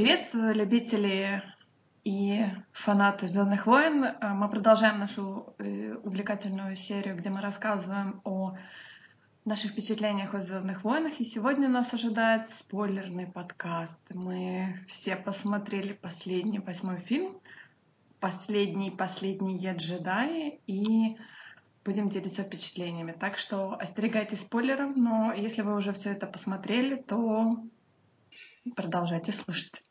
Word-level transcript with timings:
Приветствую, 0.00 0.54
любители 0.54 1.42
и 2.04 2.46
фанаты 2.72 3.28
Звездных 3.28 3.66
войн. 3.66 4.02
Э, 4.02 4.28
мы 4.32 4.48
продолжаем 4.48 4.98
нашу 4.98 5.54
э, 5.58 5.92
увлекательную 5.92 6.74
серию, 6.74 7.18
где 7.18 7.28
мы 7.28 7.42
рассказываем 7.42 8.22
о 8.24 8.56
наших 9.44 9.72
впечатлениях 9.72 10.32
о 10.32 10.40
Звездных 10.40 10.84
войнах. 10.84 11.20
И 11.20 11.24
сегодня 11.24 11.68
нас 11.68 11.92
ожидает 11.92 12.48
спойлерный 12.48 13.26
подкаст. 13.26 13.98
Мы 14.14 14.82
все 14.88 15.16
посмотрели 15.16 15.92
последний 15.92 16.60
восьмой 16.60 16.96
фильм, 17.00 17.38
последний 18.20 18.90
последний 18.90 19.58
джедаи, 19.58 20.60
и 20.66 21.18
будем 21.84 22.08
делиться 22.08 22.42
впечатлениями. 22.42 23.12
Так 23.12 23.36
что 23.36 23.78
остерегайтесь 23.78 24.40
спойлеров, 24.40 24.96
но 24.96 25.34
если 25.34 25.60
вы 25.60 25.76
уже 25.76 25.92
все 25.92 26.12
это 26.12 26.26
посмотрели, 26.26 26.96
то 26.96 27.62
Продолжайте 28.76 29.32
слушать. 29.32 29.82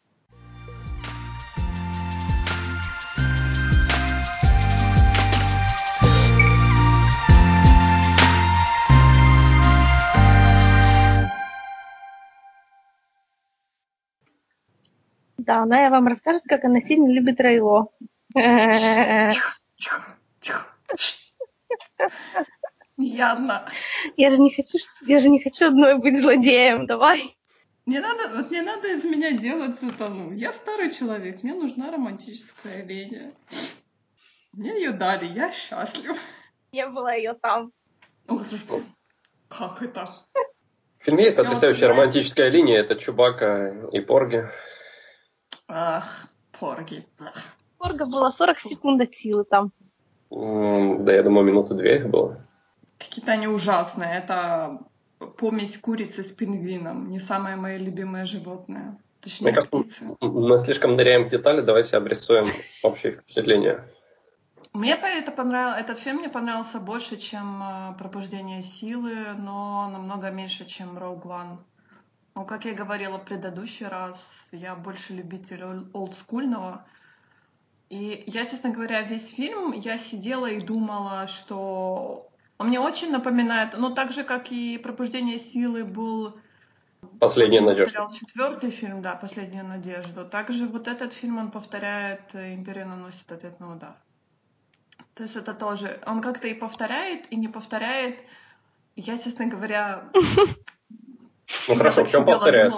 Да, 15.49 15.63
она 15.63 15.81
я 15.81 15.89
вам 15.89 16.05
расскажет, 16.05 16.43
как 16.47 16.63
она 16.63 16.79
сильно 16.79 17.07
любит 17.07 17.41
Райло. 17.41 17.87
Тихо, 18.35 19.57
тихо, 19.75 20.15
тихо. 20.39 20.67
Явно. 22.97 23.67
Я 24.15 24.29
же 24.29 24.37
не 24.37 24.53
хочу, 24.53 24.77
я 25.07 25.19
же 25.19 25.29
не 25.29 25.41
хочу 25.41 25.65
одной 25.65 25.97
быть 25.97 26.21
злодеем. 26.21 26.85
Давай. 26.85 27.35
Не 27.87 27.99
надо, 27.99 28.29
вот 28.35 28.51
не 28.51 28.61
надо 28.61 28.93
из 28.93 29.03
меня 29.05 29.31
делать 29.31 29.79
сатану. 29.79 30.33
Я 30.33 30.53
старый 30.53 30.91
человек, 30.91 31.41
мне 31.41 31.55
нужна 31.55 31.89
романтическая 31.89 32.83
линия. 32.85 33.31
Мне 34.53 34.75
ее 34.75 34.91
дали, 34.91 35.25
я 35.25 35.51
счастлив. 35.51 36.15
Не 36.71 36.85
было 36.85 37.17
ее 37.17 37.33
там. 37.33 37.71
Как 39.47 39.81
это? 39.81 40.05
В 40.99 41.05
фильме 41.05 41.23
есть 41.23 41.37
потрясающая 41.37 41.87
романтическая 41.87 42.49
линия, 42.49 42.77
это 42.81 42.95
Чубака 42.97 43.89
и 43.91 43.99
Порги. 43.99 44.47
Ах, 45.69 46.27
Порги. 46.59 47.05
Порга 47.77 48.05
было 48.05 48.31
40 48.31 48.59
секунд 48.59 49.01
от 49.01 49.13
силы 49.13 49.45
там. 49.45 49.71
Да, 50.31 51.13
я 51.13 51.23
думаю, 51.23 51.45
минуты 51.45 51.75
две 51.75 51.97
их 51.97 52.09
было. 52.09 52.39
Какие-то 52.97 53.31
они 53.31 53.47
ужасные. 53.47 54.15
Это 54.15 54.79
помесь 55.37 55.77
курицы 55.77 56.23
с 56.23 56.31
пингвином. 56.31 57.09
Не 57.09 57.19
самое 57.19 57.55
мое 57.55 57.77
любимое 57.77 58.25
животное. 58.25 58.97
Точнее, 59.21 59.51
Мне 59.51 59.61
птицы. 59.61 60.17
Мы 60.21 60.57
слишком 60.59 60.95
ныряем 60.95 61.25
в 61.25 61.29
детали, 61.29 61.61
давайте 61.61 61.97
обрисуем 61.97 62.45
общее 62.83 63.13
впечатление. 63.13 63.83
Мне 64.73 64.93
это 64.93 65.31
понравилось, 65.31 65.81
этот 65.81 65.99
фильм 65.99 66.17
мне 66.17 66.29
понравился 66.29 66.79
больше, 66.79 67.17
чем 67.17 67.61
э, 67.61 67.97
«Пробуждение 67.97 68.63
силы», 68.63 69.33
но 69.37 69.89
намного 69.89 70.29
меньше, 70.29 70.65
чем 70.65 70.97
«Rogue 70.97 71.23
One». 71.23 71.57
Ну, 72.35 72.45
как 72.45 72.65
я 72.65 72.73
говорила 72.73 73.17
в 73.17 73.25
предыдущий 73.25 73.87
раз, 73.87 74.47
я 74.51 74.75
больше 74.75 75.13
любитель 75.13 75.63
олдскульного. 75.93 76.85
И 77.89 78.23
я, 78.27 78.45
честно 78.45 78.69
говоря, 78.69 79.01
весь 79.01 79.29
фильм 79.29 79.71
я 79.71 79.97
сидела 79.97 80.45
и 80.45 80.61
думала, 80.61 81.27
что 81.27 82.29
он 82.57 82.67
мне 82.67 82.79
очень 82.79 83.11
напоминает, 83.11 83.75
ну 83.77 83.93
так 83.93 84.11
же, 84.11 84.23
как 84.23 84.51
и 84.51 84.77
«Пробуждение 84.77 85.39
силы» 85.39 85.83
был 85.83 86.39
Последняя 87.19 87.61
надежда. 87.61 88.07
Четвертый 88.13 88.71
фильм, 88.71 89.01
да, 89.01 89.15
Последняя 89.15 89.63
надежда. 89.63 90.25
Также 90.25 90.67
вот 90.67 90.87
этот 90.87 91.13
фильм 91.13 91.37
он 91.37 91.51
повторяет 91.51 92.33
Империя 92.33 92.85
наносит 92.85 93.31
ответный 93.31 93.73
удар. 93.73 93.95
То 95.15 95.23
есть 95.23 95.35
это 95.35 95.53
тоже. 95.53 96.01
Он 96.05 96.21
как-то 96.21 96.47
и 96.47 96.53
повторяет, 96.53 97.31
и 97.31 97.35
не 97.35 97.47
повторяет. 97.47 98.19
Я, 98.95 99.17
честно 99.17 99.47
говоря. 99.47 100.11
Ну 101.67 101.75
хорошо, 101.75 102.03
в 102.03 102.11
чем 102.11 102.25
повторяет? 102.25 102.73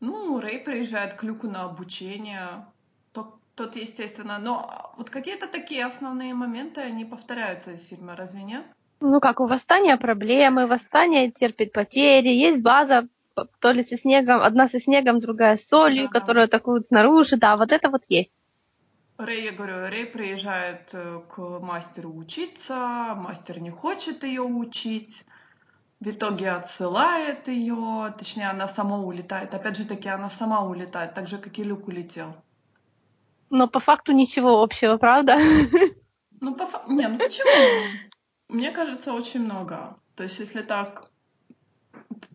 Ну, 0.00 0.40
Рэй 0.40 0.58
приезжает 0.58 1.14
к 1.14 1.22
Люку 1.22 1.48
на 1.48 1.64
обучение. 1.64 2.66
Тут, 3.54 3.76
естественно, 3.76 4.38
но 4.38 4.92
вот 4.96 5.10
какие-то 5.10 5.46
такие 5.46 5.86
основные 5.86 6.34
моменты, 6.34 6.80
они 6.80 7.04
повторяются 7.04 7.70
из 7.70 7.86
фильма, 7.86 8.16
разве 8.16 8.42
нет? 8.42 8.64
Ну 9.00 9.20
как, 9.20 9.38
у 9.40 9.46
восстания 9.46 9.96
проблемы, 9.96 10.66
восстание 10.66 11.30
терпит 11.30 11.72
потери, 11.72 12.28
есть 12.28 12.62
база, 12.62 13.06
то 13.60 13.70
ли 13.70 13.84
со 13.84 13.96
снегом, 13.96 14.40
одна 14.40 14.68
со 14.68 14.80
снегом, 14.80 15.20
другая 15.20 15.56
с 15.56 15.68
солью, 15.68 16.08
да, 16.08 16.18
которую 16.18 16.48
да. 16.48 16.56
атакуют 16.56 16.86
снаружи, 16.86 17.36
да, 17.36 17.56
вот 17.56 17.70
это 17.70 17.90
вот 17.90 18.02
есть. 18.08 18.32
Рэй, 19.18 19.44
я 19.44 19.52
говорю, 19.52 19.86
Рэй 19.86 20.06
приезжает 20.06 20.88
э, 20.92 21.20
к 21.28 21.38
мастеру 21.60 22.12
учиться, 22.12 23.14
мастер 23.14 23.60
не 23.60 23.70
хочет 23.70 24.24
ее 24.24 24.42
учить, 24.42 25.24
в 26.00 26.08
итоге 26.08 26.50
отсылает 26.50 27.48
ее, 27.48 28.14
точнее, 28.18 28.50
она 28.50 28.68
сама 28.68 28.98
улетает. 28.98 29.54
Опять 29.54 29.76
же 29.76 29.84
таки, 29.84 30.08
она 30.08 30.30
сама 30.30 30.62
улетает, 30.64 31.14
так 31.14 31.28
же, 31.28 31.38
как 31.38 31.58
и 31.58 31.64
Люк 31.64 31.88
улетел. 31.88 32.34
Но 33.50 33.68
по 33.68 33.80
факту 33.80 34.12
ничего 34.12 34.62
общего, 34.62 34.96
правда? 34.96 35.38
Ну, 36.40 36.54
по 36.54 36.66
факту... 36.66 36.92
Не, 36.92 37.08
ну 37.08 37.18
почему? 37.18 37.98
Мне 38.48 38.70
кажется, 38.70 39.12
очень 39.14 39.44
много. 39.44 39.96
То 40.16 40.24
есть, 40.24 40.38
если 40.38 40.62
так 40.62 41.10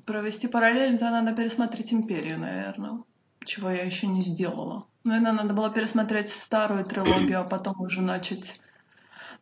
провести 0.06 0.48
параллель, 0.48 0.98
то 0.98 1.09
надо 1.12 1.36
пересмотреть 1.36 1.94
«Империю», 1.94 2.40
наверное. 2.40 3.03
Чего 3.46 3.69
я 3.69 3.84
еще 3.84 4.08
не 4.08 4.22
сделала. 4.22 4.88
Наверное, 5.03 5.34
надо 5.34 5.53
было 5.53 5.69
пересмотреть 5.69 6.31
старую 6.31 6.86
трилогию, 6.86 7.42
а 7.42 7.44
потом 7.44 7.80
уже 7.81 8.02
начать... 8.02 8.59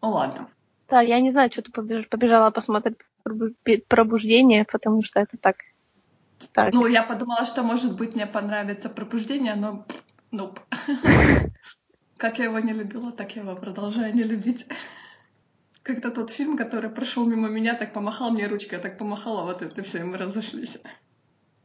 Ну, 0.01 0.09
ладно. 0.09 0.49
Да, 0.89 1.01
я 1.01 1.19
не 1.19 1.31
знаю, 1.31 1.51
что 1.51 1.61
ты 1.61 1.71
побежала 1.71 2.51
посмотреть 2.51 2.97
пробуждение, 3.87 4.65
потому 4.65 5.03
что 5.03 5.19
это 5.19 5.37
так. 5.37 5.57
так. 6.53 6.73
Ну, 6.73 6.87
я 6.87 7.03
подумала, 7.03 7.45
что, 7.45 7.63
может 7.63 7.95
быть, 7.95 8.15
мне 8.15 8.25
понравится 8.25 8.89
пробуждение, 8.89 9.55
но 9.55 9.85
Nope. 10.31 10.59
Как 12.17 12.39
я 12.39 12.45
его 12.45 12.59
не 12.59 12.73
любила, 12.73 13.11
так 13.11 13.35
я 13.35 13.43
его 13.43 13.55
продолжаю 13.55 14.13
не 14.13 14.23
любить. 14.23 14.65
Когда 15.83 16.09
тот 16.09 16.31
фильм, 16.31 16.57
который 16.57 16.89
прошел 16.89 17.25
мимо 17.25 17.47
меня, 17.47 17.75
так 17.75 17.93
помахал 17.93 18.31
мне 18.31 18.47
ручкой, 18.47 18.75
я 18.75 18.79
так 18.79 18.97
помахала, 18.97 19.43
вот 19.43 19.61
это 19.61 19.81
все, 19.83 19.99
и 19.99 20.03
мы 20.03 20.17
разошлись. 20.17 20.77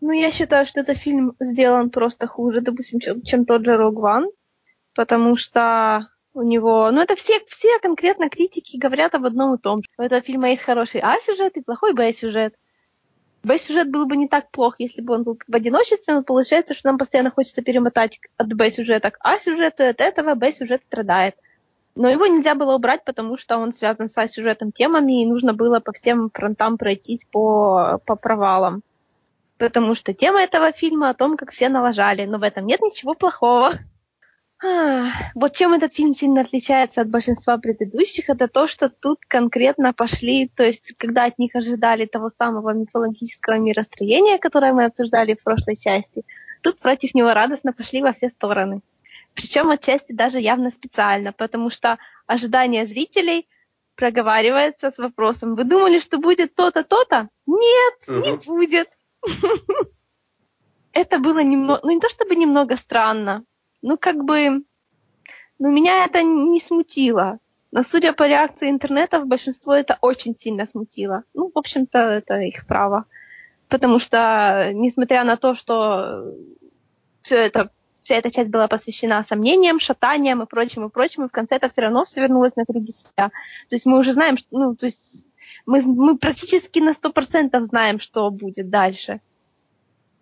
Ну, 0.01 0.13
я 0.13 0.31
считаю, 0.31 0.67
что 0.67 0.81
этот 0.81 0.99
фильм 0.99 1.33
сделан 1.41 1.91
просто 1.91 2.27
хуже, 2.27 2.61
допустим, 2.61 3.01
чем, 3.01 3.23
чем 3.23 3.45
тот 3.45 3.65
же 3.65 3.73
Rogue 3.73 4.01
One, 4.01 4.27
потому 4.95 5.37
что 5.37 6.09
у 6.35 6.43
него... 6.43 6.91
Ну, 6.91 7.01
это 7.01 7.15
все, 7.17 7.41
все 7.47 7.79
конкретно 7.81 8.29
критики 8.29 8.77
говорят 8.77 9.15
об 9.15 9.27
одном 9.27 9.55
и 9.55 9.59
том. 9.59 9.83
У 9.99 10.03
этого 10.03 10.23
фильма 10.23 10.51
есть 10.51 10.63
хороший 10.63 11.01
А-сюжет 11.01 11.57
и 11.57 11.63
плохой 11.63 11.93
Б-сюжет. 11.93 12.55
Б-сюжет 13.43 13.91
был 13.91 14.07
бы 14.07 14.17
не 14.17 14.29
так 14.29 14.51
плох, 14.51 14.77
если 14.79 15.03
бы 15.03 15.15
он 15.15 15.25
был 15.25 15.39
в 15.47 15.55
одиночестве, 15.55 16.15
но 16.15 16.23
получается, 16.23 16.75
что 16.75 16.89
нам 16.89 16.99
постоянно 16.99 17.31
хочется 17.31 17.61
перемотать 17.63 18.21
от 18.37 18.53
Б-сюжета 18.53 19.11
к 19.11 19.19
А-сюжету, 19.21 19.83
и 19.83 19.87
от 19.87 20.01
этого 20.01 20.35
Б-сюжет 20.35 20.83
страдает. 20.87 21.35
Но 21.95 22.09
его 22.09 22.27
нельзя 22.27 22.55
было 22.55 22.75
убрать, 22.75 23.05
потому 23.05 23.37
что 23.37 23.59
он 23.59 23.75
связан 23.75 24.09
с 24.09 24.17
А-сюжетом 24.17 24.73
темами, 24.73 25.23
и 25.23 25.27
нужно 25.27 25.53
было 25.53 25.81
по 25.81 25.93
всем 25.93 26.31
фронтам 26.33 26.79
пройтись 26.79 27.27
по, 27.31 28.01
по 28.07 28.17
провалам. 28.17 28.83
Потому 29.59 29.95
что 29.95 30.15
тема 30.15 30.41
этого 30.41 30.73
фильма 30.73 31.11
о 31.11 31.15
том, 31.15 31.37
как 31.37 31.51
все 31.51 31.69
налажали, 31.69 32.25
но 32.25 32.39
в 32.39 32.43
этом 32.43 32.65
нет 32.65 32.81
ничего 32.81 33.15
плохого. 33.15 33.73
Вот 35.35 35.55
чем 35.55 35.75
этот 35.75 35.93
фильм 35.93 36.15
сильно 36.15 36.43
отличается 36.43 37.01
от 37.01 37.09
большинства 37.09 37.59
предыдущих, 37.59 38.31
это 38.31 38.47
то, 38.47 38.69
что 38.69 38.89
тут 38.89 39.19
конкретно 39.27 39.93
пошли, 39.93 40.49
то 40.49 40.65
есть 40.65 40.95
когда 40.99 41.25
от 41.25 41.39
них 41.39 41.57
ожидали 41.57 42.07
того 42.07 42.31
самого 42.31 42.73
мифологического 42.73 43.59
миростроения, 43.59 44.39
которое 44.39 44.73
мы 44.73 44.85
обсуждали 44.85 45.35
в 45.35 45.43
прошлой 45.43 45.75
части, 45.75 46.25
тут 46.63 46.79
против 46.79 47.15
него 47.15 47.33
радостно 47.35 47.73
пошли 47.73 48.03
во 48.03 48.13
все 48.13 48.29
стороны. 48.29 48.83
Причем 49.35 49.71
отчасти 49.71 50.13
даже 50.13 50.39
явно 50.39 50.71
специально, 50.71 51.33
потому 51.33 51.71
что 51.71 51.99
ожидания 52.27 52.87
зрителей 52.87 53.49
проговаривается 53.97 54.93
с 54.93 54.99
вопросом, 54.99 55.57
вы 55.57 55.65
думали, 55.65 55.99
что 55.99 56.19
будет 56.19 56.55
то-то, 56.55 56.85
то-то? 56.85 57.29
Нет, 57.47 57.95
угу. 58.07 58.17
не 58.19 58.37
будет. 58.37 58.89
Это 60.93 61.19
было 61.19 61.43
немного, 61.43 61.81
ну 61.83 61.91
не 61.91 62.01
то 62.01 62.09
чтобы 62.09 62.37
немного 62.37 62.77
странно, 62.77 63.45
ну, 63.83 63.99
как 63.99 64.25
бы, 64.25 64.63
ну, 65.59 65.71
меня 65.71 66.05
это 66.05 66.23
не 66.23 66.61
смутило. 66.61 67.39
Но 67.71 67.83
судя 67.83 68.13
по 68.13 68.27
реакции 68.27 68.69
интернета, 68.69 69.21
большинство 69.21 69.75
это 69.75 69.99
очень 70.01 70.37
сильно 70.39 70.67
смутило. 70.67 71.25
Ну, 71.35 71.51
в 71.53 71.59
общем-то, 71.59 71.99
это 71.99 72.41
их 72.41 72.67
право. 72.67 73.07
Потому 73.69 73.99
что, 73.99 74.71
несмотря 74.75 75.25
на 75.25 75.37
то, 75.37 75.55
что 75.55 76.35
все 77.23 77.37
это, 77.37 77.71
вся 78.03 78.17
эта 78.17 78.31
часть 78.31 78.51
была 78.51 78.69
посвящена 78.69 79.25
сомнениям, 79.27 79.81
шатаниям 79.81 80.43
и 80.43 80.47
прочему, 80.47 80.89
и 80.89 80.91
прочему, 80.91 81.29
в 81.29 81.33
конце 81.33 81.57
это 81.57 81.71
все 81.71 81.83
равно 81.83 82.05
все 82.05 82.21
вернулось 82.21 82.57
на 82.57 82.67
круги 82.67 82.93
себя. 82.93 83.29
То 83.69 83.75
есть 83.75 83.87
мы 83.87 83.99
уже 83.99 84.13
знаем, 84.13 84.37
что, 84.37 84.49
ну, 84.51 84.77
то 84.77 84.85
есть 84.85 85.27
мы, 85.65 85.81
мы 85.81 86.19
практически 86.19 86.81
на 86.81 86.93
сто 86.93 87.11
процентов 87.11 87.65
знаем, 87.65 88.01
что 88.01 88.31
будет 88.31 88.69
дальше. 88.69 89.21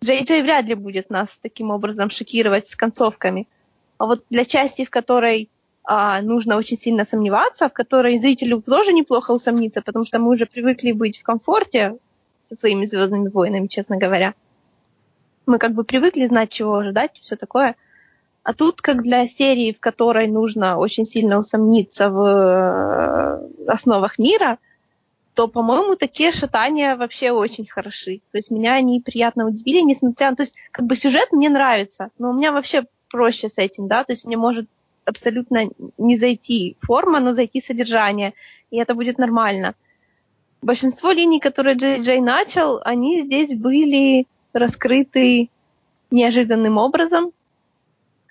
Джей 0.03 0.23
Джей 0.23 0.41
вряд 0.41 0.65
ли 0.65 0.73
будет 0.73 1.09
нас 1.11 1.29
таким 1.41 1.69
образом 1.69 2.09
шокировать 2.09 2.67
с 2.67 2.75
концовками. 2.75 3.47
А 3.99 4.07
вот 4.07 4.23
для 4.31 4.45
части, 4.45 4.83
в 4.83 4.89
которой 4.89 5.49
а, 5.83 6.21
нужно 6.21 6.57
очень 6.57 6.77
сильно 6.77 7.05
сомневаться, 7.05 7.69
в 7.69 7.73
которой 7.73 8.17
зрителю 8.17 8.61
тоже 8.61 8.93
неплохо 8.93 9.31
усомниться, 9.31 9.81
потому 9.81 10.05
что 10.05 10.17
мы 10.17 10.31
уже 10.31 10.47
привыкли 10.47 10.91
быть 10.91 11.19
в 11.19 11.23
комфорте 11.23 11.97
со 12.49 12.55
своими 12.55 12.87
звездными 12.87 13.29
войнами, 13.29 13.67
честно 13.67 13.97
говоря. 13.97 14.33
Мы 15.45 15.59
как 15.59 15.73
бы 15.73 15.83
привыкли 15.83 16.25
знать, 16.25 16.51
чего 16.51 16.75
ожидать, 16.75 17.11
все 17.21 17.35
такое. 17.35 17.75
А 18.43 18.53
тут, 18.53 18.81
как 18.81 19.03
для 19.03 19.27
серии, 19.27 19.71
в 19.71 19.79
которой 19.79 20.27
нужно 20.27 20.77
очень 20.77 21.05
сильно 21.05 21.37
усомниться 21.37 22.09
в 22.09 22.25
э, 22.25 23.67
основах 23.67 24.17
мира, 24.17 24.57
то, 25.33 25.47
по-моему, 25.47 25.95
такие 25.95 26.31
шатания 26.31 26.95
вообще 26.95 27.31
очень 27.31 27.65
хороши. 27.65 28.21
То 28.31 28.37
есть 28.37 28.51
меня 28.51 28.73
они 28.73 28.99
приятно 28.99 29.47
удивили, 29.47 29.81
несмотря 29.81 30.29
на... 30.31 30.35
То 30.35 30.43
есть 30.43 30.55
как 30.71 30.85
бы 30.85 30.95
сюжет 30.95 31.31
мне 31.31 31.49
нравится, 31.49 32.09
но 32.17 32.31
у 32.31 32.33
меня 32.33 32.51
вообще 32.51 32.85
проще 33.09 33.49
с 33.49 33.57
этим, 33.57 33.87
да, 33.87 34.03
то 34.03 34.13
есть 34.13 34.25
мне 34.25 34.37
может 34.37 34.67
абсолютно 35.05 35.69
не 35.97 36.17
зайти 36.17 36.77
форма, 36.81 37.19
но 37.19 37.33
зайти 37.33 37.61
содержание, 37.61 38.33
и 38.69 38.77
это 38.77 38.93
будет 38.95 39.17
нормально. 39.17 39.75
Большинство 40.61 41.11
линий, 41.11 41.39
которые 41.39 41.75
Джей 41.75 42.01
Джей 42.01 42.21
начал, 42.21 42.79
они 42.83 43.21
здесь 43.21 43.53
были 43.53 44.27
раскрыты 44.53 45.49
неожиданным 46.11 46.77
образом, 46.77 47.31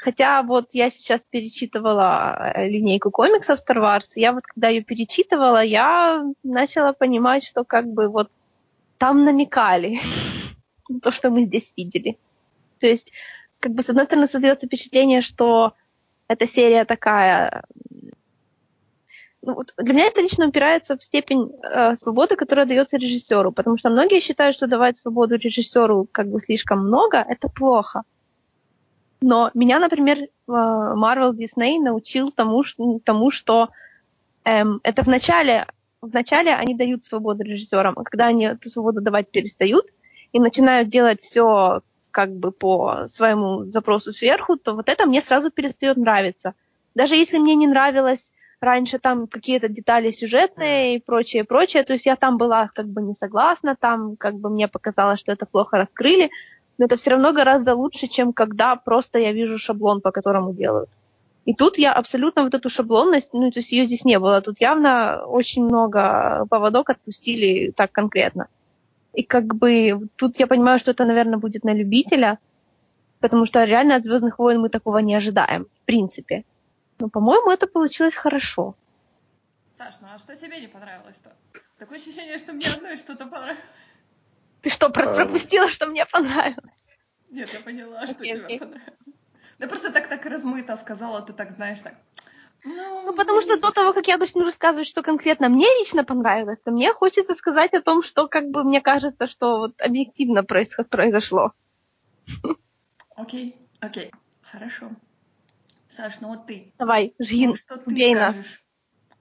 Хотя 0.01 0.43
вот 0.43 0.71
я 0.73 0.89
сейчас 0.89 1.27
перечитывала 1.27 2.53
э, 2.55 2.69
линейку 2.69 3.11
комиксов 3.11 3.59
Star 3.61 3.77
Wars, 3.77 4.13
я 4.15 4.33
вот 4.33 4.45
когда 4.45 4.69
ее 4.69 4.83
перечитывала, 4.83 5.63
я 5.63 6.25
начала 6.43 6.95
понимать, 6.95 7.45
что 7.45 7.65
как 7.65 7.87
бы 7.87 8.09
вот 8.09 8.31
там 8.97 9.25
намекали 9.27 10.01
то, 11.03 11.11
что 11.11 11.29
мы 11.29 11.45
здесь 11.45 11.75
видели. 11.77 12.17
То 12.79 12.87
есть, 12.87 13.13
как 13.61 13.73
бы 13.73 13.83
с 13.83 13.91
одной 13.91 14.07
стороны 14.07 14.27
создается 14.27 14.67
впечатление, 14.67 15.21
что 15.21 15.75
эта 16.29 16.47
серия 16.47 16.87
такая... 16.87 17.63
Ну, 19.43 19.55
вот 19.55 19.75
для 19.77 19.95
меня 19.95 20.07
это 20.07 20.23
лично 20.23 20.49
упирается 20.49 20.97
в 20.97 21.03
степень 21.03 21.53
э, 21.63 21.97
свободы, 21.97 22.37
которая 22.37 22.65
дается 22.65 22.97
режиссеру, 22.97 23.53
потому 23.53 23.77
что 23.77 23.91
многие 23.91 24.21
считают, 24.21 24.57
что 24.57 24.67
давать 24.67 24.97
свободу 24.97 25.37
режиссеру 25.37 26.09
как 26.11 26.29
бы 26.29 26.41
слишком 26.41 26.87
много, 26.87 27.19
это 27.19 27.49
плохо. 27.49 28.05
Но 29.21 29.51
меня, 29.55 29.79
например, 29.79 30.19
э, 30.19 30.29
Marvel 30.47 31.33
Disney 31.33 31.79
научил 31.79 32.31
тому, 32.31 32.63
тому 33.05 33.31
что 33.31 33.69
эм, 34.45 34.81
это 34.83 35.03
вначале, 35.03 35.67
вначале 36.01 36.55
они 36.55 36.75
дают 36.75 37.05
свободу 37.05 37.43
режиссерам, 37.43 37.95
а 37.97 38.05
когда 38.05 38.27
они 38.27 38.45
эту 38.45 38.69
свободу 38.69 39.01
давать 39.01 39.31
перестают 39.31 39.87
и 40.33 40.41
начинают 40.41 40.89
делать 40.89 41.23
все 41.23 41.83
как 42.11 42.33
бы 42.33 42.51
по 42.51 43.07
своему 43.09 43.65
запросу 43.67 44.13
сверху, 44.13 44.57
то 44.57 44.75
вот 44.75 44.89
это 44.89 45.07
мне 45.07 45.23
сразу 45.23 45.51
перестает 45.51 45.97
нравиться. 45.97 46.55
Даже 46.95 47.15
если 47.15 47.39
мне 47.39 47.55
не 47.55 47.67
нравилось 47.67 48.33
раньше 48.61 48.99
там 48.99 49.27
какие-то 49.27 49.69
детали 49.69 50.11
сюжетные 50.11 50.97
и 50.97 51.01
прочее, 51.01 51.45
прочее, 51.45 51.83
то 51.85 51.93
есть 51.93 52.07
я 52.07 52.17
там 52.17 52.37
была 52.37 52.69
как 52.75 52.87
бы 52.87 53.01
не 53.01 53.15
согласна, 53.15 53.77
там 53.77 54.17
как 54.17 54.35
бы 54.35 54.51
мне 54.51 54.69
показалось, 54.69 55.21
что 55.21 55.33
это 55.33 55.47
плохо 55.47 55.79
раскрыли, 55.79 56.31
но 56.81 56.87
это 56.87 56.97
все 56.97 57.11
равно 57.11 57.35
гораздо 57.35 57.75
лучше, 57.75 58.07
чем 58.07 58.33
когда 58.33 58.75
просто 58.75 59.19
я 59.19 59.33
вижу 59.33 59.59
шаблон, 59.59 60.01
по 60.01 60.13
которому 60.13 60.55
делают. 60.55 60.89
И 61.45 61.53
тут 61.53 61.77
я 61.77 61.93
абсолютно 61.93 62.43
вот 62.43 62.55
эту 62.55 62.71
шаблонность, 62.71 63.35
ну, 63.35 63.51
то 63.51 63.59
есть 63.61 63.71
ее 63.73 63.85
здесь 63.85 64.07
не 64.07 64.19
было. 64.19 64.41
Тут 64.41 64.63
явно 64.63 65.27
очень 65.27 65.63
много 65.63 66.47
поводок 66.49 66.89
отпустили 66.89 67.71
так 67.73 67.93
конкретно. 67.93 68.47
И 69.13 69.23
как 69.23 69.55
бы 69.55 70.09
тут 70.17 70.41
я 70.41 70.47
понимаю, 70.47 70.79
что 70.79 70.93
это, 70.93 71.05
наверное, 71.05 71.39
будет 71.39 71.65
на 71.65 71.75
любителя, 71.75 72.39
потому 73.19 73.45
что 73.45 73.63
реально 73.65 73.97
от 73.97 74.05
Звездных 74.05 74.39
войн 74.39 74.61
мы 74.61 74.71
такого 74.71 74.99
не 74.99 75.15
ожидаем, 75.15 75.67
в 75.83 75.85
принципе. 75.85 76.45
Но, 76.99 77.11
по-моему, 77.11 77.51
это 77.51 77.67
получилось 77.67 78.15
хорошо. 78.15 78.75
Саш, 79.77 79.95
ну 80.01 80.09
а 80.15 80.19
что 80.19 80.35
тебе 80.35 80.59
не 80.61 80.69
понравилось-то? 80.69 81.31
Такое 81.79 81.99
ощущение, 81.99 82.39
что 82.39 82.55
мне 82.55 82.69
одной 82.69 82.97
что-то 82.97 83.27
понравилось. 83.27 83.69
Ты 84.63 84.71
что, 84.71 84.91
просто 84.91 85.15
пропустила, 85.15 85.69
что 85.69 85.87
мне 85.87 86.05
понравилось? 86.07 86.75
Нет, 87.31 87.53
я 87.53 87.61
поняла, 87.61 88.07
что 88.07 88.23
okay, 88.23 88.27
тебе 88.27 88.57
okay. 88.57 88.59
понравилось. 88.59 88.95
Да 89.59 89.67
просто 89.67 89.93
так 89.93 90.09
так 90.09 90.25
размыто 90.27 90.77
сказала, 90.77 91.23
ты 91.23 91.33
так 91.33 91.55
знаешь 91.55 91.81
так. 91.81 91.95
Ну, 92.65 93.03
ну 93.07 93.15
потому 93.15 93.41
что 93.41 93.59
до 93.59 93.71
того, 93.71 93.93
как 93.93 94.07
я 94.07 94.19
начну 94.19 94.45
рассказывать, 94.45 94.89
что 94.89 95.03
конкретно 95.03 95.49
мне 95.49 95.67
лично 95.81 96.05
понравилось, 96.05 96.59
то 96.65 96.71
мне 96.71 96.93
хочется 96.93 97.35
сказать 97.35 97.73
о 97.75 97.81
том, 97.81 98.03
что 98.03 98.29
как 98.29 98.51
бы 98.51 98.65
мне 98.65 98.81
кажется, 98.81 99.27
что 99.27 99.59
вот 99.59 99.81
объективно 99.81 100.45
происход 100.45 100.89
произошло. 100.89 101.53
Окей, 103.17 103.57
окей, 103.81 104.11
хорошо. 104.43 104.91
Саш, 105.89 106.21
ну 106.21 106.29
вот 106.29 106.47
ты. 106.47 106.73
Давай, 106.79 107.15
Жин, 107.19 107.51
ну, 107.51 107.57
что 107.57 107.77
ты 107.77 107.95
бей 107.95 108.15
нас. 108.15 108.37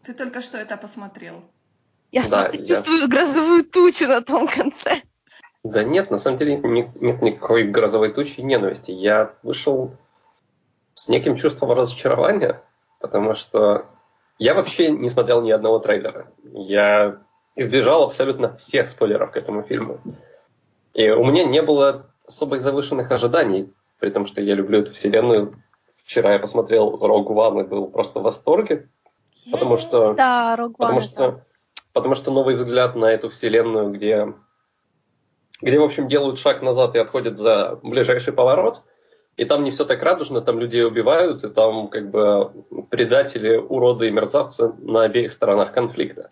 Ты 0.03 0.13
только 0.13 0.41
что 0.41 0.57
это 0.57 0.77
посмотрел. 0.77 1.43
Я 2.11 2.27
да, 2.27 2.43
просто 2.43 2.63
я... 2.63 2.75
чувствую 2.75 3.07
грозовую 3.09 3.63
тучу 3.65 4.07
на 4.07 4.21
том 4.21 4.47
конце. 4.47 5.01
Да 5.63 5.83
нет, 5.83 6.09
на 6.09 6.17
самом 6.17 6.37
деле 6.37 6.57
нет, 6.57 7.01
нет 7.01 7.21
никакой 7.21 7.63
грозовой 7.63 8.11
тучи 8.13 8.39
ненависти. 8.39 8.91
Я 8.91 9.33
вышел 9.43 9.91
с 10.93 11.09
неким 11.09 11.37
чувством 11.37 11.71
разочарования, 11.71 12.61
потому 12.99 13.35
что 13.35 13.85
я 14.37 14.53
вообще 14.53 14.89
не 14.91 15.09
смотрел 15.09 15.41
ни 15.41 15.51
одного 15.51 15.79
трейлера. 15.79 16.27
Я 16.43 17.17
избежал 17.55 18.03
абсолютно 18.03 18.55
всех 18.55 18.87
спойлеров 18.87 19.31
к 19.31 19.37
этому 19.37 19.63
фильму. 19.63 19.99
И 20.93 21.09
у 21.09 21.25
меня 21.25 21.43
не 21.43 21.61
было 21.61 22.07
особых 22.25 22.61
завышенных 22.61 23.11
ожиданий, 23.11 23.71
при 23.99 24.11
том, 24.11 24.27
что 24.27 24.41
я 24.41 24.55
люблю 24.55 24.79
эту 24.79 24.93
вселенную. 24.93 25.61
Вчера 26.05 26.33
я 26.33 26.39
посмотрел 26.39 26.95
Rogue 26.95 27.27
One 27.27 27.61
и 27.61 27.67
был 27.67 27.87
просто 27.87 28.19
в 28.19 28.23
восторге, 28.23 28.87
потому 29.51 29.77
что... 29.77 30.13
Да, 30.13 30.55
Rogue 30.57 30.71
One, 30.71 30.77
потому 30.77 31.01
что, 31.01 31.45
потому 31.93 32.15
что 32.15 32.31
новый 32.31 32.55
взгляд 32.55 32.95
на 32.95 33.11
эту 33.11 33.29
вселенную, 33.29 33.91
где 33.91 34.33
где, 35.61 35.79
в 35.79 35.83
общем, 35.83 36.07
делают 36.07 36.39
шаг 36.39 36.61
назад 36.61 36.95
и 36.95 36.99
отходят 36.99 37.37
за 37.37 37.79
ближайший 37.83 38.33
поворот, 38.33 38.81
и 39.37 39.45
там 39.45 39.63
не 39.63 39.71
все 39.71 39.85
так 39.85 40.03
радужно, 40.03 40.41
там 40.41 40.59
людей 40.59 40.85
убивают, 40.85 41.43
и 41.43 41.49
там 41.49 41.87
как 41.87 42.09
бы 42.09 42.51
предатели, 42.89 43.55
уроды 43.55 44.07
и 44.07 44.11
мерзавцы 44.11 44.73
на 44.79 45.03
обеих 45.03 45.33
сторонах 45.33 45.71
конфликта. 45.73 46.31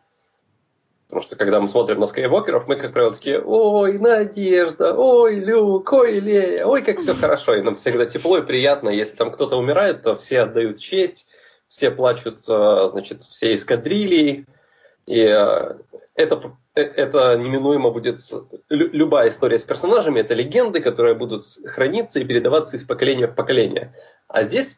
Потому 1.08 1.22
что 1.22 1.38
когда 1.38 1.62
мы 1.62 1.70
смотрим 1.70 2.02
на 2.02 2.08
скайвокеров, 2.08 2.68
мы, 2.68 2.76
как 2.76 2.92
правило, 2.92 3.14
такие, 3.14 3.42
ой, 3.42 3.98
Надежда, 3.98 4.94
ой, 4.94 5.36
Люк, 5.36 5.92
ой, 5.94 6.20
Лея, 6.20 6.66
ой, 6.66 6.82
как 6.82 7.00
все 7.00 7.14
хорошо. 7.16 7.56
И 7.56 7.62
нам 7.62 7.78
всегда 7.78 8.06
тепло 8.06 8.40
и 8.40 8.46
приятно. 8.46 8.90
Если 8.90 9.16
там 9.16 9.32
кто-то 9.32 9.58
умирает, 9.58 10.04
то 10.04 10.18
все 10.18 10.42
отдают 10.42 10.80
честь, 10.80 11.26
все 11.70 11.92
плачут, 11.92 12.40
э, 12.50 12.88
значит, 12.92 13.24
все 13.24 13.56
эскадрильи. 13.56 14.46
И 15.06 15.20
э, 15.22 15.76
это 16.16 16.52
это 16.82 17.38
неминуемо 17.38 17.92
будет 17.92 18.20
любая 18.70 19.30
история 19.30 19.60
с 19.60 19.64
персонажами, 19.64 20.20
это 20.20 20.34
легенды, 20.34 20.82
которые 20.82 21.16
будут 21.16 21.46
храниться 21.66 22.20
и 22.20 22.26
передаваться 22.26 22.76
из 22.76 22.84
поколения 22.84 23.28
в 23.28 23.36
поколение. 23.36 23.94
А 24.28 24.44
здесь 24.44 24.78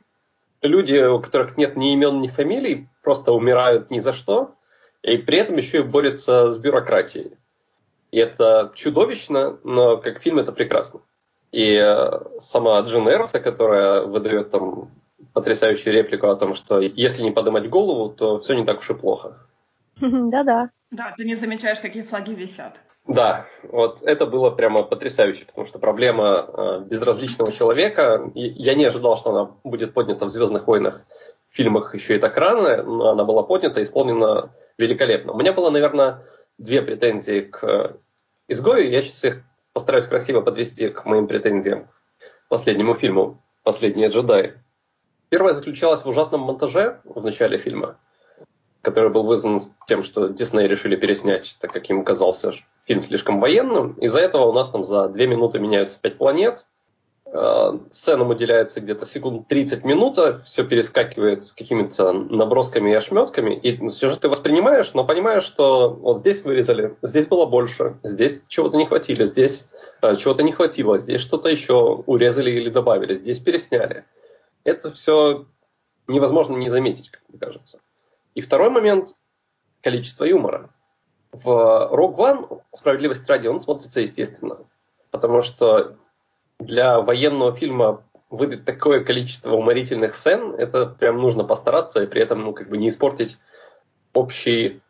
люди, 0.61 0.95
у 0.95 1.19
которых 1.19 1.57
нет 1.57 1.75
ни 1.75 1.93
имен, 1.93 2.21
ни 2.21 2.27
фамилий, 2.27 2.87
просто 3.03 3.31
умирают 3.31 3.91
ни 3.91 3.99
за 3.99 4.13
что, 4.13 4.55
и 5.01 5.17
при 5.17 5.37
этом 5.37 5.57
еще 5.57 5.79
и 5.79 5.83
борются 5.83 6.51
с 6.51 6.57
бюрократией. 6.57 7.31
И 8.11 8.17
это 8.17 8.71
чудовищно, 8.75 9.59
но 9.63 9.97
как 9.97 10.21
фильм 10.21 10.39
это 10.39 10.51
прекрасно. 10.51 11.01
И 11.51 11.75
э, 11.75 12.39
сама 12.39 12.79
Джин 12.81 13.07
Эрса, 13.07 13.39
которая 13.39 14.01
выдает 14.01 14.51
там 14.51 14.91
потрясающую 15.33 15.93
реплику 15.93 16.27
о 16.27 16.35
том, 16.35 16.55
что 16.55 16.79
если 16.79 17.23
не 17.23 17.31
поднимать 17.31 17.69
голову, 17.69 18.09
то 18.09 18.39
все 18.39 18.53
не 18.55 18.65
так 18.65 18.79
уж 18.79 18.89
и 18.89 18.93
плохо. 18.93 19.37
Да-да. 20.01 20.69
Да, 20.91 21.13
ты 21.15 21.23
не 21.23 21.35
замечаешь, 21.35 21.79
какие 21.79 22.03
флаги 22.03 22.33
висят. 22.33 22.79
Да, 23.07 23.47
вот 23.63 24.03
это 24.03 24.25
было 24.25 24.51
прямо 24.51 24.83
потрясающе, 24.83 25.45
потому 25.45 25.67
что 25.67 25.79
проблема 25.79 26.45
э, 26.47 26.79
безразличного 26.85 27.51
человека, 27.51 28.29
и 28.35 28.41
я 28.41 28.75
не 28.75 28.85
ожидал, 28.85 29.17
что 29.17 29.31
она 29.31 29.51
будет 29.63 29.93
поднята 29.93 30.25
в 30.25 30.29
«Звездных 30.29 30.67
войнах» 30.67 31.01
в 31.49 31.55
фильмах 31.55 31.95
еще 31.95 32.15
и 32.15 32.19
так 32.19 32.37
рано, 32.37 32.83
но 32.83 33.09
она 33.09 33.23
была 33.23 33.41
поднята 33.41 33.79
и 33.79 33.83
исполнена 33.83 34.51
великолепно. 34.77 35.33
У 35.33 35.39
меня 35.39 35.53
было, 35.53 35.71
наверное, 35.71 36.23
две 36.59 36.83
претензии 36.83 37.41
к 37.41 37.97
«Изгою», 38.47 38.89
я 38.91 39.01
сейчас 39.01 39.23
их 39.23 39.43
постараюсь 39.73 40.05
красиво 40.05 40.41
подвести 40.41 40.89
к 40.89 41.05
моим 41.05 41.27
претензиям 41.27 41.87
к 42.45 42.49
последнему 42.49 42.93
фильму 42.93 43.41
«Последние 43.63 44.09
джедаи». 44.09 44.53
Первая 45.29 45.53
заключалась 45.53 46.03
в 46.03 46.07
ужасном 46.07 46.41
монтаже 46.41 47.01
в 47.05 47.23
начале 47.23 47.57
фильма– 47.57 47.97
который 48.81 49.09
был 49.09 49.23
вызван 49.23 49.61
тем, 49.87 50.03
что 50.03 50.29
Дисней 50.29 50.67
решили 50.67 50.95
переснять, 50.95 51.57
так 51.59 51.71
как 51.71 51.89
им 51.89 52.03
казался 52.03 52.53
фильм 52.85 53.03
слишком 53.03 53.39
военным. 53.39 53.93
Из-за 53.93 54.19
этого 54.19 54.45
у 54.45 54.53
нас 54.53 54.69
там 54.69 54.83
за 54.83 55.09
две 55.09 55.27
минуты 55.27 55.59
меняются 55.59 55.99
пять 56.01 56.17
планет, 56.17 56.65
э, 57.25 57.71
сценам 57.91 58.29
уделяется 58.29 58.81
где-то 58.81 59.05
секунд 59.05 59.47
30 59.47 59.83
минут, 59.83 60.17
все 60.45 60.63
перескакивает 60.63 61.43
с 61.43 61.51
какими-то 61.51 62.13
набросками 62.13 62.89
и 62.89 62.95
ошметками, 62.95 63.53
и 63.53 63.91
сюжет 63.91 64.21
ты 64.21 64.29
воспринимаешь, 64.29 64.93
но 64.93 65.03
понимаешь, 65.03 65.43
что 65.43 65.89
вот 65.89 66.19
здесь 66.19 66.43
вырезали, 66.43 66.95
здесь 67.01 67.27
было 67.27 67.45
больше, 67.45 67.97
здесь 68.03 68.41
чего-то 68.47 68.77
не 68.77 68.85
хватило, 68.85 69.25
здесь 69.27 69.67
э, 70.01 70.15
чего-то 70.15 70.41
не 70.41 70.53
хватило, 70.53 70.97
здесь 70.97 71.21
что-то 71.21 71.49
еще 71.49 72.03
урезали 72.05 72.49
или 72.51 72.69
добавили, 72.69 73.13
здесь 73.13 73.39
пересняли. 73.39 74.05
Это 74.63 74.91
все 74.93 75.45
невозможно 76.07 76.55
не 76.55 76.69
заметить, 76.69 77.11
как 77.11 77.21
мне 77.29 77.39
кажется. 77.39 77.79
И 78.35 78.41
второй 78.41 78.69
момент– 78.69 79.15
количество 79.81 80.23
юмора. 80.25 80.69
В 81.31 81.47
Rogue 81.47 82.15
One, 82.15 82.61
справедливость 82.73 83.27
ради, 83.27 83.47
он 83.47 83.59
смотрится 83.59 84.01
естественно. 84.01 84.57
Потому 85.11 85.41
что 85.41 85.95
для 86.59 86.99
военного 87.01 87.55
фильма 87.55 88.03
выдать 88.29 88.65
такое 88.65 89.03
количество 89.03 89.53
уморительных 89.53 90.15
сцен, 90.15 90.53
это 90.53 90.85
прям 90.85 91.17
нужно 91.17 91.43
постараться 91.43 92.03
и 92.03 92.07
при 92.07 92.21
этом 92.21 92.43
ну, 92.43 92.53
как 92.53 92.69
бы 92.69 92.77
не 92.77 92.89
испортить 92.89 93.37
общий, 94.13 94.81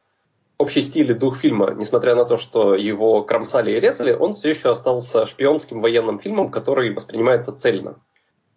общий 0.57 0.81
стиль 0.81 1.11
и 1.11 1.13
дух 1.13 1.37
фильма. 1.37 1.71
Несмотря 1.71 2.15
на 2.15 2.25
то, 2.25 2.37
что 2.37 2.75
его 2.75 3.23
кромсали 3.23 3.71
и 3.71 3.79
резали, 3.79 4.13
он 4.13 4.35
все 4.35 4.49
еще 4.49 4.71
остался 4.71 5.25
шпионским 5.25 5.81
военным 5.81 6.19
фильмом, 6.19 6.51
который 6.51 6.93
воспринимается 6.93 7.53
цельно. 7.53 7.99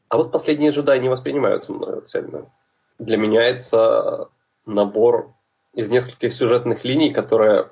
А 0.09 0.17
вот 0.17 0.33
«Последние 0.33 0.73
джедаи» 0.73 0.99
не 0.99 1.09
воспринимаются 1.09 1.73
мною 1.73 2.03
цельно. 2.03 2.51
Для 2.99 3.17
меня 3.17 3.43
это 3.43 4.29
набор 4.67 5.35
из 5.75 5.89
нескольких 5.89 6.33
сюжетных 6.33 6.85
линий, 6.85 7.13
которые, 7.13 7.71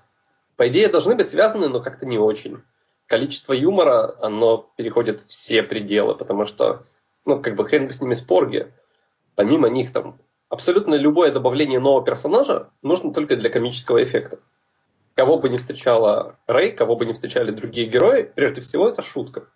по 0.57 0.69
идее, 0.69 0.89
должны 0.89 1.15
быть 1.15 1.29
связаны, 1.29 1.69
но 1.69 1.81
как-то 1.81 2.07
не 2.07 2.19
очень. 2.19 2.63
Количество 3.07 3.53
юмора, 3.53 4.15
оно 4.21 4.71
переходит 4.77 5.23
все 5.27 5.63
пределы, 5.63 6.15
потому 6.15 6.47
что 6.47 6.85
ну, 7.25 7.41
как 7.41 7.57
бы 7.57 7.67
хрен 7.67 7.87
бы 7.87 7.93
с 7.93 8.01
ними 8.01 8.15
спорги. 8.15 8.73
Помимо 9.35 9.69
них 9.69 9.93
там 9.93 10.19
абсолютно 10.49 10.95
любое 10.95 11.33
добавление 11.33 11.81
нового 11.81 12.05
персонажа 12.05 12.71
нужно 12.83 13.13
только 13.13 13.37
для 13.37 13.51
комического 13.51 14.03
эффекта. 14.03 14.39
Кого 15.15 15.39
бы 15.39 15.49
не 15.49 15.59
встречала 15.59 16.37
Рэй, 16.47 16.73
кого 16.73 16.97
бы 16.97 17.05
не 17.05 17.13
встречали 17.13 17.51
другие 17.51 17.87
герои, 17.87 18.23
прежде 18.23 18.61
всего 18.61 18.89
это 18.89 19.03
шутка. 19.03 19.49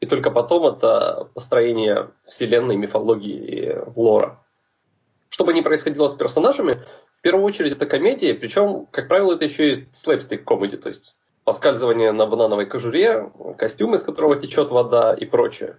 И 0.00 0.06
только 0.06 0.30
потом 0.30 0.66
это 0.66 1.28
построение 1.34 2.10
вселенной, 2.26 2.76
мифологии 2.76 3.34
и 3.34 3.78
лора. 3.96 4.38
Что 5.30 5.44
бы 5.44 5.52
ни 5.52 5.60
происходило 5.60 6.08
с 6.08 6.14
персонажами, 6.14 6.72
в 7.18 7.20
первую 7.22 7.44
очередь 7.44 7.72
это 7.72 7.86
комедия, 7.86 8.34
причем, 8.34 8.86
как 8.90 9.08
правило, 9.08 9.34
это 9.34 9.44
еще 9.44 9.74
и 9.74 9.88
слэпстик 9.92 10.44
комедия, 10.44 10.76
то 10.76 10.88
есть 10.88 11.14
поскальзывание 11.44 12.12
на 12.12 12.26
банановой 12.26 12.66
кожуре, 12.66 13.30
костюм, 13.56 13.94
из 13.94 14.02
которого 14.02 14.36
течет 14.36 14.70
вода 14.70 15.14
и 15.14 15.24
прочее. 15.24 15.78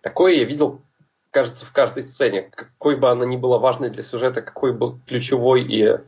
Такое 0.00 0.34
я 0.34 0.44
видел, 0.44 0.82
кажется, 1.30 1.66
в 1.66 1.72
каждой 1.72 2.04
сцене. 2.04 2.50
Какой 2.54 2.96
бы 2.96 3.10
она 3.10 3.26
ни 3.26 3.36
была 3.36 3.58
важной 3.58 3.90
для 3.90 4.02
сюжета, 4.02 4.42
какой 4.42 4.72
бы 4.72 4.98
ключевой 5.06 5.62
и 5.62 5.98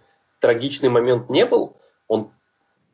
трагичный 0.40 0.88
момент 0.88 1.28
не 1.28 1.44
был, 1.44 1.76
он 2.06 2.30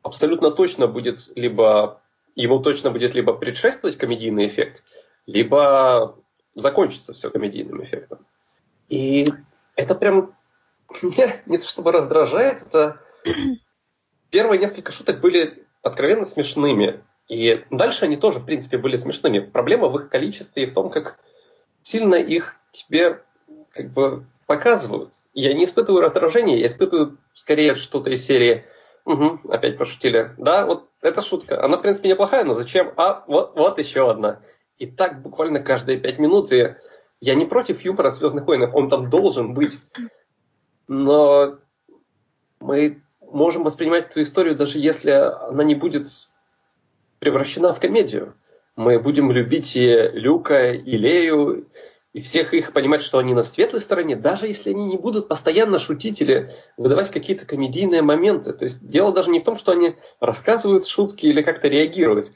абсолютно 0.03 0.51
точно 0.51 0.87
будет 0.87 1.31
либо 1.35 2.01
ему 2.35 2.59
точно 2.59 2.91
будет 2.91 3.15
либо 3.15 3.33
предшествовать 3.33 3.97
комедийный 3.97 4.47
эффект, 4.47 4.83
либо 5.25 6.15
закончится 6.53 7.13
все 7.13 7.29
комедийным 7.29 7.83
эффектом. 7.83 8.19
И 8.89 9.25
это 9.75 9.95
прям 9.95 10.35
меня 11.01 11.41
не 11.45 11.57
то 11.57 11.65
чтобы 11.65 11.91
раздражает, 11.91 12.61
это 12.67 12.99
первые 14.29 14.59
несколько 14.59 14.91
шуток 14.91 15.19
были 15.19 15.65
откровенно 15.81 16.25
смешными. 16.25 17.03
И 17.27 17.65
дальше 17.71 18.05
они 18.05 18.17
тоже, 18.17 18.39
в 18.39 18.45
принципе, 18.45 18.77
были 18.77 18.97
смешными. 18.97 19.39
Проблема 19.39 19.87
в 19.87 19.97
их 19.97 20.09
количестве 20.09 20.63
и 20.63 20.65
в 20.67 20.73
том, 20.73 20.91
как 20.91 21.17
сильно 21.81 22.15
их 22.15 22.55
тебе 22.71 23.23
как 23.71 23.91
бы 23.91 24.25
показывают. 24.45 25.13
Я 25.33 25.53
не 25.53 25.65
испытываю 25.65 26.01
раздражения, 26.01 26.57
я 26.57 26.67
испытываю 26.67 27.17
скорее 27.33 27.75
что-то 27.75 28.11
из 28.11 28.25
серии 28.25 28.65
Угу, 29.05 29.51
опять 29.51 29.77
пошутили. 29.77 30.31
Да, 30.37 30.65
вот 30.65 30.89
эта 31.01 31.21
шутка. 31.21 31.63
Она, 31.63 31.77
в 31.77 31.81
принципе, 31.81 32.09
неплохая, 32.09 32.43
но 32.43 32.53
зачем? 32.53 32.91
А, 32.97 33.23
вот, 33.27 33.55
вот 33.55 33.77
еще 33.77 34.09
одна. 34.09 34.41
И 34.79 34.87
так 34.87 35.21
буквально 35.21 35.59
каждые 35.59 35.99
пять 35.99 36.17
минут. 36.17 36.51
И 36.51 36.75
я 37.25 37.33
не 37.33 37.45
против 37.45 37.81
юмора 37.81 38.11
Звездных 38.11 38.45
войн, 38.45 38.69
он 38.71 38.87
там 38.87 39.09
должен 39.09 39.55
быть. 39.55 39.79
Но 40.87 41.57
мы 42.59 43.01
можем 43.19 43.63
воспринимать 43.63 44.11
эту 44.11 44.21
историю, 44.21 44.55
даже 44.55 44.77
если 44.77 45.09
она 45.09 45.63
не 45.63 45.73
будет 45.73 46.05
превращена 47.17 47.73
в 47.73 47.79
комедию. 47.79 48.35
Мы 48.75 48.99
будем 48.99 49.31
любить 49.31 49.75
и 49.75 50.09
Люка, 50.13 50.73
и 50.73 50.97
Лею, 50.97 51.65
и 52.13 52.21
всех 52.21 52.53
их 52.53 52.73
понимать, 52.73 53.01
что 53.01 53.17
они 53.17 53.33
на 53.33 53.41
светлой 53.41 53.81
стороне, 53.81 54.15
даже 54.15 54.45
если 54.45 54.69
они 54.69 54.85
не 54.85 54.97
будут 54.97 55.27
постоянно 55.27 55.79
шутить 55.79 56.21
или 56.21 56.53
выдавать 56.77 57.09
какие-то 57.09 57.47
комедийные 57.47 58.03
моменты. 58.03 58.53
То 58.53 58.65
есть 58.65 58.87
дело 58.87 59.11
даже 59.11 59.31
не 59.31 59.39
в 59.39 59.43
том, 59.43 59.57
что 59.57 59.71
они 59.71 59.95
рассказывают 60.19 60.85
шутки 60.85 61.25
или 61.25 61.41
как-то 61.41 61.69
реагируют. 61.69 62.31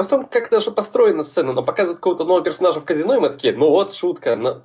Дело 0.00 0.06
в 0.06 0.08
том, 0.08 0.26
как 0.28 0.48
даже 0.48 0.70
построена 0.70 1.24
сцена, 1.24 1.52
но 1.52 1.62
показывают 1.62 1.98
какого-то 1.98 2.24
нового 2.24 2.42
персонажа 2.42 2.80
в 2.80 2.86
казино, 2.86 3.16
и 3.16 3.20
мы 3.20 3.28
такие, 3.28 3.52
ну 3.52 3.68
вот 3.68 3.92
шутка, 3.92 4.64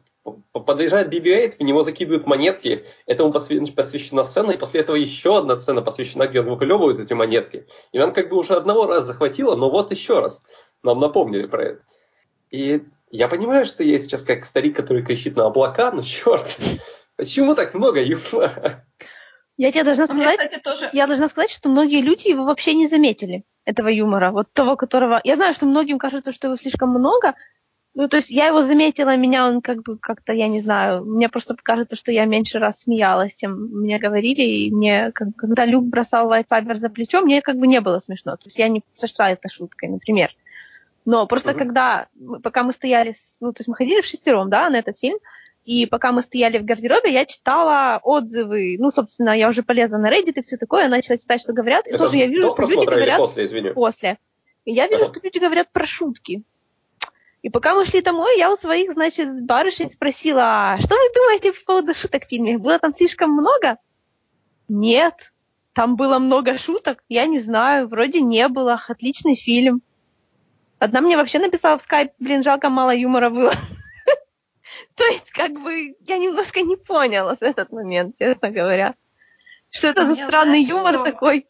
подъезжает 0.53 1.13
BB-8, 1.13 1.57
в 1.59 1.61
него 1.61 1.83
закидывают 1.83 2.25
монетки, 2.25 2.85
этому 3.05 3.33
посвящена 3.33 4.23
сцена, 4.23 4.51
и 4.51 4.57
после 4.57 4.79
этого 4.79 4.95
еще 4.95 5.39
одна 5.39 5.57
сцена 5.57 5.81
посвящена, 5.81 6.27
где 6.27 6.39
он 6.39 6.47
выклевывает 6.47 6.99
эти 6.99 7.11
монетки. 7.11 7.67
И 7.91 7.99
нам 7.99 8.13
как 8.13 8.29
бы 8.29 8.37
уже 8.37 8.53
одного 8.53 8.85
раза 8.85 9.07
захватило, 9.07 9.57
но 9.57 9.69
вот 9.69 9.91
еще 9.91 10.21
раз 10.21 10.41
нам 10.83 11.01
напомнили 11.01 11.47
про 11.47 11.63
это. 11.63 11.81
И 12.49 12.83
я 13.11 13.27
понимаю, 13.27 13.65
что 13.65 13.83
я 13.83 13.99
сейчас 13.99 14.21
как 14.21 14.45
старик, 14.45 14.77
который 14.77 15.03
кричит 15.03 15.35
на 15.35 15.47
облака, 15.47 15.91
но 15.91 16.01
черт, 16.01 16.57
почему 17.17 17.55
так 17.55 17.73
много 17.73 18.01
юмора? 18.01 18.85
Я 19.57 19.73
тебе 19.73 19.83
должна 19.83 20.05
сказать, 20.05 20.23
меня, 20.23 20.37
кстати, 20.37 20.61
тоже... 20.63 20.89
я 20.93 21.07
должна 21.07 21.27
сказать, 21.27 21.51
что 21.51 21.67
многие 21.67 22.01
люди 22.01 22.29
его 22.29 22.45
вообще 22.45 22.73
не 22.73 22.87
заметили, 22.87 23.43
этого 23.65 23.87
юмора, 23.89 24.31
вот 24.31 24.47
того, 24.53 24.75
которого... 24.75 25.19
Я 25.23 25.35
знаю, 25.35 25.53
что 25.53 25.65
многим 25.65 25.97
кажется, 25.97 26.31
что 26.31 26.47
его 26.47 26.55
слишком 26.55 26.89
много, 26.89 27.33
ну, 27.95 28.09
то 28.09 28.17
есть 28.17 28.29
я 28.29 28.47
его 28.47 28.61
заметила, 28.61 29.15
меня 29.15 29.47
он 29.47 29.61
как 29.61 29.81
бы 29.81 29.97
как-то, 29.97 30.33
я 30.33 30.49
не 30.49 30.59
знаю, 30.59 31.05
мне 31.05 31.29
просто 31.29 31.55
кажется, 31.55 31.95
что 31.95 32.11
я 32.11 32.25
меньше 32.25 32.59
раз 32.59 32.81
смеялась, 32.81 33.35
чем 33.35 33.53
мне 33.53 33.97
говорили, 33.97 34.41
и 34.41 34.71
мне, 34.71 35.11
как, 35.13 35.29
когда 35.37 35.65
Люк 35.65 35.85
бросал 35.85 36.27
лайтсабер 36.27 36.75
за 36.75 36.89
плечо, 36.89 37.21
мне 37.21 37.41
как 37.41 37.57
бы 37.57 37.67
не 37.67 37.79
было 37.79 37.99
смешно. 37.99 38.35
То 38.35 38.47
есть 38.47 38.59
я 38.59 38.67
не 38.67 38.83
сошла 38.95 39.31
этой 39.31 39.49
шуткой, 39.49 39.89
например. 39.89 40.35
Но 41.05 41.25
просто 41.25 41.51
uh-huh. 41.51 41.57
когда, 41.57 42.07
пока 42.43 42.63
мы 42.63 42.73
стояли, 42.73 43.13
ну, 43.39 43.53
то 43.53 43.61
есть 43.61 43.69
мы 43.69 43.75
ходили 43.75 44.01
в 44.01 44.05
шестером, 44.05 44.49
да, 44.49 44.69
на 44.69 44.75
этот 44.77 44.99
фильм, 44.99 45.17
и 45.65 45.87
пока 45.87 46.11
мы 46.11 46.21
стояли 46.21 46.59
в 46.59 46.65
гардеробе, 46.65 47.11
я 47.11 47.25
читала 47.25 47.99
отзывы, 48.03 48.77
ну, 48.79 48.91
собственно, 48.91 49.35
я 49.35 49.49
уже 49.49 49.63
полезла 49.63 49.97
на 49.97 50.11
Reddit 50.11 50.33
и 50.35 50.41
все 50.41 50.57
такое, 50.57 50.87
начала 50.87 51.17
читать, 51.17 51.41
что 51.41 51.53
говорят, 51.53 51.87
и 51.87 51.89
Это 51.89 52.03
тоже 52.03 52.17
я 52.17 52.27
вижу, 52.27 52.51
что 52.51 52.63
люди 52.63 52.85
говорят... 52.85 53.17
после, 53.17 53.45
извини? 53.45 53.69
После. 53.71 54.19
И 54.65 54.73
я 54.73 54.87
вижу, 54.87 55.05
uh-huh. 55.05 55.09
что 55.09 55.19
люди 55.23 55.39
говорят 55.39 55.71
про 55.71 55.85
шутки. 55.85 56.43
И 57.41 57.49
пока 57.49 57.75
мы 57.75 57.85
шли 57.85 58.01
домой, 58.01 58.37
я 58.37 58.51
у 58.51 58.57
своих, 58.57 58.93
значит, 58.93 59.43
барышей 59.43 59.89
спросила, 59.89 60.73
«А 60.73 60.77
что 60.79 60.95
вы 60.95 61.13
думаете 61.13 61.51
по 61.51 61.65
поводу 61.65 61.93
шуток 61.93 62.25
в 62.25 62.27
фильме? 62.27 62.57
Было 62.57 62.79
там 62.79 62.93
слишком 62.95 63.31
много? 63.31 63.77
Нет. 64.67 65.31
Там 65.73 65.95
было 65.95 66.17
много 66.19 66.57
шуток? 66.57 67.03
Я 67.09 67.25
не 67.27 67.39
знаю, 67.39 67.87
вроде 67.87 68.21
не 68.21 68.47
было. 68.47 68.81
Отличный 68.87 69.35
фильм. 69.35 69.81
Одна 70.79 71.01
мне 71.01 71.17
вообще 71.17 71.37
написала 71.37 71.77
в 71.77 71.83
скайп, 71.83 72.13
блин, 72.17 72.43
жалко, 72.43 72.69
мало 72.69 72.95
юмора 72.95 73.29
было. 73.29 73.51
То 74.95 75.03
есть, 75.05 75.31
как 75.31 75.51
бы, 75.51 75.95
я 75.99 76.17
немножко 76.17 76.61
не 76.61 76.77
поняла 76.77 77.35
в 77.35 77.41
этот 77.41 77.71
момент, 77.71 78.17
честно 78.17 78.49
говоря. 78.49 78.95
Что 79.69 79.87
это 79.87 80.05
за 80.05 80.15
странный 80.15 80.61
юмор 80.61 81.03
такой? 81.03 81.47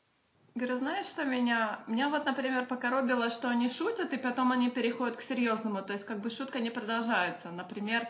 Говорю, 0.56 0.78
знаешь, 0.78 1.06
что 1.06 1.26
меня... 1.26 1.80
Меня 1.86 2.10
вот, 2.10 2.26
например, 2.26 2.66
покоробило, 2.66 3.30
что 3.30 3.50
они 3.50 3.70
шутят, 3.70 4.14
и 4.14 4.18
потом 4.18 4.52
они 4.52 4.70
переходят 4.70 5.18
к 5.18 5.22
серьезному. 5.22 5.84
То 5.84 5.94
есть, 5.94 6.06
как 6.06 6.22
бы 6.22 6.30
шутка 6.30 6.60
не 6.60 6.72
продолжается. 6.72 7.52
Например, 7.52 8.08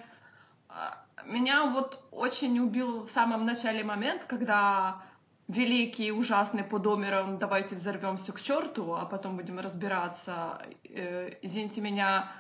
а, 0.70 1.06
меня 1.26 1.66
вот 1.66 2.02
очень 2.12 2.60
убил 2.60 3.04
в 3.06 3.10
самом 3.10 3.46
начале 3.46 3.84
момент, 3.84 4.24
когда 4.28 5.02
великий, 5.48 6.12
ужасный 6.12 6.64
Подомером 6.64 7.38
«давайте 7.40 7.76
взорвемся 7.76 8.32
к 8.32 8.40
черту, 8.40 8.94
а 8.94 9.06
потом 9.06 9.36
будем 9.36 9.60
разбираться». 9.60 10.62
Э, 10.86 11.32
извините 11.42 11.82
меня, 11.82 12.32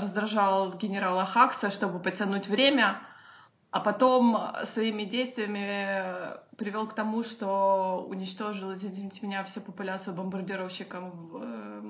раздражал 0.00 0.72
генерала 0.72 1.24
Хакса, 1.24 1.70
чтобы 1.70 1.98
потянуть 1.98 2.48
время— 2.48 2.98
а 3.72 3.80
потом 3.80 4.38
своими 4.74 5.04
действиями 5.04 6.36
привел 6.58 6.86
к 6.86 6.94
тому, 6.94 7.24
что 7.24 8.06
уничтожил, 8.06 8.74
извините 8.74 9.26
меня, 9.26 9.42
всю 9.44 9.62
популяцию 9.62 10.14
бомбардировщиков 10.14 11.04
э, 11.40 11.82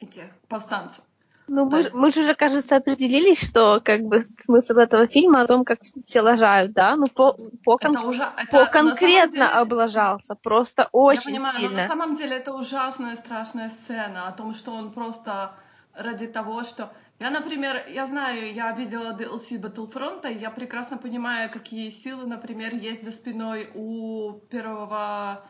эти 0.00 0.24
повстанцев. 0.46 1.02
Ну, 1.48 1.64
мы, 1.64 1.78
есть... 1.78 1.94
мы 1.94 2.12
же 2.12 2.20
уже, 2.20 2.34
кажется, 2.34 2.76
определились, 2.76 3.42
что 3.48 3.80
как 3.82 4.02
бы 4.02 4.26
смысл 4.44 4.74
этого 4.74 5.06
фильма 5.06 5.40
о 5.40 5.46
том, 5.46 5.64
как 5.64 5.78
все 6.04 6.20
лажают, 6.20 6.72
да? 6.74 6.96
Ну, 6.96 7.06
по, 7.06 7.32
по, 7.64 7.78
кон... 7.78 7.96
это 7.96 8.04
уже, 8.04 8.28
это 8.36 8.50
по 8.50 8.66
конкретно 8.66 9.30
деле... 9.30 9.44
облажался, 9.46 10.34
просто 10.34 10.90
очень 10.92 11.30
Я 11.32 11.36
понимаю, 11.36 11.60
сильно. 11.60 11.76
но 11.76 11.82
на 11.82 11.88
самом 11.88 12.16
деле 12.16 12.36
это 12.36 12.52
ужасная, 12.52 13.16
страшная 13.16 13.70
сцена 13.70 14.28
о 14.28 14.32
том, 14.32 14.54
что 14.54 14.72
он 14.72 14.92
просто 14.92 15.52
ради 15.96 16.26
того, 16.26 16.64
что 16.64 16.92
я, 17.18 17.30
например, 17.30 17.86
я 17.88 18.06
знаю, 18.06 18.52
я 18.52 18.72
видела 18.72 19.16
DLC 19.16 19.58
Battlefront, 19.58 20.30
и 20.30 20.38
я 20.38 20.50
прекрасно 20.50 20.98
понимаю, 20.98 21.50
какие 21.50 21.90
силы, 21.90 22.26
например, 22.26 22.74
есть 22.74 23.04
за 23.04 23.10
спиной 23.10 23.70
у 23.74 24.34
первого 24.50 25.48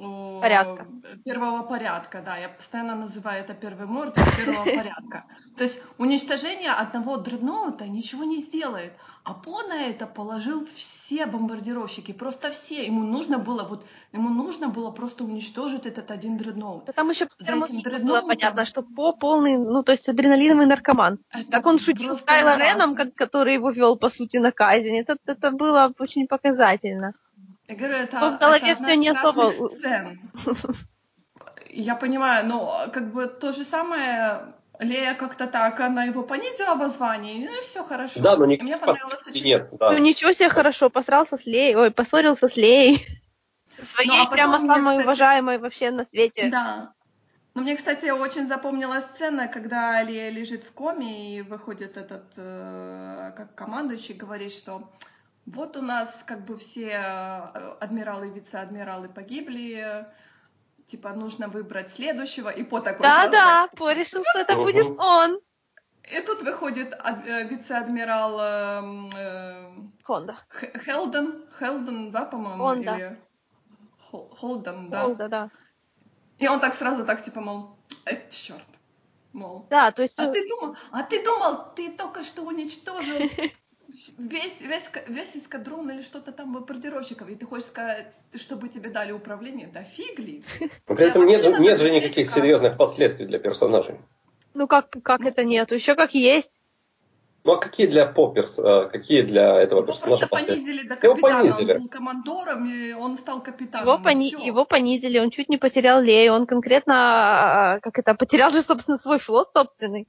у 0.00 0.40
Порядка. 0.40 0.86
первого 1.24 1.62
порядка, 1.62 2.22
да, 2.24 2.36
я 2.38 2.48
постоянно 2.48 2.94
называю 2.94 3.44
это 3.44 3.52
первый 3.52 3.86
морд 3.86 4.14
первого 4.14 4.64
порядка. 4.64 5.24
То 5.58 5.64
есть 5.64 5.80
уничтожение 5.98 6.70
одного 6.70 7.16
дредноута 7.18 7.86
ничего 7.86 8.24
не 8.24 8.38
сделает, 8.38 8.92
а 9.24 9.34
По 9.34 9.62
на 9.62 9.74
это 9.86 10.06
положил 10.06 10.66
все 10.76 11.26
бомбардировщики, 11.26 12.12
просто 12.12 12.50
все. 12.50 12.84
Ему 12.86 13.02
нужно 13.04 13.38
было 13.38 13.62
вот, 13.64 13.84
ему 14.12 14.30
нужно 14.30 14.68
было 14.68 14.90
просто 14.90 15.24
уничтожить 15.24 15.84
этот 15.86 16.10
один 16.10 16.36
дредноут. 16.38 16.84
Да 16.86 16.92
там 16.92 17.10
еще 17.10 17.26
За 17.38 17.52
этим 17.52 17.60
фильму 17.60 17.66
было 17.82 18.20
дредноутом- 18.20 18.26
понятно, 18.28 18.64
что 18.64 18.82
По 18.82 19.12
полный, 19.12 19.58
ну, 19.58 19.82
то 19.82 19.92
есть 19.92 20.08
адреналиновый 20.08 20.66
наркоман. 20.66 21.18
Это 21.30 21.50
Как 21.50 21.66
он 21.66 21.78
шутил 21.78 22.16
с 22.16 22.22
Кайло. 22.22 22.56
Реном, 22.56 22.94
как, 22.94 23.14
который 23.14 23.54
его 23.54 23.70
вел, 23.70 23.96
по 23.98 24.08
сути, 24.08 24.38
на 24.38 24.52
казнь. 24.52 24.96
Это, 24.96 25.16
это 25.26 25.50
было 25.50 25.92
очень 25.98 26.26
показательно. 26.26 27.12
Я 27.68 27.74
говорю, 27.74 27.94
это, 27.94 28.18
Но 28.20 28.36
в 28.36 28.38
голове 28.38 28.70
это 28.72 28.92
из 28.92 28.98
не 28.98 29.08
особо- 29.08 29.50
сцен. 29.74 30.18
Я 31.70 31.94
понимаю, 31.94 32.46
но 32.46 32.86
как 32.92 33.12
бы 33.12 33.26
то 33.26 33.52
же 33.52 33.64
самое 33.64 34.54
Лея 34.78 35.14
как-то 35.14 35.46
так, 35.46 35.80
она 35.80 36.04
его 36.04 36.22
понизила 36.22 36.74
во 36.74 36.88
звании, 36.88 37.44
ну 37.44 37.58
и 37.58 37.62
все 37.62 37.82
хорошо. 37.82 38.20
Да, 38.20 38.36
но 38.36 38.46
никаких 38.46 38.64
мне 38.64 38.78
понравилось 38.78 39.26
очень... 39.26 39.44
нет. 39.44 39.68
Да. 39.72 39.90
Ну, 39.92 39.98
ничего 39.98 40.32
себе 40.32 40.48
хорошо, 40.48 40.90
посрался 40.90 41.36
с 41.36 41.44
Леей, 41.46 41.74
ой, 41.74 41.90
поссорился 41.90 42.48
с 42.48 42.56
Леей. 42.56 43.04
Своей 43.82 44.08
Ну, 44.08 44.22
а 44.22 44.26
прямо 44.26 44.58
мне, 44.58 44.66
самой 44.68 44.94
кстати- 44.94 45.04
уважаемой 45.06 45.58
вообще 45.58 45.90
на 45.90 46.04
свете. 46.04 46.48
Да. 46.50 46.92
Но 47.54 47.62
мне, 47.62 47.76
кстати, 47.76 48.10
очень 48.10 48.46
запомнилась 48.48 49.04
сцена, 49.04 49.48
когда 49.48 50.02
Лея 50.02 50.30
лежит 50.30 50.64
в 50.64 50.72
коме 50.72 51.38
и 51.38 51.42
выходит 51.42 51.96
этот 51.96 52.24
э, 52.36 53.32
как 53.36 53.54
командующий 53.54 54.14
говорит, 54.14 54.52
что 54.52 54.90
вот 55.46 55.76
у 55.76 55.82
нас 55.82 56.10
как 56.26 56.44
бы 56.44 56.58
все 56.58 56.88
э, 56.88 57.76
адмиралы 57.80 58.28
и 58.28 58.30
вице-адмиралы 58.30 59.08
погибли, 59.08 60.06
типа 60.88 61.12
нужно 61.12 61.48
выбрать 61.48 61.92
следующего, 61.92 62.48
и 62.48 62.62
по 62.62 62.80
такой 62.80 63.02
Да-да, 63.02 63.68
По 63.76 63.92
решил, 63.92 64.22
что 64.24 64.40
это 64.40 64.56
будет 64.56 64.86
он. 64.98 65.40
И 66.10 66.20
тут 66.20 66.42
выходит 66.42 66.92
э, 66.92 67.44
вице-адмирал 67.48 68.38
эм, 68.40 69.10
э, 69.16 69.70
Хонда. 70.04 70.36
Хелден, 70.84 71.44
Хелден, 71.58 72.12
да, 72.12 72.24
по-моему, 72.24 72.62
Хонда. 72.62 72.96
или 72.96 73.20
Хол- 74.10 74.36
Холден, 74.36 74.88
да. 74.88 75.02
Холда, 75.02 75.28
да. 75.28 75.50
И 76.38 76.46
он 76.46 76.60
так 76.60 76.74
сразу 76.74 77.04
так 77.04 77.24
типа, 77.24 77.40
мол, 77.40 77.76
э, 78.04 78.28
черт, 78.30 78.66
мол. 79.32 79.66
Да, 79.68 79.90
то 79.90 80.02
есть... 80.02 80.18
А 80.18 80.30
ты 80.30 80.48
думал, 80.48 80.76
а 80.92 81.02
ты 81.02 81.24
думал, 81.24 81.74
ты 81.74 81.90
только 81.90 82.22
что 82.22 82.42
уничтожил 82.42 83.18
весь, 84.18 84.60
весь, 84.60 84.90
весь 85.08 85.36
эскадрон 85.36 85.90
или 85.90 86.02
что-то 86.02 86.32
там 86.32 86.52
бомбардировщиков, 86.52 87.28
и 87.28 87.34
ты 87.34 87.46
хочешь 87.46 87.66
сказать, 87.66 88.06
чтобы 88.34 88.68
тебе 88.68 88.90
дали 88.90 89.12
управление? 89.12 89.68
Да 89.72 89.82
фигли. 89.82 90.42
Но 90.88 90.94
при 90.94 91.06
этом 91.06 91.26
нет, 91.26 91.58
нет 91.58 91.80
же 91.80 91.90
никаких 91.90 92.28
как. 92.28 92.36
серьезных 92.36 92.76
последствий 92.76 93.26
для 93.26 93.38
персонажей. 93.38 93.96
Ну 94.54 94.66
как, 94.66 94.90
как 95.02 95.22
это 95.22 95.44
нет? 95.44 95.72
Еще 95.72 95.94
как 95.94 96.14
есть. 96.14 96.60
Ну 97.44 97.52
а 97.52 97.58
какие 97.58 97.86
для 97.86 98.06
Попперс, 98.06 98.58
а, 98.58 98.86
какие 98.88 99.22
для 99.22 99.60
этого 99.60 99.80
Его 99.80 99.92
персонажа 99.92 100.26
просто 100.26 100.46
понизили 100.46 100.82
до 100.88 100.94
Его 101.00 101.14
капитана. 101.14 101.50
понизили. 101.50 101.72
Он 101.74 101.78
был 101.78 101.88
командором, 101.88 102.66
и 102.66 102.92
он 102.92 103.16
стал 103.16 103.40
капитаном. 103.40 103.86
Его, 103.86 103.98
пони- 104.02 104.46
его 104.46 104.64
понизили, 104.64 105.20
он 105.20 105.30
чуть 105.30 105.48
не 105.48 105.56
потерял 105.56 106.00
Лею, 106.00 106.32
он 106.32 106.46
конкретно, 106.46 106.94
а, 106.96 107.80
как 107.80 107.98
это, 108.00 108.14
потерял 108.14 108.50
же, 108.50 108.62
собственно, 108.62 108.96
свой 108.98 109.18
флот 109.20 109.52
собственный. 109.52 110.08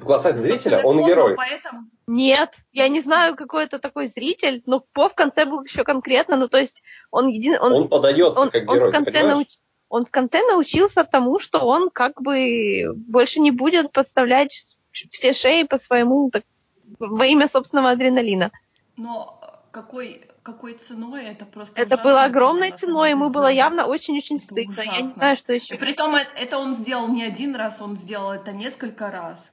В 0.00 0.04
глазах 0.04 0.36
Ну, 0.36 0.40
зрителя 0.42 0.80
он 0.82 0.98
герой. 1.06 1.36
Поэтому 1.36 1.84
Нет, 2.06 2.54
я 2.72 2.88
не 2.88 3.00
знаю, 3.00 3.36
какой 3.36 3.64
это 3.64 3.78
такой 3.78 4.06
зритель, 4.06 4.62
но 4.66 4.80
По 4.80 5.08
в 5.08 5.14
конце 5.14 5.44
был 5.44 5.62
еще 5.62 5.84
конкретно, 5.84 6.36
ну 6.36 6.48
то 6.48 6.58
есть 6.58 6.82
он 7.10 7.28
един... 7.28 7.56
он, 7.60 7.72
Он 7.72 7.88
подается 7.88 8.40
он, 8.40 8.50
как 8.50 8.68
он 8.68 8.76
герой, 8.76 8.88
в 8.90 8.92
ты 8.92 9.04
конце 9.04 9.22
науч- 9.22 9.60
он 9.88 10.06
в 10.06 10.10
конце 10.10 10.40
научился 10.46 11.04
тому, 11.04 11.38
что 11.38 11.58
он 11.60 11.90
как 11.90 12.22
бы 12.22 12.92
больше 12.94 13.40
не 13.40 13.50
будет 13.50 13.92
подставлять 13.92 14.76
все 14.92 15.32
шеи 15.32 15.64
по 15.64 15.78
своему, 15.78 16.30
так, 16.30 16.44
во 16.98 17.26
имя 17.26 17.48
собственного 17.48 17.90
адреналина. 17.90 18.52
Но 18.96 19.40
какой, 19.72 20.22
какой 20.42 20.74
ценой 20.74 21.24
это 21.24 21.44
просто 21.44 21.80
Это 21.80 21.96
было 21.96 22.24
огромной 22.24 22.72
ценой, 22.72 23.10
ему 23.10 23.30
было 23.30 23.50
явно 23.50 23.86
очень-очень 23.86 24.38
стыдно. 24.38 24.80
Я 24.80 25.02
не 25.02 25.08
знаю, 25.08 25.36
что 25.36 25.52
И 25.52 25.56
еще. 25.56 25.76
при 25.76 25.92
том 25.92 26.14
это, 26.14 26.30
это 26.36 26.58
он 26.58 26.74
сделал 26.74 27.08
не 27.08 27.24
один 27.24 27.54
раз, 27.54 27.80
он 27.80 27.96
сделал 27.96 28.32
это 28.32 28.52
несколько 28.52 29.10
раз. 29.10 29.49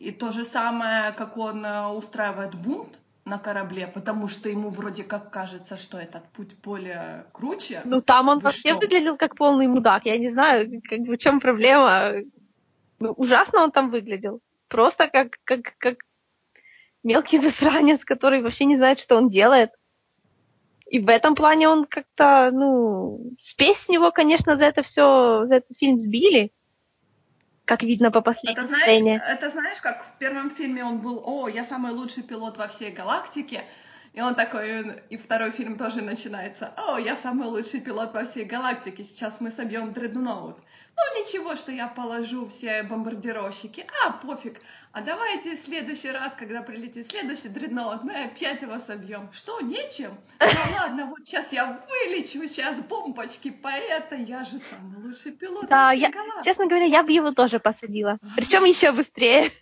И 0.00 0.12
то 0.12 0.32
же 0.32 0.44
самое, 0.44 1.12
как 1.12 1.36
он 1.36 1.64
э, 1.64 1.86
устраивает 1.88 2.54
бунт 2.54 2.98
на 3.26 3.38
корабле, 3.38 3.86
потому 3.86 4.28
что 4.28 4.48
ему 4.48 4.70
вроде 4.70 5.04
как 5.04 5.30
кажется, 5.30 5.76
что 5.76 5.98
этот 5.98 6.26
путь 6.32 6.54
более 6.62 7.26
круче. 7.32 7.82
Ну, 7.84 8.00
там 8.00 8.28
он 8.28 8.38
Вы 8.38 8.44
вообще 8.44 8.70
что? 8.70 8.78
выглядел 8.78 9.18
как 9.18 9.36
полный 9.36 9.66
мудак. 9.66 10.06
Я 10.06 10.16
не 10.16 10.30
знаю, 10.30 10.80
как 10.88 11.00
бы 11.00 11.16
в 11.16 11.18
чем 11.18 11.38
проблема. 11.38 12.14
Ну, 12.98 13.12
ужасно 13.12 13.62
он 13.62 13.72
там 13.72 13.90
выглядел. 13.90 14.40
Просто 14.68 15.06
как, 15.06 15.36
как, 15.44 15.74
как 15.76 15.96
мелкий 17.02 17.38
засранец, 17.38 18.02
который 18.02 18.40
вообще 18.40 18.64
не 18.64 18.76
знает, 18.76 18.98
что 18.98 19.16
он 19.16 19.28
делает. 19.28 19.70
И 20.86 20.98
в 20.98 21.10
этом 21.10 21.34
плане 21.34 21.68
он 21.68 21.84
как-то, 21.84 22.50
ну, 22.52 23.34
спесь 23.38 23.80
с 23.80 23.88
него, 23.90 24.10
конечно, 24.12 24.56
за 24.56 24.64
это 24.64 24.82
все, 24.82 25.44
за 25.46 25.56
этот 25.56 25.76
фильм 25.76 26.00
сбили. 26.00 26.52
Как 27.70 27.84
видно 27.84 28.10
по 28.10 28.20
последней 28.20 28.60
Это 28.60 28.66
знаешь, 28.66 28.82
сцене. 28.82 29.22
это 29.24 29.50
знаешь, 29.52 29.80
как 29.80 30.04
в 30.04 30.18
первом 30.18 30.50
фильме 30.50 30.84
он 30.84 30.98
был, 30.98 31.22
о, 31.24 31.46
я 31.46 31.64
самый 31.64 31.92
лучший 31.92 32.24
пилот 32.24 32.58
во 32.58 32.66
всей 32.66 32.90
галактике, 32.90 33.64
и 34.12 34.20
он 34.20 34.34
такой, 34.34 35.00
и 35.08 35.16
второй 35.16 35.52
фильм 35.52 35.78
тоже 35.78 36.02
начинается, 36.02 36.72
о, 36.76 36.98
я 36.98 37.14
самый 37.14 37.46
лучший 37.46 37.80
пилот 37.80 38.12
во 38.12 38.24
всей 38.24 38.44
галактике, 38.44 39.04
сейчас 39.04 39.40
мы 39.40 39.52
собьем 39.52 39.92
дредноут. 39.92 40.56
Ну 40.96 41.20
ничего, 41.22 41.54
что 41.54 41.70
я 41.70 41.86
положу 41.86 42.48
все 42.48 42.82
бомбардировщики, 42.82 43.86
а 44.04 44.10
пофиг, 44.14 44.60
а 44.92 45.02
давайте 45.02 45.54
в 45.54 45.60
следующий 45.60 46.10
раз, 46.10 46.32
когда 46.36 46.62
прилетит 46.62 47.08
следующий 47.08 47.48
дредноут, 47.48 48.02
мы 48.02 48.24
опять 48.24 48.60
его 48.62 48.76
собьем. 48.78 49.28
Что, 49.32 49.60
нечем? 49.60 50.18
Ну 50.40 50.74
ладно, 50.74 51.06
вот 51.06 51.24
сейчас 51.24 51.52
я 51.52 51.80
вылечу, 51.88 52.46
сейчас 52.48 52.80
бомбочки, 52.82 53.50
поэта, 53.50 54.16
я 54.16 54.42
же 54.42 54.58
самый 54.68 55.00
лучший 55.00 55.30
пилот 55.32 55.68
Да, 55.68 55.92
я, 55.92 56.10
честно 56.42 56.66
говоря, 56.66 56.86
я 56.86 57.04
бы 57.04 57.12
его 57.12 57.30
тоже 57.30 57.60
посадила. 57.60 58.18
Причем 58.36 58.64
еще 58.64 58.90
быстрее. 58.90 59.52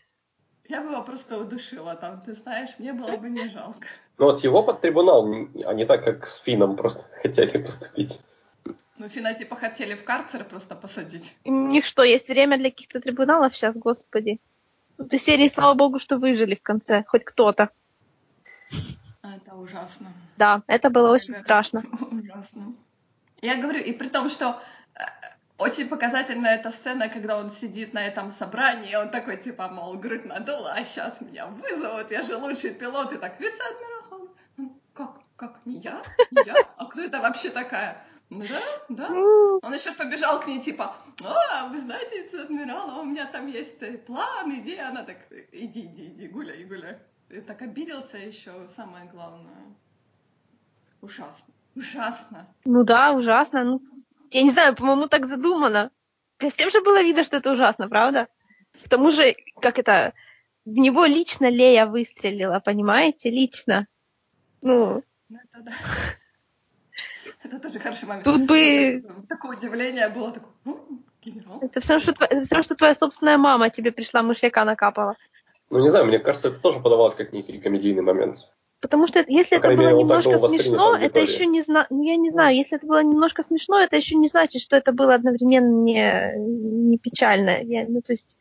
Я 0.67 0.81
бы 0.81 0.93
его 0.93 1.03
просто 1.03 1.39
удушила 1.39 1.95
там, 1.95 2.23
ты 2.23 2.35
знаешь, 2.35 2.71
мне 2.79 2.95
было 2.95 3.17
бы 3.17 3.29
не 3.29 3.49
жалко. 3.49 3.87
Ну 4.17 4.27
вот 4.27 4.43
его 4.43 4.63
под 4.63 4.81
трибунал, 4.81 5.27
а 5.67 5.75
не 5.75 5.85
так, 5.85 6.05
как 6.05 6.27
с 6.27 6.39
Фином 6.41 6.77
просто 6.77 7.05
хотели 7.23 7.59
поступить. 7.59 8.21
Ну, 8.97 9.09
Фина 9.09 9.33
типа 9.35 9.57
хотели 9.57 9.95
в 9.95 10.05
карцер 10.05 10.45
просто 10.45 10.75
посадить. 10.75 11.37
У 11.45 11.53
них 11.53 11.85
что, 11.85 12.03
есть 12.03 12.29
время 12.29 12.57
для 12.57 12.71
каких-то 12.71 13.01
трибуналов 13.01 13.55
сейчас, 13.55 13.77
господи? 13.77 14.41
Ну, 14.99 15.07
ты 15.07 15.17
серии, 15.17 15.49
слава 15.49 15.75
богу, 15.75 16.01
что 16.01 16.19
выжили 16.19 16.57
в 16.57 16.63
конце, 16.63 17.05
хоть 17.07 17.25
кто-то. 17.25 17.71
А, 19.23 19.37
Это 19.37 19.55
ужасно. 19.55 20.13
Да, 20.37 20.63
это 20.67 20.91
было 20.91 21.11
очень 21.13 21.35
Это 21.35 21.43
страшно. 21.45 21.83
Ужасно. 22.11 22.75
Я 23.41 23.57
говорю, 23.57 23.81
и 23.81 23.93
при 23.93 24.09
том, 24.09 24.29
что 24.29 24.61
э, 24.95 25.03
очень 25.57 25.89
показательна 25.89 26.49
эта 26.49 26.73
сцена, 26.73 27.09
когда 27.09 27.39
он 27.39 27.51
сидит 27.51 27.95
на 27.95 28.05
этом 28.05 28.33
собрании, 28.33 28.91
и 28.91 28.97
он 28.97 29.11
такой, 29.11 29.37
типа, 29.37 29.69
мол, 29.69 29.95
грудь 29.95 30.25
надула, 30.25 30.73
а 30.73 30.85
сейчас 30.85 31.21
меня 31.21 31.47
вызовут, 31.47 32.11
я 32.11 32.23
же 32.23 32.37
лучший 32.37 32.75
пилот, 32.75 33.13
и 33.13 33.19
так, 33.19 33.39
вице-адмирал, 33.39 34.03
Хан». 34.11 34.29
Ну, 34.57 34.81
как, 34.93 35.21
как, 35.37 35.61
не 35.65 35.79
я? 35.79 36.03
Не 36.33 36.43
я? 36.45 36.57
А 36.77 36.87
кто 36.87 37.03
это 37.03 37.21
вообще 37.21 37.51
такая? 37.51 38.05
Ну 38.31 38.45
да, 38.47 38.61
да. 38.91 39.09
Он 39.63 39.75
еще 39.75 39.93
побежал 39.93 40.41
к 40.41 40.47
ней, 40.47 40.61
типа, 40.61 40.95
а, 41.25 41.69
вы 41.69 41.81
знаете, 41.81 42.23
вице-адмирал, 42.23 42.91
а 42.91 43.01
у 43.01 43.05
меня 43.05 43.27
там 43.27 43.47
есть 43.47 43.83
э, 43.83 43.97
план, 43.97 44.61
идея. 44.61 44.89
Она 44.89 45.03
так, 45.03 45.17
иди, 45.53 45.81
иди, 45.81 46.07
иди, 46.09 46.29
гуляй, 46.29 46.65
гуляй. 46.65 46.99
И 47.31 47.41
так 47.41 47.63
обиделся 47.63 48.19
еще, 48.19 48.69
самое 48.77 49.07
главное. 49.07 49.75
Ужасно, 51.01 51.55
ужасно. 51.75 52.47
Ну 52.65 52.85
да, 52.85 53.13
ужасно. 53.13 53.65
Ну, 53.65 53.81
я 54.31 54.43
не 54.43 54.51
знаю, 54.51 54.75
по-моему, 54.75 55.09
так 55.09 55.27
задумано. 55.27 55.91
Всем 56.39 56.71
же 56.71 56.83
было 56.83 57.03
видно, 57.03 57.25
что 57.25 57.39
это 57.39 57.53
ужасно, 57.53 57.89
правда? 57.89 58.29
К 58.85 58.89
тому 58.89 59.11
же, 59.11 59.35
как 59.61 59.79
это, 59.79 60.13
в 60.65 60.73
него 60.73 61.07
лично 61.07 61.49
Лея 61.49 61.87
выстрелила, 61.87 62.61
понимаете, 62.61 63.31
лично. 63.31 63.87
Ну, 64.61 65.03
Ну 65.29 65.39
это 65.39 65.63
да. 65.63 65.73
Это 67.49 67.59
тоже 67.61 67.79
хороший 67.79 68.07
момент. 68.09 68.25
Тут 68.25 68.43
бы- 68.47 69.03
Такое 69.29 69.57
удивление 69.57 70.09
было, 70.09 70.31
такое, 70.33 70.53
«О, 70.67 70.79
генерал? 71.23 71.59
это 71.63 71.81
все 71.81 71.95
равно, 71.95 72.03
что, 72.03 72.13
тво- 72.13 72.27
это 72.29 72.41
всё 72.43 72.55
равно, 72.55 72.63
что 72.65 72.75
твоя 72.77 72.95
собственная 72.95 73.39
мама 73.39 73.71
тебе 73.71 73.91
пришла, 73.93 74.23
мышьяка 74.23 74.65
накапала. 74.65 75.17
Ну 75.71 75.81
не 75.81 75.89
знаю, 75.89 76.07
мне 76.07 76.19
кажется, 76.19 76.49
это 76.49 76.59
тоже 76.61 76.81
подавалось 76.81 77.15
как 77.15 77.33
некий 77.33 77.59
комедийный 77.59 78.03
момент. 78.03 78.37
Потому 78.81 79.09
что 79.09 79.25
если 79.27 79.57
По 79.57 79.67
это 79.67 79.77
было 79.77 79.87
мере, 79.89 79.99
немножко 79.99 80.39
смешно, 80.39 80.97
это 80.97 81.19
еще 81.21 81.47
не 81.47 81.63
знаю, 81.63 81.87
я 81.91 82.17
не 82.17 82.31
знаю, 82.31 82.57
если 82.57 82.77
это 82.77 82.87
было 82.87 83.03
немножко 83.03 83.43
смешно, 83.43 83.81
это 83.81 83.97
еще 83.97 84.15
не 84.15 84.29
значит, 84.29 84.63
что 84.63 84.77
это 84.77 84.93
было 84.93 85.15
одновременно 85.15 85.83
не, 85.83 86.33
не 86.37 86.99
печально. 86.99 87.61
Я, 87.63 87.87
ну, 87.89 88.01
то 88.03 88.13
есть, 88.13 88.39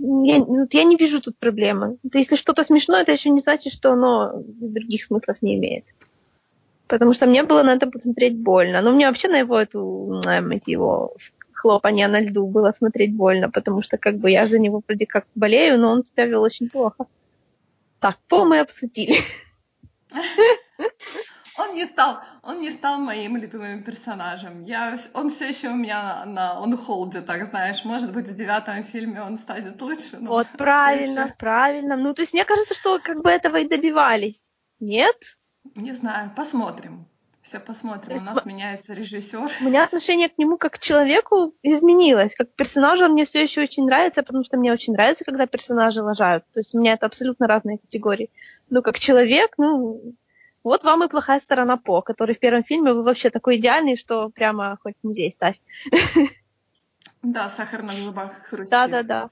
я, 0.00 0.38
ну, 0.38 0.66
я 0.70 0.84
не 0.84 0.96
вижу 0.96 1.20
тут 1.22 1.38
проблемы. 1.38 1.96
Это 2.04 2.18
если 2.18 2.36
что-то 2.36 2.62
смешно, 2.62 2.98
это 2.98 3.12
еще 3.12 3.30
не 3.30 3.40
значит, 3.40 3.72
что 3.72 3.92
оно 3.92 4.32
других 4.44 5.04
смыслов 5.04 5.40
не 5.40 5.54
имеет. 5.54 5.86
Потому 6.86 7.14
что 7.14 7.26
мне 7.26 7.42
было 7.42 7.62
на 7.62 7.74
это 7.74 7.86
посмотреть 7.86 8.36
больно. 8.36 8.82
Но 8.82 8.92
мне 8.92 9.06
вообще 9.06 9.28
на 9.28 9.38
его 9.38 9.58
эту, 9.58 10.20
эти 10.26 10.70
его 10.70 11.16
хлопанье 11.52 12.08
на 12.08 12.20
льду 12.20 12.46
было 12.46 12.72
смотреть 12.72 13.14
больно, 13.14 13.50
потому 13.50 13.82
что 13.82 13.96
как 13.96 14.18
бы 14.18 14.30
я 14.30 14.46
за 14.46 14.58
него 14.58 14.82
вроде 14.86 15.06
как 15.06 15.24
болею, 15.34 15.78
но 15.78 15.92
он 15.92 16.04
себя 16.04 16.26
вел 16.26 16.42
очень 16.42 16.68
плохо. 16.68 17.06
Так, 18.00 18.18
по 18.28 18.44
мы 18.44 18.60
обсудили. 18.60 19.16
Он 21.56 21.74
не 21.74 21.86
стал, 21.86 22.18
он 22.42 22.60
не 22.60 22.72
стал 22.72 22.98
моим 22.98 23.36
любимым 23.36 23.84
персонажем. 23.84 24.64
Я, 24.64 24.98
он 25.12 25.30
все 25.30 25.48
еще 25.50 25.68
у 25.68 25.76
меня 25.76 26.24
на, 26.24 26.26
на 26.26 26.60
он 26.60 26.76
холде, 26.76 27.20
так 27.20 27.48
знаешь. 27.48 27.84
Может 27.84 28.12
быть, 28.12 28.26
в 28.26 28.34
девятом 28.34 28.82
фильме 28.82 29.22
он 29.22 29.38
станет 29.38 29.80
лучше. 29.80 30.18
Но 30.18 30.30
вот 30.30 30.48
правильно, 30.58 31.26
еще... 31.26 31.34
правильно. 31.38 31.96
Ну, 31.96 32.12
то 32.12 32.22
есть 32.22 32.32
мне 32.32 32.44
кажется, 32.44 32.74
что 32.74 32.98
как 32.98 33.22
бы 33.22 33.30
этого 33.30 33.58
и 33.58 33.68
добивались. 33.68 34.42
Нет? 34.80 35.16
Не 35.74 35.92
знаю, 35.92 36.30
посмотрим. 36.36 37.06
Все 37.44 37.60
посмотрим. 37.60 38.16
У 38.16 38.24
нас 38.24 38.46
меняется 38.46 38.94
режиссер. 38.94 39.50
У 39.60 39.64
меня 39.64 39.84
отношение 39.84 40.30
к 40.30 40.38
нему 40.38 40.56
как 40.56 40.74
к 40.74 40.78
человеку 40.78 41.54
изменилось. 41.62 42.34
Как 42.34 42.50
к 42.50 42.54
персонажу 42.54 43.04
он 43.04 43.12
мне 43.12 43.26
все 43.26 43.42
еще 43.42 43.62
очень 43.62 43.84
нравится, 43.84 44.22
потому 44.22 44.44
что 44.44 44.56
мне 44.56 44.72
очень 44.72 44.94
нравится, 44.94 45.24
когда 45.24 45.46
персонажи 45.46 46.02
лажают. 46.02 46.44
То 46.54 46.60
есть 46.60 46.74
у 46.74 46.80
меня 46.80 46.94
это 46.94 47.04
абсолютно 47.04 47.46
разные 47.46 47.76
категории. 47.76 48.30
Но 48.70 48.80
как 48.80 48.98
человек, 48.98 49.52
ну, 49.58 50.14
вот 50.62 50.84
вам 50.84 51.04
и 51.04 51.08
плохая 51.08 51.38
сторона 51.38 51.76
По, 51.76 52.00
который 52.00 52.34
в 52.34 52.38
первом 52.38 52.64
фильме 52.64 52.94
вы 52.94 53.02
вообще 53.02 53.28
такой 53.28 53.56
идеальный, 53.56 53.96
что 53.96 54.30
прямо 54.30 54.78
хоть 54.82 54.94
музей 55.02 55.30
ставь. 55.30 55.60
Да, 57.22 57.50
сахар 57.50 57.82
на 57.82 57.92
зубах 57.92 58.32
хрустит. 58.44 58.70
Да, 58.70 58.86
да, 58.86 59.02
да. 59.02 59.30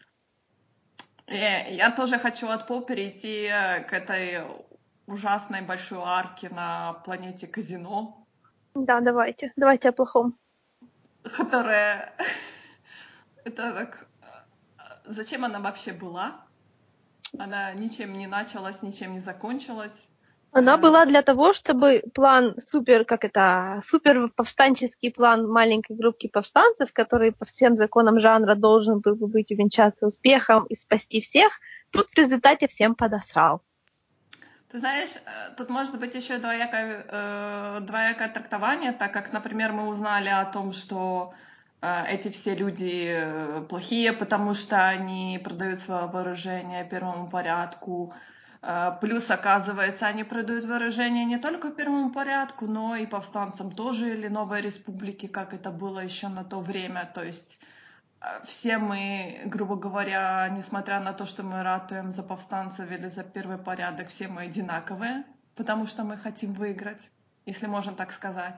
Я 1.29 1.91
тоже 1.91 2.19
хочу 2.19 2.49
от 2.49 2.67
По 2.67 2.81
перейти 2.81 3.49
э, 3.51 3.81
к 3.85 3.93
этой 3.93 4.43
ужасной 5.07 5.63
большой 5.63 6.01
арке 6.03 6.49
на 6.51 6.95
планете 7.05 7.47
Казино. 7.47 8.27
Да, 8.75 9.01
давайте. 9.01 9.53
Давайте 9.57 9.89
о 9.89 9.93
плохом. 9.93 10.39
Которая... 11.37 12.13
Это 13.45 13.73
так... 13.73 14.07
Зачем 15.05 15.45
она 15.45 15.59
вообще 15.59 15.93
была? 15.93 16.41
Она 17.39 17.73
ничем 17.73 18.13
не 18.13 18.27
началась, 18.27 18.83
ничем 18.83 19.15
не 19.15 19.21
закончилась. 19.21 19.93
Она 20.55 20.77
была 20.77 21.07
для 21.07 21.23
того, 21.23 21.55
чтобы 21.55 22.03
план 22.15 22.57
супер, 22.61 23.07
как 23.07 23.25
это, 23.25 23.81
супер 23.87 24.29
повстанческий 24.29 25.11
план 25.11 25.49
маленькой 25.49 25.97
группки 25.97 26.29
повстанцев, 26.29 26.93
который 26.93 27.33
по 27.33 27.47
всем 27.47 27.75
законам 27.75 28.21
жанра 28.21 28.55
должен 28.55 29.01
был 29.01 29.17
бы 29.17 29.29
быть 29.29 29.51
увенчаться 29.51 30.07
успехом 30.07 30.67
и 30.67 30.77
спасти 30.77 31.23
всех, 31.23 31.59
тут 31.91 32.09
в 32.09 32.19
результате 32.19 32.69
всем 32.69 32.95
подосрал. 32.95 33.63
Ты 34.73 34.79
знаешь, 34.79 35.17
э, 35.17 35.55
тут 35.57 35.69
может 35.69 35.99
быть 35.99 36.15
еще 36.15 36.39
двоякое, 36.39 37.05
э, 37.07 37.81
двоякое 37.83 38.29
трактование, 38.29 38.93
так 38.93 39.13
как, 39.13 39.33
например, 39.33 39.73
мы 39.73 39.87
узнали 39.89 40.29
о 40.29 40.47
том, 40.47 40.73
что 40.73 41.35
э, 41.83 42.07
эти 42.09 42.29
все 42.31 42.55
люди 42.55 43.07
э, 43.07 43.67
плохие, 43.69 44.15
потому 44.15 44.55
что 44.55 44.89
они 44.89 45.39
продают 45.45 45.81
свое 45.81 46.07
вооружение 46.07 46.85
первому 46.85 47.29
порядку, 47.29 48.15
а, 48.65 48.93
плюс, 48.93 49.29
оказывается, 49.31 50.07
они 50.07 50.23
продают 50.25 50.65
выражение 50.65 51.25
не 51.25 51.37
только 51.39 51.71
первому 51.71 52.11
порядку, 52.11 52.67
но 52.67 52.95
и 52.95 53.07
повстанцам 53.07 53.73
тоже 53.73 54.11
или 54.15 54.29
Новой 54.29 54.61
Республике, 54.61 55.29
как 55.29 55.53
это 55.53 55.71
было 55.73 55.99
еще 55.99 56.29
на 56.29 56.45
то 56.45 56.61
время. 56.61 57.11
То 57.13 57.25
есть 57.25 57.59
все 58.45 58.79
мы, 58.79 59.43
грубо 59.47 59.77
говоря, 59.77 60.49
несмотря 60.51 61.01
на 61.01 61.13
то, 61.13 61.27
что 61.27 61.43
мы 61.43 61.63
ратуем 61.63 62.13
за 62.13 62.23
повстанцев 62.23 62.91
или 62.91 63.09
за 63.09 63.23
первый 63.25 63.59
порядок, 63.59 64.09
все 64.09 64.29
мы 64.29 64.43
одинаковые, 64.43 65.25
потому 65.57 65.87
что 65.87 66.05
мы 66.05 66.17
хотим 66.17 66.53
выиграть, 66.53 67.11
если 67.47 67.67
можно 67.67 67.93
так 67.95 68.13
сказать. 68.13 68.55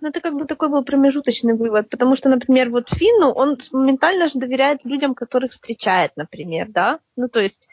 Ну, 0.00 0.08
это 0.08 0.20
как 0.20 0.34
бы 0.34 0.46
такой 0.46 0.68
был 0.68 0.84
промежуточный 0.84 1.54
вывод, 1.54 1.88
потому 1.88 2.16
что, 2.16 2.28
например, 2.28 2.70
вот 2.70 2.90
Финну, 2.90 3.30
он 3.30 3.56
моментально 3.70 4.26
же 4.26 4.38
доверяет 4.38 4.84
людям, 4.84 5.14
которых 5.14 5.52
встречает, 5.52 6.16
например, 6.16 6.68
да? 6.68 6.98
Ну, 7.14 7.28
то 7.28 7.40
есть 7.40 7.68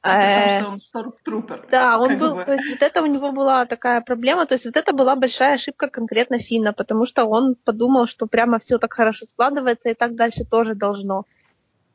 потому 0.00 0.22
э, 0.22 0.60
что 0.60 0.68
он 0.70 0.78
шторм-трупер. 0.78 1.66
Да, 1.70 1.98
он 1.98 2.18
был, 2.18 2.34
бы. 2.34 2.44
то 2.44 2.52
есть 2.52 2.68
вот 2.68 2.82
это 2.82 3.02
у 3.02 3.06
него 3.06 3.32
была 3.32 3.66
такая 3.66 4.00
проблема, 4.00 4.46
то 4.46 4.54
есть 4.54 4.64
вот 4.64 4.76
это 4.76 4.92
была 4.92 5.16
большая 5.16 5.54
ошибка 5.54 5.88
конкретно 5.88 6.38
Финна, 6.38 6.72
потому 6.72 7.06
что 7.06 7.24
он 7.24 7.56
подумал, 7.56 8.06
что 8.06 8.26
прямо 8.26 8.58
все 8.58 8.78
так 8.78 8.92
хорошо 8.92 9.26
складывается 9.26 9.88
и 9.88 9.94
так 9.94 10.14
дальше 10.14 10.44
тоже 10.44 10.74
должно. 10.74 11.24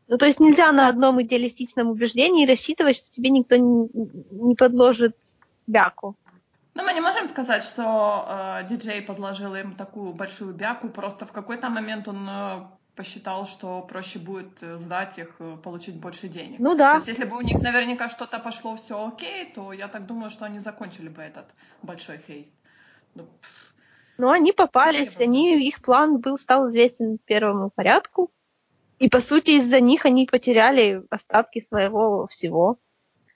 Ну, 0.07 0.17
то 0.17 0.25
есть 0.25 0.39
нельзя 0.39 0.71
на 0.71 0.87
одном 0.89 1.21
идеалистичном 1.21 1.89
убеждении 1.89 2.45
рассчитывать, 2.45 2.97
что 2.97 3.09
тебе 3.09 3.29
никто 3.29 3.55
не, 3.55 3.89
не 4.31 4.55
подложит 4.55 5.15
бяку. 5.65 6.15
Ну, 6.75 6.83
мы 6.83 6.93
не 6.93 7.01
можем 7.01 7.27
сказать, 7.27 7.63
что 7.63 8.25
э, 8.27 8.67
диджей 8.67 9.01
подложил 9.01 9.55
им 9.55 9.75
такую 9.75 10.13
большую 10.13 10.53
бяку, 10.53 10.89
просто 10.89 11.25
в 11.25 11.31
какой-то 11.31 11.69
момент 11.69 12.07
он 12.07 12.27
э, 12.27 12.63
посчитал, 12.95 13.45
что 13.45 13.81
проще 13.81 14.19
будет 14.19 14.61
э, 14.61 14.77
сдать 14.77 15.17
их, 15.17 15.35
э, 15.39 15.57
получить 15.63 15.95
больше 15.95 16.27
денег. 16.27 16.59
Ну 16.59 16.75
да. 16.75 16.91
То 16.91 16.95
есть 16.97 17.07
если 17.07 17.25
бы 17.25 17.37
у 17.37 17.41
них 17.41 17.61
наверняка 17.61 18.09
что-то 18.09 18.39
пошло 18.39 18.75
все 18.75 19.07
окей, 19.07 19.51
то 19.53 19.73
я 19.73 19.87
так 19.87 20.05
думаю, 20.05 20.29
что 20.29 20.45
они 20.45 20.59
закончили 20.59 21.09
бы 21.09 21.21
этот 21.21 21.45
большой 21.81 22.19
хейст. 22.19 22.53
Ну, 23.15 23.27
Но 24.17 24.31
они 24.31 24.51
попались, 24.51 25.19
они, 25.19 25.67
их 25.67 25.81
план 25.81 26.19
был, 26.19 26.37
стал 26.37 26.69
известен 26.69 27.17
первому 27.25 27.69
порядку. 27.69 28.31
И, 28.99 29.09
по 29.09 29.21
сути, 29.21 29.51
из-за 29.51 29.79
них 29.79 30.05
они 30.05 30.25
потеряли 30.25 31.03
остатки 31.09 31.59
своего 31.59 32.27
всего. 32.27 32.77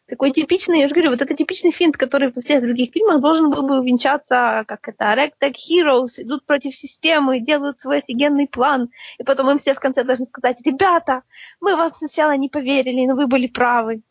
Такой 0.08 0.32
типичный, 0.32 0.80
я 0.80 0.88
же 0.88 0.94
говорю, 0.94 1.12
вот 1.12 1.22
это 1.22 1.34
типичный 1.34 1.72
финт, 1.72 1.98
который 1.98 2.32
во 2.32 2.42
всех 2.42 2.62
других 2.62 2.92
фильмах 2.94 3.20
должен 3.20 3.50
был 3.50 3.64
бы 3.64 3.80
увенчаться, 3.80 4.64
как 4.66 4.88
это, 4.88 5.04
Ragtag 5.04 5.56
Heroes, 5.70 6.22
идут 6.22 6.46
против 6.46 6.74
системы, 6.74 7.42
делают 7.42 7.82
свой 7.82 8.00
офигенный 8.00 8.48
план, 8.48 8.90
и 9.18 9.24
потом 9.24 9.50
им 9.52 9.60
все 9.60 9.74
в 9.74 9.82
конце 9.82 10.06
должны 10.06 10.26
сказать, 10.26 10.62
ребята, 10.66 11.24
мы 11.60 11.76
вам 11.76 11.94
сначала 11.94 12.38
не 12.38 12.48
поверили, 12.48 13.06
но 13.06 13.16
вы 13.16 13.28
были 13.28 13.48
правы. 13.48 14.02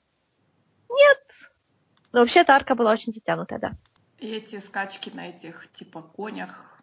Нет. 0.91 1.19
Но 2.13 2.21
вообще 2.21 2.41
эта 2.41 2.55
арка 2.55 2.75
была 2.75 2.93
очень 2.93 3.15
затянутая, 3.15 3.59
да. 3.59 3.73
И 4.19 4.29
эти 4.29 4.59
скачки 4.59 5.11
на 5.15 5.29
этих, 5.29 5.71
типа, 5.73 6.03
конях. 6.03 6.79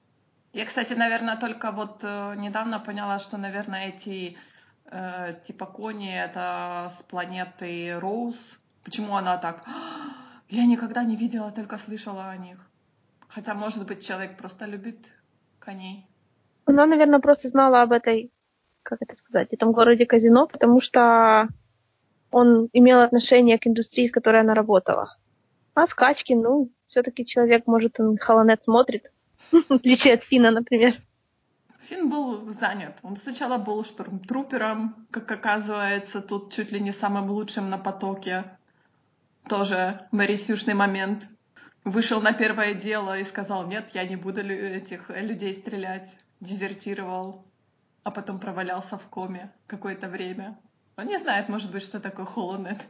Я, 0.54 0.66
кстати, 0.66 0.94
наверное, 0.94 1.38
только 1.38 1.72
вот 1.72 2.00
э, 2.04 2.36
недавно 2.38 2.80
поняла, 2.80 3.20
что, 3.20 3.38
наверное, 3.38 3.90
эти, 3.90 4.38
э, 4.86 5.34
типа, 5.46 5.68
кони 5.68 6.16
это 6.16 6.92
с 6.96 7.04
планеты 7.04 8.00
Роуз, 8.00 8.60
Почему 8.84 9.16
она 9.16 9.38
так? 9.38 9.64
Я 10.50 10.66
никогда 10.66 11.04
не 11.04 11.16
видела, 11.16 11.52
только 11.52 11.78
слышала 11.78 12.30
о 12.30 12.38
них. 12.38 12.58
Хотя, 13.28 13.54
может 13.54 13.88
быть, 13.88 14.06
человек 14.06 14.38
просто 14.38 14.66
любит 14.66 14.98
коней. 15.60 16.06
Она, 16.66 16.86
наверное, 16.86 17.20
просто 17.20 17.50
знала 17.50 17.82
об 17.82 17.92
этой, 17.92 18.32
как 18.84 19.02
это 19.02 19.16
сказать, 19.16 19.54
этом 19.54 19.72
городе 19.72 20.06
казино, 20.06 20.48
потому 20.48 20.82
что 20.82 21.48
он 22.32 22.70
имел 22.74 23.02
отношение 23.02 23.58
к 23.58 23.68
индустрии, 23.68 24.08
в 24.08 24.12
которой 24.12 24.42
она 24.42 24.54
работала. 24.54 25.18
А 25.74 25.88
скачки, 25.88 26.34
ну, 26.34 26.70
все-таки 26.88 27.26
человек, 27.26 27.66
может, 27.66 28.00
он 28.00 28.18
Холонет 28.18 28.64
смотрит, 28.64 29.12
в 29.52 29.72
отличие 29.72 30.14
от 30.14 30.24
Фина, 30.24 30.52
например. 30.52 31.02
Фин 31.80 32.10
был 32.10 32.54
занят. 32.54 32.98
Он 33.02 33.18
сначала 33.18 33.58
был 33.58 33.84
штурмтрупером, 33.84 35.08
как 35.12 35.32
оказывается, 35.32 36.22
тут 36.22 36.54
чуть 36.54 36.72
ли 36.72 36.80
не 36.80 36.94
самым 36.94 37.30
лучшим 37.32 37.70
на 37.70 37.78
потоке 37.78 38.46
тоже 39.48 40.08
Марисюшный 40.12 40.74
момент. 40.74 41.28
Вышел 41.84 42.22
на 42.22 42.34
первое 42.34 42.74
дело 42.74 43.18
и 43.18 43.26
сказал, 43.26 43.68
нет, 43.68 43.90
я 43.94 44.08
не 44.08 44.16
буду 44.16 44.42
этих 44.42 45.10
людей 45.10 45.54
стрелять. 45.54 46.10
Дезертировал, 46.40 47.46
а 48.04 48.12
потом 48.12 48.40
провалялся 48.40 48.98
в 48.98 49.08
коме 49.08 49.52
какое-то 49.68 50.08
время. 50.08 50.58
Он 50.98 51.08
не 51.08 51.18
знает, 51.18 51.50
может 51.50 51.72
быть, 51.72 51.84
что 51.84 52.00
такое 52.00 52.26
холонет. 52.26 52.86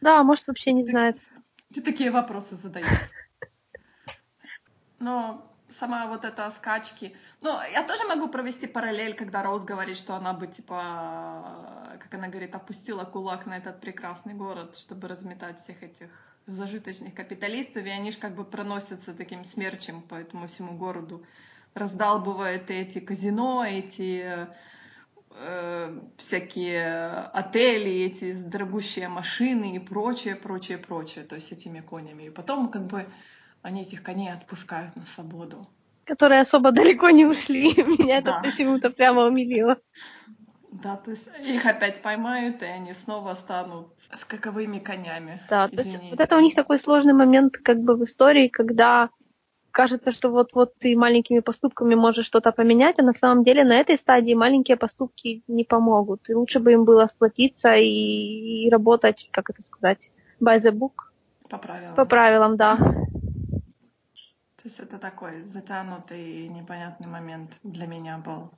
Да, 0.00 0.22
может, 0.22 0.46
вообще 0.46 0.72
не 0.72 0.84
знает. 0.84 1.16
Ты 1.74 1.82
такие 1.82 2.10
вопросы 2.10 2.54
задаешь. 2.56 2.86
Но 4.98 5.55
сама 5.70 6.06
вот 6.06 6.24
эта 6.24 6.50
скачки. 6.50 7.14
Ну, 7.40 7.58
я 7.72 7.82
тоже 7.82 8.04
могу 8.04 8.28
провести 8.28 8.66
параллель, 8.66 9.14
когда 9.14 9.42
Роуз 9.42 9.64
говорит, 9.64 9.96
что 9.96 10.14
она 10.14 10.32
бы, 10.32 10.46
типа, 10.46 11.98
как 12.00 12.14
она 12.14 12.28
говорит, 12.28 12.54
опустила 12.54 13.04
кулак 13.04 13.46
на 13.46 13.56
этот 13.56 13.80
прекрасный 13.80 14.34
город, 14.34 14.76
чтобы 14.76 15.08
разметать 15.08 15.60
всех 15.60 15.82
этих 15.82 16.10
зажиточных 16.46 17.14
капиталистов, 17.14 17.84
и 17.84 17.90
они 17.90 18.12
же 18.12 18.18
как 18.18 18.34
бы 18.34 18.44
проносятся 18.44 19.14
таким 19.14 19.44
смерчем 19.44 20.02
по 20.02 20.14
этому 20.14 20.46
всему 20.46 20.76
городу, 20.76 21.24
раздалбывают 21.74 22.70
эти 22.70 23.00
казино, 23.00 23.64
эти 23.64 24.46
э, 25.30 26.00
всякие 26.16 27.08
отели, 27.08 27.90
эти 28.06 28.32
дорогущие 28.32 29.08
машины 29.08 29.76
и 29.76 29.78
прочее, 29.80 30.36
прочее, 30.36 30.78
прочее, 30.78 31.24
то 31.24 31.34
есть 31.34 31.52
этими 31.52 31.80
конями. 31.80 32.24
И 32.24 32.30
потом 32.30 32.70
как 32.70 32.86
бы 32.86 33.06
они 33.66 33.82
этих 33.82 34.02
коней 34.04 34.32
отпускают 34.32 34.94
на 34.94 35.04
свободу. 35.06 35.66
Которые 36.04 36.40
особо 36.40 36.70
далеко 36.70 37.10
не 37.10 37.26
ушли. 37.26 37.74
Меня 37.76 38.20
да. 38.20 38.30
это 38.30 38.40
почему-то 38.44 38.90
прямо 38.90 39.24
умилило. 39.24 39.76
Да, 40.70 40.96
то 40.96 41.10
есть 41.10 41.26
их 41.44 41.66
опять 41.66 42.00
поймают, 42.00 42.62
и 42.62 42.66
они 42.66 42.94
снова 42.94 43.34
станут 43.34 43.88
скаковыми 44.12 44.78
конями. 44.78 45.42
Да, 45.50 45.66
Извините. 45.66 45.76
то 45.76 45.82
есть 45.82 46.10
вот 46.10 46.20
это 46.20 46.36
у 46.36 46.40
них 46.40 46.54
такой 46.54 46.78
сложный 46.78 47.14
момент 47.14 47.56
как 47.56 47.80
бы 47.80 47.96
в 47.96 48.04
истории, 48.04 48.46
когда 48.46 49.10
кажется, 49.72 50.12
что 50.12 50.30
вот-вот 50.30 50.74
ты 50.78 50.96
маленькими 50.96 51.40
поступками 51.40 51.96
можешь 51.96 52.26
что-то 52.26 52.52
поменять, 52.52 53.00
а 53.00 53.02
на 53.02 53.12
самом 53.12 53.42
деле 53.42 53.64
на 53.64 53.76
этой 53.76 53.96
стадии 53.96 54.34
маленькие 54.34 54.76
поступки 54.76 55.42
не 55.48 55.64
помогут. 55.64 56.30
И 56.30 56.34
лучше 56.34 56.60
бы 56.60 56.72
им 56.72 56.84
было 56.84 57.06
сплотиться 57.06 57.72
и, 57.74 58.66
и 58.66 58.70
работать, 58.70 59.28
как 59.32 59.50
это 59.50 59.62
сказать, 59.62 60.12
by 60.40 60.58
the 60.58 60.70
book. 60.70 61.10
По 61.48 61.58
правилам. 61.58 61.94
По 61.94 62.04
правилам, 62.04 62.56
да. 62.56 62.78
То 64.66 64.68
есть 64.68 64.80
это 64.80 64.98
такой 64.98 65.44
затянутый 65.44 66.48
непонятный 66.48 67.06
момент 67.06 67.52
для 67.62 67.86
меня 67.86 68.18
был. 68.18 68.50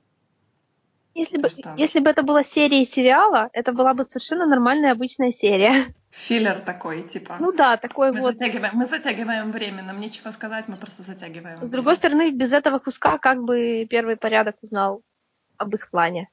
Если 1.13 1.37
бы, 1.37 1.47
если 1.77 1.99
бы 1.99 2.09
это 2.09 2.23
была 2.23 2.41
серия 2.41 2.83
сериала, 2.83 3.51
это 3.53 3.73
была 3.73 3.93
бы 3.93 4.05
совершенно 4.05 4.47
нормальная 4.47 4.91
обычная 4.91 5.29
серия. 5.29 5.93
Филлер 6.09 6.61
такой, 6.61 7.03
типа. 7.03 7.37
Ну 7.39 7.51
да, 7.51 7.77
такой 7.77 8.11
мы 8.11 8.21
вот. 8.21 8.39
Затягиваем, 8.39 8.71
мы 8.73 8.87
затягиваем 8.87 9.51
время, 9.51 9.83
нам 9.83 9.99
нечего 9.99 10.31
сказать, 10.31 10.67
мы 10.67 10.77
просто 10.77 11.03
затягиваем. 11.03 11.57
С 11.57 11.59
время. 11.59 11.73
другой 11.73 11.95
стороны, 11.95 12.31
без 12.31 12.53
этого 12.53 12.79
куска 12.79 13.19
как 13.19 13.43
бы 13.43 13.85
первый 13.87 14.17
порядок 14.17 14.55
узнал 14.63 15.03
об 15.57 15.75
их 15.75 15.91
плане. 15.91 16.31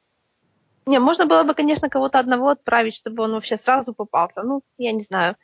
Не, 0.87 1.01
можно 1.01 1.27
было 1.27 1.43
бы, 1.43 1.53
конечно, 1.53 1.91
кого-то 1.91 2.19
одного 2.19 2.49
отправить, 2.49 2.95
чтобы 2.95 3.25
он 3.25 3.33
вообще 3.33 3.59
сразу 3.59 3.93
попался. 3.93 4.43
Ну, 4.43 4.63
я 4.79 4.93
не 4.93 5.03
знаю. 5.03 5.37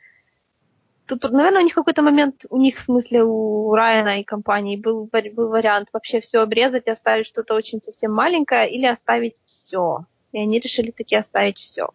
Тут, 1.05 1.23
наверное, 1.23 1.61
у 1.61 1.63
них 1.65 1.73
какой-то 1.73 2.01
момент, 2.01 2.45
у 2.49 2.57
них, 2.57 2.77
в 2.77 2.81
смысле, 2.81 3.23
у 3.23 3.75
Райана 3.75 4.21
и 4.21 4.23
компании 4.23 4.77
был, 4.77 5.09
был 5.11 5.49
вариант 5.49 5.89
вообще 5.91 6.21
все 6.21 6.39
обрезать, 6.39 6.87
оставить 6.87 7.27
что-то 7.27 7.55
очень 7.55 7.81
совсем 7.81 8.13
маленькое 8.13 8.69
или 8.69 8.85
оставить 8.85 9.35
все. 9.45 10.05
И 10.31 10.39
они 10.39 10.59
решили 10.59 10.91
таки 10.91 11.15
оставить 11.15 11.57
все. 11.57 11.89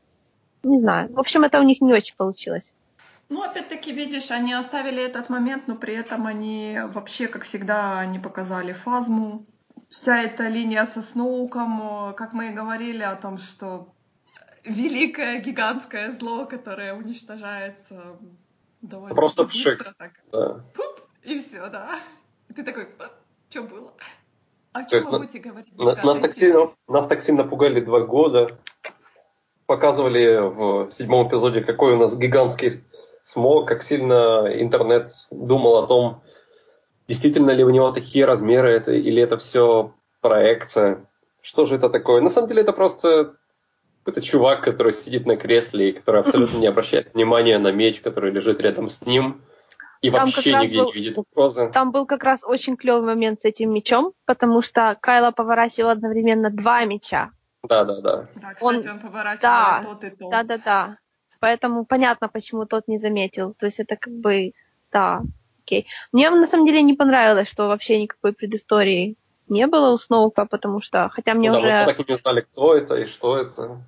Не 0.62 0.78
знаю. 0.78 1.12
В 1.12 1.18
общем, 1.18 1.44
это 1.44 1.58
у 1.58 1.62
них 1.62 1.80
не 1.80 1.92
очень 1.92 2.16
получилось. 2.16 2.74
Ну, 3.30 3.42
опять-таки, 3.42 3.92
видишь, 3.92 4.30
они 4.30 4.52
оставили 4.52 5.02
этот 5.02 5.30
момент, 5.30 5.68
но 5.68 5.76
при 5.76 5.94
этом 5.94 6.26
они 6.26 6.78
вообще, 6.92 7.28
как 7.28 7.44
всегда, 7.44 8.04
не 8.06 8.18
показали 8.18 8.72
фазму. 8.72 9.46
Вся 9.88 10.20
эта 10.22 10.48
линия 10.48 10.86
со 10.86 11.00
Сноуком, 11.00 12.14
как 12.14 12.32
мы 12.34 12.48
и 12.48 12.52
говорили 12.52 13.02
о 13.02 13.16
том, 13.16 13.38
что 13.38 13.94
великое 14.64 15.40
гигантское 15.40 16.12
зло, 16.12 16.44
которое 16.46 16.94
уничтожается 16.94 18.18
довольно 18.82 19.14
Просто 19.14 19.44
пшик. 19.44 19.82
так. 19.98 20.12
Да. 20.32 20.64
Пуп, 20.74 21.00
и 21.22 21.38
все, 21.40 21.68
да. 21.68 21.98
И 22.48 22.52
ты 22.54 22.62
такой, 22.64 22.88
что 23.50 23.62
было? 23.62 23.92
О 24.72 24.82
То 24.82 24.90
чем 24.90 24.98
есть 24.98 25.10
вы 25.10 25.18
будете 25.18 25.38
говорить? 25.38 25.76
На- 25.78 25.94
Нас 25.94 26.18
так, 26.18 26.34
сильно, 26.34 26.70
нас 26.88 27.06
так 27.06 27.22
сильно 27.22 27.44
пугали 27.44 27.80
два 27.80 28.00
года. 28.00 28.58
Показывали 29.66 30.38
в 30.38 30.90
седьмом 30.90 31.28
эпизоде, 31.28 31.60
какой 31.62 31.92
у 31.92 31.98
нас 31.98 32.16
гигантский 32.16 32.82
смог, 33.24 33.68
как 33.68 33.82
сильно 33.82 34.48
интернет 34.54 35.10
думал 35.30 35.76
о 35.76 35.86
том, 35.86 36.22
действительно 37.06 37.50
ли 37.50 37.64
у 37.64 37.70
него 37.70 37.92
такие 37.92 38.24
размеры, 38.24 38.70
это, 38.70 38.92
или 38.92 39.22
это 39.22 39.36
все 39.36 39.92
проекция. 40.22 41.04
Что 41.42 41.66
же 41.66 41.76
это 41.76 41.90
такое? 41.90 42.22
На 42.22 42.30
самом 42.30 42.48
деле 42.48 42.62
это 42.62 42.72
просто 42.72 43.36
какой-то 44.08 44.22
чувак, 44.26 44.62
который 44.64 44.94
сидит 44.94 45.26
на 45.26 45.36
кресле 45.36 45.90
и 45.90 45.92
который 45.92 46.22
абсолютно 46.22 46.56
не 46.58 46.66
обращает 46.72 47.12
внимания 47.14 47.58
на 47.58 47.70
меч, 47.72 48.00
который 48.00 48.32
лежит 48.32 48.60
рядом 48.60 48.88
с 48.88 49.02
ним. 49.02 49.42
И 50.00 50.10
Там 50.10 50.26
вообще 50.26 50.54
нигде 50.54 50.78
был- 50.78 50.86
не 50.86 50.92
видит 50.92 51.18
угрозы. 51.18 51.70
Там 51.72 51.90
был 51.92 52.06
как 52.06 52.24
раз 52.24 52.40
очень 52.44 52.76
клевый 52.76 53.02
момент 53.02 53.40
с 53.40 53.44
этим 53.44 53.72
мечом, 53.72 54.12
потому 54.24 54.62
что 54.62 54.96
Кайла 55.00 55.32
поворачивал 55.32 55.90
одновременно 55.90 56.50
два 56.50 56.84
меча. 56.84 57.30
Да, 57.64 57.84
да, 57.84 58.00
да. 58.00 58.16
Да, 58.36 58.54
кстати, 58.54 58.62
Он- 58.62 58.76
он, 58.88 59.00
поворачивал 59.00 59.42
да, 59.42 59.80
и 59.80 59.84
тот, 59.84 60.04
и 60.04 60.10
тот. 60.10 60.30
Да-да-да. 60.30 60.98
Поэтому 61.40 61.84
понятно, 61.84 62.28
почему 62.28 62.64
тот 62.64 62.88
не 62.88 62.98
заметил. 62.98 63.54
То 63.54 63.66
есть 63.66 63.80
это 63.80 63.96
как 63.96 64.14
бы, 64.14 64.52
да, 64.92 65.22
окей. 65.64 65.86
Мне 66.12 66.30
на 66.30 66.46
самом 66.46 66.64
деле 66.66 66.80
не 66.82 66.94
понравилось, 66.94 67.48
что 67.48 67.68
вообще 67.68 68.00
никакой 68.00 68.32
предыстории 68.32 69.16
не 69.48 69.66
было 69.66 69.90
у 69.92 69.98
Сноука, 69.98 70.46
потому 70.46 70.80
что, 70.80 71.08
хотя 71.08 71.34
мне 71.34 71.50
Ну 71.50 71.54
да, 71.54 71.58
уже... 71.60 71.78
мы 71.80 71.84
так 71.86 72.00
и 72.00 72.04
не 72.08 72.14
узнали, 72.14 72.40
кто 72.42 72.74
это 72.74 72.94
и 72.96 73.06
что 73.06 73.36
это. 73.36 73.82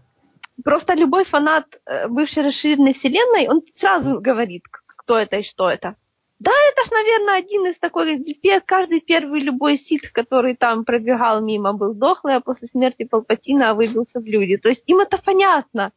Просто 0.65 0.95
любой 0.95 1.25
фанат 1.25 1.81
э, 1.87 2.09
бывшей 2.09 2.43
расширенной 2.45 2.93
вселенной, 2.93 3.49
он 3.49 3.63
сразу 3.75 4.21
говорит, 4.21 4.65
кто 4.71 5.19
это 5.19 5.39
и 5.39 5.43
что 5.43 5.69
это. 5.69 5.97
Да, 6.41 6.53
это 6.73 6.87
ж, 6.87 6.91
наверное, 6.91 7.37
один 7.37 7.67
из 7.67 7.79
такой, 7.79 8.25
каждый 8.65 9.01
первый 9.01 9.41
любой 9.41 9.77
сит, 9.77 10.11
который 10.11 10.57
там 10.57 10.85
пробегал 10.85 11.43
мимо, 11.43 11.75
был 11.75 11.93
дохлый, 11.93 12.37
а 12.37 12.41
после 12.41 12.69
смерти 12.69 13.05
Палпатина 13.05 13.75
выбился 13.75 14.21
в 14.21 14.25
люди. 14.25 14.57
То 14.57 14.71
есть 14.71 14.85
им 14.87 15.01
это 15.01 15.19
понятно. 15.19 15.93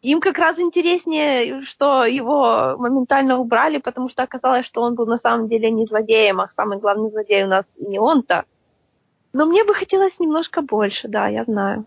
Им 0.00 0.20
как 0.20 0.38
раз 0.38 0.58
интереснее, 0.58 1.62
что 1.62 2.04
его 2.04 2.76
моментально 2.78 3.38
убрали, 3.38 3.78
потому 3.78 4.08
что 4.08 4.22
оказалось, 4.22 4.64
что 4.64 4.80
он 4.80 4.94
был 4.94 5.06
на 5.06 5.18
самом 5.18 5.48
деле 5.48 5.70
не 5.70 5.84
злодеем, 5.84 6.40
а 6.40 6.48
самый 6.48 6.78
главный 6.78 7.10
злодей 7.10 7.44
у 7.44 7.48
нас 7.48 7.66
не 7.78 7.98
он-то. 7.98 8.44
Но 9.34 9.44
мне 9.46 9.64
бы 9.64 9.74
хотелось 9.74 10.18
немножко 10.18 10.62
больше, 10.62 11.08
да, 11.08 11.28
я 11.28 11.44
знаю. 11.44 11.84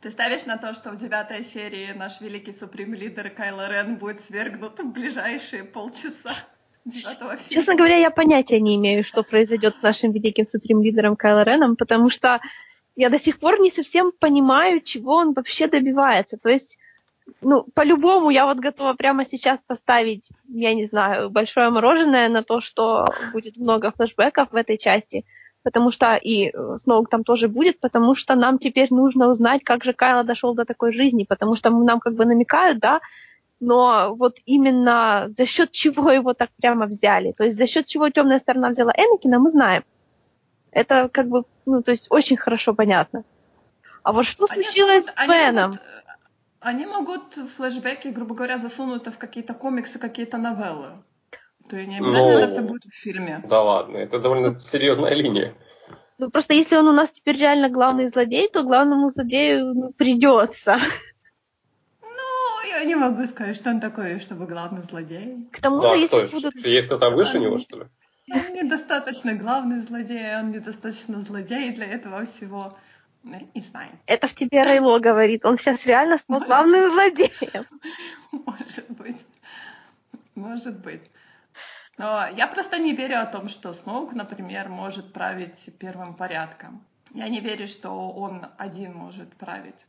Ты 0.00 0.10
ставишь 0.10 0.46
на 0.46 0.58
то, 0.58 0.74
что 0.74 0.90
в 0.90 0.96
девятой 0.96 1.42
серии 1.42 1.92
наш 1.92 2.20
великий 2.20 2.52
суприм-лидер 2.52 3.30
Кайло 3.30 3.68
Рен 3.68 3.96
будет 3.96 4.24
свергнут 4.26 4.78
в 4.78 4.92
ближайшие 4.92 5.64
полчаса? 5.64 6.34
Честно 7.50 7.74
говоря, 7.74 7.96
я 7.96 8.10
понятия 8.10 8.60
не 8.60 8.76
имею, 8.76 9.02
что 9.02 9.24
произойдет 9.24 9.76
с 9.76 9.82
нашим 9.82 10.12
великим 10.12 10.46
суприм-лидером 10.46 11.16
Кайло 11.16 11.42
Реном, 11.42 11.74
потому 11.76 12.10
что 12.10 12.40
я 12.94 13.10
до 13.10 13.18
сих 13.18 13.40
пор 13.40 13.60
не 13.60 13.70
совсем 13.70 14.12
понимаю, 14.12 14.80
чего 14.80 15.16
он 15.16 15.32
вообще 15.32 15.66
добивается. 15.66 16.38
То 16.38 16.48
есть, 16.48 16.78
ну, 17.40 17.66
по-любому 17.74 18.30
я 18.30 18.46
вот 18.46 18.58
готова 18.58 18.94
прямо 18.94 19.24
сейчас 19.24 19.58
поставить, 19.66 20.24
я 20.48 20.74
не 20.74 20.86
знаю, 20.86 21.28
большое 21.28 21.70
мороженое 21.70 22.28
на 22.28 22.44
то, 22.44 22.60
что 22.60 23.04
будет 23.32 23.56
много 23.56 23.90
флешбеков 23.90 24.52
в 24.52 24.56
этой 24.56 24.78
части, 24.78 25.24
потому 25.68 25.90
что 25.90 26.14
и 26.14 26.48
э, 26.48 26.76
Сноук 26.82 27.10
там 27.10 27.24
тоже 27.24 27.48
будет, 27.48 27.78
потому 27.80 28.14
что 28.14 28.34
нам 28.36 28.58
теперь 28.58 28.88
нужно 28.90 29.28
узнать, 29.28 29.62
как 29.64 29.84
же 29.84 29.92
Кайло 29.92 30.24
дошел 30.24 30.54
до 30.54 30.64
такой 30.64 30.92
жизни, 30.94 31.24
потому 31.28 31.56
что 31.56 31.68
нам 31.70 32.00
как 32.00 32.14
бы 32.14 32.24
намекают, 32.24 32.78
да, 32.78 33.00
но 33.60 34.14
вот 34.14 34.36
именно 34.46 35.28
за 35.36 35.44
счет 35.46 35.70
чего 35.72 36.10
его 36.10 36.32
так 36.32 36.48
прямо 36.62 36.86
взяли, 36.86 37.32
то 37.32 37.44
есть 37.44 37.58
за 37.58 37.66
счет 37.66 37.84
чего 37.86 38.08
темная 38.08 38.38
сторона 38.38 38.70
взяла 38.70 38.92
Энакина, 38.96 39.38
мы 39.38 39.50
знаем. 39.50 39.82
Это 40.70 41.08
как 41.08 41.26
бы, 41.28 41.44
ну, 41.66 41.82
то 41.82 41.90
есть 41.92 42.06
очень 42.10 42.38
хорошо 42.38 42.72
понятно. 42.74 43.24
А 44.02 44.12
вот 44.12 44.24
что 44.26 44.46
Они 44.48 44.62
случилось 44.64 45.04
могут- 45.06 45.10
с 45.10 45.18
они 45.18 45.32
Беном? 45.32 45.70
могут, 45.70 45.80
э, 45.80 46.12
Они 46.60 46.86
могут 46.86 47.22
флешбеки, 47.56 48.08
грубо 48.08 48.34
говоря, 48.34 48.58
засунуть 48.58 49.06
в 49.06 49.18
какие-то 49.18 49.54
комиксы, 49.54 49.98
какие-то 49.98 50.38
новеллы. 50.38 50.86
То 51.68 51.76
есть 51.76 51.88
не 51.88 51.98
обязательно 51.98 52.32
Ну, 52.32 52.38
это 52.38 52.48
все 52.48 52.62
будет 52.62 52.84
в 52.84 52.94
фильме. 52.94 53.42
Да 53.48 53.62
ладно, 53.62 53.96
это 53.98 54.18
довольно 54.18 54.58
серьезная 54.58 55.14
линия. 55.14 55.54
Ну, 56.18 56.30
просто 56.30 56.54
если 56.54 56.76
он 56.76 56.88
у 56.88 56.92
нас 56.92 57.10
теперь 57.10 57.36
реально 57.36 57.68
главный 57.68 58.08
злодей, 58.08 58.48
то 58.48 58.64
главному 58.64 59.10
злодею 59.10 59.72
ну, 59.74 59.92
придется. 59.92 60.78
Ну, 62.00 62.68
я 62.70 62.84
не 62.84 62.96
могу 62.96 63.24
сказать, 63.24 63.56
что 63.56 63.70
он 63.70 63.80
такой, 63.80 64.18
чтобы 64.18 64.46
главный 64.46 64.82
злодей. 64.82 65.48
К 65.52 65.60
тому 65.60 65.76
Ну, 65.76 65.82
же, 65.82 65.88
а 65.90 65.96
если 65.96 66.26
кто? 66.26 66.36
будут... 66.36 66.56
Есть 66.56 66.86
кто-то 66.86 67.10
выше 67.10 67.38
него, 67.38 67.58
что 67.58 67.78
ли? 67.78 67.84
Он 68.30 68.54
недостаточно 68.54 69.34
главный 69.34 69.80
злодей, 69.82 70.36
он 70.36 70.50
недостаточно 70.50 71.20
злодей 71.20 71.70
для 71.70 71.86
этого 71.86 72.26
всего. 72.26 72.76
Ну, 73.22 73.38
Не 73.54 73.60
знаю. 73.62 73.90
Это 74.06 74.26
в 74.26 74.34
тебе 74.34 74.62
Рейло 74.62 74.98
говорит. 74.98 75.44
Он 75.44 75.56
сейчас 75.56 75.86
реально 75.86 76.18
стал 76.18 76.40
Может. 76.40 76.48
главным 76.48 76.90
злодеем. 76.92 77.66
Может 78.32 78.90
быть. 78.90 79.16
Может 80.34 80.78
быть. 80.80 81.02
Но 81.98 82.28
я 82.28 82.46
просто 82.46 82.78
не 82.78 82.94
верю 82.94 83.20
о 83.20 83.26
том, 83.26 83.48
что 83.48 83.72
Сноук, 83.72 84.12
например, 84.14 84.68
может 84.68 85.12
править 85.12 85.68
первым 85.78 86.14
порядком. 86.14 86.84
Я 87.12 87.28
не 87.28 87.40
верю, 87.40 87.66
что 87.66 87.90
он 88.10 88.46
один 88.56 88.94
может 88.94 89.34
править. 89.36 89.86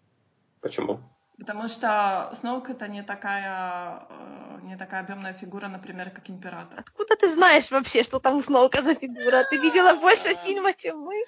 Почему? 0.62 1.00
Потому 1.38 1.69
что 1.69 2.32
Сноук 2.39 2.69
это 2.69 2.88
не 2.88 3.04
такая, 3.04 4.08
э, 4.10 4.60
не 4.63 4.76
такая 4.76 5.02
объемная 5.02 5.34
фигура, 5.34 5.67
например, 5.67 6.10
как 6.10 6.30
император. 6.30 6.80
Откуда 6.80 7.15
ты 7.15 7.34
знаешь 7.34 7.72
вообще, 7.72 8.04
что 8.04 8.19
там 8.19 8.38
у 8.38 8.41
Сноука 8.41 8.82
за 8.82 8.95
фигура? 8.95 9.45
Ты 9.50 9.58
видела 9.58 9.93
больше 10.02 10.36
фильма, 10.43 10.74
чем 10.74 11.00
мы? 11.00 11.24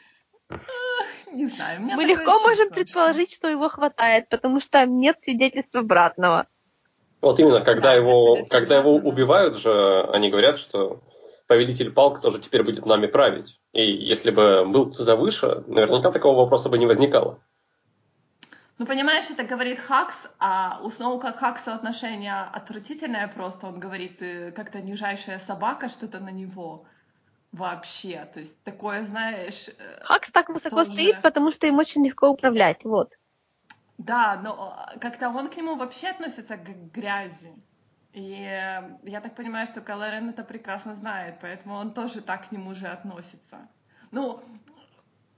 Не 1.31 1.47
знаю, 1.47 1.81
Мы 1.81 2.03
легко 2.03 2.39
можем 2.41 2.71
предположить, 2.71 3.33
что 3.33 3.47
его 3.47 3.69
хватает, 3.69 4.27
потому 4.27 4.59
что 4.59 4.85
нет 4.85 5.17
свидетельств 5.23 5.75
обратного. 5.75 6.47
Вот 7.21 7.39
именно, 7.39 7.61
когда 7.61 7.91
Да, 7.91 7.93
его, 7.93 8.39
когда 8.49 8.77
его 8.79 8.95
убивают 8.95 9.57
же, 9.57 10.09
они 10.11 10.29
говорят, 10.29 10.57
что 10.57 11.01
повелитель 11.47 11.91
Палк 11.91 12.21
тоже 12.21 12.39
теперь 12.39 12.63
будет 12.63 12.85
нами 12.85 13.07
править. 13.07 13.59
И 13.73 13.83
если 13.83 14.31
бы 14.31 14.65
был 14.65 14.91
кто-то 14.91 15.15
выше, 15.15 15.63
наверняка 15.67 16.11
такого 16.11 16.37
вопроса 16.37 16.69
бы 16.69 16.77
не 16.77 16.87
возникало. 16.87 17.39
Ну, 18.77 18.87
понимаешь, 18.87 19.29
это 19.29 19.43
говорит 19.43 19.79
Хакс, 19.79 20.15
а 20.39 20.79
у 20.83 20.89
Сноука 20.89 21.31
к 21.33 21.37
Хаксу 21.37 21.71
отношение 21.71 22.49
отвратительное 22.51 23.27
просто. 23.27 23.67
Он 23.67 23.79
говорит, 23.79 24.23
как-то 24.55 24.81
нижайшая 24.81 25.37
собака 25.37 25.87
что-то 25.87 26.19
на 26.19 26.31
него 26.31 26.85
вообще. 27.51 28.27
То 28.33 28.39
есть 28.39 28.63
такое, 28.63 29.03
знаешь... 29.05 29.67
э, 29.67 30.03
Хакс 30.03 30.31
так 30.31 30.49
высоко 30.49 30.77
Тоже. 30.77 30.93
стоит, 30.93 31.21
потому 31.21 31.51
что 31.51 31.67
им 31.67 31.77
очень 31.77 32.03
легко 32.03 32.29
управлять. 32.29 32.83
Вот. 32.83 33.11
Да, 34.05 34.39
но 34.43 34.87
э, 34.93 34.99
как-то 34.99 35.29
он 35.29 35.49
к 35.49 35.57
нему 35.57 35.75
вообще 35.75 36.07
относится 36.07 36.57
как 36.57 36.63
к 36.63 36.91
грязи. 36.91 37.53
И 38.13 38.33
э, 38.33 38.97
я 39.03 39.21
так 39.21 39.35
понимаю, 39.35 39.67
что 39.67 39.81
Кайло 39.81 40.03
это 40.03 40.43
прекрасно 40.43 40.95
знает, 40.95 41.35
поэтому 41.41 41.75
он 41.75 41.93
тоже 41.93 42.21
так 42.21 42.49
к 42.49 42.51
нему 42.51 42.73
же 42.73 42.87
относится. 42.87 43.69
Ну, 44.11 44.43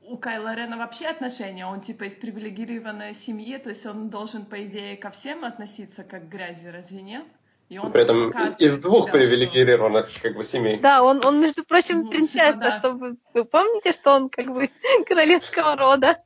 у 0.02 0.18
Кайла 0.18 0.56
Рена 0.56 0.78
вообще 0.78 1.08
отношения, 1.08 1.66
он 1.66 1.82
типа 1.82 2.06
из 2.06 2.14
привилегированной 2.14 3.14
семьи, 3.14 3.58
то 3.58 3.70
есть 3.70 3.86
он 3.86 4.10
должен, 4.10 4.46
по 4.46 4.66
идее, 4.66 4.98
ко 4.98 5.12
всем 5.12 5.44
относиться 5.44 6.04
как 6.04 6.28
к 6.28 6.32
грязи, 6.32 6.66
разве 6.68 7.02
нет? 7.02 7.26
И 7.70 7.78
он 7.78 7.92
При 7.92 8.02
этом 8.02 8.30
из 8.60 8.80
двух 8.80 9.10
себя, 9.10 9.20
привилегированных 9.20 10.10
что... 10.10 10.22
как 10.22 10.38
бы 10.38 10.46
семей. 10.46 10.80
Да, 10.80 11.04
он, 11.04 11.26
он 11.26 11.42
между 11.42 11.64
прочим, 11.64 12.02
ну, 12.02 12.10
принцесса, 12.10 12.54
типа, 12.54 12.60
да. 12.64 12.72
чтобы 12.72 13.18
вы 13.34 13.46
помните, 13.46 13.92
что 13.92 14.16
он 14.16 14.30
как 14.30 14.48
бы 14.48 14.70
королевского 15.08 15.76
рода. 15.76 16.18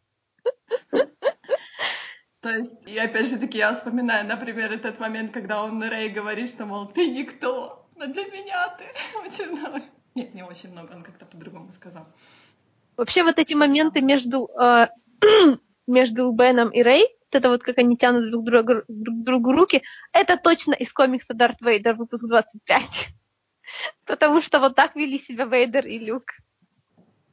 То 2.48 2.54
есть, 2.54 2.88
и 2.88 2.98
опять 2.98 3.30
же 3.30 3.38
таки, 3.40 3.58
я 3.58 3.74
вспоминаю, 3.74 4.26
например, 4.26 4.72
этот 4.72 5.02
момент, 5.02 5.34
когда 5.34 5.66
он 5.66 5.84
Рэй 5.84 6.08
говорит, 6.08 6.50
что, 6.50 6.66
мол, 6.66 6.88
ты 6.88 7.10
никто, 7.10 7.86
но 7.98 8.08
для 8.08 8.24
меня 8.24 8.74
ты 8.78 8.86
очень 9.20 9.52
много. 9.52 9.82
Нет, 10.16 10.34
не 10.34 10.44
очень 10.44 10.72
много, 10.72 10.94
он 10.94 11.04
как-то 11.04 11.26
по-другому 11.26 11.74
сказал. 11.74 12.08
Вообще 12.96 13.24
вот 13.24 13.38
эти 13.38 13.54
моменты 13.54 14.00
между, 14.00 14.50
э, 14.58 14.88
между 15.88 16.32
Беном 16.32 16.70
и 16.70 16.82
Рэй, 16.82 17.02
вот 17.02 17.36
это 17.36 17.50
вот 17.50 17.64
как 17.64 17.80
они 17.80 17.98
тянут 17.98 18.32
друг, 18.32 18.46
друга, 18.46 18.86
друг 18.88 19.24
другу 19.26 19.52
руки, 19.52 19.84
это 20.14 20.38
точно 20.38 20.72
из 20.72 20.94
комикса 20.94 21.34
Дарт 21.34 21.60
Вейдер, 21.60 21.96
выпуск 21.96 22.26
25. 22.26 23.10
Потому 24.06 24.42
что 24.42 24.62
вот 24.62 24.74
так 24.74 24.96
вели 24.96 25.20
себя 25.20 25.44
Вейдер 25.44 25.86
и 25.86 26.00
Люк 26.00 26.32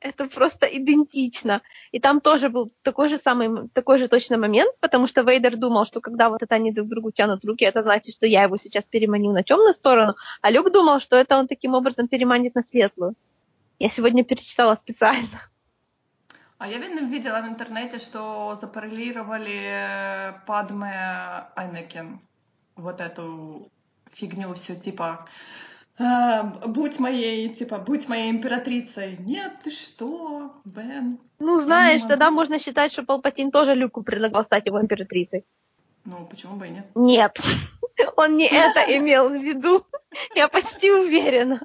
это 0.04 0.26
просто 0.26 0.66
идентично. 0.66 1.62
И 1.90 1.98
там 1.98 2.20
тоже 2.20 2.50
был 2.50 2.70
такой 2.82 3.08
же 3.08 3.16
самый, 3.16 3.68
такой 3.70 3.98
же 3.98 4.06
точно 4.06 4.36
момент, 4.36 4.70
потому 4.80 5.08
что 5.08 5.22
Вейдер 5.22 5.56
думал, 5.56 5.86
что 5.86 6.00
когда 6.00 6.28
вот 6.28 6.42
это 6.42 6.54
они 6.54 6.72
друг 6.72 6.88
другу 6.88 7.10
тянут 7.10 7.44
руки, 7.44 7.64
это 7.64 7.82
значит, 7.82 8.14
что 8.14 8.26
я 8.26 8.42
его 8.42 8.58
сейчас 8.58 8.84
переманю 8.84 9.32
на 9.32 9.42
темную 9.42 9.72
сторону, 9.72 10.14
а 10.42 10.50
Люк 10.50 10.70
думал, 10.70 11.00
что 11.00 11.16
это 11.16 11.38
он 11.38 11.48
таким 11.48 11.74
образом 11.74 12.06
переманит 12.06 12.54
на 12.54 12.62
светлую. 12.62 13.14
Я 13.78 13.88
сегодня 13.88 14.24
перечитала 14.24 14.74
специально. 14.76 15.40
А 16.58 16.68
я 16.68 16.78
видела 16.78 17.40
в 17.40 17.48
интернете, 17.48 17.98
что 17.98 18.58
запараллировали 18.60 20.34
Падме 20.46 21.48
Айнекен 21.56 22.20
вот 22.76 23.00
эту 23.00 23.70
фигню 24.12 24.54
все 24.54 24.76
типа 24.76 25.26
будь 25.98 26.98
моей, 26.98 27.48
типа, 27.48 27.78
будь 27.78 28.08
моей 28.08 28.30
императрицей. 28.30 29.16
Нет, 29.18 29.52
ты 29.62 29.70
что, 29.70 30.52
Бен? 30.64 31.20
Ну, 31.38 31.60
знаешь, 31.60 32.02
тогда 32.02 32.30
можно 32.30 32.58
считать, 32.58 32.92
что 32.92 33.04
Палпатин 33.04 33.50
тоже 33.50 33.74
Люку 33.74 34.02
предлагал 34.02 34.42
стать 34.42 34.66
его 34.66 34.80
императрицей. 34.80 35.44
Ну, 36.04 36.26
почему 36.26 36.56
бы 36.56 36.66
и 36.66 36.70
нет? 36.70 36.86
Нет, 36.94 37.40
он 38.16 38.36
не 38.36 38.46
это 38.46 38.80
имел 38.96 39.30
в 39.30 39.40
виду. 39.40 39.86
Я 40.34 40.48
почти 40.48 40.90
уверена. 40.90 41.60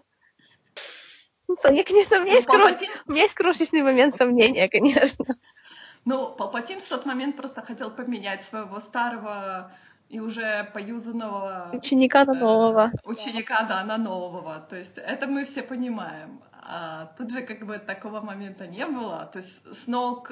Я, 1.63 1.83
конечно, 1.83 2.17
у 2.17 2.21
меня, 2.21 2.33
ну, 2.33 2.37
есть 2.37 2.47
крош... 2.47 2.73
у 3.07 3.11
меня 3.11 3.23
есть 3.23 3.33
крошечный 3.33 3.81
момент 3.81 4.15
сомнения, 4.15 4.69
конечно. 4.69 5.25
Ну, 6.05 6.29
Палпатин 6.29 6.79
в 6.79 6.87
тот 6.87 7.07
момент 7.07 7.35
просто 7.35 7.63
хотел 7.63 7.89
поменять 7.89 8.43
своего 8.43 8.79
старого 8.79 9.71
и 10.09 10.19
уже 10.19 10.69
поюзанного... 10.73 11.69
Ученика 11.71 12.25
на 12.25 12.33
нового. 12.33 12.91
Э, 12.93 12.97
ученика, 13.03 13.63
да, 13.63 13.83
на 13.83 13.97
нового. 13.97 14.59
То 14.69 14.75
есть 14.75 14.97
это 14.97 15.27
мы 15.27 15.45
все 15.45 15.61
понимаем. 15.61 16.41
А 16.51 17.13
тут 17.17 17.31
же 17.31 17.41
как 17.41 17.65
бы 17.65 17.77
такого 17.77 18.19
момента 18.21 18.67
не 18.67 18.85
было. 18.85 19.29
То 19.31 19.37
есть 19.37 19.61
с 19.65 19.87
ног, 19.87 20.31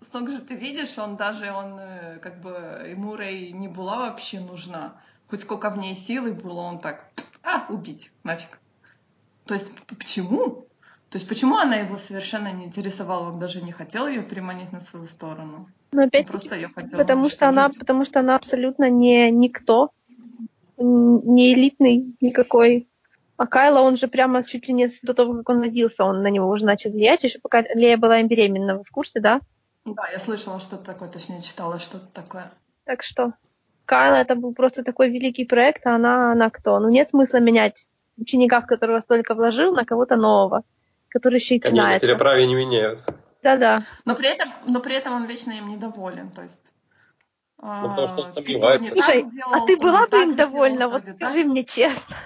с 0.00 0.12
ног 0.12 0.30
же 0.30 0.40
ты 0.40 0.54
видишь, 0.54 0.98
он 0.98 1.16
даже, 1.16 1.52
он 1.52 1.78
э, 1.78 2.18
как 2.20 2.40
бы, 2.40 2.86
ему 2.88 3.16
Рэй 3.16 3.52
не 3.52 3.68
была 3.68 4.08
вообще 4.08 4.40
нужна. 4.40 4.94
Хоть 5.28 5.42
сколько 5.42 5.70
в 5.70 5.78
ней 5.78 5.94
силы 5.94 6.32
было, 6.32 6.60
он 6.60 6.80
так, 6.80 7.04
а, 7.42 7.66
убить, 7.68 8.10
нафиг. 8.24 8.58
То 9.44 9.54
есть 9.54 9.72
почему? 9.86 10.67
То 11.10 11.16
есть 11.16 11.26
почему 11.26 11.56
она 11.56 11.76
его 11.76 11.96
совершенно 11.96 12.52
не 12.52 12.66
интересовала, 12.66 13.30
он 13.30 13.38
даже 13.38 13.62
не 13.62 13.72
хотел 13.72 14.06
ее 14.08 14.20
приманить 14.20 14.72
на 14.72 14.80
свою 14.80 15.06
сторону? 15.06 15.66
Но 15.92 16.02
опять 16.02 16.26
просто 16.26 16.54
ее 16.54 16.68
хотел 16.68 16.98
потому 16.98 17.30
что 17.30 17.48
она, 17.48 17.70
потому 17.70 18.04
что 18.04 18.20
она 18.20 18.36
абсолютно 18.36 18.90
не 18.90 19.30
никто, 19.30 19.90
не 20.76 21.54
элитный 21.54 22.14
никакой. 22.20 22.88
А 23.38 23.46
Кайла, 23.46 23.80
он 23.80 23.96
же 23.96 24.08
прямо 24.08 24.44
чуть 24.44 24.68
ли 24.68 24.74
не 24.74 24.88
до 25.02 25.14
того, 25.14 25.34
как 25.36 25.48
он 25.48 25.62
родился, 25.62 26.04
он 26.04 26.22
на 26.22 26.28
него 26.28 26.48
уже 26.48 26.66
начал 26.66 26.90
влиять, 26.90 27.22
еще 27.24 27.38
пока 27.38 27.62
Лея 27.74 27.96
была 27.96 28.20
им 28.20 28.28
беременна. 28.28 28.76
Вы 28.76 28.84
в 28.84 28.90
курсе, 28.90 29.20
да? 29.20 29.40
Да, 29.86 30.08
я 30.12 30.18
слышала 30.18 30.60
что-то 30.60 30.84
такое, 30.84 31.08
точнее 31.08 31.40
читала 31.40 31.78
что-то 31.78 32.06
такое. 32.12 32.50
Так 32.84 33.02
что 33.02 33.32
Кайла 33.86 34.16
это 34.16 34.34
был 34.34 34.52
просто 34.52 34.84
такой 34.84 35.08
великий 35.08 35.46
проект, 35.46 35.86
а 35.86 35.94
она, 35.94 36.32
она 36.32 36.50
кто? 36.50 36.78
Ну 36.80 36.90
нет 36.90 37.08
смысла 37.08 37.38
менять 37.38 37.86
ученика, 38.18 38.60
в 38.60 38.66
которого 38.66 39.00
столько 39.00 39.34
вложил, 39.34 39.72
на 39.72 39.86
кого-то 39.86 40.16
нового 40.16 40.64
который 41.08 41.36
еще 41.36 41.56
и 41.56 41.60
пинается. 41.60 41.84
Они 41.84 42.00
переправе 42.00 42.46
не 42.46 42.54
меняют. 42.54 43.04
Да-да. 43.42 43.84
Но 44.04 44.14
при 44.14 44.28
этом, 44.28 44.52
но 44.66 44.80
при 44.80 44.94
этом 44.94 45.14
он 45.14 45.26
вечно 45.26 45.52
им 45.52 45.68
недоволен, 45.68 46.30
то 46.30 46.42
есть. 46.42 46.72
Ну, 47.60 47.88
потому 47.88 48.08
что 48.08 48.22
он 48.22 48.30
сомневается. 48.30 48.92
Слушай, 48.92 49.22
сделал, 49.22 49.54
а 49.54 49.66
ты 49.66 49.76
была 49.76 50.06
бы 50.06 50.22
им 50.22 50.36
довольна? 50.36 50.88
Вот 50.88 51.02
скажи 51.16 51.44
мне 51.44 51.64
честно. 51.64 52.16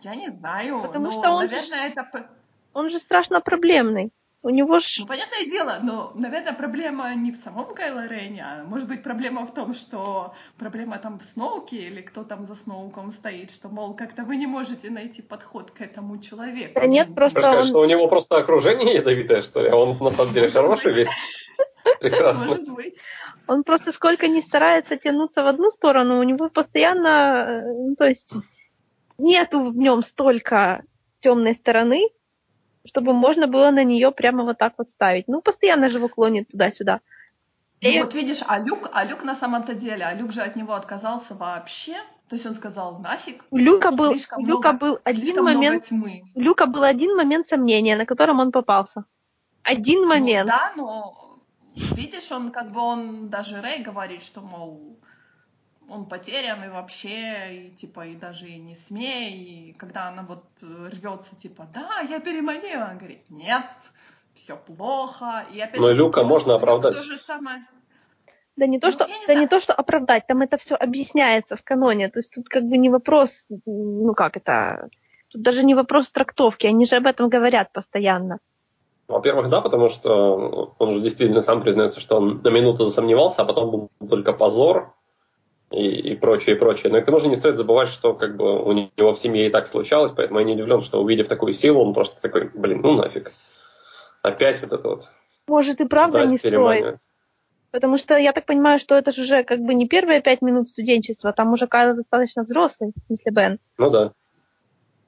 Я 0.00 0.14
не 0.16 0.30
знаю. 0.30 0.82
Потому 0.82 1.12
что 1.12 1.30
он, 1.30 1.46
наверное, 1.46 1.88
же, 1.88 1.92
это... 1.92 2.30
он 2.72 2.90
же 2.90 2.98
страшно 2.98 3.40
проблемный. 3.40 4.12
У 4.44 4.50
него 4.50 4.78
ж... 4.78 4.98
Ну, 4.98 5.06
понятное 5.06 5.46
дело, 5.46 5.78
но, 5.82 6.12
наверное, 6.14 6.52
проблема 6.52 7.14
не 7.14 7.32
в 7.32 7.36
самом 7.36 7.74
Кайло 7.74 8.06
Рене, 8.06 8.44
а 8.46 8.64
может 8.64 8.86
быть 8.86 9.02
проблема 9.02 9.46
в 9.46 9.54
том, 9.54 9.72
что 9.72 10.34
проблема 10.58 10.98
там 10.98 11.18
в 11.18 11.22
Сноуке 11.22 11.78
или 11.78 12.02
кто 12.02 12.24
там 12.24 12.42
за 12.42 12.54
Сноуком 12.54 13.10
стоит, 13.12 13.50
что, 13.50 13.70
мол, 13.70 13.94
как-то 13.94 14.22
вы 14.22 14.36
не 14.36 14.46
можете 14.46 14.90
найти 14.90 15.22
подход 15.22 15.70
к 15.70 15.80
этому 15.80 16.18
человеку. 16.18 16.78
Да 16.78 16.86
нет, 16.86 17.14
просто 17.14 17.40
сказать, 17.40 17.60
он... 17.60 17.66
что 17.68 17.80
у 17.80 17.86
него 17.86 18.06
просто 18.06 18.36
окружение 18.36 18.96
ядовитое, 18.96 19.40
что 19.40 19.62
ли, 19.62 19.70
а 19.70 19.76
он 19.76 19.96
на 19.96 20.10
самом 20.10 20.34
деле 20.34 20.50
хороший 20.50 20.92
весь. 20.92 21.08
Прекрасно. 22.00 22.46
Может 22.46 22.68
быть. 22.68 22.98
Он 23.46 23.64
просто 23.64 23.92
сколько 23.92 24.28
не 24.28 24.42
старается 24.42 24.98
тянуться 24.98 25.42
в 25.42 25.46
одну 25.46 25.70
сторону, 25.70 26.18
у 26.18 26.22
него 26.22 26.50
постоянно, 26.50 27.46
э, 27.48 27.72
ну, 27.72 27.94
то 27.94 28.04
есть 28.04 28.34
нету 29.16 29.70
в 29.70 29.76
нем 29.78 30.02
столько 30.02 30.82
темной 31.20 31.54
стороны, 31.54 32.10
чтобы 32.84 33.12
можно 33.12 33.46
было 33.46 33.70
на 33.70 33.84
нее 33.84 34.10
прямо 34.12 34.44
вот 34.44 34.58
так 34.58 34.74
вот 34.78 34.90
ставить. 34.90 35.28
Ну, 35.28 35.40
постоянно 35.40 35.88
же 35.88 35.96
его 35.96 36.08
клонит 36.08 36.48
туда-сюда. 36.48 37.00
Ну, 37.82 37.88
и... 37.90 38.00
вот 38.00 38.14
видишь, 38.14 38.42
а 38.46 38.58
Люк, 38.58 38.90
а 38.92 39.04
Люк 39.04 39.24
на 39.24 39.34
самом-то 39.34 39.74
деле, 39.74 40.04
а 40.04 40.14
Люк 40.14 40.32
же 40.32 40.42
от 40.42 40.56
него 40.56 40.74
отказался 40.74 41.34
вообще. 41.34 41.96
То 42.28 42.36
есть 42.36 42.46
он 42.46 42.54
сказал, 42.54 42.98
нафиг. 43.00 43.44
У 43.50 43.58
Люка 43.58 43.90
был, 43.90 44.12
у 44.12 44.14
Люка 44.14 44.72
много, 44.72 44.72
был 44.72 44.98
один 45.04 45.42
момент, 45.42 45.84
тьмы. 45.84 46.22
у 46.34 46.40
Люка 46.40 46.66
был 46.66 46.82
один 46.82 47.14
момент 47.16 47.46
сомнения, 47.46 47.96
на 47.96 48.06
котором 48.06 48.40
он 48.40 48.50
попался. 48.50 49.04
Один 49.62 50.02
ну 50.02 50.08
момент. 50.08 50.50
Ну, 50.50 50.56
да, 50.56 50.72
но 50.76 51.38
видишь, 51.96 52.32
он 52.32 52.50
как 52.50 52.72
бы 52.72 52.80
он 52.80 53.28
даже 53.28 53.60
Рэй 53.60 53.82
говорит, 53.82 54.22
что 54.22 54.40
мол 54.40 54.98
он 55.88 56.06
потерян 56.06 56.62
и 56.64 56.68
вообще, 56.68 57.66
и 57.66 57.70
типа, 57.70 58.06
и 58.06 58.14
даже 58.14 58.46
и 58.46 58.58
не 58.58 58.74
смей, 58.74 59.32
и 59.32 59.72
когда 59.74 60.08
она 60.08 60.22
вот 60.22 60.44
э, 60.62 60.88
рвется, 60.92 61.36
типа, 61.36 61.66
да, 61.72 62.00
я 62.08 62.20
переманила, 62.20 62.88
он 62.90 62.98
говорит, 62.98 63.30
нет, 63.30 63.64
все 64.34 64.56
плохо, 64.56 65.44
и 65.52 65.60
опять 65.60 65.80
Но 65.80 65.88
же, 65.88 65.94
Люка 65.94 66.24
можно 66.24 66.54
оправдать. 66.54 66.96
То 66.96 67.02
же 67.02 67.18
самое. 67.18 67.66
Да 68.56 68.66
не 68.66 68.78
то, 68.78 68.86
ну, 68.86 68.92
что, 68.92 69.06
не 69.06 69.26
да 69.26 69.34
не 69.34 69.48
то, 69.48 69.60
что 69.60 69.72
оправдать, 69.72 70.26
там 70.26 70.42
это 70.42 70.56
все 70.58 70.76
объясняется 70.76 71.56
в 71.56 71.62
каноне, 71.62 72.08
то 72.08 72.20
есть 72.20 72.32
тут 72.32 72.48
как 72.48 72.64
бы 72.64 72.76
не 72.76 72.88
вопрос, 72.88 73.46
ну 73.66 74.14
как 74.14 74.36
это, 74.36 74.88
тут 75.28 75.42
даже 75.42 75.64
не 75.64 75.74
вопрос 75.74 76.10
трактовки, 76.10 76.66
они 76.66 76.84
же 76.84 76.96
об 76.96 77.06
этом 77.06 77.28
говорят 77.28 77.72
постоянно. 77.72 78.38
Во-первых, 79.08 79.50
да, 79.50 79.60
потому 79.60 79.90
что 79.90 80.74
он 80.78 80.94
же 80.94 81.00
действительно 81.00 81.42
сам 81.42 81.62
признается, 81.62 82.00
что 82.00 82.16
он 82.16 82.40
на 82.42 82.48
минуту 82.48 82.86
засомневался, 82.86 83.42
а 83.42 83.44
потом 83.44 83.70
был 83.70 84.08
только 84.08 84.32
позор, 84.32 84.94
и, 85.74 86.12
и 86.12 86.16
прочее, 86.16 86.56
и 86.56 86.58
прочее. 86.58 86.92
Но 86.92 87.00
к 87.00 87.04
тому 87.04 87.20
же 87.20 87.28
не 87.28 87.36
стоит 87.36 87.56
забывать, 87.56 87.88
что 87.88 88.14
как 88.14 88.36
бы 88.36 88.62
у 88.62 88.72
него 88.72 89.12
в 89.12 89.18
семье 89.18 89.46
и 89.46 89.50
так 89.50 89.66
случалось, 89.66 90.12
поэтому 90.14 90.40
я 90.40 90.44
не 90.44 90.54
удивлен, 90.54 90.82
что 90.82 91.02
увидев 91.02 91.28
такую 91.28 91.52
силу, 91.54 91.84
он 91.84 91.94
просто 91.94 92.20
такой, 92.20 92.50
блин, 92.54 92.80
ну 92.82 92.94
нафиг. 92.94 93.32
Опять 94.22 94.62
вот 94.62 94.72
это 94.72 94.88
вот. 94.88 95.08
Может 95.46 95.80
и 95.80 95.86
правда 95.86 96.20
да, 96.20 96.26
не 96.26 96.38
стоит. 96.38 96.96
Потому 97.70 97.98
что 97.98 98.16
я 98.16 98.32
так 98.32 98.46
понимаю, 98.46 98.78
что 98.78 98.94
это 98.94 99.10
же 99.10 99.22
уже 99.22 99.42
как 99.42 99.60
бы 99.60 99.74
не 99.74 99.88
первые 99.88 100.20
пять 100.20 100.42
минут 100.42 100.68
студенчества, 100.68 101.32
там 101.32 101.52
уже 101.52 101.66
Кайл 101.66 101.96
достаточно 101.96 102.44
взрослый, 102.44 102.92
если 103.08 103.30
Бен. 103.30 103.58
Ну 103.78 103.90
да. 103.90 104.12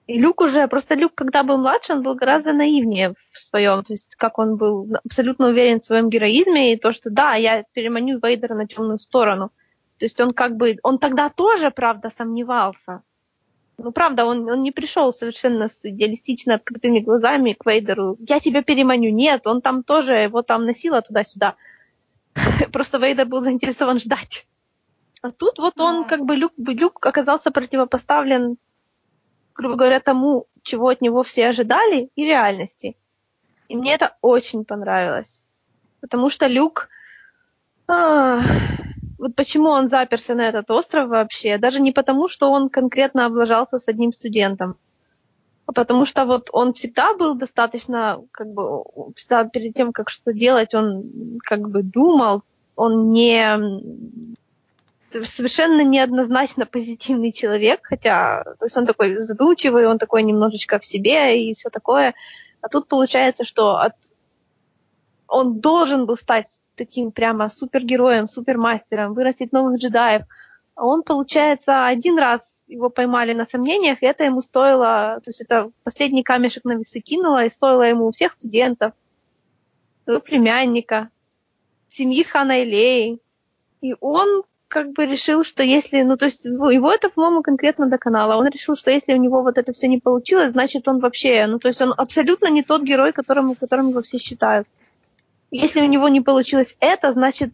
И 0.06 0.18
Люк 0.18 0.40
уже, 0.40 0.68
просто 0.68 0.94
Люк, 0.94 1.14
когда 1.14 1.42
был 1.42 1.58
младше, 1.58 1.92
он 1.92 2.02
был 2.02 2.14
гораздо 2.14 2.52
наивнее 2.52 3.14
в 3.32 3.38
своем, 3.38 3.82
то 3.82 3.92
есть 3.92 4.14
как 4.16 4.38
он 4.38 4.56
был 4.56 4.88
абсолютно 5.04 5.48
уверен 5.48 5.80
в 5.80 5.84
своем 5.84 6.10
героизме 6.10 6.72
и 6.72 6.76
то, 6.76 6.92
что 6.92 7.10
да, 7.10 7.34
я 7.34 7.64
переманю 7.72 8.20
Вейдера 8.22 8.54
на 8.54 8.66
темную 8.66 8.98
сторону. 8.98 9.50
То 9.98 10.04
есть 10.04 10.20
он 10.20 10.30
как 10.32 10.56
бы, 10.56 10.78
он 10.82 10.98
тогда 10.98 11.30
тоже, 11.30 11.70
правда, 11.70 12.10
сомневался. 12.10 13.02
Ну, 13.78 13.92
правда, 13.92 14.24
он, 14.24 14.48
он 14.48 14.62
не 14.62 14.72
пришел 14.72 15.12
совершенно 15.12 15.68
с 15.68 15.78
идеалистично 15.82 16.54
открытыми 16.54 17.00
глазами 17.00 17.52
к 17.52 17.66
Вейдеру. 17.66 18.16
Я 18.20 18.40
тебя 18.40 18.62
переманю. 18.62 19.10
Нет, 19.10 19.46
он 19.46 19.60
там 19.60 19.82
тоже 19.82 20.14
его 20.14 20.42
там 20.42 20.64
носило 20.64 21.02
туда-сюда. 21.02 21.56
Просто 22.72 22.98
Вейдер 22.98 23.26
был 23.26 23.42
заинтересован 23.42 23.98
ждать. 23.98 24.46
А 25.22 25.30
тут 25.30 25.58
вот 25.58 25.80
он, 25.80 26.04
как 26.04 26.24
бы, 26.24 26.36
Люк, 26.36 26.52
Люк 26.56 27.04
оказался 27.04 27.50
противопоставлен, 27.50 28.56
грубо 29.54 29.76
говоря, 29.76 30.00
тому, 30.00 30.46
чего 30.62 30.88
от 30.88 31.00
него 31.00 31.22
все 31.22 31.48
ожидали, 31.48 32.10
и 32.16 32.24
реальности. 32.24 32.96
И 33.68 33.76
мне 33.76 33.94
это 33.94 34.16
очень 34.20 34.64
понравилось. 34.64 35.44
Потому 36.00 36.30
что 36.30 36.46
Люк... 36.46 36.88
а, 37.88 38.40
вот 39.18 39.34
почему 39.34 39.68
он 39.70 39.88
заперся 39.88 40.34
на 40.34 40.42
этот 40.48 40.70
остров 40.70 41.08
вообще? 41.08 41.58
Даже 41.58 41.80
не 41.80 41.92
потому, 41.92 42.28
что 42.28 42.50
он 42.50 42.68
конкретно 42.68 43.26
облажался 43.26 43.78
с 43.78 43.88
одним 43.88 44.12
студентом, 44.12 44.76
а 45.66 45.72
потому 45.72 46.06
что 46.06 46.24
вот 46.26 46.48
он 46.52 46.72
всегда 46.72 47.14
был 47.14 47.34
достаточно, 47.34 48.22
как 48.30 48.52
бы, 48.52 48.84
всегда 49.14 49.44
перед 49.44 49.74
тем, 49.74 49.92
как 49.92 50.10
что 50.10 50.32
делать, 50.32 50.74
он 50.74 51.38
как 51.42 51.68
бы 51.68 51.82
думал, 51.82 52.42
он 52.76 53.10
не 53.10 53.58
совершенно 55.10 55.82
неоднозначно 55.82 56.66
позитивный 56.66 57.32
человек, 57.32 57.80
хотя 57.82 58.44
то 58.58 58.64
есть 58.66 58.76
он 58.76 58.86
такой 58.86 59.22
задумчивый, 59.22 59.86
он 59.86 59.98
такой 59.98 60.22
немножечко 60.22 60.78
в 60.78 60.84
себе 60.84 61.48
и 61.48 61.54
все 61.54 61.70
такое. 61.70 62.14
А 62.60 62.68
тут 62.68 62.86
получается, 62.86 63.44
что 63.44 63.78
от... 63.78 63.94
он 65.26 65.60
должен 65.60 66.06
был 66.06 66.16
стать 66.16 66.60
таким 66.76 67.10
прямо 67.10 67.48
супергероем, 67.48 68.28
супермастером, 68.28 69.14
вырастить 69.14 69.52
новых 69.52 69.78
джедаев. 69.78 70.22
А 70.74 70.86
он, 70.86 71.02
получается, 71.02 71.86
один 71.86 72.18
раз 72.18 72.42
его 72.66 72.90
поймали 72.90 73.32
на 73.32 73.46
сомнениях, 73.46 74.02
и 74.02 74.06
это 74.06 74.24
ему 74.24 74.42
стоило, 74.42 75.20
то 75.24 75.30
есть 75.30 75.40
это 75.40 75.70
последний 75.84 76.22
камешек 76.22 76.64
на 76.64 76.74
весы 76.74 77.00
кинуло, 77.00 77.44
и 77.44 77.50
стоило 77.50 77.82
ему 77.82 78.10
всех 78.10 78.32
студентов, 78.32 78.92
племянника, 80.04 81.10
семьи 81.88 82.22
Хана 82.22 82.62
Илеи. 82.62 83.18
И 83.80 83.94
он 84.00 84.42
как 84.68 84.92
бы 84.92 85.06
решил, 85.06 85.44
что 85.44 85.62
если, 85.62 86.02
ну, 86.02 86.16
то 86.16 86.26
есть 86.26 86.44
его 86.44 86.90
это, 86.90 87.08
по-моему, 87.08 87.42
конкретно 87.42 87.86
до 87.86 87.98
канала. 87.98 88.36
Он 88.36 88.48
решил, 88.48 88.76
что 88.76 88.90
если 88.90 89.14
у 89.14 89.16
него 89.16 89.42
вот 89.42 89.58
это 89.58 89.72
все 89.72 89.88
не 89.88 89.98
получилось, 89.98 90.52
значит, 90.52 90.88
он 90.88 90.98
вообще, 90.98 91.46
ну, 91.46 91.58
то 91.58 91.68
есть 91.68 91.80
он 91.80 91.94
абсолютно 91.96 92.48
не 92.48 92.62
тот 92.62 92.82
герой, 92.82 93.12
которым, 93.12 93.54
которым 93.54 93.90
его 93.90 94.02
все 94.02 94.18
считают. 94.18 94.66
Если 95.56 95.80
у 95.80 95.86
него 95.86 96.08
не 96.08 96.20
получилось 96.20 96.76
это, 96.80 97.12
значит, 97.12 97.52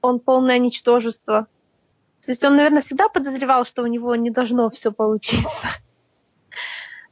он 0.00 0.20
полное 0.20 0.58
ничтожество. 0.58 1.46
То 2.24 2.30
есть 2.30 2.44
он, 2.44 2.56
наверное, 2.56 2.82
всегда 2.82 3.08
подозревал, 3.08 3.64
что 3.64 3.82
у 3.82 3.86
него 3.86 4.14
не 4.16 4.30
должно 4.30 4.70
все 4.70 4.92
получиться. 4.92 5.68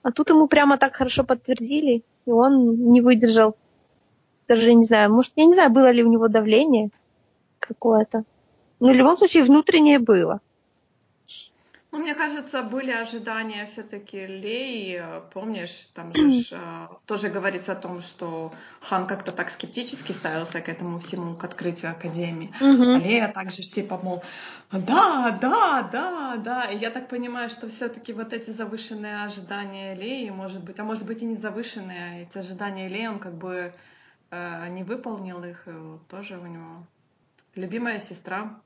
А 0.02 0.12
тут 0.12 0.30
ему 0.30 0.46
прямо 0.46 0.78
так 0.78 0.94
хорошо 0.94 1.24
подтвердили, 1.24 2.04
и 2.24 2.30
он 2.30 2.92
не 2.92 3.00
выдержал. 3.00 3.56
Даже, 4.46 4.72
не 4.72 4.84
знаю, 4.84 5.12
может, 5.12 5.32
я 5.34 5.44
не 5.44 5.54
знаю, 5.54 5.70
было 5.70 5.90
ли 5.90 6.04
у 6.04 6.08
него 6.08 6.28
давление 6.28 6.90
какое-то. 7.58 8.24
Но 8.80 8.92
в 8.92 8.94
любом 8.94 9.18
случае 9.18 9.42
внутреннее 9.42 9.98
было. 9.98 10.40
Ну, 11.90 12.00
мне 12.00 12.14
кажется, 12.14 12.62
были 12.62 12.90
ожидания 12.90 13.64
все-таки 13.64 14.26
Леи. 14.26 15.02
Помнишь, 15.32 15.88
там 15.94 16.14
же 16.14 16.44
а, 16.52 16.98
тоже 17.06 17.30
говорится 17.30 17.72
о 17.72 17.76
том, 17.76 18.02
что 18.02 18.52
Хан 18.82 19.06
как-то 19.06 19.32
так 19.32 19.48
скептически 19.50 20.12
ставился 20.12 20.60
к 20.60 20.68
этому 20.68 20.98
всему, 20.98 21.34
к 21.34 21.44
открытию 21.44 21.92
Академии. 21.92 22.52
А 22.60 22.64
Мгм. 22.64 23.00
Лея 23.00 23.28
также 23.28 23.62
типа, 23.62 23.98
мол, 24.02 24.22
да, 24.70 25.38
да, 25.40 25.82
да, 25.90 26.36
да. 26.36 26.64
И 26.66 26.76
я 26.76 26.90
так 26.90 27.08
понимаю, 27.08 27.48
что 27.48 27.70
все-таки 27.70 28.12
вот 28.12 28.34
эти 28.34 28.50
завышенные 28.50 29.24
ожидания 29.24 29.94
Леи, 29.94 30.28
может 30.28 30.62
быть, 30.62 30.78
а 30.78 30.84
может 30.84 31.06
быть 31.06 31.22
и 31.22 31.24
не 31.24 31.36
завышенные, 31.36 32.00
а 32.00 32.22
эти 32.22 32.36
ожидания 32.36 32.88
Леи, 32.88 33.06
он 33.06 33.18
как 33.18 33.32
бы 33.32 33.72
э, 34.30 34.68
не 34.68 34.84
выполнил 34.84 35.42
их, 35.42 35.66
тоже 36.10 36.38
у 36.38 36.46
него 36.46 36.86
любимая 37.54 37.98
сестра. 37.98 38.60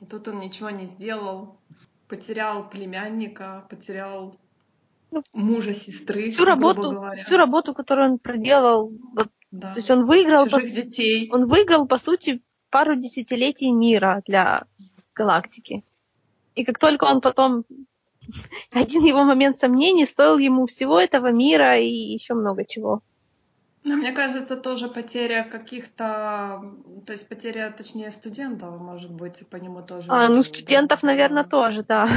И 0.00 0.06
тут 0.06 0.26
он 0.26 0.40
ничего 0.40 0.70
не 0.70 0.86
сделал, 0.86 1.56
потерял 2.12 2.68
племянника, 2.68 3.64
потерял 3.70 4.36
Ну, 5.10 5.22
мужа 5.32 5.72
сестры, 5.72 6.26
Всю 6.26 6.44
работу, 6.44 6.90
говоря. 6.92 7.16
всю 7.22 7.38
работу, 7.38 7.72
которую 7.72 8.12
он 8.12 8.18
проделал, 8.18 8.92
вот, 9.14 9.28
Да. 9.50 9.72
то 9.72 9.78
есть 9.78 9.90
он 9.90 10.04
выиграл, 10.04 10.44
по, 10.44 10.60
Чужих 10.60 10.74
детей. 10.74 11.30
он 11.32 11.46
выиграл, 11.46 11.86
по 11.86 11.96
сути, 11.96 12.42
пару 12.70 12.96
десятилетий 12.96 13.70
мира 13.72 14.22
для 14.26 14.64
галактики. 15.14 15.82
И 16.54 16.64
как 16.64 16.78
только 16.78 17.04
он 17.04 17.22
потом 17.22 17.64
один 18.72 19.04
его 19.04 19.24
момент 19.24 19.58
сомнений 19.58 20.04
стоил 20.04 20.36
ему 20.36 20.66
всего 20.66 21.00
этого 21.00 21.32
мира 21.32 21.78
и 21.80 21.88
еще 21.88 22.34
много 22.34 22.66
чего. 22.66 23.00
Но 23.84 23.96
мне 23.96 24.12
кажется, 24.12 24.56
тоже 24.56 24.88
потеря 24.88 25.42
каких-то, 25.42 26.62
то 27.04 27.12
есть 27.12 27.28
потеря, 27.28 27.74
точнее, 27.76 28.12
студентов, 28.12 28.80
может 28.80 29.10
быть, 29.10 29.46
по 29.48 29.56
нему 29.56 29.82
тоже. 29.82 30.06
А, 30.08 30.28
ну 30.28 30.42
студентов, 30.42 31.00
да, 31.00 31.08
наверное, 31.08 31.44
тоже, 31.44 31.82
да. 31.82 32.08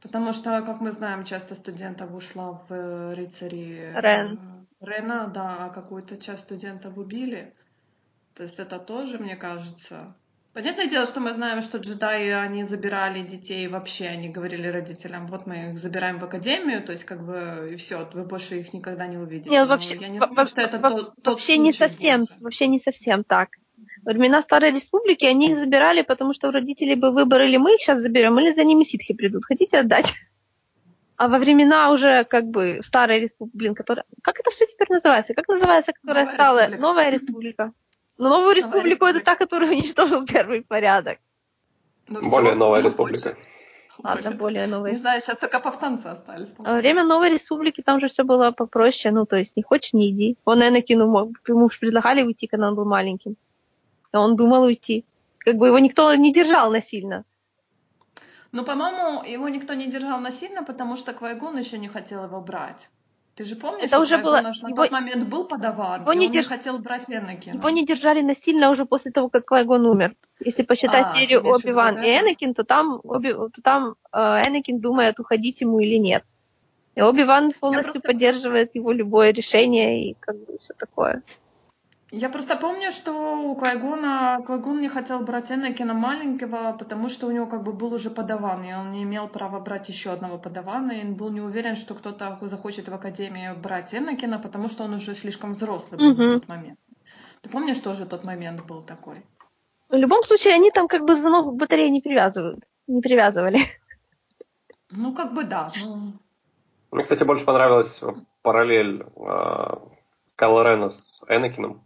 Потому 0.00 0.32
что, 0.32 0.62
как 0.62 0.80
мы 0.80 0.92
знаем, 0.92 1.24
часто 1.24 1.54
студентов 1.54 2.14
ушла 2.14 2.52
в 2.52 2.72
э, 2.72 3.12
рыцари 3.14 3.92
э, 3.94 4.00
Рен. 4.00 4.66
Рена, 4.80 5.26
да, 5.26 5.66
а 5.66 5.68
какую-то 5.68 6.16
часть 6.16 6.44
студентов 6.44 6.96
убили. 6.96 7.54
То 8.34 8.44
есть 8.44 8.58
это 8.58 8.78
тоже, 8.78 9.18
мне 9.18 9.36
кажется. 9.36 10.16
Понятное 10.52 10.86
дело, 10.86 11.06
что 11.06 11.20
мы 11.20 11.32
знаем, 11.32 11.62
что 11.62 11.78
джедаи, 11.78 12.30
они 12.30 12.64
забирали 12.64 13.22
детей 13.22 13.68
вообще, 13.68 14.06
они 14.06 14.28
говорили 14.28 14.66
родителям, 14.66 15.28
вот 15.28 15.46
мы 15.46 15.70
их 15.70 15.78
забираем 15.78 16.18
в 16.18 16.24
академию, 16.24 16.82
то 16.82 16.90
есть 16.90 17.04
как 17.04 17.24
бы 17.24 17.70
и 17.72 17.76
все, 17.76 18.08
вы 18.12 18.24
больше 18.24 18.58
их 18.58 18.72
никогда 18.72 19.06
не 19.06 19.16
увидите. 19.16 19.48
Нет, 19.48 19.68
Но 19.68 19.74
вообще, 19.74 19.96
я 19.96 20.08
не 20.08 20.18
думаю, 20.18 20.46
что 20.46 20.60
это 20.60 20.80
тот, 20.80 21.14
тот 21.22 21.34
вообще 21.34 21.56
не 21.56 21.72
совсем, 21.72 22.20
больше. 22.20 22.34
вообще 22.40 22.66
не 22.66 22.80
совсем 22.80 23.22
так. 23.22 23.50
Во 24.02 24.12
времена 24.12 24.42
Старой 24.42 24.72
Республики 24.72 25.24
они 25.24 25.52
их 25.52 25.58
забирали, 25.58 26.02
потому 26.02 26.34
что 26.34 26.48
у 26.48 26.50
родителей 26.50 26.96
был 26.96 27.12
выбор, 27.12 27.42
или 27.42 27.56
мы 27.56 27.74
их 27.76 27.80
сейчас 27.80 28.00
заберем, 28.00 28.40
или 28.40 28.52
за 28.52 28.64
ними 28.64 28.82
ситхи 28.82 29.14
придут. 29.14 29.44
Хотите 29.44 29.78
отдать? 29.78 30.14
А 31.16 31.28
во 31.28 31.38
времена 31.38 31.92
уже 31.92 32.24
как 32.24 32.46
бы 32.46 32.80
Старой 32.82 33.20
Республики, 33.20 33.56
блин, 33.56 33.74
которая... 33.76 34.04
Как 34.22 34.40
это 34.40 34.50
все 34.50 34.66
теперь 34.66 34.88
называется? 34.90 35.34
Как 35.34 35.46
называется, 35.46 35.92
которая 35.92 36.24
Новая 36.24 36.34
стала... 36.34 36.58
республика. 36.58 36.82
Новая 36.82 37.10
Республика. 37.10 37.72
Но 38.20 38.28
Новую 38.28 38.54
Республику 38.54 39.06
это 39.06 39.20
та, 39.20 39.34
которая 39.34 39.70
уничтожил 39.70 40.26
первый 40.26 40.60
порядок. 40.60 41.18
Ну, 42.06 42.20
Более 42.28 42.54
новая 42.54 42.82
республика. 42.82 43.30
больше. 43.30 43.38
Ладно, 44.02 44.30
более 44.32 44.66
новая. 44.66 44.92
Не 44.92 44.98
знаю, 44.98 45.22
сейчас 45.22 45.38
только 45.38 45.58
повстанцы 45.58 46.06
остались. 46.06 46.48
А 46.48 46.50
во 46.50 46.56
по-моему. 46.56 46.80
время 46.80 47.04
Новой 47.04 47.30
Республики 47.30 47.80
там 47.80 47.98
же 47.98 48.08
все 48.08 48.22
было 48.22 48.50
попроще. 48.50 49.10
Ну, 49.14 49.24
то 49.24 49.36
есть, 49.36 49.56
не 49.56 49.62
хочешь, 49.62 49.94
не 49.94 50.10
иди. 50.10 50.36
Он 50.44 50.62
Энакину 50.62 51.06
мог, 51.06 51.30
ему 51.48 51.70
же 51.70 51.78
предлагали 51.78 52.22
уйти, 52.22 52.46
когда 52.46 52.68
он 52.68 52.74
был 52.74 52.84
маленьким. 52.84 53.36
А 54.12 54.20
он 54.20 54.36
думал 54.36 54.64
уйти. 54.64 55.06
Как 55.38 55.56
бы 55.56 55.68
его 55.68 55.78
никто 55.78 56.14
не 56.14 56.30
держал 56.30 56.70
насильно. 56.70 57.24
Ну, 58.52 58.64
по-моему, 58.64 59.24
его 59.24 59.48
никто 59.48 59.72
не 59.72 59.86
держал 59.86 60.20
насильно, 60.20 60.62
потому 60.62 60.96
что 60.96 61.14
Квайгон 61.14 61.56
еще 61.56 61.78
не 61.78 61.88
хотел 61.88 62.24
его 62.24 62.42
брать. 62.42 62.90
Ты 63.40 63.46
же 63.46 63.56
помнишь, 63.56 63.84
Это 63.84 64.00
уже 64.00 64.18
было- 64.18 64.40
аж 64.44 64.60
на 64.60 64.68
его- 64.68 64.82
тот 64.82 64.90
момент 64.90 65.24
был 65.24 65.44
подаван, 65.46 66.02
его 66.02 66.12
не 66.12 66.26
он 66.26 66.32
держ- 66.32 66.36
не 66.36 66.42
хотел 66.42 66.78
брать 66.78 67.08
Энакина. 67.08 67.54
Его 67.54 67.70
не 67.70 67.86
держали 67.86 68.20
насильно 68.20 68.68
уже 68.68 68.84
после 68.84 69.12
того, 69.12 69.30
как 69.30 69.46
Квайгон 69.46 69.86
умер. 69.86 70.14
Если 70.40 70.62
посчитать 70.62 71.06
А, 71.06 71.14
серию 71.16 71.40
Оби-Ван 71.46 72.02
и? 72.04 72.18
Энакин, 72.18 72.52
то 72.52 72.64
там, 72.64 73.00
Оби, 73.02 73.32
то 73.32 73.62
там 73.62 73.94
э, 74.12 74.42
Энакин 74.46 74.78
думает, 74.80 75.18
уходить 75.20 75.62
ему 75.62 75.80
или 75.80 75.96
нет. 75.96 76.22
И 76.96 77.00
Оби-Ван 77.00 77.52
полностью 77.58 77.92
просто- 77.94 78.08
поддерживает 78.08 78.74
его 78.74 78.92
любое 78.92 79.32
решение 79.32 80.10
и 80.10 80.16
как 80.20 80.36
бы 80.36 80.58
все 80.60 80.74
такое. 80.74 81.22
Я 82.12 82.28
просто 82.28 82.56
помню, 82.56 82.90
что 82.90 83.12
у 83.12 83.54
Квайгона 83.54 84.42
Квайгон 84.44 84.80
не 84.80 84.88
хотел 84.88 85.20
брать 85.20 85.52
Энакина 85.52 85.94
маленького, 85.94 86.72
потому 86.76 87.08
что 87.08 87.28
у 87.28 87.30
него 87.30 87.46
как 87.46 87.62
бы 87.62 87.72
был 87.72 87.92
уже 87.94 88.10
подаван, 88.10 88.64
и 88.64 88.72
он 88.74 88.90
не 88.90 89.04
имел 89.04 89.28
права 89.28 89.60
брать 89.60 89.88
еще 89.88 90.10
одного 90.10 90.36
подавана, 90.38 90.90
и 90.90 91.04
он 91.06 91.14
был 91.14 91.30
не 91.30 91.40
уверен, 91.40 91.76
что 91.76 91.94
кто-то 91.94 92.36
захочет 92.42 92.88
в 92.88 92.94
Академии 92.94 93.54
брать 93.54 93.94
Энакина, 93.94 94.40
потому 94.40 94.68
что 94.68 94.84
он 94.84 94.94
уже 94.94 95.14
слишком 95.14 95.52
взрослый 95.52 95.98
был 96.00 96.10
Мгм. 96.10 96.18
на 96.26 96.40
тот 96.40 96.48
момент. 96.48 96.78
Ты 97.42 97.48
помнишь, 97.48 97.78
тоже 97.78 98.06
тот 98.06 98.24
момент 98.24 98.66
был 98.66 98.82
такой? 98.82 99.24
В 99.88 99.94
любом 99.94 100.24
случае, 100.24 100.54
они 100.54 100.70
там 100.72 100.88
как 100.88 101.04
бы 101.04 101.14
за 101.14 101.30
ногу 101.30 101.52
батареи 101.52 101.88
не 101.90 102.00
привязывают. 102.00 102.64
Не 102.88 103.00
привязывали. 103.00 103.58
Ну, 104.90 105.14
как 105.14 105.32
бы 105.32 105.44
да. 105.44 105.70
Ну, 105.80 106.12
Мне, 106.90 107.02
кстати, 107.04 107.22
больше 107.22 107.44
понравилась 107.44 108.00
параллель 108.42 109.04
э, 109.16 109.74
Кайло 110.34 110.62
Рена 110.64 110.90
с 110.90 111.20
Энакином, 111.28 111.82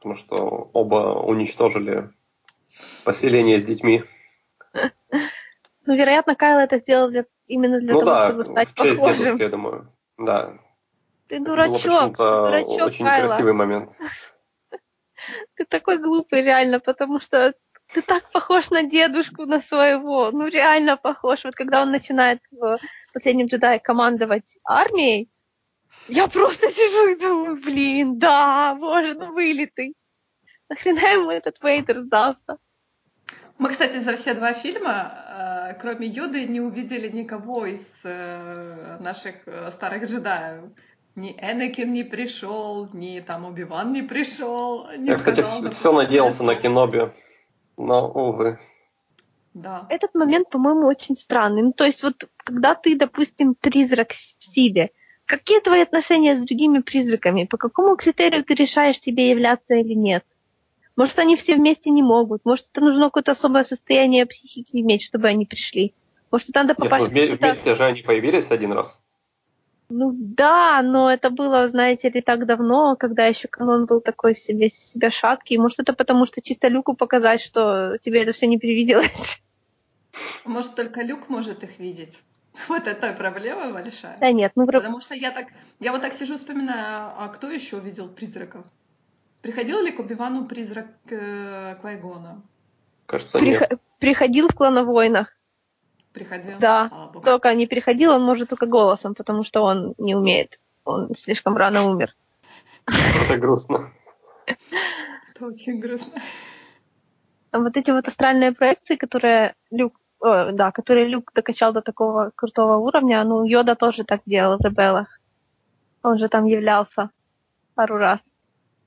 потому 0.00 0.16
что 0.16 0.70
оба 0.72 1.20
уничтожили 1.20 2.10
поселение 3.04 3.60
с 3.60 3.64
детьми. 3.64 4.02
Ну, 5.84 5.94
вероятно, 5.94 6.34
Кайл 6.34 6.58
это 6.58 6.78
сделал 6.78 7.10
для- 7.10 7.26
именно 7.46 7.80
для 7.80 7.92
ну 7.92 8.00
того, 8.00 8.10
да, 8.10 8.26
чтобы 8.26 8.44
стать 8.44 8.74
похожим. 8.74 9.16
дедушки, 9.18 9.42
я 9.42 9.48
думаю. 9.50 9.92
Да. 10.16 10.58
Ты 11.28 11.40
дурачок, 11.40 12.16
ты 12.16 12.22
дурачок, 12.22 12.86
очень 12.86 13.04
Кайла. 13.04 13.28
красивый 13.28 13.52
момент. 13.52 13.92
Ты 15.54 15.66
такой 15.66 15.98
глупый, 15.98 16.42
реально, 16.42 16.80
потому 16.80 17.20
что 17.20 17.52
ты 17.92 18.00
так 18.00 18.30
похож 18.32 18.70
на 18.70 18.84
дедушку, 18.84 19.44
на 19.44 19.60
своего. 19.60 20.30
Ну, 20.30 20.46
реально 20.48 20.96
похож. 20.96 21.44
Вот 21.44 21.54
когда 21.54 21.82
он 21.82 21.90
начинает 21.90 22.40
в 22.50 22.78
последнем 23.12 23.46
джедае 23.46 23.80
командовать 23.80 24.56
армией, 24.64 25.30
я 26.08 26.28
просто 26.28 26.70
сижу 26.70 27.08
и 27.08 27.18
думаю, 27.18 27.56
блин, 27.56 28.18
да, 28.18 28.76
боже, 28.78 29.14
ну 29.14 29.32
вылитый. 29.32 29.94
Нахрена 30.68 31.12
ему 31.12 31.30
этот 31.30 31.62
Вейдер 31.62 31.96
сдался? 31.96 32.58
Мы, 33.58 33.68
кстати, 33.68 33.98
за 33.98 34.16
все 34.16 34.34
два 34.34 34.54
фильма, 34.54 35.70
э, 35.70 35.74
кроме 35.80 36.06
Йоды, 36.06 36.46
не 36.46 36.60
увидели 36.60 37.08
никого 37.08 37.66
из 37.66 37.86
э, 38.04 38.96
наших 39.00 39.34
э, 39.46 39.70
старых 39.70 40.08
джедаев. 40.08 40.70
Ни 41.14 41.32
Энакин 41.32 41.92
не 41.92 42.04
пришел, 42.04 42.88
ни 42.94 43.20
там 43.20 43.44
Убиван 43.44 43.92
не 43.92 44.02
пришел. 44.02 44.88
Я, 44.90 45.16
кстати, 45.16 45.42
все, 45.42 45.70
все 45.70 45.92
надеялся 45.92 46.42
на 46.42 46.54
Киноби, 46.54 47.10
но, 47.76 48.10
увы. 48.10 48.58
Да. 49.52 49.86
Этот 49.90 50.14
момент, 50.14 50.48
по-моему, 50.48 50.86
очень 50.86 51.16
странный. 51.16 51.62
Ну, 51.62 51.72
то 51.72 51.84
есть 51.84 52.02
вот, 52.02 52.28
когда 52.38 52.74
ты, 52.74 52.96
допустим, 52.96 53.54
призрак 53.54 54.12
в 54.12 54.36
силе, 54.38 54.90
какие 55.30 55.60
твои 55.60 55.82
отношения 55.82 56.34
с 56.34 56.44
другими 56.44 56.80
призраками? 56.80 57.44
По 57.44 57.56
какому 57.56 57.96
критерию 57.96 58.44
ты 58.44 58.54
решаешь, 58.54 58.98
тебе 58.98 59.30
являться 59.30 59.74
или 59.74 59.94
нет? 59.94 60.24
Может, 60.96 61.20
они 61.20 61.36
все 61.36 61.54
вместе 61.54 61.90
не 61.90 62.02
могут. 62.02 62.44
Может, 62.44 62.66
это 62.72 62.80
нужно 62.80 63.04
какое-то 63.04 63.32
особое 63.32 63.62
состояние 63.62 64.26
психики 64.26 64.76
иметь, 64.80 65.04
чтобы 65.04 65.28
они 65.28 65.46
пришли. 65.46 65.94
Может, 66.32 66.54
надо 66.54 66.74
попасть 66.74 67.12
Нет, 67.12 67.30
ну, 67.30 67.36
вместе 67.36 67.74
же 67.74 67.84
они 67.84 68.02
появились 68.02 68.50
один 68.50 68.72
раз. 68.72 69.00
Ну 69.88 70.12
да, 70.12 70.82
но 70.82 71.10
это 71.10 71.30
было, 71.30 71.68
знаете 71.68 72.10
ли, 72.10 72.20
так 72.20 72.44
давно, 72.46 72.96
когда 72.96 73.26
еще 73.26 73.48
канон 73.48 73.86
был 73.86 74.00
такой 74.00 74.34
себе, 74.34 74.68
себя 74.68 75.10
шаткий. 75.10 75.58
Может, 75.58 75.80
это 75.80 75.92
потому, 75.92 76.26
что 76.26 76.40
чисто 76.42 76.68
Люку 76.68 76.94
показать, 76.94 77.40
что 77.40 77.98
тебе 78.02 78.22
это 78.22 78.32
все 78.32 78.46
не 78.48 78.58
привиделось. 78.58 79.40
Может, 80.44 80.74
только 80.74 81.02
Люк 81.02 81.28
может 81.28 81.62
их 81.62 81.78
видеть. 81.78 82.18
Вот 82.68 82.86
это 82.86 83.12
проблема 83.12 83.72
большая. 83.72 84.18
Да 84.18 84.32
нет, 84.32 84.52
ну... 84.56 84.66
Потому 84.66 85.00
что 85.00 85.14
я 85.14 85.30
так, 85.30 85.48
я 85.78 85.92
вот 85.92 86.02
так 86.02 86.12
сижу, 86.12 86.36
вспоминаю, 86.36 87.12
а 87.18 87.28
кто 87.28 87.50
еще 87.50 87.80
видел 87.80 88.08
призраков? 88.08 88.64
Приходил 89.42 89.80
ли 89.80 89.90
к 89.92 89.98
Убивану 89.98 90.44
призрак 90.44 90.86
э, 91.08 91.76
Квайгона? 91.80 92.42
Кажется, 93.06 93.38
Прих... 93.38 93.60
нет. 93.60 93.80
Приходил 93.98 94.48
в 94.48 94.54
клановойнах. 94.54 95.28
Приходил? 96.12 96.58
Да, 96.58 97.12
только 97.24 97.54
не 97.54 97.66
приходил, 97.66 98.12
он 98.12 98.22
может 98.22 98.48
только 98.48 98.66
голосом, 98.66 99.14
потому 99.14 99.44
что 99.44 99.62
он 99.62 99.94
не 99.98 100.14
умеет. 100.14 100.60
Он 100.84 101.14
слишком 101.14 101.56
рано 101.56 101.84
умер. 101.84 102.14
Это 102.86 103.38
грустно. 103.38 103.92
Это 104.46 105.46
очень 105.46 105.78
грустно. 105.78 106.20
Вот 107.52 107.76
эти 107.76 107.90
вот 107.90 108.08
астральные 108.08 108.52
проекции, 108.52 108.96
которые 108.96 109.54
Люк, 109.70 109.99
о, 110.20 110.52
да, 110.52 110.70
которые 110.70 111.08
Люк 111.08 111.32
докачал 111.34 111.72
до 111.72 111.82
такого 111.82 112.30
крутого 112.34 112.76
уровня, 112.76 113.24
ну, 113.24 113.44
Йода 113.44 113.74
тоже 113.74 114.04
так 114.04 114.20
делал 114.26 114.58
в 114.58 114.64
Ребелах. 114.64 115.20
Он 116.02 116.18
же 116.18 116.28
там 116.28 116.46
являлся 116.46 117.10
пару 117.74 117.96
раз 117.96 118.20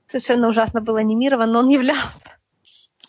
совершенно 0.08 0.48
ужасно 0.48 0.80
был 0.80 0.96
анимирован, 0.96 1.50
но 1.50 1.60
он 1.60 1.68
являлся. 1.68 2.18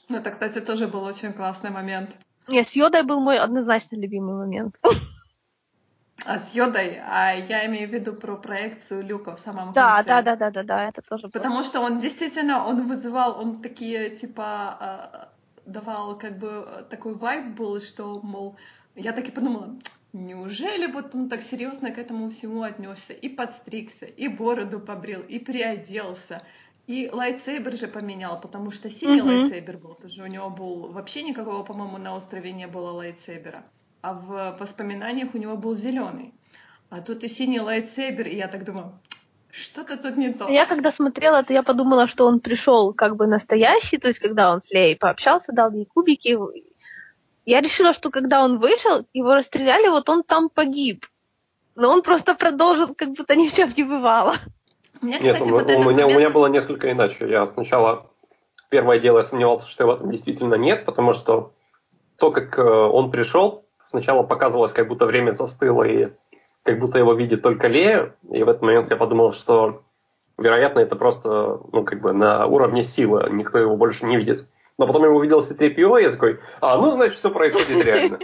Ну, 0.09 0.17
это, 0.17 0.31
кстати, 0.31 0.59
тоже 0.59 0.87
был 0.87 1.03
очень 1.03 1.33
классный 1.33 1.69
момент. 1.69 2.15
Нет, 2.47 2.67
с 2.67 2.75
Йодой 2.75 3.03
был 3.03 3.21
мой 3.21 3.39
однозначно 3.39 3.95
любимый 3.95 4.35
момент. 4.35 4.75
А 6.25 6.39
с 6.39 6.53
Йодой, 6.53 6.99
а 7.07 7.33
я 7.33 7.65
имею 7.65 7.87
в 7.87 7.91
виду 7.91 8.13
про 8.13 8.35
проекцию 8.35 9.03
Люка 9.03 9.35
в 9.35 9.39
самом 9.39 9.73
да, 9.73 9.97
конце. 9.97 10.09
Да, 10.09 10.21
да, 10.21 10.35
да, 10.35 10.51
да, 10.51 10.63
да, 10.63 10.89
это 10.89 11.01
тоже. 11.01 11.29
Потому 11.29 11.55
было. 11.55 11.63
что 11.63 11.81
он 11.81 11.99
действительно, 11.99 12.65
он 12.65 12.87
вызывал, 12.87 13.39
он 13.39 13.61
такие 13.61 14.09
типа 14.09 14.43
а, 14.43 15.29
давал 15.65 16.17
как 16.17 16.37
бы 16.37 16.85
такой 16.89 17.15
вайб 17.15 17.55
был, 17.55 17.79
что 17.79 18.19
мол, 18.21 18.55
я 18.95 19.11
так 19.11 19.27
и 19.27 19.31
подумала, 19.31 19.75
неужели 20.13 20.91
вот 20.91 21.13
он 21.15 21.29
так 21.29 21.41
серьезно 21.41 21.91
к 21.91 21.97
этому 21.97 22.29
всему 22.29 22.63
отнесся 22.63 23.13
и 23.13 23.29
подстригся, 23.29 24.05
и 24.05 24.27
бороду 24.27 24.79
побрил, 24.79 25.21
и 25.21 25.39
приоделся, 25.39 26.43
и 26.87 27.09
lightsaber 27.11 27.77
же 27.77 27.87
поменял, 27.87 28.39
потому 28.39 28.71
что 28.71 28.89
синий 28.89 29.19
mm-hmm. 29.19 29.41
lightsaber 29.41 29.77
был. 29.77 29.95
Тоже 29.95 30.23
у 30.23 30.27
него 30.27 30.49
был 30.49 30.91
вообще 30.91 31.23
никакого, 31.23 31.63
по-моему, 31.63 31.97
на 31.97 32.15
острове 32.15 32.51
не 32.51 32.67
было 32.67 32.91
lightsaber 32.91 33.53
а. 33.53 33.65
А 34.01 34.13
в 34.13 34.57
воспоминаниях 34.59 35.33
у 35.33 35.37
него 35.39 35.57
был 35.57 35.75
зеленый. 35.75 36.33
А 36.89 37.01
тут 37.01 37.23
и 37.23 37.27
синий 37.27 37.59
lightsaber, 37.59 38.27
и 38.27 38.35
я 38.35 38.47
так 38.47 38.63
думаю, 38.65 38.99
что-то 39.61 39.97
тут 39.97 40.17
не 40.17 40.33
то. 40.33 40.49
Я 40.49 40.65
когда 40.65 40.91
смотрела, 40.91 41.43
то 41.43 41.53
я 41.53 41.63
подумала, 41.63 42.07
что 42.07 42.25
он 42.25 42.39
пришел 42.39 42.93
как 42.93 43.15
бы 43.15 43.27
настоящий, 43.27 43.97
то 43.97 44.07
есть 44.07 44.19
когда 44.19 44.51
он 44.51 44.61
с 44.61 44.71
Леей 44.71 44.95
пообщался, 44.95 45.53
дал 45.53 45.71
ей 45.71 45.85
кубики. 45.85 46.37
Я 47.45 47.61
решила, 47.61 47.93
что 47.93 48.09
когда 48.09 48.43
он 48.43 48.59
вышел, 48.59 49.05
его 49.13 49.35
расстреляли, 49.35 49.87
вот 49.87 50.09
он 50.09 50.23
там 50.23 50.49
погиб. 50.49 51.05
Но 51.75 51.91
он 51.91 52.01
просто 52.01 52.35
продолжил, 52.35 52.93
как 52.95 53.09
будто 53.09 53.35
ни 53.35 53.47
в 53.47 53.53
чем 53.53 53.69
не 53.75 53.83
бывало. 53.83 54.35
Мне, 55.01 55.19
кстати, 55.19 55.39
Нет, 55.39 55.51
вот 55.51 55.63
у, 55.63 55.67
меня, 55.67 55.79
момент... 55.79 56.11
у 56.11 56.17
меня 56.17 56.29
было 56.29 56.47
несколько 56.47 56.91
иначе. 56.91 57.29
Я 57.29 57.45
сначала, 57.45 58.09
первое 58.69 58.99
дело, 58.99 59.17
я 59.17 59.23
сомневался, 59.23 59.67
что 59.67 59.83
его 59.83 59.93
этом 59.93 60.09
действительно 60.09 60.55
нет, 60.55 60.85
потому 60.85 61.13
что 61.13 61.53
то, 62.17 62.31
как 62.31 62.57
э, 62.57 62.61
он 62.61 63.11
пришел, 63.11 63.65
сначала 63.89 64.23
показывалось, 64.23 64.71
как 64.71 64.87
будто 64.87 65.05
время 65.05 65.33
застыло, 65.33 65.83
и 65.83 66.09
как 66.65 66.79
будто 66.79 66.97
его 66.97 67.13
видит 67.13 67.43
только 67.43 67.67
Лея, 67.67 68.15
и 68.29 68.43
в 68.43 68.49
этот 68.49 68.63
момент 68.63 68.89
я 68.89 68.97
подумал, 68.97 69.33
что, 69.33 69.83
вероятно, 70.37 70.79
это 70.79 70.95
просто, 70.95 71.61
ну, 71.71 71.83
как 71.83 72.01
бы 72.01 72.11
на 72.11 72.47
уровне 72.47 72.83
силы, 72.83 73.29
никто 73.31 73.59
его 73.59 73.77
больше 73.77 74.05
не 74.07 74.17
видит. 74.17 74.47
Но 74.79 74.87
потом 74.87 75.03
я 75.03 75.09
увидел 75.11 75.43
C-3PO, 75.43 75.99
и 75.99 76.03
я 76.03 76.11
такой, 76.11 76.39
а, 76.61 76.77
ну, 76.77 76.91
значит, 76.91 77.17
все 77.17 77.29
происходит 77.29 77.85
реально. 77.85 78.19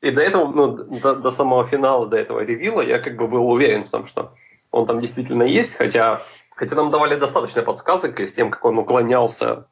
И 0.00 0.10
до 0.10 0.22
этого, 0.22 0.50
ну, 0.50 0.72
до, 0.72 1.16
до 1.16 1.30
самого 1.30 1.66
финала, 1.66 2.06
до 2.06 2.16
этого 2.16 2.40
ревила, 2.40 2.80
я 2.80 2.98
как 2.98 3.16
бы 3.16 3.28
был 3.28 3.46
уверен 3.48 3.84
в 3.84 3.90
том, 3.90 4.06
что 4.06 4.32
он 4.70 4.86
там 4.86 5.00
действительно 5.00 5.42
есть, 5.42 5.76
хотя, 5.76 6.22
хотя 6.54 6.76
нам 6.76 6.90
давали 6.90 7.16
достаточно 7.16 7.62
подсказок 7.62 8.18
и 8.20 8.26
с 8.26 8.32
тем, 8.32 8.50
как 8.50 8.64
он 8.64 8.78
уклонялся 8.78 9.68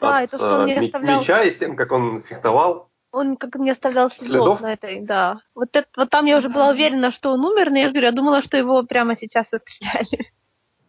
да, 0.00 0.18
от 0.18 0.28
это, 0.28 0.38
что 0.38 0.60
он 0.60 0.66
не 0.66 0.74
оставлял... 0.74 1.18
меча, 1.18 1.42
и 1.42 1.50
с 1.50 1.56
тем, 1.56 1.74
как 1.74 1.90
он 1.90 2.22
фехтовал. 2.22 2.87
Он 3.18 3.36
как 3.36 3.56
не 3.56 3.70
оставлял 3.70 4.10
следов, 4.10 4.28
следов? 4.30 4.60
на 4.60 4.72
этой, 4.72 5.00
да. 5.00 5.40
Вот, 5.54 5.68
это, 5.72 5.88
вот 5.96 6.10
там 6.10 6.26
я 6.26 6.38
уже 6.38 6.48
была 6.48 6.70
уверена, 6.70 7.10
что 7.10 7.30
он 7.32 7.44
умер, 7.44 7.70
но 7.70 7.78
я 7.78 7.86
же 7.86 7.92
говорю, 7.92 8.06
я 8.06 8.12
думала, 8.12 8.42
что 8.42 8.56
его 8.56 8.82
прямо 8.82 9.16
сейчас 9.16 9.52
отстреляли. 9.52 10.32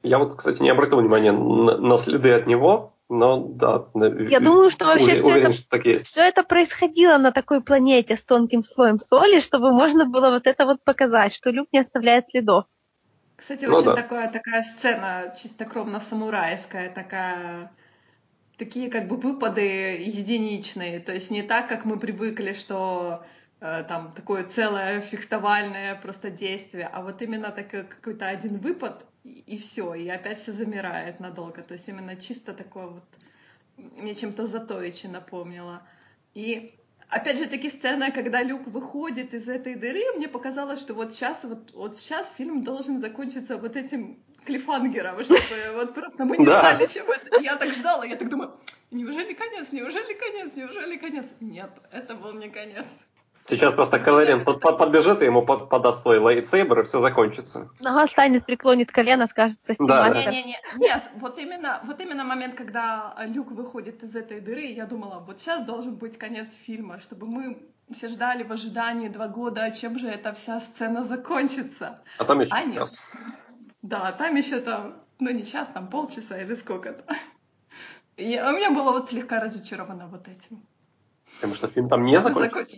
Я 0.03 0.17
вот, 0.17 0.35
кстати, 0.35 0.61
не 0.61 0.69
обратил 0.69 0.99
внимания 0.99 1.31
на, 1.31 1.77
на 1.77 1.97
следы 1.97 2.31
от 2.31 2.47
него, 2.47 2.93
но 3.09 3.39
да. 3.39 3.85
Я 4.29 4.39
думаю, 4.39 4.69
что 4.69 4.85
вообще 4.85 5.15
все, 5.15 5.25
уверен, 5.25 5.45
это, 5.47 5.53
что 5.53 5.69
так 5.69 5.85
есть. 5.85 6.05
все 6.07 6.21
это 6.21 6.43
происходило 6.43 7.17
на 7.17 7.31
такой 7.31 7.61
планете 7.61 8.15
с 8.15 8.23
тонким 8.23 8.63
слоем 8.63 8.99
соли, 8.99 9.39
чтобы 9.39 9.71
можно 9.71 10.05
было 10.05 10.29
вот 10.29 10.47
это 10.47 10.65
вот 10.65 10.83
показать, 10.83 11.33
что 11.33 11.49
Люк 11.49 11.67
не 11.73 11.79
оставляет 11.79 12.29
следов. 12.29 12.65
Кстати, 13.35 13.65
ну, 13.65 13.75
очень 13.75 13.85
да. 13.85 13.95
такая, 13.95 14.31
такая 14.31 14.63
сцена 14.63 15.33
чистокровно 15.35 15.99
самурайская, 15.99 16.89
такая 16.89 17.71
такие 18.59 18.91
как 18.91 19.07
бы 19.07 19.15
выпады 19.15 19.61
единичные, 19.61 20.99
то 20.99 21.13
есть 21.13 21.31
не 21.31 21.41
так, 21.41 21.67
как 21.69 21.85
мы 21.85 21.97
привыкли, 21.97 22.53
что 22.53 23.25
э, 23.61 23.83
там 23.87 24.11
такое 24.13 24.43
целое 24.43 25.01
фехтовальное 25.01 25.95
просто 25.95 26.29
действие, 26.29 26.85
а 26.85 27.01
вот 27.01 27.21
именно 27.21 27.51
такой 27.51 27.85
какой-то 27.85 28.27
один 28.27 28.57
выпад 28.57 29.05
и, 29.23 29.43
и 29.47 29.57
все, 29.57 29.95
и 29.95 30.07
опять 30.09 30.39
все 30.39 30.51
замирает 30.51 31.21
надолго, 31.21 31.63
то 31.63 31.73
есть 31.73 31.87
именно 31.87 32.15
чисто 32.17 32.53
такое 32.53 32.87
вот 32.87 33.05
мне 33.77 34.13
чем-то 34.13 34.45
Затоичи 34.45 35.07
напомнило. 35.07 35.81
И 36.33 36.75
опять 37.07 37.37
же 37.37 37.45
таки 37.45 37.69
сцена, 37.69 38.11
когда 38.11 38.43
Люк 38.43 38.67
выходит 38.67 39.33
из 39.33 39.47
этой 39.47 39.75
дыры, 39.75 40.01
мне 40.17 40.27
показалось, 40.27 40.81
что 40.81 40.93
вот 40.93 41.13
сейчас, 41.13 41.43
вот, 41.43 41.71
вот 41.73 41.97
сейчас 41.97 42.31
фильм 42.37 42.63
должен 42.63 42.99
закончиться 42.99 43.57
вот 43.57 43.77
этим 43.77 44.19
клифангером, 44.45 45.23
чтобы 45.23 45.39
вот 45.73 45.93
просто 45.93 46.25
мы 46.25 46.37
не 46.37 46.45
знали, 46.45 46.87
чем 46.87 47.05
это. 47.09 47.41
Я 47.41 47.55
так 47.55 47.73
ждала, 47.73 48.05
я 48.05 48.15
так 48.15 48.29
думаю, 48.29 48.53
неужели 48.91 49.33
конец, 49.33 49.67
неужели 49.71 50.13
конец, 50.13 50.51
неужели 50.55 50.97
конец? 50.97 51.25
Нет, 51.39 51.71
это 51.91 52.15
был 52.15 52.33
не 52.33 52.49
конец. 52.49 52.85
Сейчас 53.49 53.73
просто 53.73 53.99
Калерин 53.99 54.45
под, 54.45 54.61
под, 54.61 54.77
подбежит 54.77 55.21
и 55.21 55.25
ему 55.25 55.41
под, 55.41 55.69
подаст 55.69 56.03
свой 56.03 56.19
лейтсейбер, 56.19 56.81
и 56.81 56.83
все 56.83 57.01
закончится. 57.01 57.69
Ага, 57.83 58.05
станет, 58.05 58.45
преклонит 58.45 58.91
колено, 58.91 59.27
скажет, 59.27 59.57
прости, 59.65 59.83
да, 59.83 60.05
мастер. 60.05 60.31
Не, 60.31 60.43
не, 60.43 60.49
не, 60.49 60.57
нет, 60.75 61.09
вот 61.15 61.39
именно, 61.39 61.81
вот 61.83 61.99
именно 61.99 62.23
момент, 62.23 62.53
когда 62.53 63.15
Люк 63.25 63.51
выходит 63.51 64.03
из 64.03 64.15
этой 64.15 64.39
дыры, 64.39 64.65
я 64.65 64.85
думала, 64.85 65.23
вот 65.25 65.39
сейчас 65.39 65.65
должен 65.65 65.95
быть 65.95 66.17
конец 66.19 66.49
фильма, 66.63 66.99
чтобы 66.99 67.25
мы 67.25 67.57
все 67.91 68.07
ждали 68.07 68.43
в 68.43 68.51
ожидании 68.51 69.07
два 69.07 69.27
года, 69.27 69.63
а 69.63 69.71
чем 69.71 69.97
же 69.97 70.07
эта 70.07 70.33
вся 70.33 70.59
сцена 70.59 71.03
закончится. 71.03 71.99
А 72.19 72.25
там 72.25 72.41
еще 72.41 72.51
а 72.53 72.63
нет. 72.63 72.87
Да, 73.81 74.11
там 74.11 74.35
еще 74.35 74.59
там, 74.59 74.95
ну 75.19 75.31
не 75.31 75.45
час, 75.45 75.69
там 75.73 75.89
полчаса 75.89 76.41
или 76.41 76.55
сколько-то. 76.55 77.03
А 77.07 78.51
у 78.51 78.57
меня 78.57 78.71
было 78.71 78.91
вот 78.91 79.09
слегка 79.09 79.39
разочаровано 79.39 80.07
вот 80.07 80.27
этим. 80.27 80.61
Потому 81.35 81.55
что 81.55 81.67
фильм 81.67 81.87
там 81.87 82.03
не 82.03 82.19
закончился? 82.19 82.77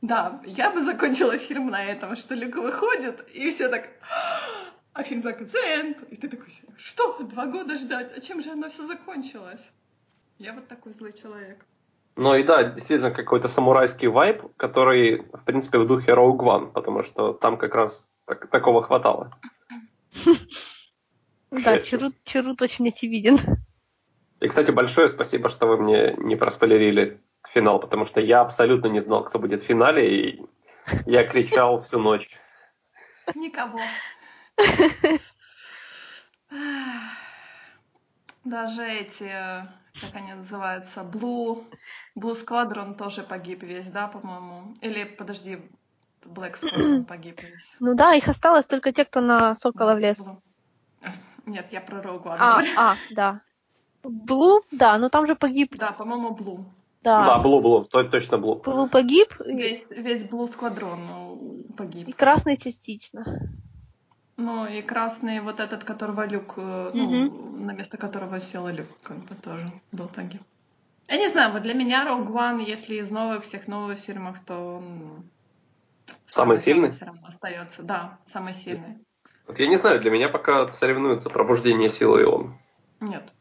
Да, 0.00 0.40
я 0.44 0.70
бы 0.70 0.82
закончила 0.82 1.38
фильм 1.38 1.66
на 1.66 1.84
этом, 1.84 2.14
что 2.16 2.34
Люк 2.34 2.56
выходит, 2.56 3.28
и 3.30 3.50
все 3.50 3.68
так... 3.68 3.88
А 4.92 5.02
фильм 5.02 5.22
так, 5.22 5.40
the 5.42 6.08
И 6.10 6.16
ты 6.16 6.28
такой, 6.28 6.48
что, 6.76 7.18
два 7.22 7.46
года 7.46 7.76
ждать? 7.76 8.12
А 8.16 8.20
чем 8.20 8.42
же 8.42 8.50
оно 8.50 8.68
все 8.68 8.86
закончилось? 8.86 9.62
Я 10.38 10.52
вот 10.52 10.66
такой 10.68 10.92
злой 10.92 11.12
человек. 11.12 11.64
Ну 12.16 12.34
и 12.34 12.42
да, 12.42 12.64
действительно 12.64 13.12
какой-то 13.12 13.46
самурайский 13.46 14.08
вайб, 14.08 14.42
который, 14.56 15.22
в 15.32 15.44
принципе, 15.44 15.78
в 15.78 15.86
духе 15.86 16.12
Rogue 16.12 16.38
One, 16.38 16.72
потому 16.72 17.04
что 17.04 17.32
там 17.32 17.56
как 17.56 17.74
раз 17.74 18.08
так, 18.24 18.48
такого 18.50 18.82
хватало. 18.82 19.32
Да, 21.50 21.78
Чарут 21.78 22.62
очень 22.62 22.88
очевиден. 22.88 23.38
И, 24.40 24.48
кстати, 24.48 24.70
большое 24.70 25.08
спасибо, 25.08 25.48
что 25.48 25.66
вы 25.66 25.78
мне 25.78 26.14
не 26.18 26.36
проспойлерили 26.36 27.20
финал, 27.52 27.80
потому 27.80 28.06
что 28.06 28.20
я 28.20 28.40
абсолютно 28.40 28.88
не 28.88 29.00
знал, 29.00 29.24
кто 29.24 29.38
будет 29.38 29.62
в 29.62 29.66
финале, 29.66 30.30
и 30.30 30.46
я 31.06 31.24
кричал 31.24 31.80
всю 31.80 31.98
ночь. 31.98 32.38
Никого. 33.34 33.80
Даже 38.44 38.86
эти, 38.86 39.30
как 40.00 40.14
они 40.14 40.34
называются, 40.34 41.00
Blue, 41.00 41.66
Blue 42.16 42.34
Squadron 42.34 42.94
тоже 42.96 43.22
погиб 43.22 43.62
весь, 43.62 43.88
да, 43.88 44.08
по-моему? 44.08 44.76
Или, 44.80 45.04
подожди, 45.04 45.58
Black 46.28 46.60
Squadron 46.60 47.04
погиб 47.04 47.42
весь. 47.42 47.76
Ну 47.80 47.94
да, 47.94 48.14
их 48.14 48.28
осталось 48.28 48.66
только 48.66 48.92
те, 48.92 49.04
кто 49.04 49.20
на 49.20 49.54
Сокола 49.54 49.94
влез. 49.94 50.24
Нет, 51.46 51.66
я 51.72 51.80
про 51.80 51.98
One 51.98 52.36
А, 52.38 52.54
говорю. 52.56 52.68
а, 52.76 52.96
да. 53.10 53.40
Блу, 54.02 54.62
да, 54.70 54.98
но 54.98 55.08
там 55.08 55.26
же 55.26 55.34
погиб. 55.34 55.76
Да, 55.76 55.92
по-моему, 55.92 56.30
Blue. 56.30 56.64
Да, 57.02 57.24
Да, 57.24 57.38
Блу, 57.38 57.60
Блу, 57.60 57.84
то- 57.84 58.04
точно 58.04 58.38
Блу. 58.38 58.56
Блу 58.56 58.88
погиб, 58.88 59.28
и, 59.44 59.54
Весь, 59.56 59.90
весь 59.90 60.24
Blue 60.24 60.46
Squadron 60.46 60.98
ну, 61.06 61.62
и 61.68 61.72
погиб. 61.72 62.14
красный 62.16 62.56
частично. 62.56 63.24
Ну, 64.36 64.66
и 64.66 64.82
красный 64.82 65.40
вот 65.40 65.58
этот, 65.58 65.84
которого 65.84 66.26
Люк, 66.26 66.54
э, 66.58 66.90
ну, 66.94 67.56
на 67.58 67.72
место 67.72 67.96
которого 67.96 68.38
сел 68.40 68.68
Люк, 68.68 68.86
как 69.02 69.16
бы 69.18 69.34
тоже 69.34 69.68
был 69.90 70.06
погиб. 70.08 70.42
Я 71.08 71.16
не 71.16 71.28
знаю, 71.28 71.52
вот 71.52 71.62
для 71.62 71.74
меня 71.74 72.04
Rogue 72.06 72.28
One, 72.28 72.62
если 72.62 72.96
из 72.96 73.10
новых, 73.10 73.42
всех 73.42 73.66
новых 73.68 73.98
фильмов, 73.98 74.38
то 74.46 74.76
он... 74.76 75.24
Самый 76.26 76.58
сильный? 76.58 76.90
Все 76.90 77.06
равно 77.06 77.26
остается, 77.26 77.82
да, 77.82 78.18
самый 78.24 78.54
сильный. 78.54 78.98
Вот 79.46 79.58
я 79.58 79.66
не 79.66 79.76
знаю, 79.76 80.00
для 80.00 80.10
меня 80.10 80.28
пока 80.28 80.72
соревнуются 80.72 81.30
пробуждение 81.30 81.88
силы 81.88 82.20
и 82.20 82.24
он. 82.24 82.58
Нет. 83.00 83.32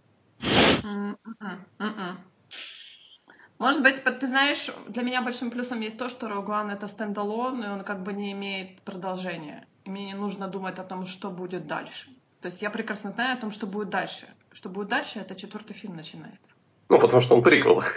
Может 3.60 3.82
быть, 3.82 4.04
ты 4.04 4.28
знаешь, 4.28 4.70
для 4.88 5.04
меня 5.04 5.22
большим 5.22 5.50
плюсом 5.50 5.82
есть 5.82 5.98
то, 5.98 6.10
что 6.10 6.28
One 6.28 6.72
это 6.72 6.88
стендалон, 6.88 7.64
и 7.64 7.68
он 7.68 7.84
как 7.84 8.04
бы 8.04 8.14
не 8.14 8.32
имеет 8.34 8.82
продолжения. 8.82 9.68
И 9.84 9.90
мне 9.90 10.06
не 10.06 10.14
нужно 10.14 10.48
думать 10.48 10.80
о 10.80 10.84
том, 10.84 11.06
что 11.06 11.32
будет 11.32 11.66
дальше. 11.66 12.10
То 12.42 12.48
есть 12.48 12.62
я 12.62 12.70
прекрасно 12.70 13.12
знаю 13.12 13.38
о 13.38 13.42
том, 13.42 13.52
что 13.52 13.66
будет 13.66 13.90
дальше. 13.90 14.28
Что 14.52 14.70
будет 14.70 14.90
дальше, 14.90 15.20
это 15.20 15.36
четвертый 15.36 15.74
фильм 15.74 15.96
начинается. 15.96 16.54
Ну, 16.90 17.00
потому 17.00 17.22
что 17.22 17.36
он 17.36 17.44
прикол. 17.44 17.84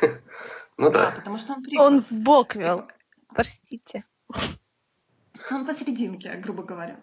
Ну 0.76 0.90
Да, 0.90 1.10
да. 1.10 1.16
потому 1.16 1.36
что 1.36 1.52
он 1.52 1.60
приквел. 1.60 1.82
Он 1.82 2.02
в 2.02 2.10
бок 2.10 2.54
вел. 2.56 2.88
Простите. 3.34 4.04
Он 5.52 5.66
посерединке, 5.66 6.36
грубо 6.36 6.62
говоря. 6.62 7.00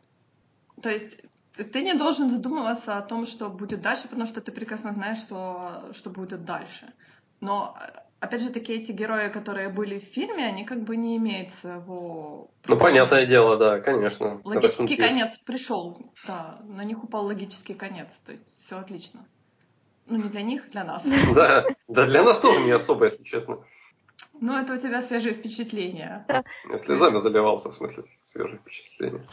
То 0.82 0.90
есть 0.90 1.22
ты- 1.54 1.82
не 1.84 1.94
должен 1.94 2.30
задумываться 2.30 2.98
о 2.98 3.02
том, 3.02 3.26
что 3.26 3.50
будет 3.50 3.82
дальше, 3.82 4.04
потому 4.04 4.28
что 4.28 4.42
ты 4.42 4.52
прекрасно 4.52 4.94
знаешь, 4.94 5.18
что, 5.18 5.90
что 5.94 6.10
будет 6.10 6.46
дальше. 6.46 6.94
Но, 7.42 7.78
э, 7.80 8.00
опять 8.20 8.42
же, 8.42 8.50
таки 8.50 8.74
эти 8.74 8.92
герои, 8.92 9.30
которые 9.30 9.70
были 9.70 10.00
в 10.00 10.04
фильме, 10.04 10.46
они 10.46 10.66
как 10.66 10.84
бы 10.84 10.96
не 10.98 11.18
имеют 11.18 11.52
своего... 11.52 12.50
Ну, 12.66 12.78
понятное 12.78 13.26
дело, 13.26 13.58
да, 13.58 13.80
конечно. 13.80 14.42
Логический 14.44 14.96
конец 14.98 15.38
пришел, 15.40 15.98
да, 16.26 16.60
на 16.64 16.84
них 16.84 17.04
упал 17.04 17.26
логический 17.26 17.74
конец, 17.74 18.10
то 18.26 18.32
есть 18.32 18.48
все 18.60 18.78
отлично. 18.78 19.26
Ну, 20.06 20.18
не 20.18 20.30
для 20.30 20.42
них, 20.42 20.70
для 20.72 20.84
нас. 20.84 21.04
Да, 21.36 21.66
да 21.88 22.06
для 22.06 22.24
нас 22.24 22.40
тоже 22.40 22.62
не 22.62 22.72
особо, 22.72 23.06
если 23.06 23.24
честно. 23.24 23.60
Ну, 24.42 24.58
это 24.58 24.74
у 24.74 24.78
тебя 24.78 25.02
свежие 25.02 25.34
впечатления. 25.34 26.26
Я 26.70 26.78
слезами 26.78 27.18
заливался, 27.18 27.70
в 27.70 27.74
смысле, 27.76 28.04
свежие 28.24 28.60
впечатления. 28.60 29.26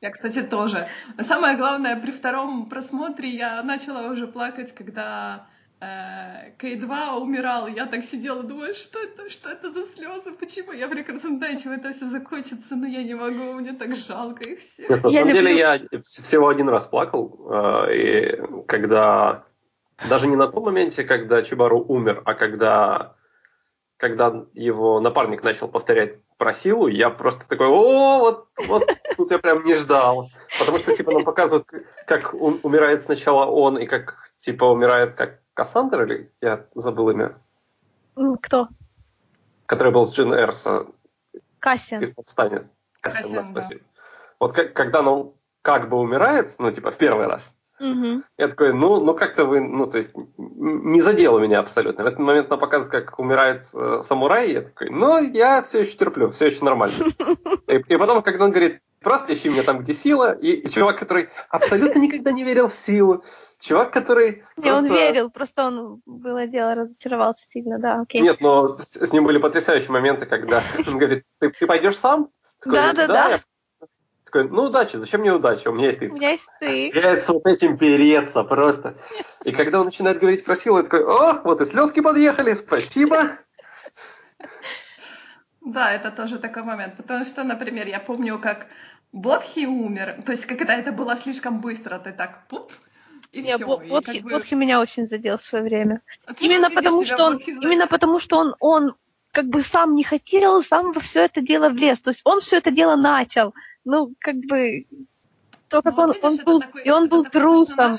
Я, 0.00 0.10
кстати, 0.10 0.42
тоже. 0.42 0.88
Но 1.18 1.24
самое 1.24 1.56
главное, 1.56 2.00
при 2.00 2.10
втором 2.10 2.68
просмотре 2.68 3.28
я 3.28 3.62
начала 3.62 4.10
уже 4.10 4.26
плакать, 4.26 4.74
когда 4.74 5.46
э, 5.80 6.52
К2 6.58 7.18
умирал. 7.20 7.66
Я 7.66 7.84
так 7.86 8.02
сидела, 8.04 8.42
думаю, 8.42 8.74
что 8.74 8.98
это, 8.98 9.28
что 9.28 9.50
это 9.50 9.70
за 9.70 9.84
слезы, 9.92 10.32
почему? 10.32 10.72
Я 10.72 10.88
прекрасно 10.88 11.36
знаю, 11.36 11.58
чем 11.58 11.72
это 11.72 11.92
все 11.92 12.08
закончится, 12.08 12.76
но 12.76 12.86
я 12.86 13.02
не 13.02 13.14
могу, 13.14 13.52
мне 13.60 13.74
так 13.74 13.94
жалко 13.94 14.48
их 14.48 14.60
всех. 14.60 14.88
Нет, 14.88 15.02
на 15.04 15.08
Я 15.08 15.18
самом 15.20 15.34
деле 15.34 15.50
люблю- 15.50 15.58
я 15.58 15.76
вс- 15.98 16.22
всего 16.22 16.48
один 16.48 16.68
раз 16.70 16.86
плакал, 16.86 17.50
э, 17.52 17.94
и 17.94 18.40
когда 18.68 19.44
даже 20.08 20.26
не 20.28 20.36
на 20.36 20.48
том 20.48 20.64
моменте, 20.64 21.04
когда 21.04 21.42
Чибару 21.42 21.84
умер, 21.86 22.22
а 22.24 22.32
когда, 22.32 23.16
когда 24.00 24.46
его 24.54 24.98
напарник 24.98 25.42
начал 25.42 25.68
повторять 25.68 26.16
про 26.38 26.54
силу, 26.54 26.88
я 26.88 27.10
просто 27.10 27.46
такой, 27.46 27.66
о, 27.68 28.18
вот, 28.18 28.48
вот 28.66 28.90
тут 29.16 29.30
я 29.30 29.38
прям 29.38 29.64
не 29.64 29.74
ждал. 29.74 30.30
Потому 30.58 30.78
что, 30.78 30.96
типа, 30.96 31.12
нам 31.12 31.24
показывают, 31.24 31.68
как 32.06 32.32
умирает 32.32 33.02
сначала 33.02 33.44
он, 33.44 33.78
и 33.78 33.86
как, 33.86 34.16
типа, 34.42 34.64
умирает 34.64 35.14
как 35.14 35.40
Кассандра, 35.52 36.06
или 36.06 36.32
я 36.40 36.66
забыл 36.74 37.10
имя, 37.10 37.38
Кто? 38.40 38.68
который 39.66 39.92
был 39.92 40.06
с 40.06 40.14
Джин 40.14 40.32
Эрса, 40.32 40.86
Кассиан. 41.58 42.02
из 42.02 42.14
повстанец. 42.14 42.72
Кассиан, 43.00 43.22
да, 43.22 43.36
Кассиан, 43.36 43.54
да. 43.54 43.60
спасибо. 43.60 43.84
Вот 44.40 44.52
как, 44.54 44.72
когда 44.72 45.02
он 45.02 45.34
как 45.60 45.90
бы 45.90 45.98
умирает, 45.98 46.54
ну, 46.58 46.72
типа, 46.72 46.90
в 46.90 46.96
первый 46.96 47.26
раз, 47.26 47.54
Мгм. 47.80 48.24
я 48.36 48.48
такой, 48.48 48.72
ну, 48.74 49.00
ну 49.00 49.14
как-то 49.14 49.46
вы, 49.46 49.60
ну, 49.60 49.86
то 49.86 49.96
есть, 49.96 50.12
не 50.36 51.00
задело 51.00 51.38
меня 51.38 51.60
абсолютно. 51.60 52.04
В 52.04 52.06
этот 52.06 52.18
момент 52.20 52.50
нам 52.50 52.60
показывают, 52.60 53.06
как 53.06 53.18
умирает 53.18 53.66
э, 53.74 54.02
самурай, 54.04 54.52
я 54.52 54.62
такой, 54.62 54.90
ну, 54.90 55.18
я 55.18 55.62
все 55.62 55.80
еще 55.80 55.96
терплю, 55.96 56.30
все 56.30 56.46
еще 56.46 56.64
нормально. 56.64 57.06
И, 57.66 57.76
и 57.76 57.96
потом, 57.96 58.22
когда 58.22 58.44
он 58.44 58.50
говорит, 58.50 58.80
просто 59.00 59.32
ищи 59.32 59.48
меня 59.48 59.62
там, 59.62 59.80
где 59.80 59.94
сила, 59.94 60.32
и, 60.32 60.52
и 60.52 60.68
чувак, 60.68 60.98
который 60.98 61.28
абсолютно 61.48 61.98
никогда 62.00 62.32
не 62.32 62.44
верил 62.44 62.68
в 62.68 62.74
силу, 62.74 63.24
чувак, 63.60 63.92
который... 63.92 64.44
Не, 64.56 64.72
он 64.72 64.86
просто- 64.86 64.94
верил, 64.94 65.30
просто 65.30 65.66
он, 65.66 66.02
было 66.04 66.46
дело, 66.46 66.74
разочаровался 66.74 67.44
сильно, 67.48 67.78
да, 67.78 68.00
окей. 68.00 68.20
Нет, 68.20 68.40
но 68.40 68.78
с, 68.78 68.96
с 68.96 69.12
ним 69.12 69.24
были 69.24 69.38
потрясающие 69.38 69.90
моменты, 69.90 70.26
когда 70.26 70.62
он 70.86 70.98
говорит, 70.98 71.24
ты, 71.38 71.50
ты 71.50 71.66
пойдешь 71.66 71.96
сам? 71.96 72.30
Такой, 72.60 72.78
Да, 72.78 72.92
да, 72.92 73.06
да. 73.06 73.40
Такой, 74.32 74.48
ну, 74.48 74.64
удачи, 74.64 74.96
зачем 74.96 75.22
мне 75.22 75.32
удача, 75.32 75.70
у 75.70 75.72
меня 75.72 75.86
есть 75.86 75.98
ты. 75.98 76.08
У 76.08 76.14
меня 76.14 76.30
есть 76.30 76.46
ты. 76.60 76.92
С 76.94 77.28
вот 77.28 77.44
этим 77.46 77.76
переться 77.76 78.44
просто. 78.44 78.96
И 79.44 79.50
когда 79.50 79.80
он 79.80 79.86
начинает 79.86 80.20
говорить 80.20 80.44
про 80.44 80.54
силу, 80.54 80.76
я 80.76 80.84
такой, 80.84 81.04
о, 81.04 81.40
вот 81.42 81.60
и 81.60 81.64
слезки 81.64 82.00
подъехали, 82.00 82.54
спасибо. 82.54 83.38
Да, 85.60 85.92
это 85.92 86.12
тоже 86.12 86.38
такой 86.38 86.62
момент, 86.62 86.96
потому 86.96 87.24
что, 87.24 87.42
например, 87.42 87.88
я 87.88 87.98
помню, 87.98 88.38
как 88.38 88.68
Бодхи 89.12 89.66
умер, 89.66 90.22
то 90.24 90.32
есть 90.32 90.46
когда 90.46 90.74
это 90.74 90.92
было 90.92 91.16
слишком 91.16 91.60
быстро, 91.60 91.98
ты 91.98 92.12
так 92.12 92.46
пуп, 92.48 92.72
и 93.32 93.42
Не, 93.42 93.56
все. 93.56 93.66
Бо- 93.66 93.78
Бодхи, 93.78 94.20
Бодхи 94.20 94.54
меня 94.54 94.80
очень 94.80 95.08
задел 95.08 95.36
в 95.38 95.42
свое 95.42 95.64
время. 95.64 96.02
А 96.26 96.32
Именно 96.38 96.70
потому, 96.70 97.04
что 97.04 97.24
он, 97.24 97.36
именно 97.36 97.88
потому, 97.88 98.20
что 98.20 98.38
он, 98.38 98.54
он 98.60 98.94
как 99.32 99.46
бы 99.46 99.62
сам 99.62 99.94
не 99.94 100.02
хотел, 100.04 100.62
сам 100.62 100.92
во 100.92 101.00
все 101.00 101.24
это 101.24 101.40
дело 101.40 101.68
влез. 101.68 102.00
То 102.00 102.10
есть 102.10 102.22
он 102.24 102.40
все 102.40 102.56
это 102.56 102.70
дело 102.70 102.96
начал. 102.96 103.54
Ну, 103.84 104.14
как 104.18 104.36
бы 104.36 104.86
то, 105.68 105.82
как 105.82 105.96
он, 105.98 106.12
он 106.22 106.36
был, 106.44 106.62
и 106.84 106.90
он 106.90 107.08
был 107.08 107.24
трусом. 107.24 107.94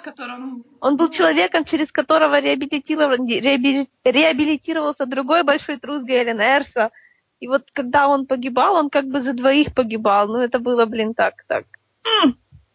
Он 0.82 0.98
был 0.98 1.10
человеком, 1.10 1.64
через 1.66 1.92
которого 1.92 2.40
реабилитировал- 2.40 3.26
реабили- 3.26 3.88
реабилитировался 4.04 5.06
другой 5.06 5.44
большой 5.44 5.78
трус 5.78 6.04
Гейлен 6.04 6.40
Эрса. 6.42 6.92
И 7.40 7.48
вот 7.48 7.72
когда 7.72 8.08
он 8.08 8.28
погибал, 8.28 8.76
он 8.76 8.90
как 8.90 9.06
бы 9.06 9.22
за 9.22 9.34
двоих 9.34 9.74
погибал. 9.74 10.28
Ну, 10.28 10.40
это 10.40 10.60
было, 10.60 10.86
блин, 10.86 11.14
так, 11.14 11.44
так. 11.48 11.66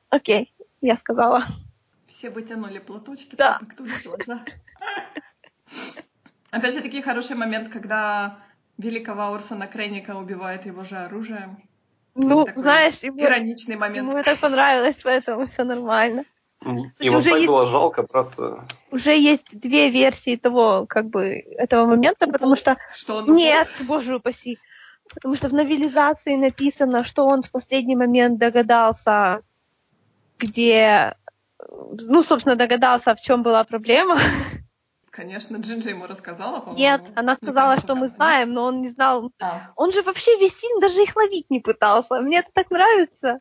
Окей, 0.09 0.53
я 0.81 0.97
сказала. 0.97 1.45
Все 2.09 2.31
вытянули 2.31 2.79
платочки, 2.79 3.37
Да. 3.37 3.61
кто 3.69 3.85
глаза. 4.05 4.41
Опять 6.51 6.75
же, 6.75 6.81
таки 6.81 7.03
хороший 7.03 7.37
момент, 7.37 7.69
когда 7.69 8.39
великого 8.79 9.35
Орсона 9.35 9.67
Крейника 9.67 10.17
убивает 10.17 10.65
его 10.65 10.85
же 10.85 10.97
оружием. 10.97 11.59
Ну, 12.17 12.45
Такой 12.45 12.63
знаешь, 12.63 13.03
ему, 13.03 13.19
Ироничный 13.21 13.77
момент. 13.77 14.09
ему 14.09 14.17
это 14.17 14.37
понравилось, 14.37 14.97
поэтому 15.03 15.47
все 15.47 15.65
нормально. 15.65 16.25
И 16.99 17.11
вот 17.11 17.19
уже 17.19 17.31
есть- 17.31 17.47
было 17.47 17.67
жалко, 17.67 18.03
просто... 18.03 18.67
Уже 18.91 19.17
есть 19.17 19.59
две 19.61 19.91
версии 19.91 20.37
того, 20.37 20.87
как 20.89 21.07
бы, 21.07 21.45
этого 21.59 21.87
момента, 21.87 22.27
потому 22.27 22.57
что 22.57 22.77
Что 22.95 23.17
он 23.17 23.35
Нет, 23.35 23.69
боже 23.87 24.17
упаси. 24.17 24.59
Потому 25.13 25.37
что 25.37 25.49
в 25.49 25.53
новелизации 25.55 26.37
написано, 26.37 27.05
что 27.05 27.27
он 27.27 27.43
в 27.43 27.51
последний 27.51 27.95
момент 27.95 28.39
догадался, 28.39 29.43
где, 30.39 31.15
ну, 31.69 32.23
собственно, 32.23 32.57
догадался, 32.57 33.15
в 33.15 33.21
чем 33.21 33.43
была 33.43 33.63
проблема. 33.65 34.19
Конечно, 35.17 35.57
Джинджи 35.57 35.89
ему 35.91 36.07
рассказала, 36.07 36.61
по-моему. 36.61 36.79
Нет, 36.79 37.11
она 37.15 37.33
Ну, 37.41 37.47
сказала, 37.47 37.79
что 37.79 37.95
мы 37.95 38.09
знаем, 38.09 38.53
но 38.53 38.65
он 38.65 38.83
не 38.83 38.89
знал. 38.89 39.33
А, 39.41 39.73
Он 39.75 39.91
же 39.93 40.03
вообще 40.03 40.37
весь 40.39 40.53
фильм 40.55 40.79
даже 40.81 41.03
их 41.03 41.17
ловить 41.17 41.49
не 41.51 41.61
пытался. 41.61 42.21
Мне 42.21 42.41
это 42.41 42.51
так 42.53 42.71
нравится. 42.71 43.41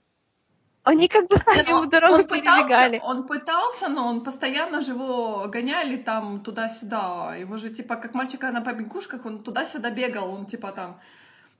Они 0.83 1.07
как 1.09 1.27
бы 1.27 1.35
сами 1.37 1.67
ему 1.67 1.79
он- 1.79 1.89
дорогу 1.89 2.13
он 2.13 2.23
пытался, 2.27 2.41
перебегали. 2.63 3.01
он 3.03 3.27
пытался, 3.27 3.89
но 3.89 4.07
он 4.07 4.23
постоянно 4.23 4.81
же 4.81 4.91
его 4.91 5.47
гоняли 5.49 5.97
там 5.97 6.39
туда-сюда. 6.41 7.35
Его 7.35 7.57
же 7.57 7.69
типа 7.71 7.95
как 7.97 8.13
мальчика 8.13 8.51
на 8.51 8.61
побегушках, 8.61 9.25
он 9.25 9.43
туда-сюда 9.43 9.89
бегал, 9.89 10.31
он 10.33 10.45
типа 10.45 10.71
там. 10.71 10.99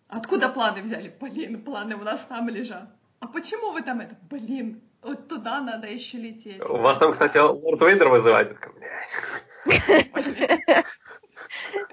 Откуда 0.08 0.48
планы 0.50 0.82
взяли? 0.84 1.14
Блин, 1.20 1.62
планы 1.62 1.96
у 1.96 2.04
нас 2.04 2.22
там 2.30 2.48
лежат. 2.48 2.88
А 3.20 3.28
почему 3.28 3.72
вы 3.74 3.82
там 3.82 4.00
это? 4.00 4.16
Блин, 4.30 4.80
вот 5.02 5.28
туда 5.28 5.60
надо 5.60 5.88
еще 5.88 6.18
лететь. 6.20 6.62
У 6.70 6.78
вас 6.78 7.00
там, 7.00 7.12
кстати, 7.12 7.38
Лорд 7.38 7.82
Вейдер 7.82 8.08
вызывает. 8.10 8.50
«Блядь». 8.78 9.44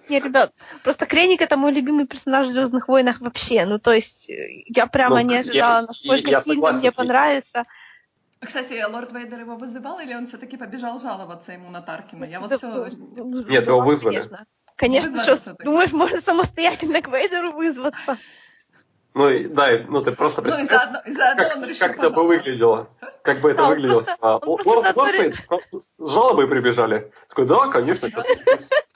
Не, 0.08 0.20
ребят, 0.20 0.52
просто 0.82 1.06
Креник 1.06 1.40
это 1.40 1.56
мой 1.56 1.72
любимый 1.72 2.06
персонаж 2.06 2.48
в 2.48 2.52
Звездных 2.52 2.88
войнах 2.88 3.20
вообще. 3.20 3.64
Ну, 3.64 3.78
то 3.78 3.92
есть, 3.92 4.28
э, 4.30 4.64
я 4.66 4.86
прямо 4.86 5.20
Ну, 5.20 5.28
не 5.28 5.34
я- 5.34 5.40
ожидала, 5.40 5.86
насколько 5.86 6.30
я 6.30 6.40
сильно 6.40 6.54
согласен. 6.56 6.78
мне 6.80 6.92
понравится. 6.92 7.64
Кстати, 8.40 8.84
лорд 8.88 9.12
Вейдер 9.12 9.40
его 9.40 9.56
вызывал, 9.56 10.00
или 10.00 10.14
он 10.14 10.26
все-таки 10.26 10.56
побежал 10.56 10.98
жаловаться 10.98 11.52
ему 11.52 11.70
на 11.70 11.80
Таркина? 11.80 12.24
Я 12.24 12.40
вот 12.40 12.52
все... 12.52 12.88
Нет, 13.46 13.66
его 13.66 13.80
вызвали. 13.80 14.16
Конечно, 14.16 14.46
конечно 14.76 15.36
что, 15.36 15.54
думаешь, 15.64 15.92
можно 15.92 16.20
самостоятельно 16.22 17.00
к 17.02 17.08
Вейдеру 17.08 17.52
вызваться? 17.52 18.18
Ну, 19.14 19.28
и, 19.28 19.44
да, 19.46 19.72
и, 19.72 19.84
ну 19.84 20.02
ты 20.02 20.12
просто 20.12 20.40
Ну 20.42 20.58
и 20.58 20.66
заодно, 20.66 21.00
и 21.04 21.12
заодно 21.12 21.44
он 21.44 21.60
как, 21.60 21.68
решил 21.68 21.86
как 21.88 21.98
это 21.98 22.10
бы 22.10 22.26
выглядело. 22.26 22.88
Как 23.22 23.40
бы 23.40 23.50
это 23.50 23.58
Да, 23.58 23.68
он 23.68 23.74
выглядело. 23.74 23.94
просто- 24.02 24.16
А, 24.20 24.36
он 24.38 24.60
Лорд 24.64 24.94
просто 24.94 25.80
с 25.98 26.10
жалобой 26.12 26.48
прибежали. 26.48 27.12
Такой, 27.28 27.46
да, 27.46 27.68
конечно. 27.68 28.08
сейчас». 28.08 28.24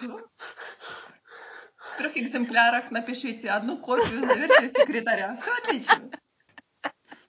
Ну, 0.01 0.21
В 1.95 1.99
трех 1.99 2.17
экземплярах 2.17 2.91
напишите 2.91 3.51
одну 3.51 3.77
копию, 3.79 4.21
заверьте 4.21 4.69
секретаря. 4.71 5.37
Все 5.37 5.51
отлично. 5.63 5.97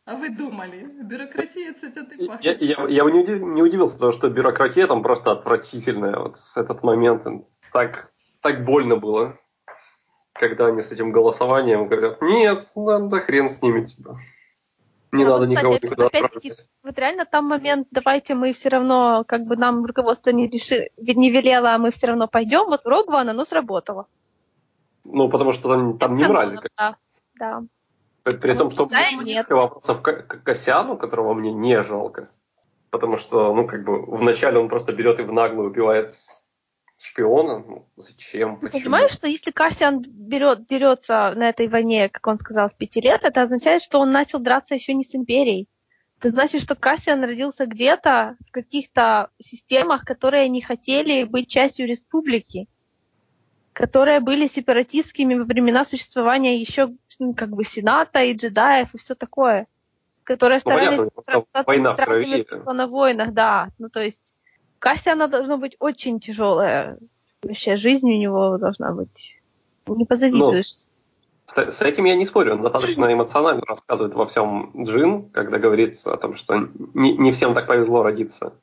А 0.06 0.16
вы 0.16 0.30
думали, 0.30 0.88
бюрократия 1.04 1.74
цветет 1.74 2.14
и 2.14 2.24
И 2.24 2.28
пахнет. 2.28 2.62
Я, 2.62 2.84
я, 2.84 2.88
я 2.88 3.04
бы 3.04 3.12
не, 3.12 3.24
удив- 3.24 3.40
не 3.44 3.62
удивился, 3.62 3.96
потому 3.96 4.14
что 4.14 4.30
бюрократия 4.30 4.88
там 4.88 5.04
просто 5.04 5.32
отвратительная. 5.32 6.18
Вот 6.18 6.38
этот 6.56 6.82
момент 6.84 7.24
так, 7.74 8.12
так 8.42 8.64
больно 8.64 8.96
было, 8.96 9.38
когда 10.40 10.68
они 10.68 10.82
с 10.82 10.92
этим 10.92 11.12
голосованием 11.12 11.88
говорят, 11.88 12.22
нет, 12.22 12.66
да 12.76 13.20
хрен 13.20 13.50
с 13.50 13.62
ними 13.62 13.86
типа. 13.86 14.20
Не 15.12 15.24
Да, 15.24 15.32
надо 15.32 15.46
вот, 15.46 15.50
никого 15.50 15.74
кстати, 15.74 15.86
никуда 15.86 16.06
опять-таки, 16.08 16.50
отправлять. 16.50 16.70
Вот 16.84 17.00
реально 17.00 17.26
там 17.26 17.46
момент, 17.46 17.88
давайте 17.92 18.36
мы 18.36 18.52
все 18.54 18.70
равно, 18.70 19.24
как 19.26 19.46
бы 19.46 19.56
нам 19.56 19.86
руководство 19.86 20.32
не, 20.32 20.48
реши, 20.48 20.90
не 20.98 21.30
велело, 21.30 21.74
а 21.74 21.78
мы 21.78 21.92
все 21.92 22.08
равно 22.08 22.28
пойдем, 22.28 22.66
вот 22.66 22.84
в 22.84 22.88
One 22.88 23.30
оно 23.30 23.46
сработало. 23.46 24.08
Ну, 25.06 25.30
потому 25.30 25.54
что 25.54 25.70
там, 25.70 25.98
там 25.98 26.18
не 26.18 26.24
Это 26.24 26.34
мрази. 26.34 26.60
Да, 26.78 26.98
да. 27.40 27.64
При, 28.24 28.36
при 28.36 28.52
Ну, 28.54 28.60
том, 28.60 28.72
что 28.72 28.86
да 28.88 29.12
нет. 29.12 29.50
вопросов 29.50 30.02
к, 30.02 30.12
к 30.28 30.44
Кассиану, 30.44 30.98
которого 30.98 31.34
мне 31.34 31.54
не 31.54 31.82
жалко. 31.84 32.30
Потому 32.90 33.18
что, 33.18 33.54
ну, 33.54 33.66
как 33.66 33.84
бы, 33.86 34.06
вначале 34.06 34.60
он 34.60 34.68
просто 34.68 34.92
берет 34.92 35.20
и 35.20 35.24
в 35.24 35.32
наглую 35.32 35.70
убивает 35.70 36.12
шпиона. 37.00 37.60
Ну, 37.60 37.88
зачем? 37.96 38.60
Ты 38.60 38.68
Почему? 38.68 38.82
понимаешь, 38.84 39.12
что 39.12 39.28
если 39.28 39.52
Кассиан 39.52 40.02
берет, 40.02 40.66
дерется 40.68 41.34
на 41.36 41.50
этой 41.50 41.68
войне, 41.68 42.10
как 42.10 42.26
он 42.28 42.38
сказал, 42.38 42.70
с 42.70 42.74
пяти 42.74 43.02
лет, 43.02 43.24
это 43.24 43.42
означает, 43.42 43.82
что 43.84 44.00
он 44.00 44.10
начал 44.10 44.40
драться 44.40 44.76
еще 44.76 44.94
не 44.94 45.04
с 45.04 45.16
Империей. 45.16 45.68
Это 46.20 46.30
значит, 46.30 46.62
что 46.62 46.76
Кассиан 46.76 47.24
родился 47.24 47.68
где-то 47.68 48.38
в 48.48 48.52
каких-то 48.52 49.30
системах, 49.40 50.04
которые 50.04 50.50
не 50.50 50.62
хотели 50.62 51.24
быть 51.24 51.48
частью 51.48 51.88
республики, 51.88 52.68
которые 53.74 54.20
были 54.20 54.48
сепаратистскими 54.48 55.36
во 55.36 55.44
времена 55.44 55.86
существования 55.86 56.60
еще 56.60 56.96
ну, 57.20 57.36
как 57.36 57.50
бы 57.50 57.64
Сената 57.64 58.24
и 58.24 58.34
джедаев 58.34 58.96
и 58.96 58.98
все 58.98 59.14
такое, 59.14 59.68
которые 60.24 60.60
Ну, 60.66 60.72
понятно, 60.72 61.06
старались 61.06 61.26
сражаться 61.26 61.64
война 61.68 61.94
в 61.94 61.96
крови. 61.98 62.48
на 62.74 62.88
войнах, 62.88 63.34
да. 63.34 63.70
Ну, 63.78 63.90
то 63.90 64.02
есть 64.02 64.27
Кассиана 64.80 65.28
должно 65.28 65.58
быть 65.58 65.76
очень 65.80 66.20
тяжелая 66.20 66.98
вообще 67.44 67.78
жизнь 67.78 68.12
у 68.12 68.18
него 68.18 68.58
должна 68.58 68.92
быть. 68.92 69.42
Не 69.88 70.06
позавидуешь. 70.06 70.86
С, 71.46 71.72
с 71.72 71.82
этим 71.82 72.06
я 72.06 72.16
не 72.16 72.26
спорю, 72.26 72.56
он 72.56 72.62
достаточно 72.62 73.06
эмоционально 73.14 73.64
рассказывает 73.66 74.14
во 74.14 74.28
всем 74.28 74.72
Джин, 74.86 75.30
когда 75.30 75.58
говорится 75.60 76.14
о 76.14 76.18
том, 76.18 76.36
что 76.36 76.56
не, 76.94 77.18
не 77.18 77.32
всем 77.32 77.54
так 77.54 77.68
повезло 77.68 78.04
родиться. 78.04 78.54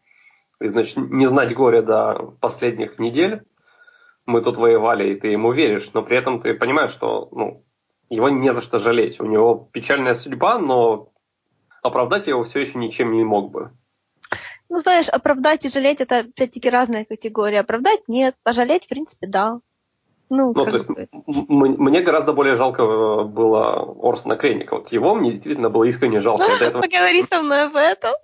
И, 0.61 0.69
значит, 0.69 0.97
не 0.97 1.27
знать 1.27 1.55
горя 1.55 1.83
до 1.83 2.35
последних 2.41 2.99
недель. 2.99 3.43
Мы 4.27 4.41
тут 4.41 4.57
воевали, 4.57 5.13
и 5.13 5.21
ты 5.21 5.29
ему 5.29 5.53
веришь, 5.53 5.91
но 5.93 6.03
при 6.03 6.17
этом 6.17 6.41
ты 6.41 6.55
понимаешь, 6.55 6.93
что 6.93 7.29
ну, 7.33 7.63
его 8.09 8.31
не 8.31 8.53
за 8.55 8.63
что 8.63 8.79
жалеть. 8.79 9.21
У 9.21 9.27
него 9.27 9.69
печальная 9.73 10.15
судьба, 10.15 10.59
но 10.59 11.13
оправдать 11.83 12.27
его 12.27 12.45
все 12.45 12.61
еще 12.61 12.79
ничем 12.79 13.13
не 13.13 13.25
мог 13.25 13.51
бы. 13.51 13.73
Ну, 14.75 14.81
знаешь, 14.81 15.09
оправдать 15.09 15.65
и 15.65 15.71
жалеть 15.71 16.01
это 16.01 16.19
опять-таки 16.19 16.69
разные 16.69 17.05
категории. 17.05 17.59
Оправдать 17.59 18.01
нет, 18.09 18.35
пожалеть, 18.43 18.87
в 18.87 18.89
принципе, 18.89 19.29
да. 19.29 19.61
Ну, 20.29 20.53
Ну, 20.53 20.65
то 20.65 20.71
есть, 20.73 20.89
мне 21.29 22.01
гораздо 22.01 22.33
более 22.33 22.57
жалко 22.57 22.83
э, 22.83 23.23
было 23.23 23.95
Орсона 24.03 24.35
Крейника. 24.35 24.75
Вот 24.75 24.89
его 24.91 25.15
мне 25.15 25.31
действительно 25.31 25.71
было 25.71 25.85
искренне 25.85 26.21
жалко. 26.21 26.43
Этого 26.43 26.83
Поговори 26.83 27.23
со 27.23 27.41
мной 27.41 27.67
об 27.67 27.77
этом. 27.77 28.15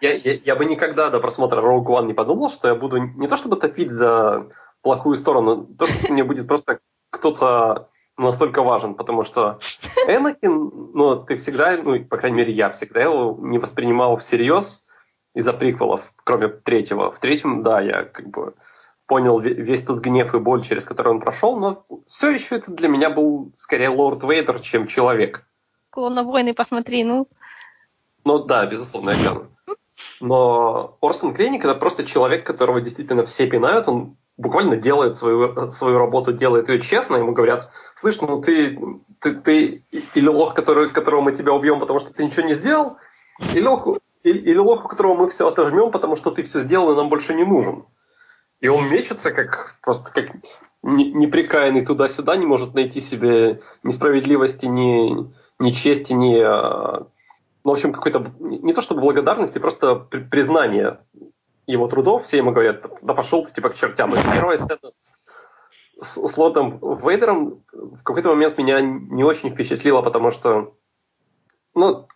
Я, 0.00 0.12
я, 0.12 0.34
я 0.34 0.54
бы 0.54 0.66
никогда 0.66 1.10
до 1.10 1.18
просмотра 1.18 1.60
Rogue 1.60 1.86
One 1.86 2.06
не 2.06 2.14
подумал, 2.14 2.48
что 2.50 2.68
я 2.68 2.76
буду 2.76 2.98
не 2.98 3.26
то 3.26 3.36
чтобы 3.36 3.56
топить 3.56 3.90
за 3.90 4.46
плохую 4.82 5.16
сторону, 5.16 5.66
то, 5.76 5.88
что 5.88 6.12
мне 6.12 6.22
будет 6.22 6.46
просто 6.46 6.78
кто-то 7.10 7.88
настолько 8.16 8.62
важен, 8.62 8.94
потому 8.94 9.24
что 9.24 9.58
Энакин, 10.06 10.92
ну, 10.94 11.16
ты 11.16 11.34
всегда, 11.34 11.76
ну, 11.76 12.04
по 12.04 12.18
крайней 12.18 12.36
мере, 12.36 12.52
я 12.52 12.70
всегда 12.70 13.02
его 13.02 13.36
не 13.40 13.58
воспринимал 13.58 14.16
всерьез 14.16 14.80
из-за 15.34 15.52
приквелов, 15.52 16.02
кроме 16.24 16.48
третьего. 16.48 17.12
В 17.12 17.18
третьем, 17.20 17.62
да, 17.62 17.80
я 17.80 18.04
как 18.04 18.28
бы 18.28 18.54
понял 19.06 19.40
ве- 19.40 19.54
весь 19.54 19.82
тот 19.82 20.00
гнев 20.00 20.34
и 20.34 20.38
боль, 20.38 20.62
через 20.62 20.84
который 20.84 21.08
он 21.08 21.20
прошел, 21.20 21.58
но 21.58 21.84
все 22.06 22.30
еще 22.30 22.56
это 22.56 22.70
для 22.70 22.88
меня 22.88 23.10
был 23.10 23.52
скорее 23.56 23.88
Лорд 23.88 24.22
Вейдер, 24.22 24.60
чем 24.60 24.86
человек. 24.86 25.44
Клона 25.90 26.22
войны 26.22 26.54
посмотри, 26.54 27.04
ну. 27.04 27.26
Ну 28.24 28.38
да, 28.44 28.66
безусловно, 28.66 29.10
я. 29.10 29.42
Но 30.20 30.96
Орсон 31.00 31.34
Крейник 31.34 31.64
это 31.64 31.74
просто 31.74 32.04
человек, 32.04 32.46
которого 32.46 32.80
действительно 32.80 33.26
все 33.26 33.46
пинают, 33.46 33.88
он 33.88 34.16
буквально 34.36 34.76
делает 34.76 35.16
свою, 35.16 35.70
свою 35.70 35.98
работу, 35.98 36.32
делает 36.32 36.68
ее 36.68 36.80
честно, 36.80 37.16
ему 37.16 37.32
говорят, 37.32 37.70
слышь, 37.94 38.20
ну 38.20 38.40
ты, 38.40 38.78
ты, 39.20 39.34
ты 39.34 39.84
или 40.14 40.28
лох, 40.28 40.54
который, 40.54 40.90
которого 40.90 41.20
мы 41.20 41.32
тебя 41.32 41.52
убьем, 41.52 41.80
потому 41.80 42.00
что 42.00 42.12
ты 42.12 42.24
ничего 42.24 42.46
не 42.46 42.54
сделал, 42.54 42.96
или 43.54 43.66
лох, 43.66 43.98
или, 44.22 44.38
или 44.38 44.58
лох, 44.58 44.84
у 44.84 44.88
которого 44.88 45.14
мы 45.14 45.28
все 45.28 45.48
отожмем, 45.48 45.90
потому 45.90 46.16
что 46.16 46.30
ты 46.30 46.42
все 46.42 46.60
сделал 46.60 46.92
и 46.92 46.96
нам 46.96 47.08
больше 47.08 47.34
не 47.34 47.44
нужен. 47.44 47.84
И 48.60 48.68
он 48.68 48.90
мечется, 48.90 49.32
как 49.32 49.76
просто 49.82 50.12
как 50.12 50.30
не- 50.82 51.12
неприкаянный 51.12 51.84
туда-сюда, 51.84 52.36
не 52.36 52.46
может 52.46 52.74
найти 52.74 53.00
себе 53.00 53.62
ни 53.82 53.92
справедливости, 53.92 54.66
ни, 54.66 55.30
ни 55.58 55.70
чести, 55.72 56.12
ни, 56.12 56.38
а, 56.38 57.06
ну, 57.64 57.70
в 57.70 57.74
общем, 57.74 57.92
какой-то, 57.92 58.32
не 58.38 58.72
то 58.72 58.82
чтобы 58.82 59.00
благодарности, 59.00 59.58
просто 59.58 59.94
при- 59.94 60.20
признание 60.20 60.98
его 61.66 61.88
трудов. 61.88 62.24
Все 62.24 62.38
ему 62.38 62.52
говорят, 62.52 62.84
да 63.02 63.14
пошел 63.14 63.44
ты 63.44 63.54
типа 63.54 63.70
к 63.70 63.76
чертям. 63.76 64.10
И 64.10 64.16
первая 64.34 64.58
сцена 64.58 64.78
с, 66.02 66.16
с, 66.16 66.36
Лотом 66.36 66.78
Вейдером 67.02 67.62
в 67.72 68.02
какой-то 68.02 68.28
момент 68.28 68.58
меня 68.58 68.80
не 68.80 69.24
очень 69.24 69.50
впечатлила, 69.50 70.02
потому 70.02 70.30
что, 70.30 70.74
ну, 71.74 72.06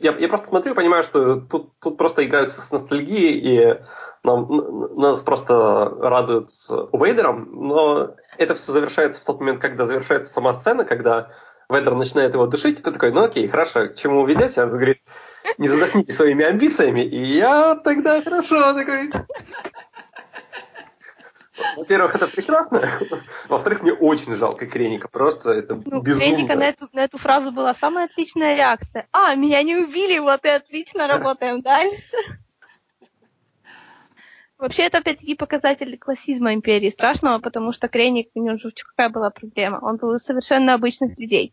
я, 0.00 0.16
я 0.16 0.28
просто 0.28 0.48
смотрю 0.48 0.72
и 0.72 0.76
понимаю, 0.76 1.02
что 1.02 1.40
тут, 1.40 1.72
тут 1.80 1.96
просто 1.96 2.24
играются 2.24 2.62
с 2.62 2.70
ностальгией, 2.70 3.38
и 3.38 3.80
нам, 4.22 4.96
нас 4.96 5.20
просто 5.20 5.88
радуют 6.00 6.50
с 6.50 6.68
Вейдером, 6.92 7.48
но 7.52 8.14
это 8.38 8.54
все 8.54 8.72
завершается 8.72 9.20
в 9.20 9.24
тот 9.24 9.40
момент, 9.40 9.60
когда 9.60 9.84
завершается 9.84 10.32
сама 10.32 10.52
сцена, 10.52 10.84
когда 10.84 11.30
Вейдер 11.68 11.94
начинает 11.94 12.34
его 12.34 12.46
душить, 12.46 12.80
и 12.80 12.82
ты 12.82 12.90
такой, 12.90 13.12
ну 13.12 13.24
окей, 13.24 13.48
хорошо, 13.48 13.88
к 13.88 13.96
чему 13.96 14.26
ведете? 14.26 14.62
Он 14.62 14.70
говорит, 14.70 14.98
не 15.58 15.68
задохните 15.68 16.12
своими 16.12 16.44
амбициями, 16.44 17.02
и 17.02 17.22
я 17.24 17.74
тогда 17.76 18.22
хорошо 18.22 18.72
такой... 18.74 19.10
Во-первых, 21.76 22.14
это 22.14 22.26
прекрасно. 22.26 22.82
Во-вторых, 23.48 23.82
мне 23.82 23.92
очень 23.92 24.34
жалко 24.34 24.66
Креника. 24.66 25.08
Просто 25.08 25.50
это 25.50 25.76
Ну, 25.76 26.00
безумно. 26.00 26.26
Крейника 26.26 26.56
на 26.56 26.64
эту, 26.64 26.88
на 26.92 27.04
эту 27.04 27.18
фразу 27.18 27.52
была 27.52 27.74
самая 27.74 28.06
отличная 28.06 28.56
реакция. 28.56 29.06
А, 29.12 29.34
меня 29.34 29.62
не 29.62 29.76
убили, 29.76 30.18
вот 30.18 30.44
и 30.44 30.48
отлично, 30.48 31.06
работаем 31.06 31.62
дальше. 31.62 32.16
Вообще, 34.58 34.84
это 34.84 34.98
опять-таки 34.98 35.34
показатель 35.34 35.98
классизма 35.98 36.54
империи 36.54 36.88
страшного, 36.88 37.38
потому 37.38 37.72
что 37.72 37.88
Крейник, 37.88 38.30
у 38.34 38.42
него 38.42 38.56
же 38.56 38.70
какая 38.70 39.10
была 39.10 39.30
проблема? 39.30 39.78
Он 39.82 39.96
был 39.96 40.14
из 40.14 40.22
совершенно 40.22 40.74
обычных 40.74 41.18
людей. 41.18 41.52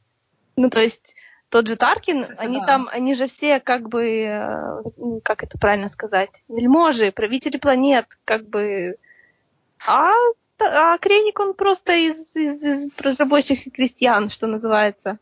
Ну, 0.56 0.70
то 0.70 0.80
есть, 0.80 1.16
тот 1.50 1.68
же 1.68 1.76
Таркин, 1.76 2.22
Кстати, 2.24 2.40
они 2.40 2.60
да. 2.60 2.66
там, 2.66 2.90
они 2.92 3.14
же 3.14 3.28
все 3.28 3.60
как 3.60 3.90
бы, 3.90 4.24
э, 4.24 4.82
ну, 4.98 5.20
как 5.24 5.44
это 5.44 5.58
правильно 5.58 5.90
сказать, 5.90 6.30
вельможи, 6.48 7.12
правители 7.12 7.58
планет, 7.58 8.06
как 8.24 8.48
бы... 8.48 8.96
А, 9.88 10.14
а 10.60 10.98
Крейник, 10.98 11.40
он 11.40 11.54
просто 11.54 11.94
из, 11.94 12.36
из, 12.36 12.64
из 12.64 13.20
рабочих 13.20 13.68
и 13.68 13.72
крестьян, 13.72 14.30
что 14.30 14.48
называется. 14.48 15.18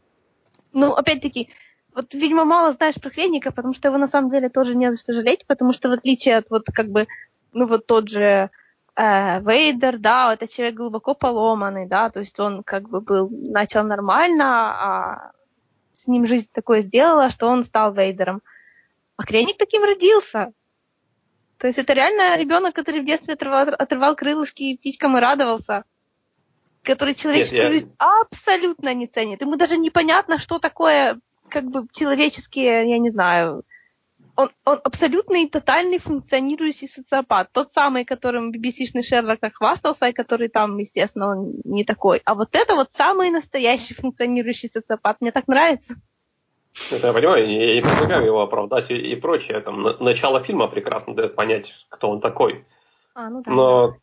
Ну, 0.73 0.93
опять-таки, 0.93 1.49
вот, 1.93 2.13
видимо, 2.13 2.45
мало 2.45 2.73
знаешь 2.73 2.95
про 2.95 3.09
Крейника, 3.09 3.51
потому 3.51 3.73
что 3.73 3.87
его 3.87 3.97
на 3.97 4.07
самом 4.07 4.29
деле 4.29 4.49
тоже 4.49 4.75
не 4.75 4.91
за 4.91 5.01
что 5.01 5.13
жалеть, 5.13 5.45
потому 5.47 5.73
что 5.73 5.89
в 5.89 5.93
отличие 5.93 6.37
от 6.37 6.49
вот 6.49 6.65
как 6.73 6.89
бы, 6.89 7.07
ну 7.53 7.67
вот 7.67 7.87
тот 7.87 8.09
же 8.09 8.49
э, 8.95 9.41
Вейдер, 9.41 9.97
да, 9.97 10.33
это 10.33 10.47
человек 10.47 10.75
глубоко 10.75 11.13
поломанный, 11.15 11.87
да, 11.87 12.09
то 12.09 12.19
есть 12.19 12.39
он 12.39 12.63
как 12.63 12.89
бы 12.89 13.01
был, 13.01 13.29
начал 13.29 13.83
нормально, 13.83 14.45
а 14.45 15.31
с 15.93 16.07
ним 16.07 16.27
жизнь 16.27 16.49
такое 16.51 16.81
сделала, 16.81 17.29
что 17.29 17.47
он 17.47 17.63
стал 17.63 17.93
Вейдером. 17.93 18.41
А 19.17 19.23
Крейник 19.23 19.57
таким 19.57 19.83
родился. 19.83 20.53
То 21.59 21.67
есть 21.67 21.77
это 21.77 21.93
реально 21.93 22.37
ребенок, 22.37 22.73
который 22.73 23.01
в 23.01 23.05
детстве 23.05 23.33
отрывал, 23.35 23.67
отрывал 23.77 24.15
крылышки 24.15 24.77
птичкам 24.77 25.17
и 25.17 25.19
радовался. 25.19 25.83
который 26.81 27.13
человеческую 27.13 27.61
Нет, 27.63 27.65
я- 27.65 27.69
жизнь 27.69 27.93
абсолютно 27.97 28.93
не 28.93 29.05
ценит. 29.05 29.41
Ему 29.41 29.57
даже 29.57 29.77
непонятно, 29.77 30.39
что 30.39 30.57
такое 30.59 31.19
как 31.49 31.65
бы 31.65 31.85
человеческие, 31.91 32.89
я 32.89 32.97
не 32.97 33.09
знаю, 33.09 33.63
он, 34.37 34.49
он 34.63 34.79
абсолютный 34.85 35.43
и 35.43 35.49
тотальный 35.49 35.99
функционирующий 35.99 36.87
социопат. 36.87 37.51
Тот 37.51 37.73
самый, 37.73 38.05
которым 38.05 38.51
BBC-шный 38.51 39.03
Шерлок 39.03 39.41
так 39.41 39.55
хвастался, 39.55 40.07
и 40.07 40.13
который 40.13 40.47
там, 40.47 40.77
естественно, 40.77 41.31
он 41.31 41.55
не 41.65 41.83
такой. 41.83 42.21
А 42.23 42.33
вот 42.33 42.55
это 42.55 42.75
вот 42.75 42.93
самый 42.93 43.29
настоящий 43.29 43.93
функционирующий 43.93 44.69
социопат. 44.69 45.17
Мне 45.19 45.33
так 45.33 45.49
нравится. 45.49 45.95
Это 46.91 47.07
я 47.07 47.13
понимаю, 47.13 47.49
я 47.49 47.75
не 47.75 47.81
предлагаю 47.81 48.25
его 48.25 48.41
оправдать 48.41 48.89
и, 48.89 48.95
и 48.95 49.15
прочее. 49.15 49.59
Там, 49.59 49.81
на- 49.81 49.97
начало 49.97 50.41
фильма 50.43 50.67
прекрасно 50.67 51.13
дает 51.15 51.35
понять, 51.35 51.73
кто 51.89 52.09
он 52.09 52.21
такой. 52.21 52.65
А, 53.15 53.29
ну 53.29 53.43
да. 53.43 53.51
Но 53.51 53.97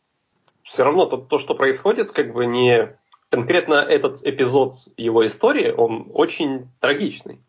все 0.63 0.83
равно 0.83 1.05
то, 1.05 1.17
то, 1.17 1.37
что 1.37 1.55
происходит, 1.55 2.11
как 2.11 2.33
бы 2.33 2.45
не... 2.45 2.95
Конкретно 3.29 3.73
этот 3.75 4.25
эпизод 4.25 4.75
его 4.95 5.27
истории, 5.27 5.71
он 5.71 6.09
очень 6.13 6.69
трагичный. 6.79 7.41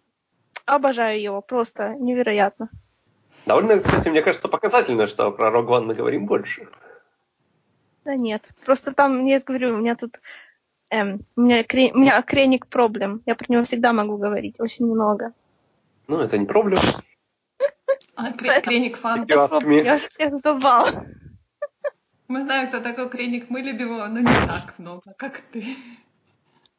Обожаю 0.67 1.21
его, 1.21 1.41
просто 1.41 1.95
невероятно. 1.95 2.69
Довольно, 3.47 3.79
кстати, 3.79 4.09
мне 4.09 4.23
кажется, 4.23 4.49
показательно, 4.49 5.07
что 5.07 5.31
про 5.31 5.51
Рог 5.51 5.67
Ван 5.67 5.87
мы 5.87 5.95
говорим 5.95 6.27
больше. 6.27 6.69
Да 8.05 8.17
нет. 8.17 8.43
Просто 8.65 8.93
там, 8.93 9.25
я 9.27 9.39
говорю, 9.39 9.75
у 9.75 9.77
меня 9.77 9.95
тут 9.95 10.21
эм, 10.91 11.21
у 11.37 11.41
меня, 11.43 11.63
кре- 11.63 11.93
у 11.93 11.99
меня 11.99 12.23
креник 12.23 12.67
проблем. 12.67 13.23
Я 13.27 13.35
про 13.35 13.47
него 13.49 13.65
всегда 13.65 13.93
могу 13.93 14.17
говорить, 14.17 14.61
очень 14.61 14.87
много. 14.87 15.33
Ну, 16.07 16.21
это 16.21 16.39
не 16.39 16.47
проблема. 16.47 16.83
А, 18.15 18.33
кре- 18.33 18.61
Креник 18.63 18.97
фан. 18.97 19.27
Я 19.85 20.01
я 20.19 20.31
задавал. 20.31 20.89
Мы 22.29 22.43
знаем, 22.43 22.69
кто 22.69 22.81
такой 22.81 23.09
Креник, 23.09 23.49
мы 23.49 23.61
любим 23.61 23.89
его, 23.95 24.07
но 24.07 24.21
не 24.21 24.27
так 24.27 24.75
много, 24.79 25.15
как 25.17 25.41
ты. 25.53 25.77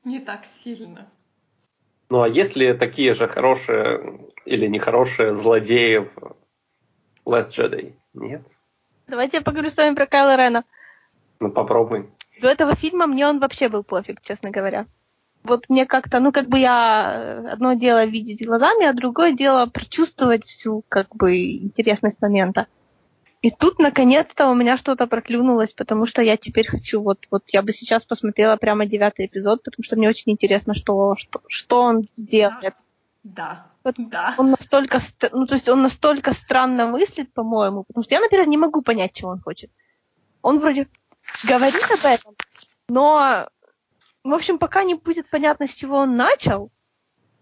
Не 0.03 0.19
так 0.19 0.45
сильно. 0.45 1.07
Ну, 2.09 2.21
а 2.21 2.27
есть 2.29 2.55
ли 2.55 2.73
такие 2.73 3.13
же 3.13 3.27
хорошие 3.27 4.27
или 4.45 4.67
нехорошие 4.67 5.35
злодеи 5.35 5.97
в 5.97 6.35
Last 7.25 7.49
Jedi? 7.49 7.93
Нет? 8.13 8.41
Давайте 9.07 9.37
я 9.37 9.43
поговорю 9.43 9.69
с 9.69 9.77
вами 9.77 9.95
про 9.95 10.05
Кайла 10.07 10.35
Рена. 10.35 10.63
Ну, 11.39 11.51
попробуй. 11.51 12.09
До 12.41 12.47
этого 12.47 12.75
фильма 12.75 13.07
мне 13.07 13.27
он 13.27 13.39
вообще 13.39 13.69
был 13.69 13.83
пофиг, 13.83 14.21
честно 14.21 14.51
говоря. 14.51 14.85
Вот 15.43 15.69
мне 15.69 15.85
как-то, 15.85 16.19
ну, 16.19 16.31
как 16.31 16.47
бы 16.47 16.59
я 16.59 17.13
э, 17.15 17.47
одно 17.49 17.73
дело 17.73 18.05
видеть 18.05 18.45
глазами, 18.45 18.85
а 18.85 18.93
другое 18.93 19.31
дело 19.31 19.67
прочувствовать 19.67 20.45
всю, 20.45 20.83
как 20.89 21.15
бы, 21.15 21.53
интересность 21.53 22.21
момента. 22.21 22.67
И 23.41 23.51
тут, 23.51 23.79
наконец-то, 23.79 24.47
у 24.47 24.53
меня 24.53 24.75
что-то 24.75 25.07
проклюнулось, 25.07 25.71
потому 25.71 26.05
что 26.05 26.21
я 26.21 26.35
теперь 26.35 26.67
хочу, 26.67 27.01
вот, 27.01 27.19
вот 27.31 27.43
я 27.51 27.61
бы 27.61 27.71
сейчас 27.71 28.03
посмотрела 28.03 28.57
прямо 28.57 28.85
девятый 28.85 29.27
эпизод, 29.27 29.63
потому 29.63 29.83
что 29.83 29.95
мне 29.95 30.09
очень 30.09 30.33
интересно, 30.33 30.73
что, 30.73 31.15
что, 31.15 31.41
что 31.47 31.81
он 31.81 32.05
сделает. 32.17 32.73
Да. 33.23 33.67
Вот 33.85 33.95
Да. 33.97 34.35
Он 34.37 34.51
настолько, 34.51 34.99
ст- 34.99 35.29
ну, 35.31 35.45
то 35.45 35.55
есть 35.55 35.69
он 35.69 35.81
настолько 35.81 36.33
странно 36.33 36.87
мыслит, 36.87 37.33
по-моему, 37.33 37.85
потому 37.85 38.03
что 38.03 38.15
я, 38.15 38.19
например, 38.19 38.45
не 38.47 38.57
могу 38.57 38.81
понять, 38.81 39.13
чего 39.13 39.31
он 39.31 39.39
хочет. 39.39 39.71
Он 40.41 40.59
вроде 40.59 40.87
говорит 41.43 41.83
об 41.91 42.05
этом, 42.05 42.35
но, 42.87 43.47
в 44.23 44.33
общем, 44.33 44.57
пока 44.59 44.83
не 44.83 44.95
будет 44.95 45.29
понятно, 45.29 45.67
с 45.67 45.73
чего 45.73 45.97
он 45.97 46.15
начал, 46.15 46.71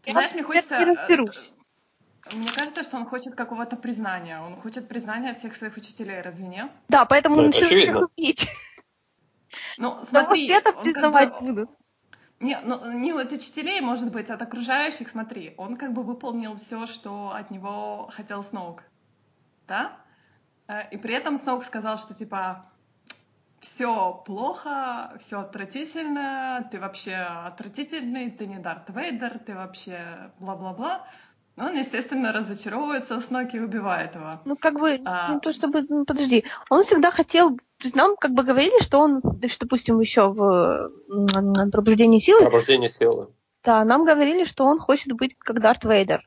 Ты 0.04 0.12
я 0.12 0.14
знаешь, 0.14 0.34
мне 0.34 0.44
хочется... 0.44 0.78
не 0.78 0.84
э, 0.84 0.88
разберусь. 0.88 1.54
Мне 2.34 2.52
кажется, 2.52 2.84
что 2.84 2.98
он 2.98 3.06
хочет 3.06 3.36
какого-то 3.36 3.78
признания. 3.78 4.42
Он 4.42 4.58
хочет 4.62 4.90
признания 4.90 5.30
от 5.32 5.40
всех 5.40 5.56
своих 5.56 5.78
учителей, 5.78 6.20
разве 6.22 6.46
нет? 6.48 6.70
Да, 6.90 7.06
поэтому 7.06 7.38
Ну, 7.38 7.44
он 7.44 7.50
это 7.50 7.60
решил 7.60 7.68
очевидно. 7.70 7.94
всех 8.00 8.10
убить. 8.18 8.48
Ну, 9.78 9.96
Но 9.96 10.06
смотри, 10.06 10.48
вот 10.52 10.58
это 10.58 10.70
он 10.72 10.76
как 10.76 10.84
признавать 10.84 11.30
бы- 11.34 11.40
буду. 11.40 11.78
Не, 12.40 12.60
ну, 12.64 12.92
не 13.00 13.12
от 13.14 13.32
учителей, 13.32 13.80
может 13.82 14.12
быть, 14.12 14.30
от 14.30 14.42
окружающих, 14.42 15.08
смотри, 15.10 15.54
он 15.58 15.78
как 15.78 15.94
бы 15.94 16.04
выполнил 16.04 16.56
все, 16.58 16.86
что 16.86 17.32
от 17.34 17.50
него 17.50 18.10
хотел 18.12 18.44
Сноук, 18.44 18.84
да? 19.68 19.98
Э, 20.68 20.90
И 20.92 20.98
при 20.98 21.14
этом 21.16 21.38
Сноук 21.38 21.64
сказал, 21.64 21.98
что 21.98 22.14
типа 22.14 22.70
все 23.74 24.24
плохо, 24.26 25.14
все 25.20 25.42
отвратительно, 25.42 26.68
ты 26.72 26.80
вообще 26.80 27.14
отвратительный, 27.14 28.32
ты 28.32 28.48
не 28.48 28.60
Дарт 28.60 28.90
Вейдер, 28.90 29.40
ты 29.40 29.56
вообще 29.56 30.32
бла-бла-бла. 30.40 31.06
Он, 31.58 31.76
естественно, 31.76 32.32
разочаровывается 32.32 33.20
в 33.20 33.24
Сноке 33.24 33.58
и 33.58 33.62
убивает 33.62 34.16
его. 34.16 34.40
Ну, 34.46 34.56
как 34.56 34.80
бы, 34.80 35.02
А. 35.06 35.34
не 35.34 35.40
то 35.40 35.52
чтобы, 35.54 35.86
ну, 35.90 36.06
подожди, 36.06 36.46
он 36.70 36.84
всегда 36.84 37.10
хотел, 37.10 37.58
то 37.58 37.84
есть 37.84 37.96
нам 37.96 38.16
как 38.16 38.32
бы 38.32 38.44
говорили, 38.44 38.82
что 38.82 39.00
он, 39.00 39.22
то 39.22 39.40
есть, 39.42 39.60
допустим, 39.60 40.00
еще 40.00 40.30
в 40.32 40.92
«Пробуждении 41.72 42.20
силы», 42.20 42.42
Пробуждение 42.42 42.90
силы. 42.92 43.30
Да, 43.64 43.84
нам 43.84 44.06
говорили, 44.06 44.46
что 44.46 44.66
он 44.66 44.80
хочет 44.80 45.14
быть 45.14 45.36
как 45.38 45.60
Дарт 45.60 45.84
Вейдер. 45.84 46.24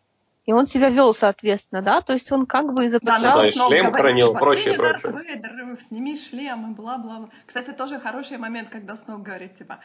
И 0.51 0.53
он 0.53 0.66
себя 0.66 0.88
вел 0.88 1.14
соответственно, 1.14 1.80
да? 1.80 2.01
То 2.01 2.12
есть 2.12 2.32
он 2.32 2.44
как 2.44 2.72
бы 2.72 2.82
Да, 2.82 2.86
изображал... 2.88 3.22
да, 3.22 3.36
но 3.36 3.44
и 3.44 3.53
шлем 3.53 3.92
хранил, 3.92 4.28
типа, 4.30 4.38
прочее, 4.40 4.64
ты 4.64 4.70
не 4.70 4.76
Дарт 4.78 5.03
прочее. 5.03 5.34
Вейдер, 5.36 5.76
сними 5.76 6.16
шлем 6.16 6.72
и 6.72 6.74
бла-бла-бла. 6.74 7.28
Кстати, 7.46 7.70
тоже 7.70 8.01
хороший 8.01 8.36
момент, 8.36 8.68
когда 8.68 8.96
Сноук 8.96 9.22
говорит, 9.22 9.57
типа, 9.57 9.78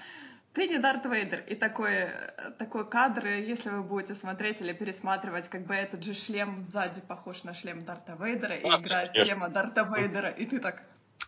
ты 0.54 0.68
не 0.68 0.80
Дарт 0.80 1.06
Вейдер. 1.06 1.44
И 1.46 1.54
такой, 1.54 2.10
такой 2.58 2.90
кадр, 2.90 3.28
если 3.28 3.70
вы 3.70 3.84
будете 3.84 4.16
смотреть 4.16 4.60
или 4.62 4.74
пересматривать, 4.74 5.50
как 5.50 5.68
бы 5.68 5.76
этот 5.76 6.04
же 6.04 6.16
шлем 6.16 6.60
сзади 6.62 7.00
похож 7.02 7.44
на 7.44 7.54
шлем 7.54 7.86
Дарта 7.86 8.18
Вейдера, 8.20 8.56
и 8.56 8.68
А, 8.68 8.80
играет 8.80 9.12
конечно. 9.12 9.36
тема 9.36 9.50
Дарта 9.50 9.84
Вейдера, 9.84 10.30
и 10.30 10.48
ты 10.48 10.58
так... 10.60 10.82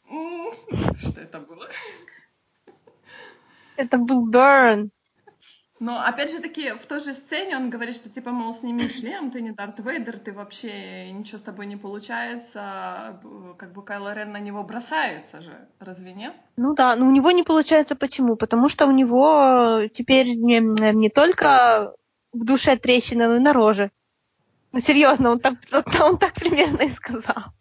«М, 0.09 0.51
Что 0.97 1.21
это 1.21 1.39
было? 1.41 1.67
Это 3.75 3.99
был 3.99 4.25
Берн. 4.25 4.89
Но 5.79 6.01
опять 6.01 6.31
же 6.31 6.39
таки, 6.39 6.71
в 6.71 6.87
той 6.87 6.99
же 6.99 7.13
сцене 7.13 7.55
он 7.55 7.69
говорит, 7.69 7.95
что 7.95 8.09
типа, 8.09 8.31
мол, 8.31 8.53
сними 8.53 8.87
шлем, 8.89 9.29
ты 9.29 9.41
не 9.41 9.51
Дарт 9.51 9.79
Вейдер, 9.79 10.17
ты 10.17 10.33
вообще 10.33 11.11
ничего 11.11 11.37
с 11.37 11.43
тобой 11.43 11.67
не 11.67 11.75
получается. 11.77 13.19
Как 13.59 13.73
бы 13.73 13.83
Кайло 13.83 14.13
Рен 14.13 14.31
на 14.31 14.39
него 14.39 14.63
бросается 14.63 15.39
же, 15.41 15.67
разве 15.79 16.13
нет? 16.13 16.33
Ну 16.55 16.73
да, 16.73 16.95
но 16.95 17.07
у 17.07 17.11
него 17.11 17.29
не 17.31 17.43
получается 17.43 17.95
почему? 17.95 18.35
Потому 18.35 18.69
что 18.69 18.87
у 18.87 18.91
него 18.91 19.81
теперь 19.93 20.33
не, 20.33 20.59
не 20.93 21.09
только 21.09 21.93
в 22.33 22.43
душе 22.43 22.75
трещина, 22.77 23.27
но 23.27 23.35
и 23.35 23.39
на 23.39 23.53
роже. 23.53 23.91
Ну 24.71 24.79
серьезно, 24.79 25.31
он 25.31 25.39
так, 25.39 25.53
он 26.01 26.17
так 26.17 26.33
примерно 26.33 26.81
и 26.83 26.91
сказал. 26.91 27.53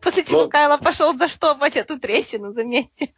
После 0.00 0.24
чего 0.24 0.42
Ну. 0.42 0.48
Кайло 0.50 0.78
пошел 0.78 1.16
заштопать 1.16 1.76
эту 1.76 1.98
трещину, 1.98 2.52
заметьте. 2.52 3.14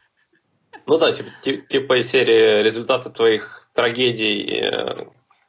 Ну 0.86 0.98
да, 0.98 1.12
типа, 1.14 1.30
ти- 1.42 1.62
типа 1.62 2.00
из 2.00 2.10
серии 2.10 2.62
результаты 2.62 3.08
твоих 3.10 3.63
трагедий 3.74 4.60
э, 4.62 5.06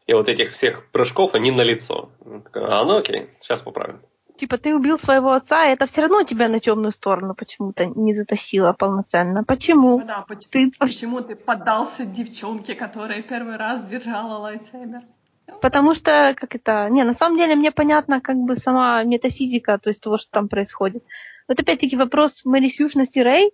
и 0.07 0.13
вот 0.13 0.29
этих 0.29 0.53
всех 0.53 0.91
прыжков, 0.91 1.33
они 1.35 1.51
на 1.51 1.61
лицо. 1.61 2.09
А, 2.53 2.83
ну 2.83 2.97
окей, 2.97 3.29
сейчас 3.41 3.61
поправим. 3.61 4.01
Типа 4.37 4.57
ты 4.57 4.75
убил 4.75 4.99
своего 4.99 5.31
отца, 5.31 5.65
и 5.65 5.71
это 5.71 5.85
все 5.85 6.01
равно 6.01 6.23
тебя 6.23 6.49
на 6.49 6.59
темную 6.59 6.91
сторону 6.91 7.35
почему-то 7.35 7.85
не 7.85 8.13
затащило 8.13 8.73
полноценно. 8.73 9.45
Почему? 9.45 10.01
Да, 10.03 10.25
поч- 10.27 10.47
Ты 10.51 10.71
почему 10.77 11.21
ты 11.21 11.35
поддался 11.35 12.05
девчонке, 12.05 12.75
которая 12.75 13.21
первый 13.21 13.55
раз 13.55 13.81
держала 13.83 14.39
лайтсейбер? 14.39 15.03
Потому 15.61 15.95
что, 15.95 16.33
как 16.35 16.55
это... 16.55 16.89
Не, 16.89 17.03
на 17.03 17.13
самом 17.13 17.37
деле 17.37 17.55
мне 17.55 17.71
понятна 17.71 18.19
как 18.19 18.35
бы 18.35 18.57
сама 18.57 19.01
метафизика, 19.03 19.77
то 19.77 19.89
есть 19.89 20.01
того, 20.01 20.17
что 20.17 20.29
там 20.31 20.49
происходит. 20.49 21.03
Вот 21.47 21.59
опять-таки 21.59 21.95
вопрос 21.95 22.43
Марисюшности 22.43 23.19
Рэй. 23.19 23.53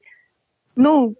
Ну, 0.76 1.16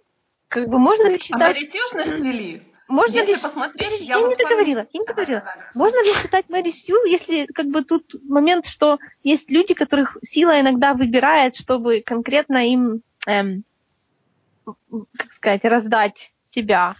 как 0.48 0.68
бы 0.68 0.78
можно 0.78 1.08
ли 1.08 1.16
А 1.16 1.18
считать... 1.18 1.54
Марисюшность 1.54 2.24
вели? 2.24 2.62
Можно 2.92 3.20
Если 3.20 3.32
ли... 3.32 3.40
посмотреть, 3.40 4.00
Я, 4.00 4.18
я 4.18 4.28
не 4.28 4.36
договорила, 4.36 4.86
я 4.92 5.00
не 5.00 5.06
договорила. 5.06 5.40
Да-да-да. 5.40 5.70
Можно 5.72 6.04
ли 6.04 6.12
считать 6.12 6.50
Мэри 6.50 6.68
Сью, 6.68 7.02
если 7.06 7.46
как 7.46 7.68
бы 7.68 7.82
тут 7.84 8.14
момент, 8.22 8.66
что 8.66 8.98
есть 9.22 9.50
люди, 9.50 9.72
которых 9.72 10.18
сила 10.22 10.60
иногда 10.60 10.92
выбирает, 10.92 11.56
чтобы 11.56 12.02
конкретно 12.04 12.68
им, 12.68 13.00
эм, 13.26 13.64
как 15.16 15.32
сказать, 15.32 15.64
раздать 15.64 16.34
себя. 16.44 16.94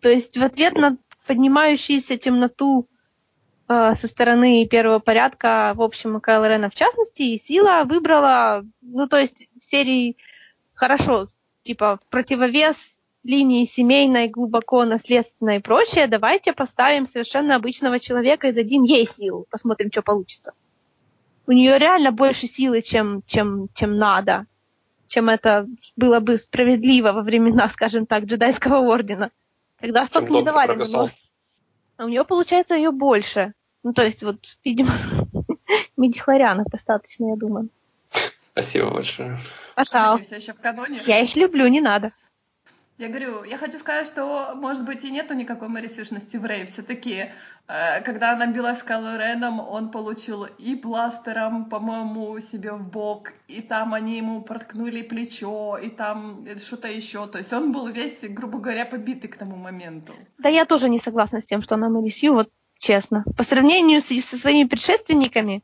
То 0.00 0.08
есть 0.08 0.36
в 0.36 0.42
ответ 0.42 0.74
на 0.74 0.96
поднимающуюся 1.28 2.18
темноту 2.18 2.88
э, 3.68 3.94
со 3.94 4.06
стороны 4.08 4.66
первого 4.66 4.98
порядка, 4.98 5.74
в 5.76 5.82
общем, 5.82 6.20
Кайл 6.20 6.44
Рена 6.44 6.70
в 6.70 6.74
частности, 6.74 7.38
сила 7.38 7.84
выбрала, 7.84 8.64
ну 8.80 9.06
то 9.06 9.16
есть 9.16 9.46
в 9.60 9.62
серии 9.62 10.16
хорошо, 10.74 11.28
типа 11.62 12.00
в 12.02 12.10
противовес 12.10 12.95
линии 13.26 13.64
семейной, 13.64 14.28
глубоко 14.28 14.84
наследственной 14.84 15.56
и 15.56 15.60
прочее, 15.60 16.06
давайте 16.06 16.52
поставим 16.52 17.06
совершенно 17.06 17.56
обычного 17.56 17.98
человека 18.00 18.48
и 18.48 18.52
дадим 18.52 18.84
ей 18.84 19.06
силу. 19.06 19.46
Посмотрим, 19.50 19.90
что 19.90 20.02
получится. 20.02 20.52
У 21.46 21.52
нее 21.52 21.78
реально 21.78 22.12
больше 22.12 22.46
силы, 22.46 22.82
чем, 22.82 23.22
чем, 23.26 23.68
чем 23.74 23.96
надо, 23.98 24.46
чем 25.06 25.28
это 25.28 25.68
было 25.96 26.20
бы 26.20 26.38
справедливо 26.38 27.12
во 27.12 27.22
времена, 27.22 27.68
скажем 27.72 28.06
так, 28.06 28.24
джедайского 28.24 28.78
ордена. 28.78 29.30
Когда 29.80 30.06
столько 30.06 30.32
не 30.32 30.42
давали 30.42 30.70
на 30.70 30.76
прописал. 30.76 31.02
нос. 31.02 31.12
А 31.98 32.04
у 32.04 32.08
нее 32.08 32.24
получается 32.24 32.74
ее 32.74 32.90
больше. 32.90 33.52
Ну, 33.82 33.92
то 33.92 34.02
есть, 34.04 34.22
вот, 34.22 34.38
видимо, 34.64 34.90
медихлорианов 35.96 36.66
достаточно, 36.66 37.30
я 37.30 37.36
думаю. 37.36 37.68
Спасибо 38.52 38.90
большое. 38.90 39.32
Они 39.76 39.86
Пожалуйста. 39.90 40.26
все 40.26 40.36
еще 40.36 40.52
в 40.54 40.60
каноне. 40.60 41.02
Я 41.06 41.20
их 41.20 41.36
люблю, 41.36 41.66
не 41.68 41.80
надо. 41.80 42.12
Я 42.98 43.08
говорю, 43.08 43.44
я 43.44 43.58
хочу 43.58 43.78
сказать, 43.78 44.06
что, 44.06 44.54
может 44.54 44.84
быть, 44.84 45.04
и 45.04 45.10
нету 45.10 45.34
никакой 45.34 45.68
морисюшности 45.68 46.38
в 46.38 46.46
Рэй. 46.46 46.64
Все-таки, 46.64 47.26
э, 47.68 48.00
когда 48.00 48.32
она 48.32 48.46
билась 48.46 48.78
с 48.78 48.82
Кайло 48.82 49.18
Реном, 49.18 49.60
он 49.60 49.90
получил 49.90 50.44
и 50.44 50.74
бластером, 50.74 51.66
по-моему, 51.66 52.40
себе 52.40 52.72
в 52.72 52.88
бок, 52.88 53.32
и 53.48 53.60
там 53.60 53.92
они 53.92 54.16
ему 54.16 54.40
проткнули 54.40 55.02
плечо, 55.02 55.76
и 55.76 55.90
там 55.90 56.46
что-то 56.56 56.88
еще. 56.88 57.26
То 57.26 57.36
есть 57.36 57.52
он 57.52 57.70
был 57.70 57.86
весь, 57.88 58.24
грубо 58.30 58.60
говоря, 58.60 58.86
побитый 58.86 59.28
к 59.28 59.36
тому 59.36 59.56
моменту. 59.56 60.14
Да 60.38 60.48
я 60.48 60.64
тоже 60.64 60.88
не 60.88 60.98
согласна 60.98 61.42
с 61.42 61.44
тем, 61.44 61.60
что 61.60 61.74
она 61.74 61.90
Морисью, 61.90 62.32
вот 62.32 62.48
честно. 62.78 63.24
По 63.36 63.42
сравнению 63.42 64.00
с, 64.00 64.06
со 64.06 64.38
своими 64.38 64.66
предшественниками, 64.66 65.62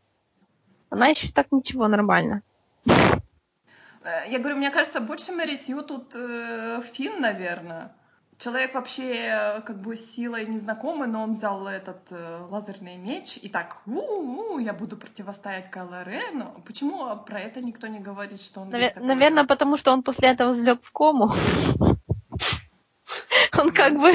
она 0.91 1.07
еще 1.07 1.31
так 1.33 1.47
ничего, 1.51 1.89
нормально. 1.89 2.43
Э, 4.05 4.29
я 4.29 4.39
говорю, 4.39 4.57
мне 4.57 4.71
кажется, 4.71 5.01
больше 5.01 5.33
Мэри 5.33 5.57
Сью 5.57 5.83
тут 5.83 6.15
э, 6.15 6.83
Финн, 6.93 7.21
наверное. 7.21 7.93
Человек 8.39 8.75
вообще 8.75 9.63
как 9.65 9.81
бы 9.81 9.95
с 9.97 10.15
силой 10.15 10.47
незнакомый, 10.47 11.07
но 11.07 11.23
он 11.23 11.35
взял 11.35 11.65
этот 11.69 12.11
э, 12.11 12.39
лазерный 12.51 12.97
меч 12.97 13.39
и 13.41 13.49
так, 13.49 13.77
у-у, 13.87 14.59
я 14.59 14.73
буду 14.73 14.97
противостоять 14.97 15.71
Кайло 15.71 16.03
Рену. 16.03 16.61
Почему 16.67 17.17
про 17.25 17.39
это 17.41 17.61
никто 17.61 17.87
не 17.87 18.01
говорит, 18.01 18.43
что 18.43 18.63
он 18.63 18.71
Навер- 18.71 18.99
Наверное, 19.01 19.45
потому 19.45 19.77
что 19.77 19.93
он 19.93 20.03
после 20.03 20.31
этого 20.31 20.53
взлег 20.53 20.83
в 20.83 20.91
кому. 20.91 21.31
Он 23.57 23.71
как 23.71 24.01
бы... 24.01 24.13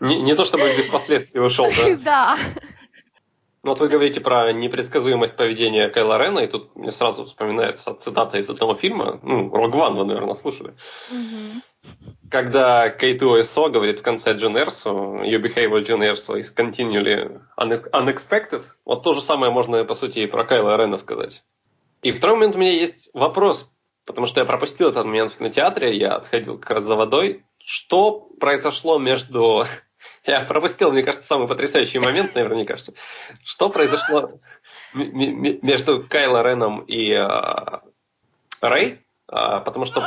Не, 0.00 0.22
не 0.22 0.34
то 0.34 0.44
чтобы 0.46 0.62
без 0.76 0.88
последствий 0.88 1.40
ушел, 1.40 1.66
да? 1.66 1.96
Да. 2.02 2.38
Ну 3.64 3.70
вот 3.70 3.80
вы 3.80 3.88
говорите 3.88 4.20
про 4.20 4.52
непредсказуемость 4.52 5.36
поведения 5.36 5.88
Кайла 5.88 6.18
Рена, 6.18 6.40
и 6.40 6.46
тут 6.46 6.76
мне 6.76 6.92
сразу 6.92 7.24
вспоминается 7.24 7.94
цитата 7.94 8.38
из 8.38 8.48
одного 8.48 8.76
фильма, 8.76 9.18
ну, 9.22 9.50
Рог 9.50 9.74
Ван 9.74 9.96
вы, 9.96 10.04
наверное, 10.04 10.36
слышали. 10.36 10.74
Мгм. 11.10 11.62
Когда 12.30 12.88
K2SO 12.88 13.70
говорит 13.70 14.00
в 14.00 14.02
конце 14.02 14.34
Джин 14.34 14.56
Эрсу, 14.56 15.20
you 15.22 15.40
behave 15.40 15.82
Джин 15.82 16.02
Эрсу 16.02 16.38
is 16.38 16.54
continually 16.54 17.40
une- 17.58 17.90
unexpected, 17.90 18.64
вот 18.84 19.02
то 19.02 19.14
же 19.14 19.22
самое 19.22 19.50
можно, 19.50 19.84
по 19.84 19.94
сути, 19.94 20.20
и 20.20 20.26
про 20.26 20.44
Кайла 20.44 20.76
Рена 20.76 20.98
сказать. 20.98 21.42
И 22.02 22.12
второй 22.12 22.36
момент 22.36 22.54
у 22.54 22.58
меня 22.58 22.70
есть 22.70 23.10
вопрос, 23.12 23.68
потому 24.04 24.26
что 24.26 24.40
я 24.40 24.46
пропустил 24.46 24.90
этот 24.90 25.04
момент 25.04 25.32
в 25.32 25.38
кинотеатре, 25.38 25.96
я 25.96 26.16
отходил 26.16 26.58
как 26.58 26.70
раз 26.70 26.84
за 26.84 26.94
водой. 26.94 27.44
Что 27.64 28.28
произошло 28.40 28.98
между... 28.98 29.66
Я 30.28 30.42
пропустил, 30.42 30.92
мне 30.92 31.02
кажется, 31.02 31.26
самый 31.26 31.48
потрясающий 31.48 31.98
момент, 31.98 32.34
наверное, 32.34 32.58
мне 32.58 32.66
кажется. 32.66 32.92
Что 33.44 33.70
произошло 33.70 34.40
между 34.92 36.04
Кайло 36.06 36.42
Реном 36.42 36.80
и 36.80 37.12
э, 37.12 37.78
Рэй? 38.60 39.00
А, 39.26 39.60
потому 39.60 39.86
что 39.86 40.04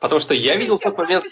Потому 0.00 0.20
что 0.20 0.34
я 0.34 0.56
видел 0.56 0.78
тот 0.78 0.98
момент, 0.98 1.24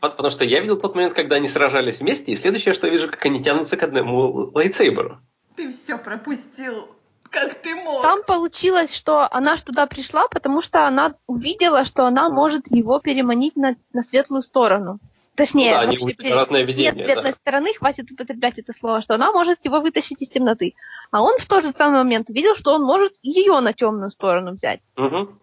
потому 0.00 0.30
что 0.30 0.44
я 0.44 0.60
видел 0.60 0.78
тот 0.78 0.94
момент, 0.94 1.14
когда 1.14 1.36
они 1.36 1.48
сражались 1.48 2.00
вместе, 2.00 2.32
и 2.32 2.36
следующее, 2.36 2.74
что 2.74 2.86
я 2.86 2.92
вижу, 2.92 3.08
как 3.08 3.24
они 3.24 3.42
тянутся 3.42 3.76
к 3.76 3.82
одному 3.82 4.50
лайтсейберу. 4.54 5.18
Ты 5.56 5.72
все 5.72 5.96
пропустил. 5.96 6.88
Как 7.30 7.54
ты 7.54 7.74
мог? 7.74 8.02
Там 8.02 8.22
получилось, 8.26 8.94
что 8.94 9.26
она 9.30 9.56
ж 9.56 9.62
туда 9.62 9.86
пришла, 9.86 10.28
потому 10.28 10.62
что 10.62 10.86
она 10.86 11.14
увидела, 11.26 11.84
что 11.84 12.04
она 12.04 12.28
может 12.28 12.66
его 12.70 12.98
переманить 13.00 13.56
на, 13.56 13.76
на 13.92 14.02
светлую 14.02 14.42
сторону. 14.42 15.00
Точнее, 15.38 15.70
да, 15.70 15.86
вообще 15.86 16.34
разное 16.34 16.62
видение. 16.62 16.90
нет 16.90 17.04
светлой 17.04 17.30
да. 17.30 17.36
стороны, 17.36 17.72
хватит 17.72 18.10
употреблять 18.10 18.58
это 18.58 18.72
слово, 18.72 19.02
что 19.02 19.14
она 19.14 19.30
может 19.30 19.64
его 19.64 19.80
вытащить 19.80 20.20
из 20.20 20.28
темноты. 20.30 20.74
А 21.12 21.22
он 21.22 21.38
в 21.38 21.46
тот 21.46 21.62
же 21.62 21.70
самый 21.70 21.98
момент 21.98 22.28
увидел, 22.28 22.56
что 22.56 22.74
он 22.74 22.82
может 22.82 23.12
ее 23.22 23.60
на 23.60 23.72
темную 23.72 24.10
сторону 24.10 24.50
взять. 24.50 24.80
Мгм. 24.96 25.40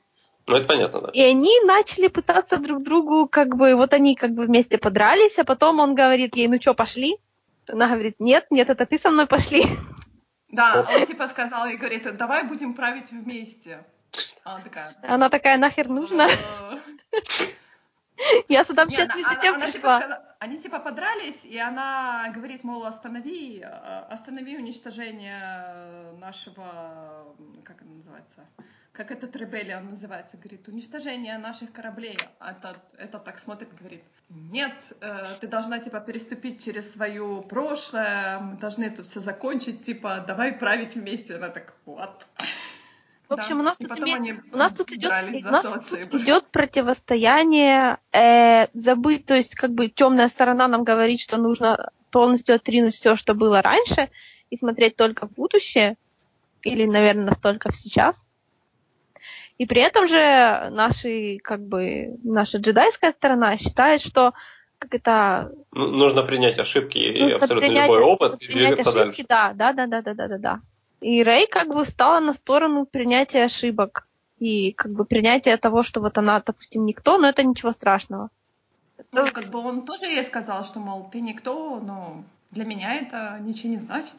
Ну, 0.48 0.56
это 0.56 0.68
понятно, 0.68 1.00
да. 1.00 1.10
И 1.14 1.22
они 1.22 1.50
начали 1.64 2.10
пытаться 2.10 2.58
друг 2.58 2.84
другу, 2.84 3.30
как 3.30 3.56
бы, 3.56 3.76
вот 3.76 3.94
они 3.94 4.16
как 4.18 4.32
бы 4.32 4.48
вместе 4.48 4.78
подрались, 4.78 5.40
а 5.40 5.46
потом 5.46 5.80
он 5.80 5.96
говорит 5.96 6.36
ей, 6.36 6.50
ну 6.50 6.62
что, 6.62 6.74
пошли? 6.74 7.18
Она 7.70 7.88
говорит, 7.88 8.18
нет, 8.20 8.48
нет, 8.50 8.70
это 8.70 8.86
ты 8.86 9.00
со 9.00 9.12
мной 9.12 9.28
пошли. 9.28 9.64
Да, 10.50 10.86
он 10.94 11.06
типа 11.06 11.30
сказал 11.30 11.68
и 11.68 11.78
говорит, 11.78 12.18
давай 12.18 12.44
будем 12.44 12.74
править 12.74 13.12
вместе. 13.12 13.86
А 14.44 14.56
она 14.56 14.64
такая... 14.64 14.96
Она 15.04 15.30
такая, 15.30 15.58
нахер 15.58 15.88
нужно? 15.88 16.28
«Э, 18.18 18.22
Я 18.50 18.64
сюда 18.64 18.84
она- 18.84 18.92
не 18.92 19.24
затем 19.24 19.56
типа 19.56 19.66
пришла. 19.66 20.22
Они 20.40 20.58
типа 20.58 20.80
подрались, 20.80 21.44
и 21.44 21.58
она 21.58 22.30
говорит, 22.34 22.64
мол, 22.64 22.86
останови, 22.86 23.62
э, 23.62 23.66
останови 24.10 24.58
уничтожение 24.58 26.12
нашего, 26.20 27.36
как 27.64 27.82
это 27.82 27.90
называется, 27.90 28.46
как 28.92 29.12
этот 29.12 29.36
ребелион 29.36 29.90
называется, 29.92 30.38
говорит, 30.38 30.68
уничтожение 30.68 31.38
наших 31.38 31.72
кораблей. 31.74 32.18
А 32.40 32.52
этот, 32.52 32.78
это 32.98 33.20
так 33.20 33.40
смотрит, 33.40 33.74
говорит, 33.78 34.04
нет, 34.30 34.74
э, 35.02 35.38
ты 35.42 35.48
должна 35.48 35.80
типа 35.80 36.00
переступить 36.00 36.64
через 36.64 36.94
свое 36.94 37.44
прошлое, 37.50 38.40
мы 38.40 38.58
должны 38.58 38.86
это 38.86 39.04
все 39.04 39.20
закончить, 39.20 39.86
типа, 39.86 40.24
давай 40.28 40.54
править 40.54 40.96
вместе. 40.96 41.36
Она 41.36 41.50
так, 41.50 41.74
вот. 41.86 42.26
В 43.30 43.34
общем, 43.34 43.60
у 43.60 43.64
нас 43.64 43.78
и 43.80 43.86
тут 43.88 43.98
име- 43.98 44.40
У 44.52 44.58
нас 44.58 44.74
тут 44.74 44.92
идет, 44.92 45.12
у 45.34 45.52
нас 45.52 45.66
тут 45.66 46.14
идет 46.14 46.52
противостояние 46.52 47.98
э, 48.12 48.68
забыть, 48.74 49.26
то 49.26 49.36
есть 49.36 49.56
как 49.56 49.72
бы 49.72 49.88
темная 49.90 50.28
сторона 50.28 50.68
нам 50.68 50.84
говорит, 50.84 51.20
что 51.20 51.38
нужно 51.38 51.92
полностью 52.12 52.56
отринуть 52.56 52.96
все, 52.96 53.16
что 53.16 53.34
было 53.34 53.62
раньше, 53.62 54.10
и 54.50 54.58
смотреть 54.58 54.96
только 54.96 55.28
в 55.28 55.34
будущее, 55.34 55.98
или, 56.62 56.86
наверное, 56.86 57.34
только 57.36 57.72
в 57.72 57.76
сейчас. 57.76 58.28
И 59.58 59.66
при 59.66 59.82
этом 59.82 60.08
же 60.08 60.70
наши, 60.72 61.38
как 61.44 61.62
бы, 61.66 62.18
наша 62.24 62.58
джедайская 62.60 63.12
сторона 63.12 63.58
считает, 63.58 64.02
что 64.02 64.34
как 64.78 64.94
это 64.94 65.52
Ну, 65.72 65.88
нужно 65.88 66.24
принять 66.24 66.60
ошибки 66.60 66.98
и 67.00 67.22
нужно 67.24 67.38
абсолютно 67.38 67.68
принять- 67.68 67.88
любой 67.88 68.02
опыт 68.02 68.32
нужно 68.34 68.46
и 68.46 68.54
двигаться 68.54 68.90
ошибки, 68.90 69.26
дальше. 69.28 69.54
да, 69.56 69.74
да, 69.74 69.88
да, 69.88 69.88
да, 69.88 70.02
да, 70.02 70.14
да, 70.14 70.28
да, 70.28 70.38
да. 70.38 70.60
И 71.06 71.22
Рэй 71.22 71.46
как 71.46 71.68
бы 71.68 71.86
стала 71.86 72.20
на 72.20 72.34
сторону 72.34 72.88
принятия 72.88 73.44
ошибок 73.44 74.08
и 74.40 74.72
как 74.72 74.92
бы 74.92 75.06
принятия 75.06 75.56
того, 75.56 75.84
что 75.84 76.02
вот 76.02 76.18
она, 76.18 76.42
допустим, 76.44 76.84
никто, 76.84 77.20
но 77.20 77.30
это 77.30 77.44
ничего 77.44 77.72
страшного. 77.72 78.32
Ну, 79.12 79.28
как 79.32 79.52
бы 79.52 79.60
он 79.60 79.86
тоже 79.86 80.08
ей 80.08 80.24
сказал, 80.24 80.64
что, 80.64 80.80
мол, 80.80 81.08
ты 81.12 81.22
никто, 81.22 81.80
но 81.80 82.24
для 82.50 82.66
меня 82.66 82.96
это 82.96 83.38
ничего 83.40 83.70
не 83.70 83.78
значит. 83.78 84.16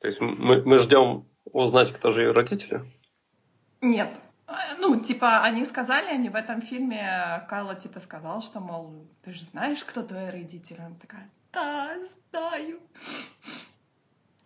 То 0.00 0.08
есть 0.08 0.20
мы, 0.20 0.62
мы 0.62 0.78
ждем 0.80 1.24
узнать, 1.52 1.94
кто 1.94 2.12
же 2.12 2.20
ее 2.20 2.32
родители. 2.32 2.84
Нет. 3.80 4.10
Ну, 4.78 5.00
типа, 5.00 5.40
они 5.40 5.64
сказали, 5.64 6.10
они 6.10 6.28
в 6.28 6.34
этом 6.34 6.60
фильме, 6.60 7.46
Кайла, 7.48 7.76
типа, 7.76 7.98
сказал, 7.98 8.42
что, 8.42 8.60
мол, 8.60 8.92
ты 9.24 9.32
же 9.32 9.42
знаешь, 9.46 9.82
кто 9.84 10.02
твои 10.02 10.28
родители? 10.28 10.80
Она 10.80 10.96
такая, 11.00 11.30
да, 11.50 11.96
знаю. 12.30 12.78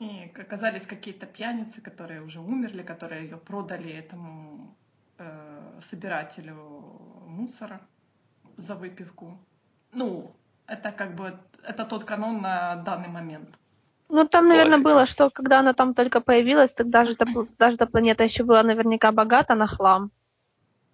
И 0.04 0.30
оказались 0.40 0.86
какие-то 0.86 1.26
пьяницы, 1.26 1.80
которые 1.80 2.20
уже 2.22 2.40
умерли, 2.40 2.82
которые 2.82 3.24
ее 3.24 3.36
продали 3.36 3.90
этому 3.90 4.76
э, 5.18 5.80
собирателю 5.80 6.56
мусора 7.26 7.80
за 8.56 8.74
выпивку. 8.74 9.38
Ну, 9.92 10.30
это 10.66 10.92
как 10.92 11.14
бы, 11.14 11.38
это 11.62 11.84
тот 11.84 12.04
канон 12.04 12.42
на 12.42 12.76
данный 12.76 13.08
момент. 13.08 13.48
Ну, 14.10 14.28
там, 14.28 14.48
наверное, 14.48 14.78
было, 14.78 15.06
что 15.06 15.30
когда 15.30 15.60
она 15.60 15.72
там 15.72 15.94
только 15.94 16.20
появилась, 16.20 16.72
тогда 16.72 17.04
же 17.04 17.12
эта, 17.12 17.26
даже 17.58 17.76
эта 17.76 17.86
планета 17.86 18.24
еще 18.24 18.44
была 18.44 18.62
наверняка 18.62 19.10
богата 19.12 19.54
на 19.54 19.66
хлам. 19.66 20.10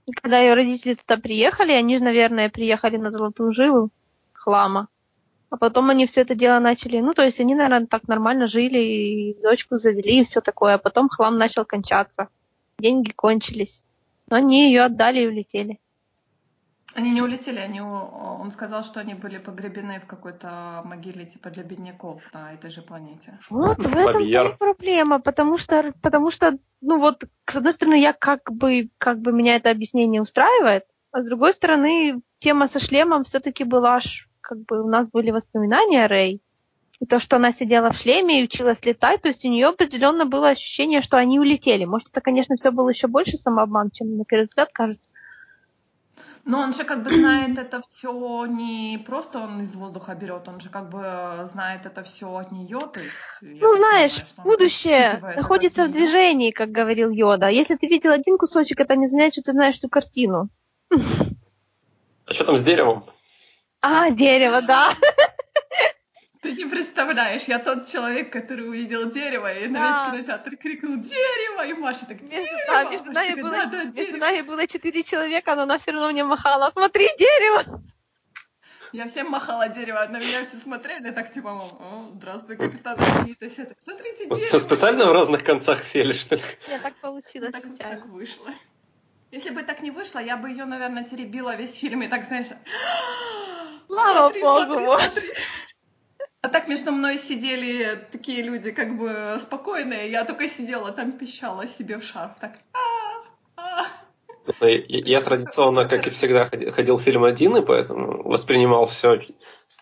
И 0.07 0.13
когда 0.13 0.39
ее 0.39 0.55
родители 0.55 0.95
туда 0.95 1.21
приехали, 1.21 1.73
они 1.73 1.99
же, 1.99 2.05
наверное, 2.05 2.49
приехали 2.49 2.97
на 2.97 3.11
золотую 3.11 3.53
жилу 3.53 3.91
хлама. 4.33 4.89
А 5.51 5.57
потом 5.57 5.91
они 5.91 6.07
все 6.07 6.21
это 6.21 6.37
дело 6.37 6.61
начали, 6.61 7.01
ну, 7.01 7.13
то 7.13 7.25
есть 7.25 7.41
они, 7.41 7.57
наверное, 7.57 7.87
так 7.87 8.07
нормально 8.07 8.47
жили, 8.47 8.79
и 8.79 9.43
дочку 9.43 9.79
завели, 9.79 10.21
и 10.21 10.25
все 10.25 10.41
такое. 10.41 10.75
А 10.75 10.79
потом 10.79 11.09
хлам 11.09 11.39
начал 11.39 11.65
кончаться. 11.65 12.29
Деньги 12.79 13.11
кончились. 13.11 13.83
Но 14.29 14.37
они 14.37 14.67
ее 14.67 14.83
отдали 14.83 15.23
и 15.23 15.27
улетели. 15.27 15.81
Они 16.95 17.11
не 17.11 17.23
улетели, 17.23 17.59
они, 17.59 17.81
он 17.81 18.51
сказал, 18.51 18.83
что 18.83 18.99
они 18.99 19.15
были 19.15 19.39
погребены 19.39 20.01
в 20.01 20.07
какой-то 20.07 20.83
могиле 20.85 21.25
типа 21.25 21.51
для 21.51 21.63
бедняков 21.63 22.23
на 22.33 22.53
этой 22.53 22.71
же 22.71 22.83
планете. 22.83 23.39
Вот 23.49 23.79
в 23.79 23.97
этом 23.97 24.25
и 24.25 24.57
проблема, 24.57 25.21
потому 25.21 25.57
что, 25.57 25.93
потому 26.03 26.33
что, 26.33 26.59
ну 26.81 26.99
вот, 26.99 27.25
с 27.47 27.55
одной 27.55 27.73
стороны, 27.75 28.01
я 28.01 28.13
как 28.13 28.51
бы, 28.53 28.91
как 28.99 29.21
бы 29.21 29.33
меня 29.33 29.55
это 29.55 29.71
объяснение 29.71 30.21
устраивает, 30.21 30.85
а 31.13 31.23
с 31.23 31.27
другой 31.27 31.53
стороны, 31.53 32.23
тема 32.41 32.67
со 32.67 32.81
шлемом 32.81 33.23
все-таки 33.23 33.63
была 33.63 34.01
ж, 34.01 34.29
как 34.51 34.65
бы 34.65 34.83
у 34.83 34.89
нас 34.89 35.09
были 35.09 35.31
воспоминания 35.31 36.05
о 36.05 36.09
Рэй, 36.09 36.43
и 36.99 37.07
то, 37.07 37.21
что 37.21 37.37
она 37.37 37.53
сидела 37.53 37.93
в 37.93 37.97
шлеме 37.97 38.41
и 38.41 38.45
училась 38.45 38.85
летать, 38.85 39.23
то 39.23 39.29
есть 39.29 39.45
у 39.45 39.49
нее 39.49 39.69
определенно 39.69 40.27
было 40.27 40.49
ощущение, 40.49 41.03
что 41.03 41.19
они 41.19 41.39
улетели. 41.39 41.85
Может, 41.85 42.09
это, 42.09 42.21
конечно, 42.21 42.57
все 42.57 42.73
было 42.73 42.91
еще 42.91 43.07
больше 43.07 43.37
самообман, 43.37 43.93
чем 43.93 44.17
на 44.19 44.25
первый 44.25 44.47
взгляд 44.47 44.71
кажется. 44.73 45.09
Но 46.45 46.59
он 46.59 46.75
же 46.75 46.83
как 46.83 47.05
бы 47.05 47.11
знает 47.11 47.59
это 47.59 47.81
все 47.83 48.47
не 48.47 49.01
просто 49.07 49.39
он 49.39 49.61
из 49.61 49.73
воздуха 49.75 50.17
берет, 50.17 50.49
он 50.49 50.59
же 50.59 50.69
как 50.69 50.91
бы 50.91 51.45
знает 51.45 51.87
это 51.87 52.03
все 52.03 52.35
от 52.35 52.51
нее, 52.51 52.81
то 52.93 52.99
есть. 52.99 53.15
Ну, 53.41 53.73
знаешь, 53.75 54.17
понимаю, 54.17 54.51
будущее 54.51 55.35
находится 55.37 55.87
в 55.87 55.93
движении, 55.93 56.51
как 56.51 56.73
говорил 56.73 57.11
Йода. 57.11 57.49
Если 57.49 57.77
ты 57.77 57.87
видел 57.87 58.11
один 58.11 58.37
кусочек, 58.37 58.81
это 58.81 58.97
не 58.97 59.07
значит, 59.07 59.35
что 59.35 59.43
ты 59.43 59.53
знаешь 59.53 59.77
всю 59.77 59.89
картину. 59.89 60.49
А 60.91 62.35
что 62.35 62.45
там 62.45 62.59
с 62.59 62.65
деревом? 62.65 63.05
А, 63.81 64.11
дерево, 64.11 64.61
да. 64.62 64.95
Ты 66.43 66.53
не 66.53 66.64
представляешь, 66.64 67.43
я 67.45 67.59
тот 67.59 67.87
человек, 67.87 68.33
который 68.33 68.66
увидел 68.66 69.11
дерево 69.11 69.53
и 69.53 69.68
на 69.68 69.78
весь 69.78 70.12
кинотеатр 70.12 70.57
крикнул 70.57 70.97
«Дерево!» 70.97 71.66
И 71.66 71.74
Маша 71.74 72.07
так 72.07 72.22
Между, 72.22 72.31
«Дерево!» 72.31 72.72
да, 72.72 72.85
между 72.91 73.12
нами, 73.12 73.41
было, 73.43 73.51
«Да, 73.51 73.66
да, 73.66 73.85
между 73.85 73.93
дерево!» 73.93 74.16
нами 74.18 74.41
было 74.41 74.66
четыре 74.66 75.03
человека, 75.03 75.55
но 75.55 75.62
она 75.62 75.78
все 75.78 75.93
равно 75.93 76.11
мне 76.11 76.24
махала. 76.24 76.70
Смотри, 76.72 77.07
дерево! 77.18 77.83
Я 78.93 79.07
всем 79.07 79.28
махала 79.28 79.68
дерево, 79.68 80.07
на 80.09 80.18
меня 80.18 80.45
все 80.47 80.57
смотрели, 80.57 81.11
так 81.11 81.31
типа, 81.33 81.53
мол, 81.53 81.76
«О, 81.78 82.11
здравствуй, 82.14 82.57
капитан 82.57 82.97
все 82.97 83.64
так, 83.66 83.76
смотрите, 83.85 84.26
дерево. 84.26 84.59
Специально 84.59 85.05
в 85.07 85.12
разных 85.12 85.45
концах 85.45 85.85
сели, 85.93 86.14
что 86.14 86.37
ли? 86.37 86.43
Нет, 86.68 86.83
так 86.83 86.95
Ну, 87.03 87.11
получилось 87.11 87.53
так, 87.53 87.64
случайно. 87.66 87.97
так 87.99 88.07
вышло. 88.07 88.49
Если 89.31 89.51
бы 89.51 89.62
так 89.62 89.83
не 89.83 89.91
вышло, 89.91 90.18
я 90.18 90.37
бы 90.37 90.49
ее, 90.51 90.64
наверное, 90.64 91.05
теребила 91.05 91.55
весь 91.55 91.74
фильм 91.74 92.03
и 92.03 92.09
так, 92.09 92.26
знаешь, 92.26 92.49
Слава 93.91 94.32
смотри, 94.32 94.43
богу, 94.43 95.01
смотри. 95.01 95.30
А 96.43 96.49
так 96.49 96.68
между 96.68 96.93
мной 96.93 97.18
сидели 97.18 97.99
такие 98.12 98.43
люди, 98.43 98.70
как 98.70 98.97
бы 98.97 99.38
спокойные, 99.43 100.11
я 100.11 100.24
только 100.24 100.49
сидела 100.49 100.93
там, 100.93 101.12
пищала 101.12 101.66
себе 101.66 101.99
в 101.99 102.05
шарф, 102.05 102.38
так. 102.41 102.53
«А, 102.72 103.61
а». 103.61 103.86
Я, 104.61 104.78
я 104.88 105.20
традиционно, 105.20 105.86
как 105.86 106.07
и 106.07 106.11
всегда, 106.11 106.49
ходи- 106.49 106.70
ходил 106.70 106.97
в 106.97 107.03
фильм 107.03 107.24
один, 107.24 107.57
и 107.57 107.64
поэтому 107.64 108.22
воспринимал 108.22 108.86
все 108.86 109.20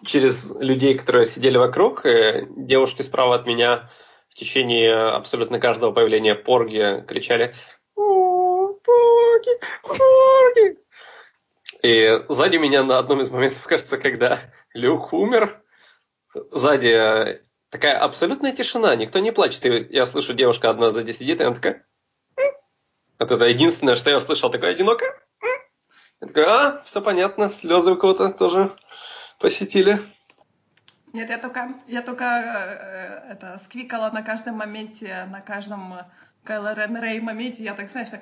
через 0.05 0.51
людей, 0.59 0.99
которые 0.99 1.27
сидели 1.27 1.59
вокруг. 1.59 2.05
И 2.07 2.47
девушки 2.57 3.03
справа 3.03 3.37
от 3.37 3.47
меня 3.47 3.91
в 4.31 4.35
течение 4.35 4.95
абсолютно 4.95 5.61
каждого 5.61 5.93
появления 5.93 6.35
Порги 6.35 7.05
кричали 7.07 7.55
«О, 7.95 8.73
Порги! 8.85 9.61
Порги!» 9.83 10.88
И 11.83 12.25
сзади 12.29 12.57
меня 12.57 12.83
на 12.83 12.99
одном 12.99 13.21
из 13.21 13.31
моментов, 13.31 13.63
кажется, 13.67 13.99
когда 13.99 14.41
Люк 14.75 15.13
умер, 15.13 15.63
сзади 16.53 16.89
э, 16.89 17.41
такая 17.71 17.99
абсолютная 17.99 18.53
тишина, 18.53 18.95
никто 18.97 19.19
не 19.19 19.33
плачет. 19.33 19.65
И 19.67 19.89
я 19.91 20.07
слышу, 20.07 20.35
девушка 20.35 20.71
одна 20.71 20.91
сзади 20.91 21.13
сидит, 21.13 21.41
и 21.41 21.45
она 21.45 21.55
такая 21.55 21.85
это 23.19 23.45
единственное, 23.47 23.97
что 23.97 24.11
я 24.11 24.19
услышал, 24.19 24.51
такое 24.51 24.71
одинокое. 24.71 25.13
Я 26.21 26.27
такой, 26.27 26.45
а, 26.45 26.83
все 26.85 27.01
понятно, 27.01 27.51
слезы 27.51 27.93
у 27.93 27.97
кого-то 27.97 28.31
тоже 28.33 28.77
посетили. 29.39 30.01
Нет, 31.13 31.31
я 31.31 31.39
только, 31.39 31.75
я 31.87 32.03
только 32.03 32.25
э, 32.25 33.33
это 33.33 33.59
сквикала 33.65 34.11
на 34.11 34.23
каждом 34.23 34.57
моменте, 34.57 35.27
на 35.31 35.41
каждом 35.41 35.95
э, 35.95 36.05
Кайло 36.45 36.75
Рен 36.75 36.97
Рэй 36.97 37.21
моменте, 37.21 37.63
я 37.63 37.75
так, 37.75 37.91
знаешь, 37.91 38.11
так. 38.11 38.21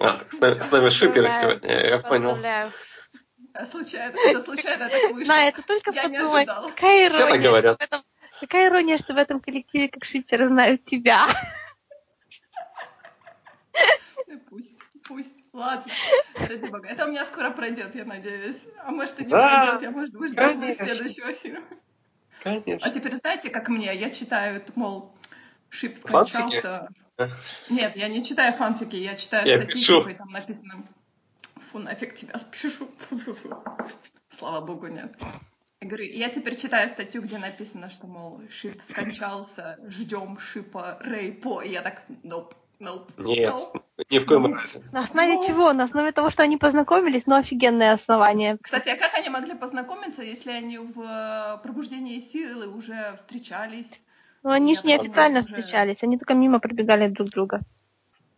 А, 0.00 0.24
с 0.30 0.38
нами, 0.40 0.54
с 0.62 0.70
нами 0.70 0.88
шиперы 0.88 1.28
Поздравляю. 1.28 1.60
сегодня, 1.60 1.86
я 1.88 1.98
понял. 1.98 2.72
А 3.52 3.66
Случайно, 3.66 4.16
это 4.16 4.40
случайно 4.42 4.88
так 4.88 5.10
вышло. 5.12 5.32
На 5.32 5.48
это 5.48 5.62
только 5.62 5.90
Я 5.90 6.04
не 6.04 6.18
подумай. 6.18 6.46
Какая 6.46 7.08
Все 7.10 7.18
так 7.18 7.28
ирония, 7.28 7.48
говорят. 7.48 7.74
что 7.76 7.84
в 7.84 7.88
этом- 7.88 8.04
какая 8.40 8.68
ирония, 8.68 8.96
что 8.98 9.12
в 9.14 9.16
этом 9.16 9.40
коллективе 9.40 9.88
как 9.88 10.04
шиперы 10.04 10.46
знают 10.48 10.84
тебя. 10.84 11.26
Ну, 14.26 14.38
Пусть, 14.48 14.72
пусть. 15.06 15.32
Ладно. 15.52 15.92
Ради 16.48 16.66
бога. 16.66 16.88
Это 16.88 17.06
у 17.06 17.08
меня 17.08 17.24
скоро 17.24 17.50
пройдет, 17.50 17.94
я 17.96 18.04
надеюсь. 18.04 18.56
А 18.84 18.92
может 18.92 19.18
и 19.20 19.24
не 19.24 19.30
Да, 19.30 19.64
пройдет, 19.64 19.82
я 19.82 19.90
может 19.90 20.14
быть 20.14 20.32
дождусь 20.32 20.76
следующего 20.76 21.32
фильма. 21.32 21.64
А 22.40 22.44
Конечно. 22.44 22.90
теперь 22.92 23.16
знаете, 23.16 23.50
как 23.50 23.68
мне? 23.68 23.92
Я 23.94 24.10
читаю, 24.10 24.62
мол, 24.76 25.12
Шип 25.68 25.98
Фанфики? 25.98 26.36
скончался. 26.36 26.88
Нет, 27.68 27.96
я 27.96 28.08
не 28.08 28.22
читаю 28.24 28.52
фанфики, 28.54 28.96
я 28.96 29.16
читаю 29.16 29.46
Я 29.46 29.56
статьи, 29.58 29.80
пишу. 29.80 30.08
и 30.08 30.14
там 30.14 30.28
написано 30.30 30.84
Фу, 31.70 31.78
нафиг 31.78 32.14
тебя 32.14 32.38
спешу. 32.38 32.88
Фу-фу-фу. 33.08 33.62
Слава 34.38 34.60
богу, 34.64 34.86
нет. 34.88 35.14
Я 35.80 35.88
говорю, 35.88 36.04
я 36.04 36.28
теперь 36.28 36.56
читаю 36.56 36.88
статью, 36.88 37.22
где 37.22 37.38
написано, 37.38 37.88
что, 37.90 38.06
мол, 38.06 38.40
Шип 38.50 38.82
скончался, 38.82 39.78
ждем 39.88 40.38
Шипа 40.38 40.98
Рэй 41.00 41.32
По. 41.32 41.62
И 41.62 41.70
я 41.70 41.82
так, 41.82 42.02
nope, 42.24 42.52
nope, 42.80 43.10
Нет, 43.18 43.52
nope. 43.54 43.82
ни 44.10 44.18
в 44.18 44.26
коем 44.26 44.42
Ну. 44.42 44.54
разе. 44.54 44.82
На 44.92 45.04
основе 45.04 45.34
Ну. 45.36 45.46
чего? 45.46 45.72
На 45.72 45.84
основе 45.84 46.12
того, 46.12 46.28
что 46.30 46.42
они 46.42 46.56
познакомились, 46.58 47.26
но 47.26 47.36
офигенное 47.36 47.92
основание. 47.94 48.58
Кстати, 48.60 48.88
а 48.90 48.96
как 48.96 49.14
они 49.14 49.28
могли 49.30 49.54
познакомиться, 49.54 50.22
если 50.22 50.50
они 50.50 50.78
в 50.78 51.00
э, 51.00 51.58
пробуждении 51.62 52.18
силы 52.20 52.66
уже 52.66 53.14
встречались? 53.16 53.90
Но 54.42 54.50
они 54.50 54.72
Я 54.74 54.80
же 54.80 54.86
не 54.86 54.94
официально 54.94 55.40
уже- 55.40 55.48
встречались, 55.48 56.02
они 56.02 56.16
только 56.18 56.34
мимо 56.34 56.60
пробегали 56.60 57.08
друг 57.08 57.28
друга. 57.30 57.60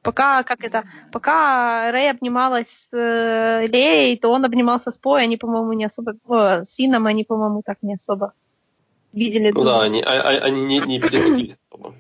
Пока, 0.02 0.42
как 0.42 0.64
это, 0.64 0.82
пока 1.12 1.92
Рэй 1.92 2.10
обнималась 2.10 2.66
с 2.66 2.88
э, 2.96 3.66
Леей, 3.68 4.16
то 4.18 4.30
он 4.30 4.44
обнимался 4.44 4.90
с 4.90 4.98
Пой, 4.98 5.22
они, 5.22 5.36
по-моему, 5.36 5.72
не 5.74 5.84
особо, 5.84 6.14
о, 6.26 6.64
с 6.64 6.74
Финном 6.74 7.06
они, 7.06 7.22
по-моему, 7.22 7.62
так 7.64 7.78
не 7.82 7.94
особо 7.94 8.32
видели 9.12 9.50
Ну 9.50 9.60
друг 9.60 9.66
да, 9.66 9.82
они, 9.82 10.02
а- 10.02 10.20
а- 10.22 10.44
они 10.44 10.64
не, 10.66 10.80
не 10.80 10.98
пересеклись 11.00 11.56
особо. 11.70 11.94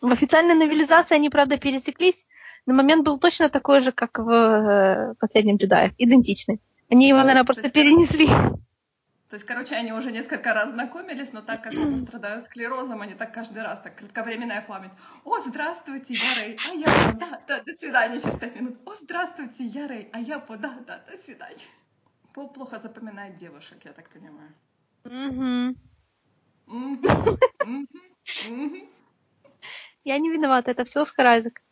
В 0.00 0.10
официальной 0.10 0.54
новелизации 0.54 1.16
они, 1.16 1.28
правда, 1.28 1.58
пересеклись, 1.58 2.24
но 2.64 2.72
момент 2.72 3.04
был 3.04 3.18
точно 3.18 3.50
такой 3.50 3.80
же, 3.82 3.92
как 3.92 4.18
в 4.18 4.30
э, 4.30 5.14
«Последнем 5.20 5.56
джедае», 5.56 5.94
идентичный. 5.98 6.60
Они 6.90 7.08
его, 7.08 7.18
наверное, 7.18 7.44
просто 7.44 7.70
короче, 7.70 7.74
перенесли. 7.74 8.28
То 9.30 9.36
есть, 9.36 9.46
короче, 9.46 9.76
они 9.76 9.92
уже 9.92 10.10
несколько 10.10 10.52
раз 10.52 10.70
знакомились, 10.70 11.32
но 11.32 11.40
так 11.40 11.62
как 11.62 11.72
оба 11.74 11.96
страдают 12.04 12.46
склерозом, 12.46 13.00
они 13.00 13.14
так 13.14 13.32
каждый 13.32 13.62
раз, 13.62 13.80
так 13.80 13.94
кратковременная 13.94 14.60
память. 14.60 14.90
О, 15.24 15.40
здравствуйте, 15.42 16.14
я 16.14 16.34
Рэй, 16.34 16.58
а 16.68 16.74
я 16.74 17.12
да, 17.12 17.40
да, 17.46 17.62
до 17.62 17.72
свидания, 17.76 18.18
через 18.18 18.36
пять 18.36 18.56
минут. 18.56 18.78
О, 18.84 18.96
здравствуйте, 18.96 19.64
я 19.66 19.86
Рэй, 19.86 20.10
а 20.12 20.18
я 20.18 20.40
По, 20.40 20.56
да, 20.56 20.76
да, 20.84 21.04
до 21.06 21.16
свидания. 21.22 21.62
По 22.34 22.48
плохо 22.48 22.80
запоминает 22.80 23.36
девушек, 23.36 23.78
я 23.84 23.92
так 23.92 24.08
понимаю. 24.10 24.52
Я 30.02 30.18
не 30.18 30.30
виновата, 30.30 30.72
это 30.72 30.84
все 30.84 31.02
Оскар 31.02 31.26
Айзек. 31.26 31.62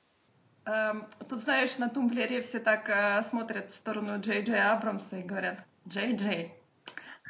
Эм, 0.65 1.09
Тут, 1.29 1.41
знаешь, 1.41 1.77
на 1.79 1.89
тумблере 1.89 2.41
все 2.43 2.61
так 2.61 2.89
э, 2.89 3.25
смотрят 3.25 3.71
в 3.73 3.75
сторону 3.75 4.21
Джей 4.21 4.45
Джей 4.45 4.63
Абрамса 4.63 5.17
и 5.17 5.23
говорят, 5.23 5.65
Джей 5.89 6.15
Джей, 6.15 6.58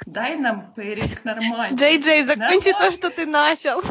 дай 0.07 0.37
нам 0.37 0.73
перик 0.75 1.25
нормально. 1.25 1.77
Джей 1.77 2.01
Джей, 2.01 2.25
закончи 2.25 2.73
то, 2.73 2.79
Нормально. 2.79 2.93
что 2.93 3.11
ты 3.11 3.27
начал. 3.27 3.83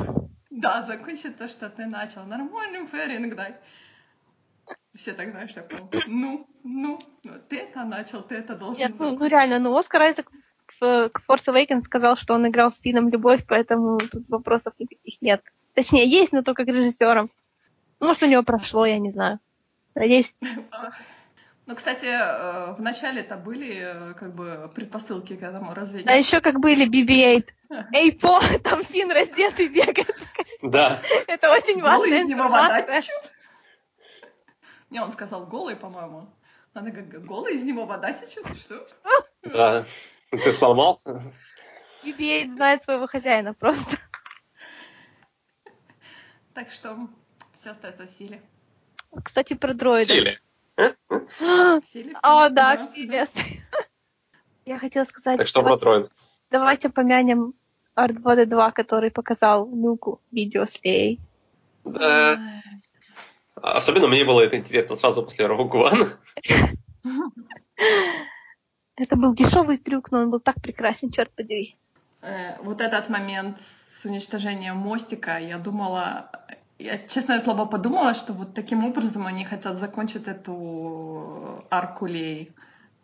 Да, 0.49 0.83
закончи 0.83 1.29
то, 1.29 1.47
что 1.47 1.69
ты 1.69 1.85
начал. 1.85 2.25
Нормальный 2.25 2.85
феринг 2.87 3.35
дай. 3.35 3.55
Все 4.95 5.13
так, 5.13 5.29
знаешь, 5.31 5.53
так, 5.53 5.71
мол, 5.71 5.89
ну, 6.07 6.47
ну, 6.63 6.99
ну, 7.23 7.33
ты 7.47 7.57
это 7.59 7.83
начал, 7.83 8.23
ты 8.23 8.35
это 8.35 8.55
должен 8.55 8.79
Нет, 8.79 8.93
ну, 8.97 9.05
ну 9.05 9.11
закончить. 9.11 9.31
реально, 9.31 9.59
ну 9.59 9.77
Оскар 9.77 10.01
Айзек 10.01 10.31
в 10.79 11.09
к 11.09 11.21
Force 11.27 11.47
Awakens 11.47 11.83
сказал, 11.83 12.17
что 12.17 12.33
он 12.33 12.47
играл 12.47 12.71
с 12.71 12.79
Финном 12.79 13.09
любовь, 13.09 13.45
поэтому 13.47 13.99
тут 13.99 14.27
вопросов 14.27 14.73
никаких 14.79 15.21
нет. 15.21 15.43
Точнее, 15.75 16.07
есть, 16.07 16.31
но 16.31 16.41
только 16.41 16.65
к 16.65 16.67
режиссерам. 16.67 17.29
Ну, 17.99 18.07
Может, 18.07 18.23
у 18.23 18.27
него 18.27 18.43
прошло, 18.43 18.85
я 18.85 18.97
не 18.97 19.11
знаю. 19.11 19.39
Надеюсь, 19.93 20.35
Ну, 21.67 21.75
кстати, 21.75 22.05
э, 22.05 22.73
в 22.75 22.81
начале-то 22.81 23.35
были 23.35 23.75
э, 23.75 24.13
как 24.13 24.33
бы 24.33 24.71
предпосылки 24.73 25.35
к 25.35 25.43
этому 25.43 25.73
разве 25.73 25.99
а 26.05 26.15
нет? 26.15 26.25
еще 26.25 26.39
как 26.39 26.61
были 26.61 26.87
BB-8. 26.89 27.49
Эй, 27.91 28.11
по, 28.19 28.39
там 28.63 28.85
Финн 28.85 29.11
раздетый 29.11 29.67
бегает. 29.67 30.15
Да, 30.61 31.01
Это 31.27 31.51
очень 31.51 31.81
Голый 31.81 32.09
важная 32.09 32.21
информация. 32.21 33.01
течет? 33.01 33.31
Не, 34.89 35.01
он 35.01 35.11
сказал 35.11 35.45
голый, 35.45 35.75
по-моему. 35.75 36.33
Она 36.73 36.89
говорит, 36.89 37.25
голый 37.25 37.55
из 37.55 37.63
него 37.63 37.85
вода 37.85 38.13
течет? 38.13 38.47
Что? 38.57 38.87
да. 39.43 39.85
Ты 40.31 40.53
сломался? 40.53 41.21
BB-8 42.05 42.55
знает 42.55 42.83
своего 42.85 43.07
хозяина 43.07 43.53
просто. 43.53 43.97
Так 46.53 46.71
что 46.71 46.97
все 47.53 47.71
остается 47.71 48.05
в 48.05 48.09
силе. 48.11 48.41
Кстати, 49.21 49.53
про 49.53 49.73
дроида. 49.73 50.05
Сели. 50.05 50.19
В 50.21 50.23
силе, 50.23 50.39
О, 50.77 51.81
силе, 51.81 52.13
да, 52.21 52.49
да, 52.49 52.77
в 52.77 52.91
стиле. 52.91 53.27
Я 54.65 54.79
хотела 54.79 55.05
сказать, 55.05 55.37
Так 55.37 55.47
что 55.47 55.63
про 55.63 55.77
дроид. 55.77 56.11
давайте 56.51 56.89
помянем 56.89 57.53
R2D2, 57.95 58.71
который 58.73 59.11
показал 59.11 59.67
Люку 59.73 60.21
видео 60.31 60.65
с 60.65 60.79
Леей. 60.83 61.19
Да. 61.83 62.39
Особенно 63.55 64.07
мне 64.07 64.23
было 64.23 64.41
это 64.41 64.57
интересно 64.57 64.95
сразу 64.97 65.23
после 65.23 65.45
Rogue 65.45 65.71
One. 65.71 66.17
Это 68.95 69.15
был 69.15 69.33
дешевый 69.33 69.77
трюк, 69.77 70.11
но 70.11 70.19
он 70.19 70.29
был 70.29 70.39
так 70.39 70.61
прекрасен, 70.61 71.11
черт 71.11 71.31
подери. 71.31 71.75
Э, 72.21 72.57
вот 72.61 72.81
этот 72.81 73.09
момент 73.09 73.59
с 73.99 74.05
уничтожением 74.05 74.77
мостика, 74.77 75.37
я 75.37 75.57
думала, 75.59 76.31
я, 76.79 76.97
честное 77.07 77.39
слово, 77.39 77.65
подумала, 77.65 78.13
что 78.13 78.33
вот 78.33 78.53
таким 78.53 78.85
образом 78.85 79.25
они 79.25 79.45
хотят 79.45 79.77
закончить 79.77 80.27
эту 80.27 81.63
арку 81.69 82.05
Лей. 82.05 82.51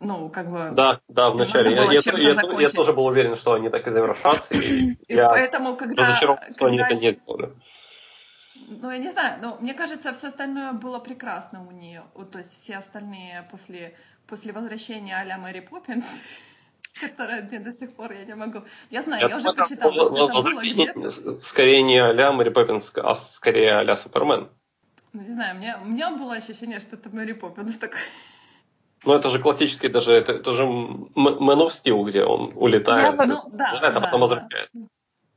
Ну, 0.00 0.28
как 0.28 0.50
бы... 0.50 0.70
Да, 0.72 1.00
да, 1.08 1.30
в 1.30 1.36
Надо 1.36 1.46
начале. 1.46 1.74
Я, 1.74 1.84
я- 1.84 2.34
я- 2.34 2.60
я 2.60 2.68
тоже 2.68 2.92
был 2.92 3.06
уверен, 3.06 3.36
что 3.36 3.54
они 3.54 3.70
так 3.70 3.86
и 3.86 3.90
завершат. 3.90 4.50
И 4.52 4.56
И 5.08 5.14
я 5.14 5.28
поэтому, 5.28 5.76
когда, 5.76 6.02
разочарован, 6.08 6.38
что 6.52 6.66
они 6.66 6.78
это 6.78 6.94
не 6.94 7.12
сделали. 7.12 7.52
Ну, 8.68 8.90
я 8.90 8.98
не 8.98 9.10
знаю, 9.10 9.40
но 9.42 9.56
мне 9.60 9.74
кажется, 9.74 10.12
все 10.12 10.28
остальное 10.28 10.72
было 10.72 10.98
прекрасно 10.98 11.66
у 11.66 11.70
нее. 11.70 12.04
То 12.32 12.38
есть 12.38 12.52
все 12.62 12.76
остальные 12.76 13.46
после, 13.50 13.94
после 14.26 14.52
возвращения 14.52 15.16
а-ля 15.16 15.38
Мэри 15.38 15.60
Поппинс, 15.60 16.04
которая 17.00 17.42
мне 17.42 17.58
до 17.58 17.72
сих 17.72 17.94
пор 17.94 18.12
я 18.12 18.24
не 18.24 18.34
могу. 18.34 18.62
Я 18.90 19.02
знаю, 19.02 19.22
я, 19.22 19.28
я 19.28 19.36
уже 19.36 19.52
почитала, 19.52 19.92
что 19.92 20.28
это 20.28 20.42
было 20.42 20.60
где-то. 20.60 21.40
Скорее 21.40 21.82
не 21.82 21.98
а-ля 21.98 22.32
Мэри 22.32 22.50
Поппинс, 22.50 22.92
а 22.96 23.16
скорее 23.16 23.76
а-ля 23.76 23.96
Супермен. 23.96 24.48
Ну, 25.12 25.22
не 25.22 25.30
знаю, 25.30 25.56
мне, 25.56 25.76
у 25.80 25.86
меня 25.86 26.10
было 26.10 26.34
ощущение, 26.34 26.80
что 26.80 26.96
это 26.96 27.08
Мэри 27.10 27.32
Поппинс 27.32 27.76
такой. 27.76 28.00
Ну, 29.04 29.12
это 29.12 29.28
же 29.28 29.38
классический 29.38 29.88
даже, 29.88 30.12
это, 30.12 30.32
это 30.32 30.56
же 30.56 30.62
Man 30.62 31.06
of 31.14 31.70
Steel, 31.70 32.02
где 32.08 32.24
он 32.24 32.52
улетает, 32.54 33.14
я, 33.18 33.26
ну, 33.26 33.42
да, 33.52 33.78
да, 33.80 33.88
а 33.88 34.00
потом 34.00 34.20
да, 34.20 34.26
возвращается. 34.26 34.70
Да. 34.72 34.86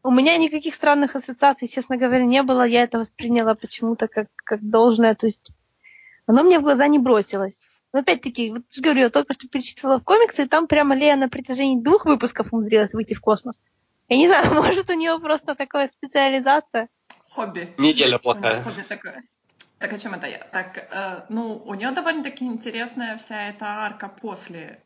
У 0.03 0.11
меня 0.11 0.37
никаких 0.37 0.73
странных 0.73 1.17
ассоциаций, 1.17 1.67
честно 1.67 1.97
говоря, 1.97 2.23
не 2.23 2.41
было. 2.41 2.65
Я 2.65 2.83
это 2.83 2.97
восприняла 2.97 3.55
почему-то 3.55 4.07
как, 4.07 4.27
как 4.37 4.61
должное. 4.61 5.15
То 5.15 5.25
есть 5.25 5.51
оно 6.27 6.43
мне 6.43 6.59
в 6.59 6.63
глаза 6.63 6.87
не 6.87 6.97
бросилось. 6.97 7.61
Но 7.93 7.99
опять-таки, 7.99 8.51
вот 8.51 8.71
же 8.71 8.81
говорю, 8.81 9.01
я 9.01 9.09
только 9.09 9.33
что 9.33 9.47
перечитывала 9.47 9.99
в 9.99 10.03
комиксы, 10.03 10.43
и 10.43 10.47
там 10.47 10.67
прямо 10.67 10.95
Лея 10.95 11.15
на 11.15 11.29
протяжении 11.29 11.81
двух 11.81 12.05
выпусков 12.05 12.51
умудрилась 12.51 12.93
выйти 12.93 13.13
в 13.13 13.21
космос. 13.21 13.63
Я 14.09 14.17
не 14.17 14.27
знаю, 14.27 14.53
может, 14.61 14.89
у 14.89 14.93
нее 14.93 15.19
просто 15.19 15.55
такая 15.55 15.89
специализация. 15.89 16.89
Хобби. 17.29 17.73
Неделя 17.77 18.17
плохая. 18.17 18.63
Хобби 18.63 18.81
такое. 18.81 19.23
Так 19.79 19.93
о 19.93 19.99
чем 19.99 20.13
это 20.15 20.27
я? 20.27 20.39
Так, 20.39 20.77
э, 20.77 21.25
ну, 21.29 21.61
у 21.65 21.73
нее 21.75 21.91
довольно-таки 21.91 22.45
интересная 22.45 23.17
вся 23.17 23.49
эта 23.49 23.65
арка 23.65 24.07
после. 24.09 24.81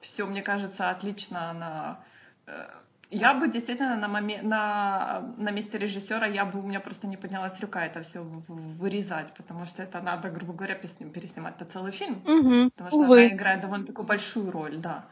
Все, 0.00 0.26
мне 0.26 0.42
кажется, 0.42 0.90
отлично 0.90 1.50
она 1.50 2.04
э, 2.46 2.66
я 3.10 3.34
бы 3.34 3.48
действительно 3.48 3.96
на, 3.96 4.06
моме- 4.06 4.42
на, 4.42 5.34
на 5.36 5.50
месте 5.50 5.78
режиссера, 5.78 6.26
я 6.26 6.44
бы, 6.44 6.60
у 6.60 6.62
меня 6.62 6.80
просто 6.80 7.06
не 7.06 7.16
поднялась 7.16 7.60
рука 7.60 7.84
это 7.84 8.00
все 8.02 8.20
вырезать, 8.22 9.32
потому 9.36 9.66
что 9.66 9.82
это 9.82 10.00
надо, 10.00 10.30
грубо 10.30 10.52
говоря, 10.52 10.74
переснимать 10.74 11.54
это 11.60 11.70
целый 11.70 11.92
фильм. 11.92 12.22
Угу. 12.24 12.70
Потому 12.70 12.90
что 12.90 12.98
Увы. 12.98 13.26
она 13.26 13.34
играет 13.34 13.60
довольно 13.60 13.86
такую 13.86 14.06
большую 14.06 14.50
роль, 14.50 14.76
да. 14.76 15.04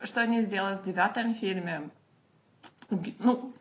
Что 0.00 0.20
они 0.20 0.42
сделали 0.42 0.76
в 0.76 0.82
девятом 0.82 1.34
фильме? 1.34 1.90
Ну, 2.90 3.52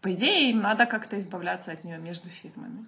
по 0.00 0.12
идее, 0.12 0.50
им 0.50 0.60
надо 0.60 0.86
как-то 0.86 1.18
избавляться 1.18 1.72
от 1.72 1.84
нее 1.84 1.98
между 1.98 2.28
фильмами. 2.28 2.86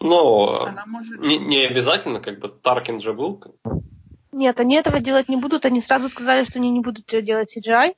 Но 0.00 0.68
может... 0.86 1.20
не, 1.20 1.38
не 1.38 1.64
обязательно, 1.64 2.20
как 2.20 2.38
бы 2.38 2.48
Таркин 2.48 3.00
же 3.00 3.12
был. 3.12 3.42
Нет, 4.32 4.60
они 4.60 4.74
этого 4.74 5.00
делать 5.00 5.28
не 5.28 5.36
будут. 5.36 5.64
Они 5.64 5.80
сразу 5.80 6.08
сказали, 6.08 6.44
что 6.44 6.58
они 6.58 6.70
не 6.70 6.80
будут 6.80 7.06
делать 7.06 7.56
CGI. 7.56 7.94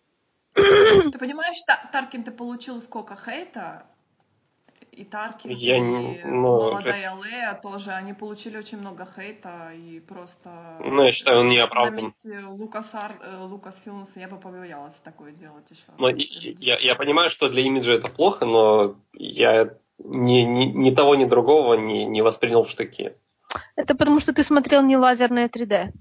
Ты 0.54 1.18
понимаешь, 1.18 1.58
Таркин 1.92 2.24
ты 2.24 2.30
получил 2.30 2.80
сколько 2.80 3.16
хейта? 3.16 3.86
И 4.98 5.04
Таркин, 5.04 5.50
я, 5.50 5.76
и 5.76 5.80
ну, 6.24 6.72
молодая 6.72 7.14
это... 7.14 7.24
Лея 7.24 7.60
тоже, 7.62 7.92
они 7.92 8.14
получили 8.14 8.56
очень 8.56 8.78
много 8.78 9.06
хейта, 9.06 9.70
и 9.72 10.00
просто... 10.00 10.50
Ну, 10.80 11.04
я 11.04 11.12
считаю, 11.12 11.40
он 11.40 11.48
не 11.50 11.58
оправдан. 11.58 11.94
На 11.94 12.00
месте 12.00 12.40
Лукас, 12.40 12.92
Ар... 12.96 13.12
Э, 13.22 13.44
Лукас 13.44 13.80
Филмса 13.84 14.18
я 14.18 14.26
бы 14.26 14.38
побоялась 14.38 14.94
такое 15.04 15.30
делать 15.30 15.70
еще. 15.70 15.84
Но 15.98 16.08
я, 16.08 16.78
я 16.78 16.96
понимаю, 16.96 17.30
что 17.30 17.48
для 17.48 17.62
имиджа 17.62 17.92
это 17.92 18.08
плохо, 18.08 18.44
но 18.44 18.96
я 19.12 19.72
ни, 19.98 20.40
ни, 20.40 20.64
ни 20.64 20.90
того, 20.90 21.14
ни 21.14 21.26
другого 21.26 21.74
не, 21.74 22.04
не 22.04 22.22
воспринял 22.22 22.64
в 22.64 22.70
штыки. 22.70 23.12
Это 23.76 23.94
потому, 23.94 24.20
что 24.20 24.32
ты 24.32 24.42
смотрел 24.42 24.82
не 24.82 24.96
лазерное 24.96 25.48
3D. 25.48 25.92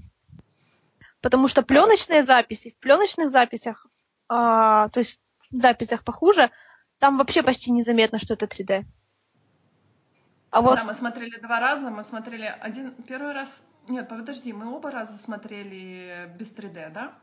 Потому 1.22 1.48
что 1.48 1.64
пленочные 1.64 2.24
записи, 2.24 2.72
в 2.72 2.80
пленочных 2.80 3.30
записях 3.30 3.87
а, 4.30 4.90
то 4.90 5.00
есть 5.00 5.20
в 5.52 5.58
записях 5.58 6.04
похуже, 6.04 6.52
там 7.00 7.18
вообще 7.18 7.44
почти 7.44 7.72
незаметно, 7.72 8.20
что 8.20 8.34
это 8.34 8.46
3D. 8.46 8.86
А 10.50 10.62
вот... 10.62 10.80
Да, 10.80 10.86
мы 10.86 10.94
смотрели 10.94 11.40
два 11.40 11.60
раза, 11.60 11.90
мы 11.90 12.04
смотрели 12.04 12.46
один, 12.62 12.92
первый 13.08 13.34
раз, 13.34 13.64
нет, 13.88 14.08
подожди, 14.08 14.54
мы 14.54 14.74
оба 14.74 14.92
раза 14.92 15.18
смотрели 15.18 16.32
без 16.38 16.52
3D, 16.52 16.92
да? 16.92 17.14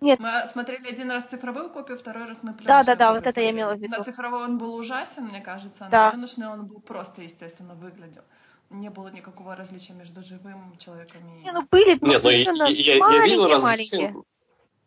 Нет. 0.00 0.20
Мы 0.20 0.30
смотрели 0.52 0.88
один 0.88 1.10
раз 1.10 1.24
цифровую 1.24 1.70
копию, 1.70 1.98
второй 1.98 2.26
раз 2.26 2.42
мы 2.42 2.54
Да, 2.64 2.84
да, 2.84 2.94
да, 2.94 3.12
вот 3.12 3.26
это 3.26 3.40
я 3.40 3.50
имела 3.50 3.74
в 3.74 3.80
виду. 3.80 3.96
На 3.96 4.04
цифровой 4.04 4.44
он 4.44 4.56
был 4.56 4.74
ужасен, 4.76 5.24
мне 5.24 5.40
кажется, 5.40 5.86
а 5.86 5.88
да. 5.88 6.04
на 6.04 6.10
пленочный 6.12 6.48
он 6.48 6.66
был 6.66 6.80
просто 6.80 7.22
естественно 7.22 7.74
выглядел. 7.74 8.22
Не 8.70 8.90
было 8.90 9.08
никакого 9.08 9.56
различия 9.56 9.94
между 9.94 10.22
живым 10.22 10.76
человеком 10.78 11.22
и... 11.26 11.42
Не, 11.42 11.52
ну 11.52 11.66
были, 11.70 11.98
ну, 12.00 12.08
Нет, 12.08 12.22
ну, 12.22 12.30
я, 12.30 12.38
я, 12.68 12.94
я, 12.94 13.00
маленькие, 13.00 13.48
я 13.48 13.58
маленькие 13.58 14.14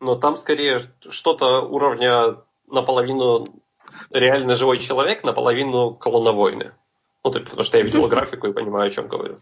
но 0.01 0.15
там 0.15 0.37
скорее 0.37 0.91
что-то 1.09 1.61
уровня 1.61 2.37
наполовину 2.67 3.47
реально 4.09 4.57
живой 4.57 4.79
человек, 4.79 5.23
наполовину 5.23 5.93
колоновойны. 5.93 6.73
Ну, 7.23 7.31
то, 7.31 7.39
потому 7.39 7.63
что 7.63 7.77
я 7.77 7.83
видел 7.83 8.07
графику 8.07 8.47
и 8.47 8.53
понимаю, 8.53 8.89
о 8.89 8.91
чем 8.91 9.07
говорю. 9.07 9.39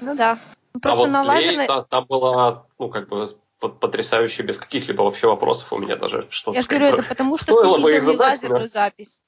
Ну 0.00 0.16
да. 0.16 0.38
А 0.74 0.78
Просто 0.78 0.98
а 0.98 1.00
вот 1.00 1.10
на 1.10 1.22
лазерной... 1.22 1.66
там, 1.66 1.84
там 1.88 2.06
была, 2.06 2.64
ну, 2.78 2.88
как 2.88 3.08
бы, 3.08 3.36
потрясающе, 3.58 4.44
без 4.44 4.56
каких-либо 4.56 5.02
вообще 5.02 5.26
вопросов 5.26 5.72
у 5.72 5.78
меня 5.78 5.96
даже 5.96 6.26
что-то. 6.30 6.56
Я 6.56 6.62
же 6.62 6.68
говорю, 6.68 6.86
это 6.86 7.02
потому 7.02 7.36
что 7.36 7.46
ты 7.46 7.68
видел 7.68 8.10
не 8.10 8.16
лазерную 8.16 8.68
запись. 8.68 9.22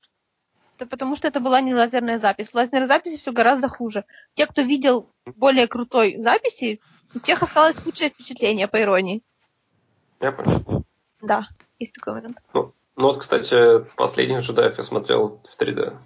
Это 0.77 0.86
потому 0.86 1.15
что 1.16 1.28
это 1.28 1.40
была 1.40 1.61
не 1.61 1.74
лазерная 1.74 2.19
запись. 2.19 2.48
В 2.48 2.55
лазерной 2.55 2.86
записи 2.86 3.19
все 3.19 3.32
гораздо 3.32 3.69
хуже. 3.69 4.05
Те, 4.32 4.47
кто 4.47 4.62
видел 4.62 5.11
более 5.27 5.66
крутой 5.66 6.16
записи, 6.19 6.81
у 7.15 7.19
тех 7.19 7.43
осталось 7.43 7.78
худшее 7.78 8.09
впечатление, 8.09 8.66
по 8.66 8.81
иронии. 8.81 9.23
Я 10.20 10.32
понял. 10.32 10.84
Да, 11.22 11.48
есть 11.78 11.94
такой 11.94 12.14
момент. 12.14 12.38
Ну, 12.55 12.74
ну 12.97 13.06
вот, 13.09 13.18
кстати, 13.18 13.84
последних 13.97 14.40
джедаев 14.40 14.76
я 14.76 14.84
смотрел 14.84 15.40
в 15.51 15.60
3D. 15.60 15.97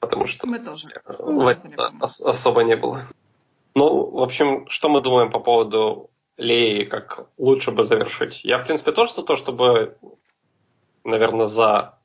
Потому 0.00 0.26
что 0.26 0.46
мы 0.46 0.58
тоже. 0.58 0.88
ос- 2.00 2.20
особо 2.20 2.62
не 2.62 2.76
было. 2.76 3.06
Ну, 3.74 4.10
в 4.10 4.22
общем, 4.22 4.68
что 4.68 4.88
мы 4.88 5.00
думаем 5.00 5.30
по 5.30 5.40
поводу 5.40 6.10
Леи, 6.36 6.84
как 6.84 7.26
лучше 7.38 7.70
бы 7.70 7.86
завершить? 7.86 8.44
Я, 8.44 8.58
в 8.58 8.66
принципе, 8.66 8.92
тоже 8.92 9.14
за 9.14 9.22
то, 9.22 9.36
чтобы, 9.36 9.96
наверное, 11.04 11.48
за 11.48 11.98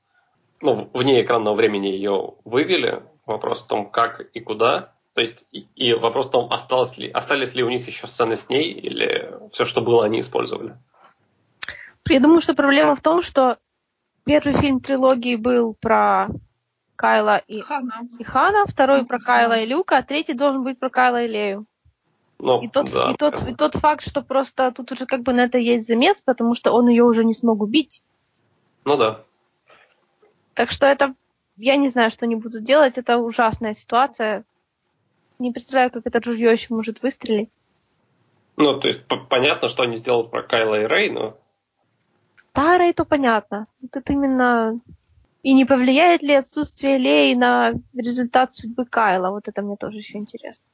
ну, 0.61 0.89
вне 0.93 1.21
экранного 1.21 1.55
времени 1.55 1.87
ее 1.87 2.35
вывели. 2.45 3.03
Вопрос 3.25 3.61
в 3.61 3.67
том, 3.67 3.89
как 3.89 4.21
и 4.21 4.39
куда. 4.39 4.93
То 5.13 5.21
есть, 5.21 5.43
и, 5.51 5.67
и 5.75 5.93
вопрос 5.93 6.27
в 6.27 6.31
том, 6.31 6.51
осталось 6.51 6.97
ли, 6.97 7.09
остались 7.09 7.53
ли 7.53 7.63
у 7.63 7.69
них 7.69 7.85
еще 7.87 8.07
сцены 8.07 8.37
с 8.37 8.49
ней, 8.49 8.71
или 8.71 9.33
все, 9.53 9.65
что 9.65 9.81
было, 9.81 10.05
они 10.05 10.21
использовали. 10.21 10.77
Я 12.07 12.19
думаю, 12.19 12.41
что 12.41 12.53
проблема 12.53 12.95
в 12.95 13.01
том, 13.01 13.21
что 13.21 13.57
первый 14.25 14.53
фильм 14.53 14.79
трилогии 14.79 15.35
был 15.35 15.73
про 15.73 16.27
Кайла 16.95 17.37
и 17.37 17.61
Хана, 17.61 18.07
и 18.17 18.23
Хана 18.23 18.65
второй 18.65 19.05
про 19.05 19.19
Кайла 19.19 19.59
и 19.59 19.65
Люка, 19.65 19.97
а 19.97 20.03
третий 20.03 20.33
должен 20.33 20.63
быть 20.63 20.79
про 20.79 20.89
Кайла 20.89 21.23
и 21.23 21.27
Лею. 21.27 21.65
Ну, 22.39 22.61
и, 22.61 22.67
тот, 22.69 22.91
да, 22.91 23.11
и, 23.11 23.15
тот, 23.15 23.47
и 23.47 23.53
тот 23.53 23.75
факт, 23.75 24.07
что 24.07 24.21
просто 24.21 24.71
тут 24.71 24.91
уже 24.93 25.05
как 25.05 25.23
бы 25.23 25.33
на 25.33 25.41
это 25.41 25.57
есть 25.57 25.87
замес, 25.87 26.21
потому 26.21 26.55
что 26.55 26.71
он 26.71 26.87
ее 26.87 27.03
уже 27.03 27.25
не 27.25 27.33
смог 27.33 27.61
убить. 27.61 28.01
Ну 28.85 28.95
да. 28.95 29.23
Так 30.53 30.71
что 30.71 30.87
это, 30.87 31.15
я 31.57 31.75
не 31.75 31.89
знаю, 31.89 32.11
что 32.11 32.25
они 32.25 32.35
будут 32.35 32.63
делать, 32.63 32.97
это 32.97 33.17
ужасная 33.17 33.73
ситуация. 33.73 34.45
Не 35.37 35.51
представляю, 35.51 35.91
как 35.91 36.05
это 36.05 36.19
ружье 36.21 36.51
еще 36.51 36.73
может 36.73 37.01
выстрелить. 37.01 37.49
Ну, 38.55 38.79
то 38.79 38.87
есть 38.87 39.01
понятно, 39.29 39.69
что 39.69 39.83
они 39.83 39.97
сделают 39.97 40.31
про 40.31 40.43
Кайла 40.43 40.81
и 40.81 40.87
Рей, 40.87 41.09
но 41.09 41.37
да, 42.59 42.77
Рэй, 42.77 42.93
то 42.93 43.05
понятно. 43.05 43.67
Тут 43.91 44.09
именно... 44.09 44.79
И 45.43 45.53
не 45.53 45.65
повлияет 45.65 46.21
ли 46.21 46.33
отсутствие 46.33 46.97
Леи 46.97 47.33
на 47.33 47.73
результат 47.95 48.55
судьбы 48.55 48.85
Кайла? 48.85 49.29
Вот 49.29 49.47
это 49.47 49.61
мне 49.61 49.77
тоже 49.77 49.97
еще 49.97 50.17
интересно. 50.17 50.65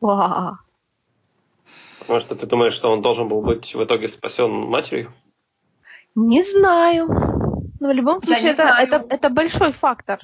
Вау. 0.00 0.58
Может, 2.08 2.28
ты 2.28 2.46
думаешь, 2.46 2.74
что 2.74 2.92
он 2.92 3.02
должен 3.02 3.28
был 3.28 3.42
быть 3.42 3.74
в 3.74 3.82
итоге 3.82 4.08
спасен 4.08 4.50
матерью? 4.50 5.12
Не 6.14 6.44
знаю. 6.44 7.08
Но 7.80 7.88
в 7.88 7.92
любом 7.92 8.22
случае 8.22 8.50
это, 8.50 8.62
это, 8.62 9.04
это 9.08 9.28
большой 9.28 9.72
фактор. 9.72 10.20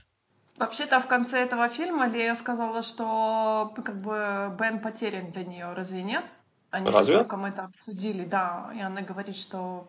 Вообще-то 0.56 1.00
в 1.00 1.08
конце 1.08 1.38
этого 1.38 1.68
фильма 1.68 2.06
Лея 2.06 2.36
сказала, 2.36 2.82
что 2.82 3.72
как 3.84 4.00
бы 4.00 4.56
Бен 4.56 4.78
потерян 4.78 5.32
для 5.32 5.44
нее, 5.44 5.72
разве 5.72 6.02
нет? 6.02 6.24
Они 6.70 6.90
Разве? 6.90 7.14
с 7.14 7.18
Луком 7.18 7.46
это 7.46 7.64
обсудили, 7.64 8.24
да. 8.24 8.70
И 8.76 8.80
она 8.80 9.00
говорит, 9.00 9.36
что 9.36 9.88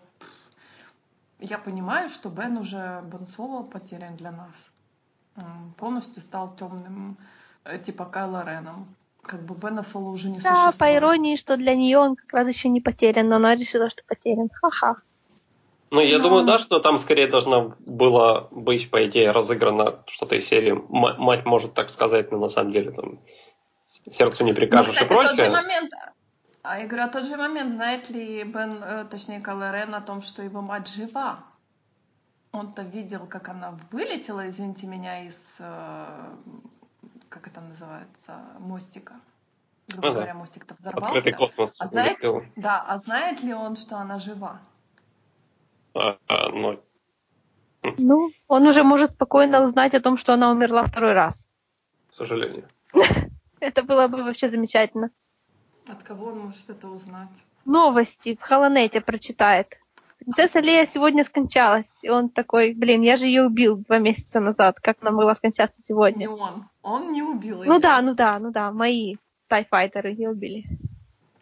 я 1.39 1.57
понимаю, 1.57 2.09
что 2.09 2.29
Бен 2.29 2.57
уже 2.57 3.01
Бен 3.11 3.27
Соло 3.27 3.63
потерян 3.63 4.15
для 4.15 4.31
нас. 4.31 5.45
Полностью 5.77 6.21
стал 6.21 6.53
темным, 6.55 7.17
э, 7.63 7.79
типа 7.79 8.05
Кайла 8.05 8.43
Реном. 8.45 8.93
Как 9.21 9.41
бы 9.41 9.55
Бена 9.55 9.83
Соло 9.83 10.09
уже 10.09 10.29
не 10.29 10.39
да, 10.39 10.49
существует. 10.49 10.77
Да, 10.77 10.85
по 10.85 10.95
иронии, 10.95 11.35
что 11.35 11.55
для 11.55 11.75
нее 11.75 11.97
он 11.97 12.15
как 12.15 12.33
раз 12.33 12.47
еще 12.49 12.67
не 12.67 12.81
потерян, 12.81 13.29
но 13.29 13.37
она 13.37 13.55
решила, 13.55 13.89
что 13.89 14.03
потерян. 14.05 14.49
Ха-ха. 14.53 14.97
Ну, 15.91 16.01
я 16.01 16.17
но... 16.17 16.25
думаю, 16.25 16.45
да, 16.45 16.59
что 16.59 16.79
там 16.79 16.99
скорее 16.99 17.27
должна 17.27 17.71
была 17.79 18.47
быть, 18.51 18.91
по 18.91 19.05
идее, 19.07 19.31
разыграна 19.31 19.99
что-то 20.07 20.35
из 20.35 20.47
серии 20.47 20.79
«Мать 20.89 21.45
может 21.45 21.73
так 21.73 21.89
сказать, 21.89 22.31
но 22.31 22.37
на 22.37 22.49
самом 22.49 22.73
деле 22.73 22.91
там 22.91 23.19
сердцу 24.11 24.43
не 24.43 24.53
прикажешь 24.53 24.87
ну, 24.87 24.93
кстати, 24.93 25.09
и 25.09 25.13
прочее. 25.13 25.35
Тот 25.35 25.45
же 25.45 25.51
момент, 25.51 25.91
а 26.63 26.79
я 26.79 26.87
говорю, 26.87 27.05
а 27.05 27.09
тот 27.09 27.25
же 27.25 27.37
момент, 27.37 27.71
знает 27.73 28.09
ли 28.09 28.43
Бен, 28.43 28.83
э, 28.83 29.05
точнее 29.05 29.39
Калерен 29.41 29.93
о 29.95 30.01
том, 30.01 30.21
что 30.21 30.41
его 30.43 30.61
мать 30.61 30.87
жива? 30.87 31.39
Он-то 32.51 32.81
видел, 32.81 33.27
как 33.27 33.49
она 33.49 33.77
вылетела, 33.91 34.49
извините 34.49 34.87
меня, 34.87 35.27
из 35.27 35.37
э, 35.59 36.35
как 37.29 37.47
это 37.47 37.61
называется, 37.61 38.39
мостика. 38.59 39.13
Грубо 39.87 40.07
Ага. 40.07 40.15
говоря, 40.15 40.33
мостик-то 40.33 40.75
взорвался. 40.75 41.07
Открытый 41.17 41.33
космос. 41.33 41.75
А 41.79 41.87
знает- 41.87 42.17
улетел. 42.23 42.43
Да, 42.55 42.83
а 42.87 42.97
знает 42.97 43.41
ли 43.41 43.53
он, 43.53 43.75
что 43.75 43.97
она 43.97 44.19
жива? 44.19 44.59
А, 45.95 46.17
а, 46.27 46.49
ну, 46.49 46.79
Ну, 47.97 48.29
он 48.47 48.67
уже 48.67 48.83
может 48.83 49.11
спокойно 49.11 49.63
узнать 49.63 49.93
о 49.93 50.01
том, 50.01 50.17
что 50.17 50.33
она 50.33 50.51
умерла 50.51 50.83
второй 50.85 51.13
раз. 51.13 51.47
к 52.09 52.13
сожалению. 52.13 52.67
Это 53.61 53.83
было 53.83 54.07
бы 54.07 54.23
вообще 54.23 54.49
замечательно. 54.49 55.09
От 55.89 56.03
кого 56.03 56.27
он 56.27 56.39
может 56.39 56.69
это 56.69 56.87
узнать? 56.87 57.29
Новости 57.65 58.35
в 58.35 58.41
Холонете 58.41 59.01
прочитает. 59.01 59.77
Принцесса 60.19 60.59
Лея 60.59 60.85
сегодня 60.85 61.23
скончалась. 61.23 61.85
И 62.01 62.09
он 62.09 62.29
такой, 62.29 62.73
блин, 62.73 63.01
я 63.01 63.17
же 63.17 63.25
ее 63.25 63.43
убил 63.43 63.77
два 63.77 63.97
месяца 63.97 64.39
назад. 64.39 64.79
Как 64.79 65.01
нам 65.01 65.15
могла 65.15 65.35
скончаться 65.35 65.81
Не 65.81 65.85
сегодня? 65.85 66.29
он. 66.29 66.65
Он 66.83 67.11
не 67.11 67.23
убил 67.23 67.63
ее. 67.63 67.69
Ну 67.69 67.79
да, 67.79 68.01
ну 68.01 68.13
да, 68.13 68.39
ну 68.39 68.51
да, 68.51 68.71
мои 68.71 69.15
тайфайтеры 69.47 70.09
ее 70.09 70.29
убили. 70.29 70.65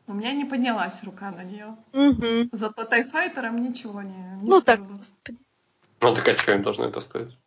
У 0.07 0.13
меня 0.13 0.31
не 0.31 0.45
поднялась 0.45 1.03
рука 1.03 1.31
на 1.31 1.43
нее. 1.43 1.75
Угу. 1.93 2.49
Зато 2.53 2.85
тайфайтерам 2.85 3.61
ничего 3.61 4.01
не, 4.01 4.17
не 4.41 4.49
Ну 4.49 4.61
так, 4.61 4.79
господи. 4.81 5.37
Ну 5.99 6.15
так 6.15 6.27
а 6.27 6.37
что 6.37 6.53
им 6.53 6.63
должно 6.63 6.85
это 6.85 7.01
стоить? 7.01 7.37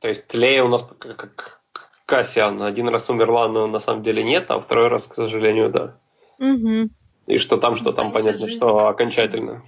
То 0.00 0.08
есть 0.08 0.32
Лея 0.32 0.62
у 0.62 0.68
нас 0.68 0.82
как, 0.98 1.16
как 1.16 1.60
Кассиан. 2.06 2.62
Один 2.62 2.88
раз 2.88 3.10
умерла, 3.10 3.48
но 3.48 3.66
на 3.66 3.80
самом 3.80 4.04
деле 4.04 4.22
нет, 4.22 4.50
а 4.50 4.60
второй 4.60 4.88
раз, 4.88 5.06
к 5.06 5.14
сожалению, 5.14 5.70
да. 5.70 5.96
Угу. 6.38 6.90
И 7.26 7.38
что 7.38 7.56
там, 7.56 7.76
что 7.76 7.92
там, 7.92 8.12
понятно, 8.12 8.46
жизнь. 8.46 8.56
что 8.56 8.88
окончательно. 8.88 9.64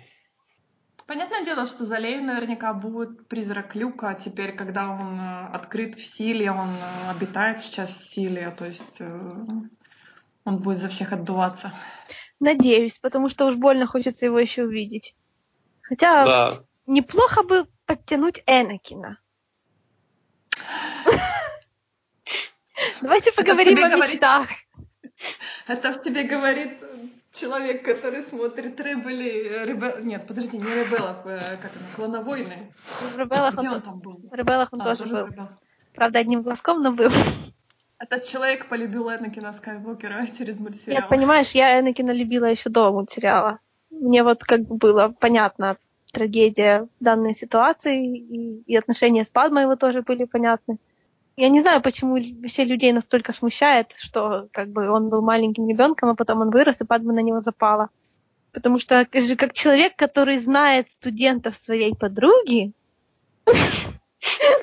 Понятное 1.06 1.42
дело, 1.42 1.64
что 1.64 1.86
за 1.86 1.96
Лею 1.96 2.22
наверняка 2.22 2.74
будет 2.74 3.28
призрак 3.28 3.74
Люка. 3.74 4.14
Теперь, 4.14 4.52
когда 4.54 4.90
он 4.90 5.18
э, 5.18 5.46
открыт 5.54 5.94
в 5.94 6.04
силе, 6.04 6.50
он 6.50 6.68
э, 6.68 7.10
обитает 7.10 7.62
сейчас 7.62 7.90
в 7.90 8.08
силе, 8.10 8.50
то 8.50 8.66
есть 8.66 9.00
э, 9.00 9.30
он 10.44 10.58
будет 10.58 10.76
за 10.78 10.90
всех 10.90 11.12
отдуваться. 11.12 11.72
Надеюсь, 12.40 12.98
потому 12.98 13.30
что 13.30 13.46
уж 13.46 13.54
больно 13.54 13.86
хочется 13.86 14.26
его 14.26 14.38
еще 14.38 14.64
увидеть. 14.64 15.14
Хотя 15.80 16.26
Да. 16.26 16.58
неплохо 16.86 17.42
бы 17.42 17.66
подтянуть 17.86 18.42
Энакина. 18.46 19.18
Давайте 23.00 23.32
поговорим 23.32 23.82
о 23.82 23.96
мечтах. 23.96 24.48
Это 25.66 25.92
в 25.92 26.00
тебе 26.00 26.22
говорит 26.24 26.70
человек, 27.32 27.84
который 27.84 28.22
смотрит 28.22 28.78
Ребели... 28.80 29.64
Ребе- 29.66 30.02
Нет, 30.02 30.26
подожди, 30.26 30.56
не 30.58 30.64
Ребелов, 30.64 31.26
э, 31.26 31.56
как 31.60 31.70
она, 31.76 31.86
Клоновойны. 31.96 32.72
В 33.14 33.18
Ребелах 33.18 33.56
Где 33.56 33.68
он, 33.68 33.74
он 33.76 33.82
там 33.82 33.98
был? 34.00 34.20
в 34.30 34.34
Ребелах 34.34 34.68
он 34.72 34.80
А, 34.82 34.84
тоже 34.84 35.04
был. 35.04 35.24
в 35.26 35.30
Ребелах. 35.30 35.50
Правда, 35.94 36.18
одним 36.20 36.42
глазком, 36.42 36.82
но 36.82 36.92
был. 36.92 37.10
Этот 37.98 38.24
человек 38.24 38.68
полюбил 38.68 39.10
Энакина 39.10 39.52
Скайуокера 39.52 40.26
через 40.38 40.60
мультсериал. 40.60 41.00
Нет, 41.02 41.08
понимаешь, 41.08 41.50
я 41.50 41.78
Энакина 41.80 42.12
любила 42.12 42.46
еще 42.46 42.70
до 42.70 42.92
мультсериала. 42.92 43.58
Мне 43.90 44.22
вот 44.22 44.44
как 44.44 44.60
бы 44.62 44.76
было 44.76 45.08
понятно 45.20 45.76
трагедия 46.12 46.88
данной 47.00 47.34
ситуации, 47.34 48.16
и, 48.16 48.62
и 48.66 48.76
отношения 48.76 49.24
с 49.24 49.28
Падмой 49.30 49.64
его 49.64 49.76
тоже 49.76 50.02
были 50.02 50.24
понятны. 50.24 50.78
Я 51.38 51.50
не 51.50 51.60
знаю, 51.60 51.80
почему 51.80 52.14
вообще 52.14 52.64
людей 52.64 52.90
настолько 52.90 53.32
смущает, 53.32 53.92
что 53.96 54.48
как 54.52 54.70
бы 54.70 54.90
он 54.90 55.08
был 55.08 55.22
маленьким 55.22 55.68
ребенком, 55.68 56.08
а 56.08 56.16
потом 56.16 56.40
он 56.40 56.50
вырос, 56.50 56.80
и 56.80 56.84
Падма 56.84 57.12
на 57.12 57.20
него 57.20 57.40
запала. 57.40 57.90
Потому 58.50 58.80
что 58.80 59.06
как 59.06 59.52
человек, 59.52 59.94
который 59.94 60.38
знает 60.38 60.90
студентов 60.90 61.54
своей 61.62 61.94
подруги, 61.94 62.72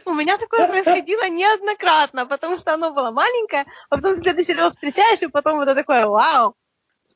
у 0.04 0.14
меня 0.14 0.38
такое 0.38 0.68
происходило 0.68 1.30
неоднократно, 1.30 2.26
потому 2.26 2.60
что 2.60 2.74
оно 2.74 2.92
было 2.92 3.12
маленькое, 3.12 3.66
а 3.90 3.96
потом 3.96 4.16
в 4.16 4.18
следующий 4.22 4.54
раз 4.54 4.74
встречаешь, 4.74 5.22
и 5.22 5.28
потом 5.28 5.62
это 5.62 5.76
такое 5.76 6.06
«Вау!» 6.06 6.56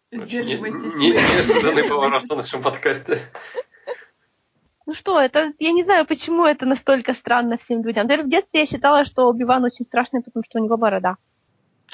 Сдерживайтесь. 0.09 0.95
Неожиданный 0.95 1.83
поворот 1.83 2.29
на 2.29 2.35
нашем 2.37 2.63
подкасте. 2.63 3.29
Ну 4.89 4.95
что, 4.95 5.21
это 5.21 5.53
я 5.59 5.71
не 5.71 5.83
знаю, 5.83 6.07
почему 6.07 6.45
это 6.45 6.65
настолько 6.65 7.13
странно 7.13 7.57
всем 7.59 7.83
людям. 7.83 8.07
Например, 8.07 8.25
в 8.25 8.29
детстве 8.29 8.61
я 8.61 8.65
считала, 8.65 9.05
что 9.05 9.27
Оби-Ван 9.27 9.63
очень 9.63 9.85
страшный, 9.85 10.23
потому 10.23 10.43
что 10.43 10.57
у 10.57 10.63
него 10.63 10.77
борода. 10.77 11.17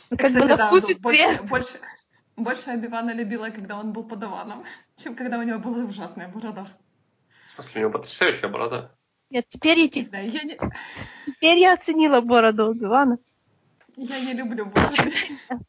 Ну, 0.09 0.15
Как 0.15 0.31
бы 0.31 0.39
Кстати, 0.39 0.49
на 0.49 0.55
да, 0.55 0.67
вкус 0.67 0.83
ну, 0.83 0.89
и 0.91 0.93
больше, 0.93 1.23
цвет. 1.25 1.49
больше, 1.49 1.79
больше 2.37 2.69
Обивана 2.69 3.13
любила, 3.13 3.49
когда 3.49 3.77
он 3.77 3.91
был 3.91 4.05
подаваном, 4.05 4.63
чем 4.95 5.13
когда 5.13 5.39
у 5.39 5.43
него 5.43 5.59
была 5.59 5.83
ужасная 5.83 6.29
борода. 6.29 6.67
В 7.47 7.51
смысле, 7.51 7.73
у 7.75 7.79
него 7.81 7.99
потрясающая 7.99 8.47
борода. 8.47 8.91
Нет, 9.29 9.45
теперь 9.49 9.77
я, 9.77 10.03
знаю, 10.03 10.29
я 10.29 10.43
не, 10.43 10.57
теперь 11.25 11.57
я 11.57 11.73
оценила 11.73 12.21
бороду 12.21 12.69
Оби-Вана. 12.69 13.17
я 13.97 14.21
не 14.21 14.31
люблю 14.31 14.67
бороды. 14.67 15.13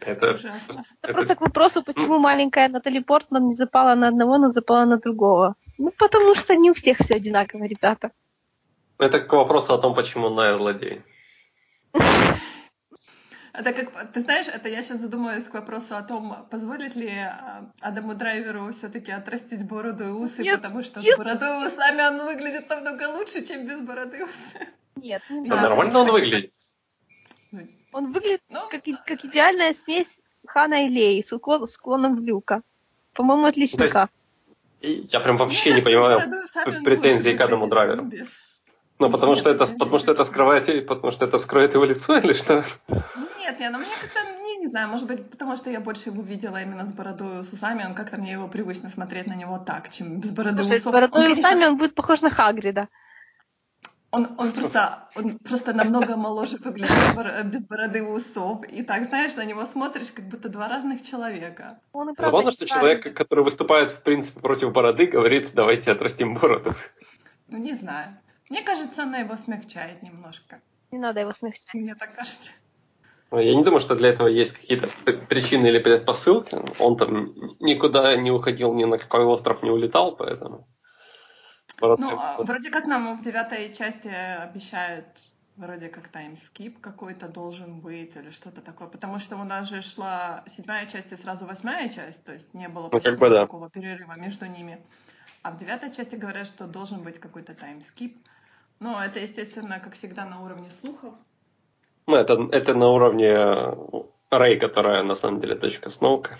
Это, 0.00 0.34
Ужасно. 0.34 0.84
Это 1.00 1.12
просто 1.14 1.34
к 1.34 1.40
вопросу, 1.40 1.82
почему 1.82 2.18
маленькая 2.18 2.68
Натали 2.68 2.98
Портман 2.98 3.46
не 3.46 3.54
запала 3.54 3.94
на 3.94 4.08
одного, 4.08 4.36
но 4.36 4.50
запала 4.50 4.84
на 4.84 4.98
другого. 4.98 5.56
Ну, 5.78 5.90
потому 5.98 6.34
что 6.34 6.54
не 6.54 6.70
у 6.70 6.74
всех 6.74 6.98
все 6.98 7.16
одинаково, 7.16 7.64
ребята. 7.64 8.10
это 8.98 9.20
к 9.20 9.32
вопросу 9.32 9.74
о 9.74 9.78
том, 9.78 9.94
почему 9.94 10.30
Найр 10.30 10.58
злодей. 10.58 11.02
Это 13.52 13.72
как, 13.72 14.12
ты 14.12 14.20
знаешь, 14.20 14.46
это 14.48 14.68
я 14.68 14.82
сейчас 14.82 15.00
задумаюсь 15.00 15.44
к 15.44 15.54
вопросу 15.54 15.96
о 15.96 16.02
том, 16.02 16.46
позволит 16.50 16.94
ли 16.94 17.08
а, 17.08 17.70
Адаму 17.80 18.14
Драйверу 18.14 18.70
все-таки 18.72 19.10
отрастить 19.10 19.66
бороду 19.66 20.04
и 20.04 20.10
усы, 20.10 20.42
Нет, 20.42 20.56
потому 20.60 20.82
что 20.82 21.00
нет. 21.00 21.14
с 21.14 21.16
бородой 21.16 21.62
и 21.62 21.66
усами 21.66 22.02
он 22.02 22.26
выглядит 22.26 22.68
намного 22.68 23.08
лучше, 23.16 23.46
чем 23.46 23.66
без 23.66 23.80
бороды 23.80 24.18
и 24.18 24.22
усы. 24.24 24.68
Нет, 24.96 25.22
не 25.30 25.48
Да, 25.48 25.62
нормально 25.62 26.00
он 26.00 26.10
хочу. 26.10 26.20
выглядит. 26.20 26.52
Он 27.92 28.12
выглядит 28.12 28.42
Ну, 28.50 28.60
как, 28.70 28.82
как 29.06 29.24
идеальная 29.24 29.72
смесь 29.72 30.18
Хана 30.46 30.84
и 30.84 30.88
Леи 30.88 31.22
с, 31.22 31.32
уклон- 31.32 31.66
с 31.66 31.78
клоном 31.78 32.16
в 32.16 32.20
Люка. 32.20 32.60
По-моему, 33.14 33.46
отличный 33.46 33.84
есть 33.84 33.92
каст. 33.94 34.12
И 34.80 35.08
я 35.10 35.20
прям 35.20 35.36
вообще 35.36 35.70
мне 35.70 35.76
не 35.76 35.80
с 35.80 35.84
понимаю 35.84 36.18
бородой 36.18 36.80
и 36.80 36.84
претензий 36.84 37.30
лучше 37.30 37.38
к 37.38 37.40
Адаму 37.40 37.64
чем 37.64 37.70
Драйверу. 37.70 38.10
Ну, 38.98 39.10
потому 39.10 39.32
Нет, 39.32 39.40
что 39.40 39.50
это, 39.50 39.66
потому 39.66 39.98
что 39.98 40.12
это 40.12 40.24
скрывает, 40.24 40.86
потому 40.86 41.12
что 41.12 41.26
это 41.26 41.38
скроет 41.38 41.74
его 41.74 41.84
лицо 41.84 42.16
или 42.16 42.32
что? 42.32 42.64
Нет, 42.88 43.60
нет, 43.60 43.70
но 43.70 43.78
мне 43.78 43.94
как-то, 44.00 44.20
не, 44.42 44.56
не 44.56 44.68
знаю, 44.68 44.88
может 44.88 45.06
быть, 45.06 45.30
потому 45.30 45.56
что 45.58 45.70
я 45.70 45.80
больше 45.80 46.08
его 46.08 46.22
видела 46.22 46.62
именно 46.62 46.86
с 46.86 46.94
бородой 46.94 47.40
и 47.40 47.44
с 47.44 47.52
усами, 47.52 47.84
он 47.84 47.94
как-то 47.94 48.16
мне 48.16 48.32
его 48.32 48.48
привычно 48.48 48.88
смотреть 48.88 49.26
на 49.26 49.34
него 49.34 49.58
так, 49.58 49.90
чем 49.90 50.20
без 50.20 50.30
бороды 50.30 50.62
и 50.62 50.64
Слушай, 50.64 50.78
с 50.78 50.80
усов. 50.80 50.94
бородой 50.94 51.26
Он, 51.26 51.30
и 51.30 51.32
усами 51.32 51.66
он 51.66 51.76
будет 51.76 51.94
похож 51.94 52.22
на 52.22 52.30
Хагрида. 52.30 52.88
Он, 54.16 54.28
он 54.38 54.52
просто, 54.52 55.10
он 55.14 55.38
просто 55.40 55.74
намного 55.74 56.16
моложе 56.16 56.56
выглядит 56.56 57.50
без 57.52 57.66
бороды 57.66 57.98
и 57.98 58.00
усов. 58.02 58.64
И 58.64 58.82
так, 58.82 59.04
знаешь, 59.04 59.36
на 59.36 59.44
него 59.44 59.66
смотришь, 59.66 60.10
как 60.10 60.24
будто 60.26 60.48
два 60.48 60.68
разных 60.68 61.02
человека. 61.02 61.80
Он 61.92 62.08
и 62.08 62.14
правда 62.14 62.30
Забавно, 62.30 62.52
что 62.52 62.66
человек, 62.66 63.14
который 63.14 63.44
выступает, 63.44 63.92
в 63.92 64.02
принципе, 64.02 64.40
против 64.40 64.72
бороды, 64.72 65.04
говорит, 65.04 65.50
давайте 65.52 65.92
отрастим 65.92 66.32
бороду. 66.32 66.74
Ну, 67.48 67.58
не 67.58 67.74
знаю. 67.74 68.16
Мне 68.48 68.62
кажется, 68.62 69.02
она 69.02 69.18
его 69.18 69.36
смягчает 69.36 70.02
немножко. 70.02 70.62
Не 70.92 70.98
надо 70.98 71.20
его 71.20 71.32
смягчать. 71.32 71.74
Мне 71.74 71.94
так 71.94 72.14
кажется. 72.14 72.52
Но 73.30 73.38
Я 73.38 73.54
не 73.54 73.64
думаю, 73.64 73.80
что 73.80 73.96
для 73.96 74.08
этого 74.08 74.28
есть 74.28 74.52
какие-то 74.52 74.88
причины 75.28 75.66
или 75.66 75.78
предпосылки. 75.78 76.56
Он 76.78 76.96
там 76.96 77.34
никуда 77.60 78.16
не 78.16 78.30
уходил, 78.30 78.72
ни 78.72 78.84
на 78.84 78.96
какой 78.96 79.24
остров 79.24 79.62
не 79.62 79.70
улетал, 79.70 80.16
поэтому... 80.16 80.66
Борода- 81.78 82.02
Ну, 82.02 82.18
а, 82.18 82.42
вроде 82.42 82.70
как 82.70 82.86
нам 82.86 83.18
в 83.18 83.22
девятой 83.22 83.72
части 83.72 84.08
обещают 84.08 85.06
вроде 85.56 85.88
как 85.88 86.08
таймскип 86.08 86.80
какой-то 86.80 87.28
должен 87.28 87.80
быть 87.80 88.14
или 88.16 88.30
что-то 88.30 88.60
такое, 88.60 88.88
потому 88.88 89.18
что 89.18 89.36
у 89.36 89.44
нас 89.44 89.68
же 89.68 89.82
шла 89.82 90.44
седьмая 90.46 90.86
часть 90.86 91.12
и 91.12 91.16
сразу 91.16 91.46
восьмая 91.46 91.88
часть, 91.88 92.22
то 92.24 92.32
есть 92.32 92.54
не 92.54 92.68
было 92.68 92.84
Ну, 92.84 92.90
почти 92.90 93.10
как 93.10 93.18
бы 93.18 93.30
да. 93.30 93.46
перерыва 93.68 94.18
между 94.18 94.46
ними. 94.46 94.78
А 95.42 95.50
в 95.50 95.56
девятой 95.56 95.90
части 95.92 96.16
говорят, 96.16 96.46
что 96.46 96.66
должен 96.66 97.02
быть 97.02 97.18
какой-то 97.18 97.54
таймскип. 97.54 98.18
Но 98.80 99.02
это, 99.02 99.20
естественно, 99.20 99.80
как 99.80 99.94
всегда, 99.94 100.26
на 100.26 100.42
уровне 100.42 100.70
слухов. 100.70 101.14
Ну, 102.06 102.16
это, 102.16 102.34
это 102.52 102.74
на 102.74 102.88
уровне 102.90 103.32
Рэй, 104.30 104.58
которая 104.58 105.02
на 105.02 105.16
самом 105.16 105.40
деле 105.40 105.54
дочка 105.54 105.90
Сноука. 105.90 106.38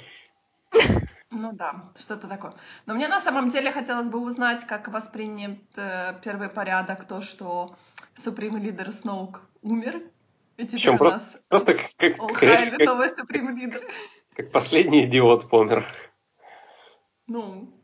Ну 1.31 1.53
да, 1.53 1.90
что-то 1.97 2.28
такое. 2.28 2.55
Но 2.86 2.94
мне 2.94 3.09
на 3.09 3.20
самом 3.20 3.48
деле 3.48 3.73
хотелось 3.73 4.09
бы 4.09 4.20
узнать, 4.20 4.65
как 4.66 4.89
воспринят 4.89 5.59
э, 5.77 6.15
первый 6.23 6.48
порядок 6.48 7.05
то, 7.07 7.20
что 7.20 7.77
Supreme 8.24 8.61
Leader 8.61 8.93
Сноук 8.93 9.40
умер. 9.62 10.03
И 10.57 10.65
теперь 10.65 10.78
Причем 10.81 10.94
у 10.94 10.98
просто- 10.98 11.19
нас 11.35 11.47
Просто 11.48 11.74
как, 11.74 11.90
как, 11.97 12.19
All 12.19 12.32
как- 12.32 12.78
новый 12.86 13.09
Supreme 13.09 13.55
Leader. 13.55 13.90
как 14.36 14.53
последний 14.53 15.05
идиот 15.07 15.51
помер. 15.51 15.85
Ну, 17.27 17.74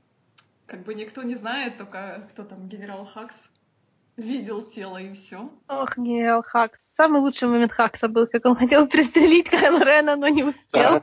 как 0.66 0.84
бы 0.84 0.94
никто 0.94 1.22
не 1.22 1.34
знает, 1.34 1.76
только 1.78 2.28
кто 2.30 2.44
там, 2.44 2.68
генерал 2.68 3.04
Хакс, 3.04 3.34
видел 4.16 4.62
тело 4.62 4.98
и 4.98 5.12
все. 5.14 5.50
Ох, 5.68 5.98
генерал 5.98 6.42
Хакс. 6.42 6.78
Самый 6.94 7.20
лучший 7.20 7.48
момент 7.48 7.72
Хакса 7.72 8.08
был, 8.08 8.26
как 8.28 8.44
он 8.46 8.54
хотел 8.54 8.86
пристрелить 8.86 9.50
Кайла 9.50 9.82
Рена, 9.84 10.14
но 10.16 10.28
не 10.28 10.44
успел. 10.44 11.02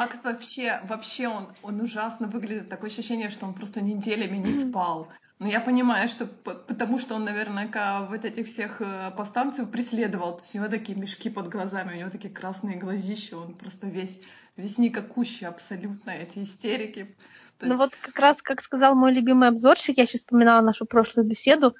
Хакс 0.00 0.24
вообще, 0.24 0.80
вообще 0.84 1.28
он, 1.28 1.48
он 1.62 1.78
ужасно 1.82 2.26
выглядит. 2.26 2.70
Такое 2.70 2.88
ощущение, 2.88 3.28
что 3.28 3.44
он 3.44 3.52
просто 3.52 3.82
неделями 3.82 4.38
не 4.38 4.50
спал. 4.50 5.08
Ну, 5.38 5.46
я 5.46 5.60
понимаю, 5.60 6.08
что 6.08 6.24
потому 6.26 6.98
что 6.98 7.16
он 7.16 7.24
наверняка 7.24 8.06
вот 8.06 8.24
этих 8.24 8.46
всех 8.46 8.80
э, 8.80 9.10
повстанцев 9.14 9.70
преследовал. 9.70 10.36
То 10.36 10.42
есть 10.42 10.54
у 10.54 10.58
него 10.58 10.68
такие 10.68 10.96
мешки 10.96 11.28
под 11.28 11.50
глазами, 11.50 11.92
у 11.92 11.98
него 11.98 12.08
такие 12.08 12.32
красные 12.32 12.78
глазища, 12.78 13.36
он 13.36 13.52
просто 13.52 13.88
весь, 13.88 14.22
весь 14.56 14.78
никакущий 14.78 15.46
абсолютно, 15.46 16.12
эти 16.12 16.38
истерики. 16.44 17.14
То 17.58 17.66
ну 17.66 17.66
есть... 17.66 17.72
Ну 17.72 17.76
вот 17.76 17.94
как 18.00 18.18
раз, 18.18 18.40
как 18.40 18.62
сказал 18.62 18.94
мой 18.94 19.12
любимый 19.12 19.50
обзорщик, 19.50 19.98
я 19.98 20.06
сейчас 20.06 20.22
вспоминала 20.22 20.62
нашу 20.62 20.86
прошлую 20.86 21.28
беседу, 21.28 21.76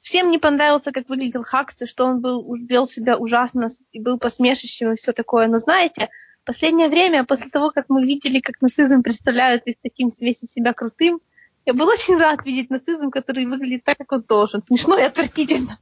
всем 0.00 0.28
не 0.28 0.38
понравился, 0.38 0.90
как 0.90 1.08
выглядел 1.08 1.44
Хакс, 1.44 1.82
и 1.82 1.86
что 1.86 2.04
он 2.06 2.20
был, 2.20 2.52
вел 2.56 2.88
себя 2.88 3.16
ужасно 3.16 3.68
и 3.92 4.00
был 4.00 4.18
посмешищем 4.18 4.90
и 4.90 4.96
все 4.96 5.12
такое. 5.12 5.46
Но 5.46 5.58
знаете, 5.58 6.08
последнее 6.44 6.88
время, 6.88 7.24
после 7.24 7.48
того, 7.50 7.70
как 7.70 7.86
мы 7.88 8.04
видели, 8.04 8.40
как 8.40 8.60
нацизм 8.60 9.02
представляют 9.02 9.66
и 9.66 9.72
с 9.72 9.76
таким 9.82 10.10
весь 10.20 10.42
из 10.42 10.52
себя 10.52 10.72
крутым, 10.72 11.20
я 11.66 11.74
был 11.74 11.86
очень 11.88 12.16
рад 12.16 12.44
видеть 12.44 12.70
нацизм, 12.70 13.10
который 13.10 13.46
выглядит 13.46 13.84
так, 13.84 13.98
как 13.98 14.12
он 14.12 14.22
должен. 14.22 14.62
Смешно 14.62 14.98
и 14.98 15.02
отвратительно. 15.02 15.78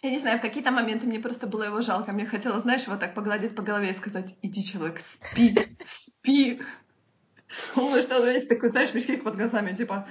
Я 0.00 0.10
не 0.10 0.18
знаю, 0.18 0.38
в 0.38 0.42
какие-то 0.42 0.70
моменты 0.70 1.06
мне 1.06 1.18
просто 1.18 1.48
было 1.48 1.64
его 1.64 1.80
жалко. 1.80 2.12
Мне 2.12 2.24
хотелось, 2.24 2.62
знаешь, 2.62 2.86
вот 2.86 3.00
так 3.00 3.14
погладить 3.14 3.56
по 3.56 3.62
голове 3.62 3.90
и 3.90 3.94
сказать, 3.94 4.36
иди, 4.42 4.64
человек, 4.64 5.00
спи, 5.00 5.56
спи. 5.84 6.60
Он 7.74 8.00
что 8.00 8.24
весь 8.24 8.46
такой, 8.46 8.68
знаешь, 8.68 8.94
мешки 8.94 9.16
под 9.16 9.36
глазами, 9.36 9.74
типа, 9.74 10.06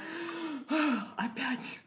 опять, 1.16 1.80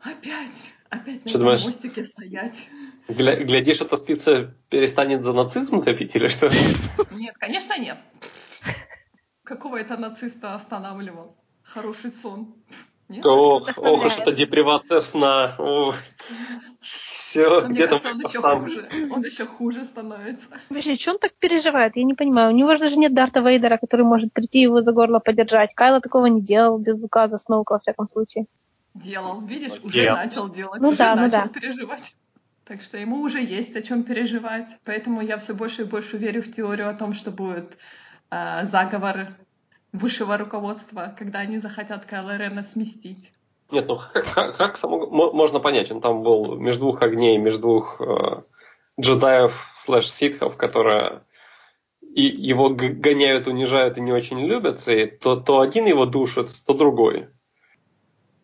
опять, 0.00 0.74
опять 0.90 1.24
на 1.24 1.30
этом 1.30 1.44
мостике 1.44 2.04
стоять. 2.04 2.68
Гля- 3.08 3.42
глядишь, 3.42 3.80
эта 3.80 3.96
спица 3.96 4.54
перестанет 4.68 5.24
за 5.24 5.32
нацизм 5.32 5.82
топить 5.82 6.14
или 6.14 6.28
что? 6.28 6.48
Нет, 7.10 7.36
конечно, 7.38 7.78
нет. 7.78 7.98
Какого 9.42 9.76
это 9.78 9.96
нациста 9.96 10.54
останавливал? 10.54 11.36
хороший 11.70 12.10
сон. 12.10 12.54
Нет? 13.08 13.26
Ох, 13.26 13.68
ох 13.76 14.04
уж 14.04 14.18
это 14.18 14.32
депривация 14.32 15.00
сна. 15.00 15.56
Все, 16.80 17.60
мне 17.62 17.86
кажется, 17.86 18.10
он 18.10 18.20
еще 18.20 18.40
хуже. 18.40 18.88
Он 19.10 19.24
еще 19.24 19.46
хуже 19.46 19.84
становится. 19.84 20.46
Вообще, 20.68 20.94
что 20.94 21.12
он 21.12 21.18
так 21.18 21.32
переживает? 21.38 21.96
Я 21.96 22.04
не 22.04 22.14
понимаю. 22.14 22.52
У 22.52 22.56
него 22.56 22.74
же 22.74 22.80
даже 22.80 22.96
нет 22.96 23.14
Дарта 23.14 23.40
Вейдера, 23.40 23.78
который 23.78 24.04
может 24.04 24.32
прийти 24.32 24.60
его 24.60 24.80
за 24.80 24.92
горло 24.92 25.18
подержать. 25.18 25.74
Кайла 25.74 26.00
такого 26.00 26.26
не 26.26 26.40
делал 26.40 26.78
без 26.78 27.00
указа 27.02 27.38
Сноука, 27.38 27.74
во 27.74 27.78
всяком 27.80 28.08
случае. 28.08 28.46
Делал, 28.94 29.40
видишь, 29.40 29.80
уже 29.82 30.02
Делал. 30.02 30.16
начал 30.16 30.48
делать, 30.48 30.80
ну, 30.80 30.88
уже 30.88 30.98
да, 30.98 31.14
начал 31.14 31.42
ну, 31.42 31.50
да. 31.52 31.60
переживать. 31.60 32.14
Так 32.64 32.82
что 32.82 32.98
ему 32.98 33.20
уже 33.22 33.40
есть 33.40 33.76
о 33.76 33.82
чем 33.82 34.04
переживать. 34.04 34.68
Поэтому 34.84 35.20
я 35.20 35.38
все 35.38 35.54
больше 35.54 35.82
и 35.82 35.86
больше 35.86 36.16
верю 36.16 36.42
в 36.42 36.52
теорию 36.52 36.88
о 36.88 36.94
том, 36.94 37.14
что 37.14 37.30
будет 37.30 37.76
э, 38.30 38.64
заговор 38.64 39.28
высшего 39.92 40.36
руководства, 40.36 41.14
когда 41.18 41.40
они 41.40 41.58
захотят 41.58 42.04
Кайла 42.04 42.36
Рена 42.36 42.62
сместить. 42.62 43.32
Нет, 43.70 43.86
ну 43.88 44.00
как 44.12 44.76
само, 44.76 45.06
можно 45.06 45.60
понять, 45.60 45.90
он 45.90 46.00
там 46.00 46.22
был 46.22 46.56
между 46.56 46.80
двух 46.80 47.02
огней, 47.02 47.38
между 47.38 47.60
двух 47.60 48.00
э, 48.00 48.42
джедаев 49.00 49.54
слэш 49.78 50.10
ситхов, 50.10 50.56
которые 50.56 51.22
и 52.00 52.22
его 52.22 52.70
гоняют, 52.70 53.46
унижают 53.46 53.96
и 53.96 54.00
не 54.00 54.12
очень 54.12 54.40
любят, 54.40 54.86
и 54.88 55.06
то, 55.06 55.36
то 55.36 55.60
один 55.60 55.86
его 55.86 56.06
душит, 56.06 56.50
то 56.66 56.74
другой. 56.74 57.28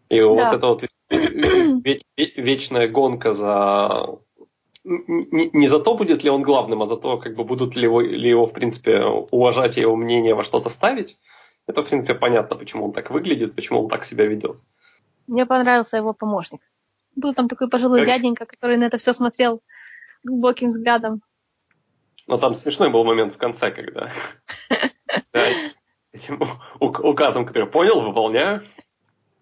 И 0.08 0.20
да. 0.20 0.26
вот 0.26 0.40
эта 0.40 0.66
вот 0.66 0.84
веч, 1.10 2.02
вечная 2.36 2.88
гонка 2.88 3.34
за 3.34 4.18
не, 4.84 5.66
за 5.66 5.80
то, 5.80 5.96
будет 5.96 6.22
ли 6.22 6.30
он 6.30 6.42
главным, 6.42 6.82
а 6.82 6.86
за 6.86 6.96
то, 6.96 7.18
как 7.18 7.34
бы 7.34 7.44
будут 7.44 7.74
ли 7.74 7.82
его, 7.82 8.00
ли 8.00 8.28
его 8.28 8.46
в 8.46 8.52
принципе, 8.52 9.02
уважать 9.04 9.76
и 9.76 9.80
его 9.80 9.96
мнение 9.96 10.34
во 10.34 10.44
что-то 10.44 10.70
ставить. 10.70 11.18
Это, 11.66 11.82
в 11.82 11.88
принципе, 11.88 12.14
понятно, 12.14 12.56
почему 12.56 12.86
он 12.86 12.92
так 12.92 13.10
выглядит, 13.10 13.56
почему 13.56 13.82
он 13.82 13.88
так 13.88 14.04
себя 14.04 14.26
ведет. 14.26 14.58
Мне 15.26 15.44
понравился 15.44 15.96
его 15.96 16.12
помощник. 16.12 16.60
Был 17.16 17.34
там 17.34 17.48
такой 17.48 17.68
пожилой 17.68 18.00
как... 18.00 18.08
дяденька, 18.08 18.46
который 18.46 18.76
на 18.76 18.84
это 18.84 18.98
все 18.98 19.12
смотрел 19.12 19.60
глубоким 20.22 20.68
взглядом. 20.68 21.22
Но 22.28 22.38
там 22.38 22.54
смешной 22.54 22.90
был 22.90 23.04
момент 23.04 23.34
в 23.34 23.38
конце, 23.38 23.72
когда 23.72 24.12
с 25.32 26.12
этим 26.12 26.40
указом, 26.78 27.44
который 27.44 27.68
понял, 27.68 28.00
выполняю. 28.00 28.62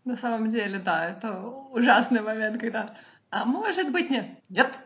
На 0.05 0.16
самом 0.16 0.51
деле, 0.51 0.78
да, 0.78 1.09
это 1.09 1.40
ужасный 1.40 2.20
момент, 2.20 2.60
когда 2.60 2.94
а 3.31 3.44
может 3.44 3.90
быть 3.90 4.10
нет, 4.10 4.28
нет. 4.48 4.78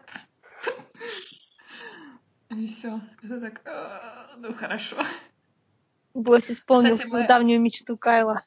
И 2.48 2.66
все. 2.66 3.00
Это 3.22 3.40
так, 3.40 3.60
«А, 3.66 4.30
ну 4.38 4.54
хорошо. 4.54 4.96
Гость 6.14 6.50
исполнил 6.50 6.94
Кстати, 6.94 7.08
свою 7.08 7.24
мы... 7.24 7.28
давнюю 7.28 7.60
мечту 7.60 7.98
Кайла. 7.98 8.42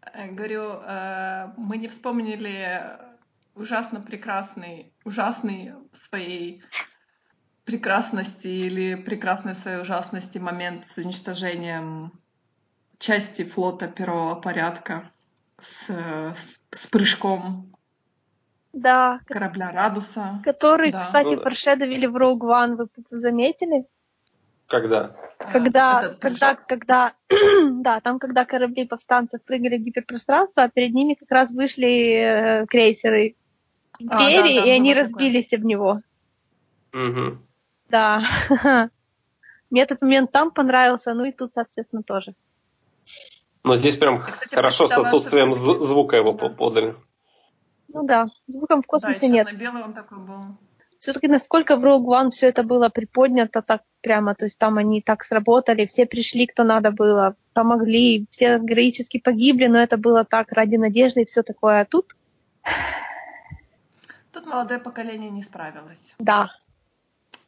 Э, 0.00 0.28
говорю, 0.32 0.80
э, 0.82 1.52
мы 1.56 1.76
не 1.76 1.86
вспомнили 1.86 2.82
ужасно 3.54 4.00
прекрасный, 4.00 4.92
ужасный 5.04 5.74
своей 5.92 6.64
прекрасности 7.64 8.48
или 8.48 8.96
прекрасной 8.96 9.54
своей 9.54 9.80
ужасности 9.80 10.38
момент 10.38 10.84
с 10.86 10.98
уничтожением 10.98 12.12
части 12.98 13.44
флота 13.44 13.86
первого 13.86 14.34
порядка 14.34 15.12
с, 15.60 15.88
с, 15.88 16.60
с 16.70 16.86
прыжком 16.86 17.72
да, 18.72 19.20
корабля 19.26 19.72
Радуса. 19.72 20.40
Который, 20.44 20.92
да. 20.92 21.00
кстати, 21.00 21.34
ну, 21.34 21.40
форшедовили 21.40 22.06
в 22.06 22.16
Rogue 22.16 22.40
One, 22.40 22.76
вы 22.76 23.18
заметили? 23.18 23.86
Когда? 24.66 25.16
Когда, 25.38 25.98
а, 25.98 26.08
когда, 26.14 26.54
когда, 26.54 27.12
да, 27.70 28.00
там, 28.00 28.18
когда 28.18 28.44
корабли 28.44 28.86
повстанцев 28.86 29.42
прыгали 29.42 29.78
в 29.78 29.82
гиперпространство, 29.82 30.64
а 30.64 30.68
перед 30.68 30.92
ними 30.92 31.14
как 31.14 31.30
раз 31.30 31.52
вышли 31.52 32.62
э, 32.62 32.66
крейсеры 32.66 33.34
Империи, 33.98 34.58
а, 34.58 34.60
да, 34.60 34.62
да, 34.62 34.66
и 34.66 34.70
они 34.70 34.94
разбились 34.94 35.48
такое. 35.48 35.58
об 35.58 35.64
него. 35.64 36.02
Угу. 36.92 37.38
Да. 37.88 38.22
Мне 39.70 39.82
этот 39.82 40.02
момент 40.02 40.32
там 40.32 40.50
понравился, 40.50 41.14
ну 41.14 41.24
и 41.24 41.32
тут, 41.32 41.52
соответственно, 41.54 42.02
тоже. 42.02 42.34
Но 43.64 43.76
здесь 43.76 43.96
прям 43.96 44.16
Я, 44.16 44.32
кстати, 44.32 44.54
хорошо 44.54 44.88
с 44.88 44.92
отсутствием 44.92 45.54
звука 45.54 46.16
его 46.16 46.32
да. 46.32 46.48
подали. 46.48 46.96
Ну 47.88 48.04
да, 48.04 48.28
звуком 48.46 48.82
в 48.82 48.86
космосе 48.86 49.20
да, 49.22 49.26
нет. 49.28 49.56
белый 49.56 49.82
он 49.82 49.92
такой 49.94 50.18
был 50.18 50.42
все-таки 50.98 51.28
насколько 51.28 51.76
в 51.76 51.84
Rogue 51.84 52.06
One 52.06 52.30
все 52.30 52.48
это 52.48 52.62
было 52.62 52.88
приподнято 52.88 53.62
так 53.62 53.82
прямо, 54.00 54.34
то 54.34 54.44
есть 54.44 54.58
там 54.58 54.78
они 54.78 55.00
так 55.02 55.24
сработали, 55.24 55.86
все 55.86 56.06
пришли, 56.06 56.46
кто 56.46 56.64
надо 56.64 56.90
было, 56.90 57.36
помогли, 57.52 58.26
все 58.30 58.58
героически 58.58 59.18
погибли, 59.18 59.66
но 59.66 59.78
это 59.78 59.96
было 59.96 60.24
так 60.24 60.52
ради 60.52 60.76
надежды 60.76 61.22
и 61.22 61.26
все 61.26 61.42
такое. 61.42 61.80
А 61.80 61.84
тут... 61.84 62.16
Тут 64.32 64.46
молодое 64.46 64.78
поколение 64.78 65.30
не 65.30 65.42
справилось. 65.42 66.02
Да. 66.18 66.50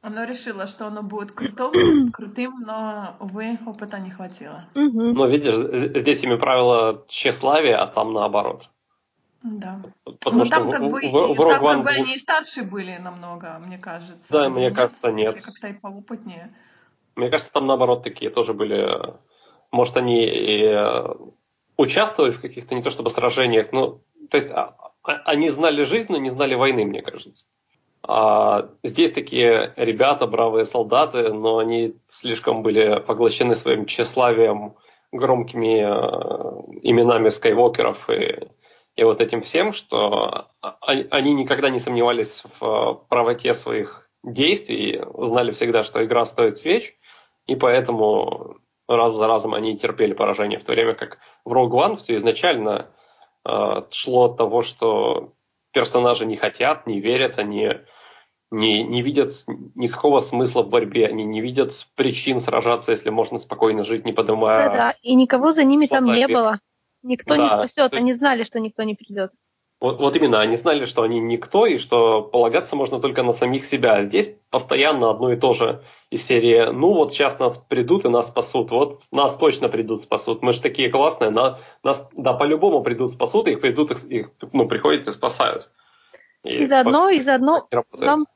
Оно 0.03 0.25
решило, 0.25 0.67
что 0.67 0.87
оно 0.87 1.03
будет 1.03 1.33
крутым, 1.33 2.11
крутым, 2.13 2.61
но, 2.61 3.17
увы, 3.21 3.59
опыта 3.67 3.99
не 3.99 4.11
хватило. 4.11 4.67
Угу. 4.75 5.03
Ну, 5.13 5.29
видишь, 5.29 6.01
здесь 6.01 6.23
ими 6.23 6.37
правило 6.37 7.05
тщеславие, 7.09 7.77
а 7.77 7.87
там 7.87 8.13
наоборот. 8.13 8.69
Да. 9.43 9.83
Потому 10.05 10.45
ну, 10.45 10.51
там 10.51 10.71
как 10.71 10.83
бы, 10.83 11.01
в, 11.01 11.35
в 11.35 11.37
там 11.37 11.65
как 11.65 11.83
бы 11.83 11.91
они 11.91 12.15
и 12.15 12.19
старше 12.19 12.63
были 12.63 12.97
намного, 12.97 13.59
мне 13.59 13.79
кажется. 13.79 14.31
Да, 14.31 14.49
мне 14.49 14.71
кажется, 14.71 15.13
нет. 15.13 15.41
Как-то 15.43 15.69
и 15.69 15.73
поопытнее. 15.73 16.55
Мне 17.17 17.31
кажется, 17.31 17.53
там 17.53 17.67
наоборот 17.67 18.03
такие 18.03 18.31
тоже 18.31 18.55
были... 18.55 18.89
Может, 19.71 19.97
они 19.97 20.25
и 20.25 20.63
э, 20.65 21.15
участвовали 21.77 22.33
в 22.33 22.41
каких-то 22.41 22.75
не 22.75 22.83
то 22.83 22.91
чтобы 22.91 23.11
сражениях, 23.11 23.73
но... 23.73 24.01
То 24.31 24.37
есть 24.37 24.51
а, 24.51 24.77
а, 25.03 25.13
они 25.25 25.49
знали 25.51 25.85
жизнь, 25.85 26.07
но 26.11 26.19
не 26.19 26.31
знали 26.31 26.55
войны, 26.55 26.85
мне 26.85 27.03
кажется. 27.03 27.45
А 28.03 28.71
здесь 28.83 29.13
такие 29.13 29.73
ребята, 29.77 30.27
бравые 30.27 30.67
солдаты, 30.67 31.33
но 31.33 31.59
они 31.59 31.97
слишком 32.09 32.63
были 32.63 33.01
поглощены 33.01 33.57
своим 33.57 33.87
тщеславием, 33.87 34.75
громкими 35.13 35.81
э, 35.83 36.79
именами 36.83 37.31
скайвокеров 37.31 38.09
и 38.09 38.49
и 38.97 39.05
вот 39.05 39.23
этим 39.23 39.43
всем, 39.43 39.73
что 39.73 40.49
они 40.61 41.33
никогда 41.33 41.71
не 41.71 41.79
сомневались 41.79 42.43
в 42.59 42.65
э, 42.65 42.95
правоте 43.09 43.55
своих 43.55 44.09
действий, 44.23 45.03
знали 45.17 45.53
всегда, 45.53 45.85
что 45.85 46.05
игра 46.05 46.27
стоит 46.27 46.59
свеч, 46.59 46.95
и 47.47 47.57
поэтому 47.57 48.59
раз 48.89 49.15
за 49.15 49.27
разом 49.27 49.55
они 49.55 49.79
терпели 49.79 50.13
поражение, 50.13 50.59
в 50.59 50.65
то 50.65 50.73
время 50.73 50.95
как 50.95 51.19
в 51.45 51.53
Rogue 51.53 51.71
One 51.71 51.97
все 51.97 52.17
изначально 52.17 52.91
э, 53.49 53.83
шло 53.91 54.25
от 54.25 54.37
того, 54.37 54.63
что 54.63 55.33
персонажи 55.73 56.27
не 56.27 56.37
хотят, 56.37 56.87
не 56.87 57.01
верят, 57.01 57.39
они 57.39 57.71
не, 58.51 58.83
не 58.83 59.03
видят 59.03 59.33
никакого 59.75 60.21
смысла 60.21 60.63
в 60.63 60.69
борьбе, 60.69 61.07
они 61.07 61.25
не 61.25 61.41
видят 61.41 61.73
причин 61.95 62.41
сражаться, 62.41 62.93
если 62.93 63.11
можно 63.11 63.39
спокойно 63.39 63.85
жить, 63.85 64.05
не 64.05 64.13
поднимая... 64.13 64.69
Да-да, 64.69 64.95
и 65.03 65.15
никого 65.15 65.53
за 65.53 65.65
ними 65.65 65.87
там 65.87 66.05
не 66.07 66.27
было. 66.27 66.61
Никто 67.03 67.37
да. 67.37 67.43
не 67.43 67.49
спасет, 67.49 67.95
они 67.95 68.13
знали, 68.13 68.45
что 68.45 68.61
никто 68.61 68.83
не 68.83 68.95
придет. 68.95 69.33
Вот, 69.81 69.99
вот 69.99 70.15
именно, 70.15 70.41
они 70.41 70.57
знали, 70.57 70.85
что 70.85 71.03
они 71.03 71.21
никто, 71.21 71.65
и 71.65 71.79
что 71.79 72.23
полагаться 72.23 72.77
можно 72.77 73.01
только 73.01 73.23
на 73.23 73.33
самих 73.33 73.65
себя. 73.65 73.95
А 73.95 74.03
здесь 74.03 74.35
постоянно 74.51 75.09
одно 75.09 75.33
и 75.33 75.37
то 75.37 75.55
же. 75.55 75.83
Из 76.11 76.27
серии, 76.27 76.73
ну 76.73 76.93
вот 76.93 77.13
сейчас 77.13 77.39
нас 77.39 77.57
придут 77.57 78.05
и 78.05 78.09
нас 78.09 78.29
спасут, 78.29 78.71
вот 78.71 79.03
нас 79.13 79.37
точно 79.37 79.69
придут 79.69 80.03
спасут, 80.03 80.43
мы 80.43 80.53
же 80.53 80.61
такие 80.61 80.91
классные, 80.91 81.31
на, 81.31 81.61
нас, 81.85 82.09
да, 82.17 82.33
по-любому 82.33 82.83
придут 82.83 83.13
спасут, 83.13 83.47
их 83.47 83.61
придут, 83.61 83.93
их, 83.93 84.05
их, 84.05 84.31
ну, 84.53 84.67
приходят 84.67 85.07
и 85.07 85.13
спасают. 85.13 85.69
И, 86.43 86.65
и 86.65 86.67
заодно, 86.67 87.07
по, 87.07 87.15
и 87.15 87.21
заодно 87.21 87.69
нам 87.93 88.27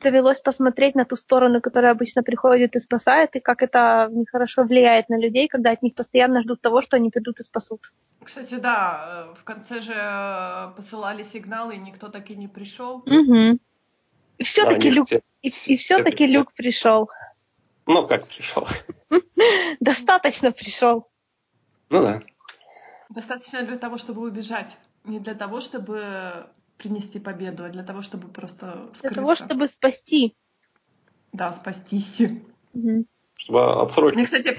довелось 0.00 0.40
посмотреть 0.40 0.94
на 0.94 1.06
ту 1.06 1.16
сторону, 1.16 1.62
которая 1.62 1.92
обычно 1.92 2.22
приходит 2.22 2.76
и 2.76 2.80
спасает, 2.80 3.34
и 3.36 3.40
как 3.40 3.62
это 3.62 4.08
нехорошо 4.12 4.64
влияет 4.64 5.08
на 5.08 5.18
людей, 5.18 5.48
когда 5.48 5.70
от 5.70 5.82
них 5.82 5.94
постоянно 5.94 6.42
ждут 6.42 6.60
того, 6.60 6.82
что 6.82 6.96
они 6.96 7.08
придут 7.08 7.40
и 7.40 7.42
спасут. 7.42 7.80
Кстати, 8.22 8.56
да, 8.56 9.28
э, 9.30 9.34
в 9.40 9.44
конце 9.44 9.80
же 9.80 9.94
э, 9.94 10.68
посылали 10.76 11.22
сигналы, 11.22 11.76
и 11.76 11.78
никто 11.78 12.08
так 12.08 12.30
и 12.30 12.36
не 12.36 12.48
пришел. 12.48 12.96
Угу. 13.06 13.58
И 14.38 14.44
все-таки 14.44 14.88
да, 14.88 14.94
Люк, 14.94 15.06
все, 15.06 15.22
и, 15.42 15.48
и 15.48 15.76
все-таки 15.76 16.26
Люк 16.26 16.52
пришел. 16.52 17.10
Ну, 17.86 18.06
как 18.06 18.26
пришел? 18.28 18.66
Достаточно 19.80 20.52
пришел. 20.52 21.08
Ну 21.90 22.02
да. 22.02 22.22
Достаточно 23.10 23.62
для 23.62 23.78
того, 23.78 23.98
чтобы 23.98 24.22
убежать. 24.22 24.76
Не 25.04 25.20
для 25.20 25.34
того, 25.34 25.60
чтобы 25.60 26.46
принести 26.78 27.20
победу, 27.20 27.64
а 27.64 27.68
для 27.68 27.84
того, 27.84 28.02
чтобы 28.02 28.28
просто 28.28 28.88
скрыться. 28.94 29.08
Для 29.08 29.14
того, 29.14 29.34
чтобы 29.34 29.68
спасти. 29.68 30.34
Да, 31.32 31.52
спастись. 31.52 32.20
Угу. 32.72 33.04
Чтобы 33.36 33.82
отсрочить. 33.82 34.14
Мне, 34.14 34.24
кстати, 34.24 34.58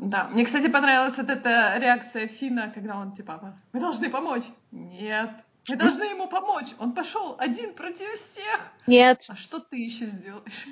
да, 0.00 0.28
мне, 0.28 0.46
кстати, 0.46 0.68
понравилась 0.68 1.16
вот 1.18 1.28
эта 1.28 1.76
реакция 1.78 2.26
Фина, 2.26 2.72
когда 2.74 2.96
он 2.96 3.12
типа, 3.12 3.54
вы 3.72 3.80
должны 3.80 4.08
помочь. 4.08 4.44
Нет, 4.70 5.44
мы 5.68 5.76
должны 5.76 6.04
ему 6.04 6.28
помочь. 6.28 6.68
Он 6.78 6.92
пошел 6.92 7.36
один 7.38 7.74
против 7.74 8.12
всех. 8.14 8.60
Нет. 8.86 9.26
А 9.28 9.36
что 9.36 9.60
ты 9.60 9.76
еще 9.76 10.06
сделаешь? 10.06 10.66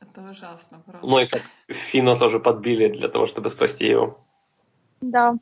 Это 0.00 0.22
ужасно 0.22 0.80
просто. 0.84 1.06
Ну 1.06 1.18
и 1.18 1.26
как 1.26 1.42
Фина 1.68 2.16
тоже 2.16 2.40
подбили 2.40 2.88
для 2.88 3.08
того, 3.08 3.26
чтобы 3.26 3.50
спасти 3.50 3.86
его. 3.86 4.18
Да. 5.00 5.36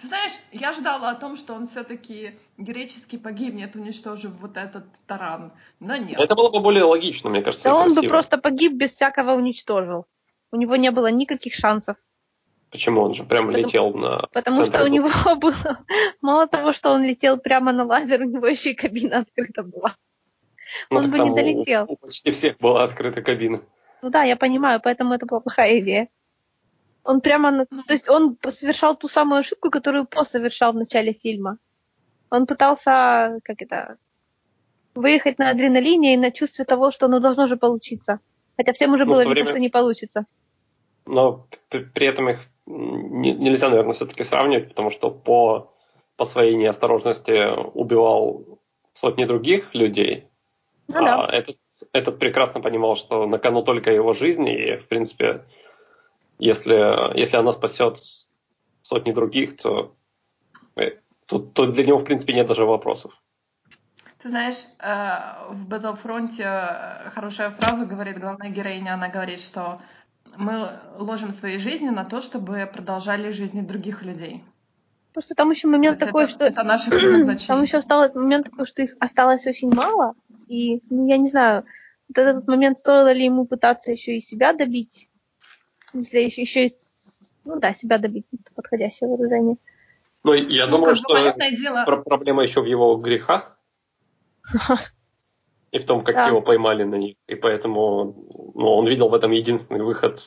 Ты 0.00 0.08
знаешь, 0.08 0.32
я 0.52 0.72
ждала 0.72 1.10
о 1.10 1.14
том, 1.14 1.36
что 1.36 1.54
он 1.54 1.66
все-таки 1.66 2.38
гречески 2.58 3.16
погибнет, 3.16 3.76
уничтожив 3.76 4.32
вот 4.40 4.56
этот 4.56 4.84
таран. 5.06 5.52
Но 5.80 5.96
нет. 5.96 6.20
Это 6.20 6.34
было 6.34 6.50
бы 6.50 6.60
более 6.60 6.84
логично, 6.84 7.30
мне 7.30 7.42
кажется. 7.42 7.64
Да 7.64 7.76
он 7.76 7.94
бы 7.94 8.02
просто 8.02 8.36
погиб 8.36 8.72
без 8.72 8.94
всякого 8.94 9.32
уничтожил. 9.32 10.06
У 10.52 10.56
него 10.56 10.76
не 10.76 10.90
было 10.90 11.10
никаких 11.10 11.54
шансов. 11.54 11.96
Почему 12.70 13.02
он 13.02 13.14
же 13.14 13.24
прямо 13.24 13.48
потому, 13.48 13.66
летел 13.66 13.92
на... 13.94 14.28
Потому 14.32 14.64
что 14.64 14.84
у 14.84 14.88
него 14.88 15.08
было... 15.36 15.84
Мало 16.20 16.46
того, 16.46 16.72
что 16.72 16.90
он 16.90 17.04
летел 17.04 17.38
прямо 17.38 17.72
на 17.72 17.84
лазер, 17.84 18.22
у 18.22 18.24
него 18.24 18.46
еще 18.46 18.72
и 18.72 18.74
кабина 18.74 19.18
открыта 19.18 19.62
была. 19.62 19.94
Ну, 20.90 20.98
он 20.98 21.10
бы 21.10 21.18
не 21.20 21.30
долетел. 21.30 21.84
У, 21.88 21.92
у 21.92 21.96
почти 21.96 22.32
всех 22.32 22.58
была 22.58 22.84
открыта 22.84 23.22
кабина. 23.22 23.62
Ну 24.02 24.10
да, 24.10 24.24
я 24.24 24.36
понимаю, 24.36 24.80
поэтому 24.82 25.14
это 25.14 25.26
была 25.26 25.40
плохая 25.40 25.78
идея. 25.78 26.08
Он 27.04 27.20
прямо, 27.20 27.66
то 27.66 27.92
есть 27.92 28.08
он 28.08 28.36
совершал 28.48 28.96
ту 28.96 29.06
самую 29.06 29.40
ошибку, 29.40 29.70
которую 29.70 30.06
По 30.06 30.24
совершал 30.24 30.72
в 30.72 30.76
начале 30.76 31.12
фильма. 31.12 31.58
Он 32.30 32.46
пытался, 32.46 33.38
как 33.44 33.62
это, 33.62 33.96
выехать 34.96 35.38
на 35.38 35.50
адреналине 35.50 36.14
и 36.14 36.18
на 36.18 36.32
чувстве 36.32 36.64
того, 36.64 36.90
что 36.90 37.06
оно 37.06 37.20
должно 37.20 37.46
же 37.46 37.56
получиться. 37.56 38.18
Хотя 38.56 38.72
всем 38.72 38.94
уже 38.94 39.04
ну, 39.04 39.12
было 39.12 39.20
видно, 39.20 39.34
время... 39.34 39.50
что 39.50 39.58
не 39.60 39.68
получится. 39.68 40.26
Но 41.04 41.46
при, 41.68 42.06
этом 42.06 42.30
их 42.30 42.40
нельзя, 42.66 43.68
наверное, 43.68 43.94
все-таки 43.94 44.24
сравнивать, 44.24 44.68
потому 44.68 44.90
что 44.90 45.10
по, 45.10 45.72
по 46.16 46.24
своей 46.24 46.54
неосторожности 46.56 47.54
убивал 47.74 48.58
сотни 48.94 49.24
других 49.24 49.74
людей. 49.74 50.28
Ну, 50.88 51.04
да. 51.04 51.24
а 51.24 51.32
этот, 51.32 51.58
этот 51.92 52.18
прекрасно 52.18 52.60
понимал, 52.60 52.96
что 52.96 53.26
на 53.26 53.38
кону 53.38 53.62
только 53.62 53.92
его 53.92 54.14
жизнь, 54.14 54.48
и, 54.48 54.76
в 54.76 54.88
принципе, 54.88 55.44
если, 56.38 57.16
если 57.18 57.36
она 57.36 57.52
спасет 57.52 57.98
сотни 58.82 59.12
других, 59.12 59.56
то, 59.56 59.94
э, 60.76 60.92
то, 61.26 61.38
то 61.38 61.66
для 61.66 61.84
него, 61.84 61.98
в 61.98 62.04
принципе, 62.04 62.34
нет 62.34 62.46
даже 62.46 62.64
вопросов. 62.64 63.12
Ты 64.22 64.28
знаешь, 64.28 64.64
э, 64.78 65.54
в 65.54 65.68
Battlefront 65.68 66.40
э, 66.40 67.10
хорошая 67.10 67.50
фраза 67.50 67.84
говорит 67.84 68.18
главная 68.18 68.50
героиня, 68.50 68.94
она 68.94 69.08
говорит, 69.08 69.40
что 69.40 69.80
мы 70.36 70.68
ложим 70.98 71.32
свои 71.32 71.58
жизни 71.58 71.88
на 71.88 72.04
то, 72.04 72.20
чтобы 72.20 72.68
продолжали 72.72 73.30
жизни 73.30 73.60
других 73.60 74.02
людей. 74.02 74.44
Просто 75.12 75.34
там 75.34 75.50
еще 75.50 75.68
момент 75.68 75.98
такой, 75.98 76.24
это, 76.24 76.32
что... 76.32 76.44
Это 76.44 76.62
наше 76.62 76.90
предназначение. 76.90 77.48
Там 77.48 77.62
еще 77.62 77.78
осталось 77.78 78.14
момент 78.14 78.50
такой, 78.50 78.66
что 78.66 78.82
их 78.82 78.96
осталось 79.00 79.46
очень 79.46 79.72
мало, 79.72 80.14
и, 80.46 80.82
ну, 80.90 81.08
я 81.08 81.16
не 81.16 81.28
знаю, 81.28 81.64
вот 82.08 82.18
этот 82.18 82.46
момент, 82.46 82.78
стоило 82.78 83.12
ли 83.12 83.24
ему 83.24 83.46
пытаться 83.46 83.90
еще 83.90 84.16
и 84.16 84.20
себя 84.20 84.52
добить, 84.52 85.08
если 85.92 86.20
еще, 86.20 86.42
еще 86.42 86.62
есть, 86.62 86.88
ну 87.44 87.58
да, 87.58 87.72
себя 87.72 87.98
добить, 87.98 88.26
это 88.32 88.52
подходящее 88.54 89.08
выражение. 89.08 89.56
Ну, 90.22 90.34
я 90.34 90.66
ну, 90.66 90.78
думаю, 90.78 90.96
что 90.96 91.34
дело... 91.50 91.84
проблема 92.04 92.42
еще 92.42 92.60
в 92.60 92.66
его 92.66 92.96
грехах. 92.96 93.58
И 95.72 95.78
в 95.78 95.86
том, 95.86 96.04
как 96.04 96.14
да. 96.14 96.28
его 96.28 96.40
поймали 96.40 96.84
на 96.84 96.94
них. 96.94 97.16
И 97.26 97.34
поэтому 97.34 98.52
ну, 98.54 98.76
он 98.76 98.86
видел 98.86 99.08
в 99.08 99.14
этом 99.14 99.32
единственный 99.32 99.82
выход, 99.82 100.20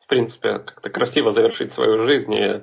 в 0.00 0.06
принципе, 0.08 0.58
как-то 0.58 0.90
красиво 0.90 1.30
завершить 1.32 1.72
свою 1.72 2.04
жизнь 2.04 2.34
и 2.34 2.62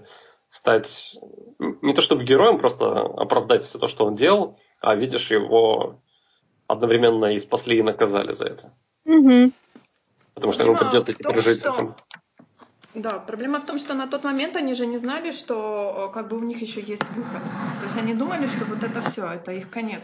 стать 0.51 1.15
не 1.59 1.93
то 1.93 2.01
чтобы 2.01 2.23
героем, 2.23 2.59
просто 2.59 3.01
оправдать 3.01 3.65
все 3.65 3.77
то, 3.79 3.87
что 3.87 4.05
он 4.05 4.15
делал, 4.15 4.59
а 4.81 4.95
видишь, 4.95 5.31
его 5.31 6.01
одновременно 6.67 7.25
и 7.25 7.39
спасли, 7.39 7.79
и 7.79 7.83
наказали 7.83 8.33
за 8.33 8.45
это. 8.45 8.73
Угу. 9.05 9.51
Потому 10.35 10.53
что 10.53 10.63
ему 10.63 10.77
придется 10.77 11.13
теперь 11.13 11.41
жить 11.41 11.59
что... 11.59 11.73
этим. 11.73 11.95
Да, 12.95 13.19
проблема 13.19 13.59
в 13.59 13.65
том, 13.65 13.77
что 13.77 13.93
на 13.93 14.07
тот 14.07 14.23
момент 14.23 14.55
они 14.55 14.73
же 14.73 14.85
не 14.85 14.97
знали, 14.97 15.31
что 15.31 16.11
как 16.13 16.27
бы 16.27 16.37
у 16.37 16.43
них 16.43 16.61
еще 16.61 16.81
есть 16.81 17.07
выход. 17.15 17.41
То 17.79 17.83
есть 17.83 17.97
они 17.97 18.13
думали, 18.13 18.47
что 18.47 18.65
вот 18.65 18.83
это 18.83 19.01
все, 19.01 19.27
это 19.27 19.51
их 19.51 19.69
конец. 19.69 20.03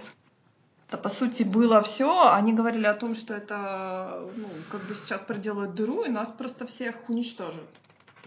Это 0.88 0.98
по 0.98 1.10
сути 1.10 1.44
было 1.44 1.82
все. 1.82 2.32
Они 2.32 2.54
говорили 2.54 2.86
о 2.86 2.94
том, 2.94 3.16
что 3.16 3.34
это 3.34 4.22
ну, 4.38 4.48
как 4.72 4.82
бы 4.82 4.96
сейчас 4.96 5.22
проделают 5.22 5.74
дыру 5.74 6.04
и 6.04 6.10
нас 6.10 6.32
просто 6.32 6.66
всех 6.68 7.10
уничтожат. 7.10 7.64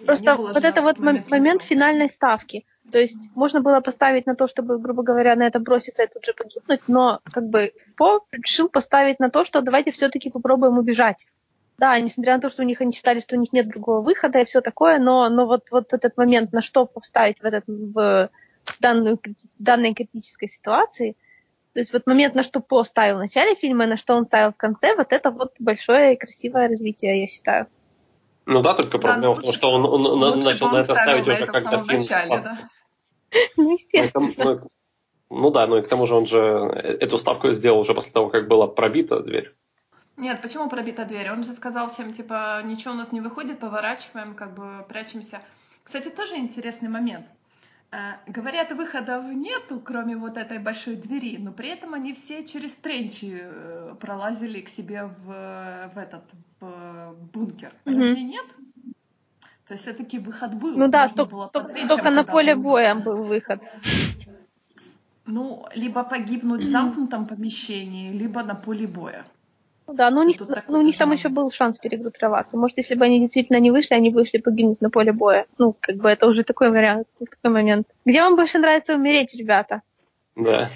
Просто 0.05 0.37
вот 0.37 0.65
это 0.65 0.83
вот 0.83 0.99
момент, 0.99 1.31
момент 1.31 1.63
финальной 1.63 2.09
ставки. 2.09 2.65
То 2.91 2.99
есть 2.99 3.31
можно 3.35 3.61
было 3.61 3.81
поставить 3.81 4.27
на 4.27 4.35
то, 4.35 4.49
чтобы, 4.49 4.79
грубо 4.79 5.03
говоря, 5.03 5.37
на 5.37 5.47
это 5.47 5.61
броситься 5.61 6.05
и 6.05 6.07
тут 6.07 6.25
же 6.25 6.33
погибнуть, 6.33 6.81
но 6.89 7.21
как 7.25 7.45
бы 7.49 7.73
По 7.97 8.25
решил 8.33 8.69
поставить 8.69 9.21
на 9.21 9.31
то, 9.31 9.45
что 9.45 9.61
давайте 9.61 9.91
все-таки 9.91 10.31
попробуем 10.31 10.79
убежать. 10.79 11.27
Да, 11.77 11.99
несмотря 12.01 12.35
на 12.35 12.41
то, 12.41 12.51
что 12.51 12.63
у 12.63 12.67
них 12.67 12.81
они 12.81 12.93
считали, 12.93 13.21
что 13.21 13.37
у 13.37 13.39
них 13.39 13.53
нет 13.53 13.69
другого 13.69 14.01
выхода 14.01 14.41
и 14.41 14.45
все 14.45 14.61
такое, 14.61 14.99
но, 14.99 15.29
но 15.29 15.47
вот, 15.47 15.67
вот 15.71 15.93
этот 15.93 16.17
момент, 16.17 16.53
на 16.53 16.61
что 16.61 16.87
поставить 16.87 17.41
в, 17.41 17.45
этот, 17.45 17.65
в, 17.69 18.31
данную, 18.81 19.17
в 19.17 19.63
данной 19.63 19.95
критической 19.95 20.49
ситуации, 20.49 21.17
то 21.73 21.81
есть 21.81 21.93
вот 21.93 22.07
момент, 22.07 22.35
на 22.35 22.43
что 22.43 22.61
По 22.61 22.85
ставил 22.85 23.17
в 23.17 23.21
начале 23.21 23.55
фильма 23.55 23.85
и 23.85 23.89
на 23.89 23.97
что 23.97 24.15
он 24.15 24.25
ставил 24.25 24.53
в 24.53 24.57
конце, 24.57 24.97
вот 24.97 25.13
это 25.13 25.31
вот 25.31 25.53
большое 25.59 26.15
и 26.15 26.19
красивое 26.19 26.69
развитие, 26.69 27.21
я 27.21 27.27
считаю. 27.27 27.67
Ну 28.47 28.63
да, 28.63 28.75
только 28.75 28.99
проблема 28.99 29.35
да, 29.35 29.41
в 29.41 29.45
том, 29.45 29.53
что 29.53 29.71
он, 29.71 29.85
он, 29.85 30.23
он 30.23 30.41
начал 30.41 30.71
на 30.71 30.79
это 30.79 30.95
ставить 30.95 31.27
уже 31.29 31.47
когда 31.47 31.85
фильм 31.85 31.87
начале, 31.87 32.39
да. 32.39 32.59
Ну, 33.57 33.73
естественно. 33.73 34.33
Ну, 34.39 34.61
ну 35.31 35.51
да, 35.51 35.67
ну 35.67 35.77
и 35.77 35.83
к 35.83 35.89
тому 35.89 36.07
же 36.07 36.15
он 36.15 36.27
же 36.27 36.39
эту 36.39 37.19
ставку 37.19 37.53
сделал 37.53 37.81
уже 37.81 37.95
после 37.95 38.11
того, 38.11 38.31
как 38.31 38.49
была 38.49 38.67
пробита 38.67 39.21
дверь. 39.21 39.55
Нет, 40.17 40.41
почему 40.43 40.69
пробита 40.69 41.05
дверь? 41.05 41.31
Он 41.31 41.45
же 41.45 41.53
сказал 41.53 41.91
всем, 41.91 42.13
типа, 42.13 42.63
ничего 42.65 42.95
у 42.95 42.97
нас 42.97 43.13
не 43.13 43.21
выходит, 43.21 43.61
поворачиваем, 43.61 44.35
как 44.35 44.55
бы 44.55 44.85
прячемся. 44.89 45.43
Кстати, 45.85 46.09
тоже 46.09 46.37
интересный 46.37 46.89
момент. 46.89 47.27
А, 47.91 48.19
говорят, 48.27 48.71
выходов 48.73 49.25
нету, 49.33 49.81
кроме 49.81 50.17
вот 50.17 50.37
этой 50.37 50.59
большой 50.59 50.97
двери, 50.97 51.39
но 51.39 51.53
при 51.53 51.71
этом 51.71 51.95
они 51.95 52.13
все 52.13 52.45
через 52.45 52.73
тренчи 52.75 53.39
э, 53.41 53.95
пролазили 53.99 54.61
к 54.61 54.69
себе 54.69 55.05
в, 55.05 55.91
в 55.95 55.99
этот 55.99 56.25
в 56.61 57.15
бункер. 57.33 57.73
Mm-hmm. 57.85 57.95
Разве 57.95 58.23
нет? 58.23 58.47
То 59.67 59.75
есть 59.75 59.85
все-таки 59.85 60.19
выход 60.19 60.55
был. 60.55 60.77
Ну 60.77 60.89
да, 60.89 61.09
только, 61.09 61.51
тренчам, 61.51 61.89
только 61.89 62.11
на 62.11 62.25
поле 62.25 62.55
боя 62.55 62.95
был 62.95 63.23
выход. 63.25 63.63
Ну, 65.27 65.67
либо 65.75 66.05
погибнуть 66.05 66.65
в 66.65 66.69
замкнутом 66.71 67.27
помещении, 67.27 68.13
либо 68.13 68.43
на 68.43 68.55
поле 68.55 68.87
боя. 68.87 69.25
Ну 69.89 69.95
да, 69.95 70.11
но 70.11 70.21
у 70.21 70.25
них, 70.25 70.37
ну, 70.69 70.79
у 70.81 70.83
них 70.83 70.99
там 70.99 71.13
еще 71.13 71.31
был 71.31 71.51
шанс 71.51 71.79
перегруппироваться. 71.79 72.59
Может, 72.59 72.77
если 72.77 72.95
бы 72.95 73.07
они 73.07 73.21
действительно 73.21 73.59
не 73.59 73.71
вышли, 73.71 73.95
они 73.95 74.11
вышли 74.11 74.37
погибнуть 74.37 74.83
на 74.83 74.91
поле 74.91 75.13
боя. 75.13 75.47
Ну, 75.57 75.75
как 75.81 75.97
бы 75.97 76.11
это 76.11 76.27
уже 76.27 76.45
такой 76.45 76.71
вариант, 76.71 77.09
такой 77.19 77.51
момент. 77.51 77.89
Где 78.05 78.21
вам 78.21 78.37
больше 78.37 78.59
нравится 78.59 78.95
умереть, 78.95 79.35
ребята? 79.35 79.81
Да. 80.37 80.71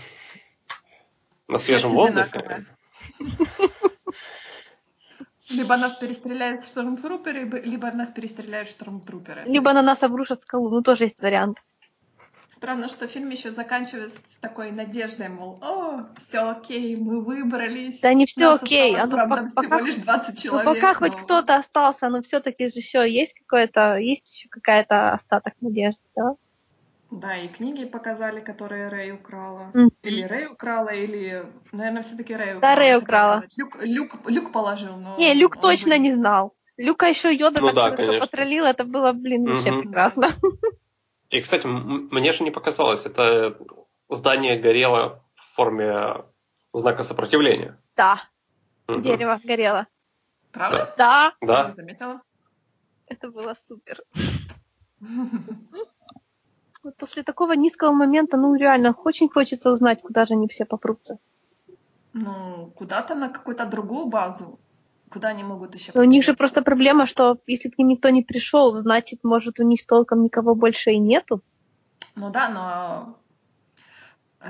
На 1.47 1.59
свежем 1.59 1.91
воздухе. 1.91 2.65
Либо 5.51 5.77
нас 5.77 5.99
перестреляют 5.99 6.65
штормтруперы, 6.65 7.45
либо 7.65 7.93
нас 7.93 8.09
перестреляют 8.09 8.69
штормтруперы. 8.69 9.43
Либо 9.45 9.75
на 9.75 9.83
нас 9.83 10.03
обрушат 10.03 10.41
скалу, 10.43 10.71
ну 10.71 10.81
тоже 10.81 11.05
есть 11.05 11.21
вариант. 11.21 11.59
Странно, 12.63 12.87
что 12.89 13.09
фильм 13.09 13.29
еще 13.31 13.51
заканчивается 13.51 14.19
с 14.19 14.37
такой 14.41 14.71
надеждой, 14.71 15.29
мол, 15.29 15.59
о, 15.63 16.05
все 16.17 16.49
окей, 16.49 16.95
мы 16.95 17.21
выбрались. 17.21 17.99
Да 17.99 18.15
не 18.15 18.25
все 18.25 18.51
Нас 18.51 18.63
окей, 18.63 18.95
осталось, 18.95 19.03
а 19.03 19.07
ну, 19.07 19.17
правда, 19.17 19.37
по- 19.43 19.49
всего 19.49 19.63
пока- 19.65 19.81
лишь 19.81 19.97
20 19.97 20.41
человек. 20.41 20.67
Ну, 20.69 20.75
пока 20.75 20.95
хоть 20.95 21.13
но- 21.17 21.19
кто-то 21.25 21.57
остался, 21.57 22.09
но 22.09 22.23
все-таки 22.23 22.69
же 22.69 22.75
еще 22.79 23.11
есть 23.11 23.35
какое-то, 23.35 23.97
есть 23.97 24.33
еще 24.33 24.49
какая-то 24.49 25.13
остаток 25.13 25.55
надежды, 25.61 26.05
да? 26.15 26.35
Да, 27.11 27.37
и 27.37 27.49
книги 27.49 27.85
показали, 27.85 28.39
которые 28.39 28.87
Рэй 28.87 29.11
украла. 29.11 29.73
Мгм. 29.75 29.91
Или 30.05 30.23
Рэй 30.23 30.47
украла, 30.47 30.91
или, 30.91 31.45
наверное, 31.73 32.03
все-таки 32.03 32.33
Рэй 32.33 32.59
украла. 32.59 32.61
Да, 32.61 32.75
Рэй 32.77 32.97
украла. 32.97 33.45
Люк, 33.57 33.77
Люк, 33.83 34.31
Люк 34.31 34.53
положил, 34.53 34.95
но... 34.99 35.17
Не, 35.19 35.35
Люк 35.35 35.57
точно 35.57 35.95
бы- 35.95 35.99
не 35.99 36.15
знал. 36.15 36.55
Люка 36.77 37.07
еще 37.09 37.35
Йода 37.35 37.61
Ну 37.61 37.67
так 37.67 37.75
да, 37.75 37.83
хорошо 37.87 38.03
конечно. 38.07 38.21
потроллил, 38.27 38.65
это 38.67 38.85
было, 38.85 39.13
блин, 39.13 39.47
вообще 39.47 39.73
Мгм. 39.73 39.81
прекрасно. 39.83 40.29
И, 41.33 41.41
кстати, 41.41 41.67
мне 41.67 42.33
же 42.35 42.45
не 42.45 42.51
показалось, 42.51 43.07
это 43.07 43.57
здание 44.11 44.59
горело 44.59 45.25
в 45.35 45.57
форме 45.57 46.25
знака 46.75 47.05
сопротивления. 47.05 47.79
Да, 47.97 48.23
Мгм. 48.87 49.03
дерево 49.03 49.41
горело. 49.43 49.87
Правда? 50.53 50.95
Да, 50.99 51.33
Я 51.41 51.47
Да. 51.47 51.69
не 51.69 51.75
заметила. 51.75 52.21
это 53.07 53.31
было 53.31 53.55
супер. 53.69 54.03
Вот 56.85 56.97
после 56.97 57.23
такого 57.23 57.53
низкого 57.53 57.93
момента, 57.93 58.37
ну 58.37 58.55
реально, 58.55 58.95
очень 59.05 59.29
хочется 59.29 59.71
узнать, 59.71 60.03
куда 60.03 60.25
же 60.27 60.35
они 60.35 60.49
все 60.49 60.65
попрутся. 60.67 61.19
Ну, 62.13 62.73
куда-то 62.77 63.15
на 63.15 63.29
какую-то 63.29 63.65
другую 63.67 64.07
базу. 64.07 64.59
Куда 65.13 65.29
они 65.29 65.45
могут 65.45 65.75
еще 65.75 65.93
Но 65.95 66.01
у 66.01 66.05
них 66.05 66.25
же 66.25 66.35
просто 66.35 66.63
проблема, 66.63 67.07
что 67.07 67.37
если 67.47 67.69
к 67.69 67.77
ним 67.79 67.89
никто 67.89 68.09
не 68.09 68.23
пришел, 68.23 68.73
значит, 68.73 69.21
может, 69.23 69.61
у 69.61 69.63
них 69.63 69.87
толком 69.87 70.23
никого 70.25 70.55
больше 70.55 70.93
и 70.93 70.99
нету. 70.99 71.43
Ну 72.17 72.31
да, 72.31 72.49
но... 72.49 73.17
э, 74.41 74.49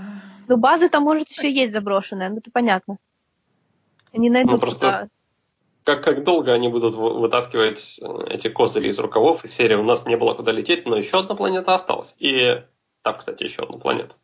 Но 0.49 0.57
базы-то, 0.57 1.01
может, 1.01 1.29
еще 1.31 1.53
есть 1.53 1.73
заброшенная, 1.73 2.29
ну 2.31 2.37
это 2.39 2.51
понятно. 2.53 2.99
Они 4.13 4.31
найдут 4.31 4.53
Ну, 4.53 4.59
просто- 4.61 4.79
куда. 4.79 5.09
Как, 5.85 6.05
как 6.05 6.23
долго 6.23 6.53
они 6.53 6.69
будут 6.69 6.95
вы- 6.95 7.19
вытаскивать 7.19 7.99
э, 8.01 8.27
эти 8.31 8.49
козыри 8.49 8.87
из 8.87 8.99
рукавов 9.01 9.45
из 9.45 9.53
серии 9.55 9.75
«У 9.75 9.83
нас 9.83 10.07
не 10.07 10.17
было 10.17 10.35
куда 10.35 10.53
лететь, 10.53 10.87
но 10.87 10.97
еще 10.97 11.19
одна 11.19 11.35
планета 11.35 11.75
осталась». 11.75 12.15
И 12.19 12.63
там, 13.03 13.19
кстати, 13.19 13.43
еще 13.43 13.63
одна 13.63 13.79
планета. 13.79 14.15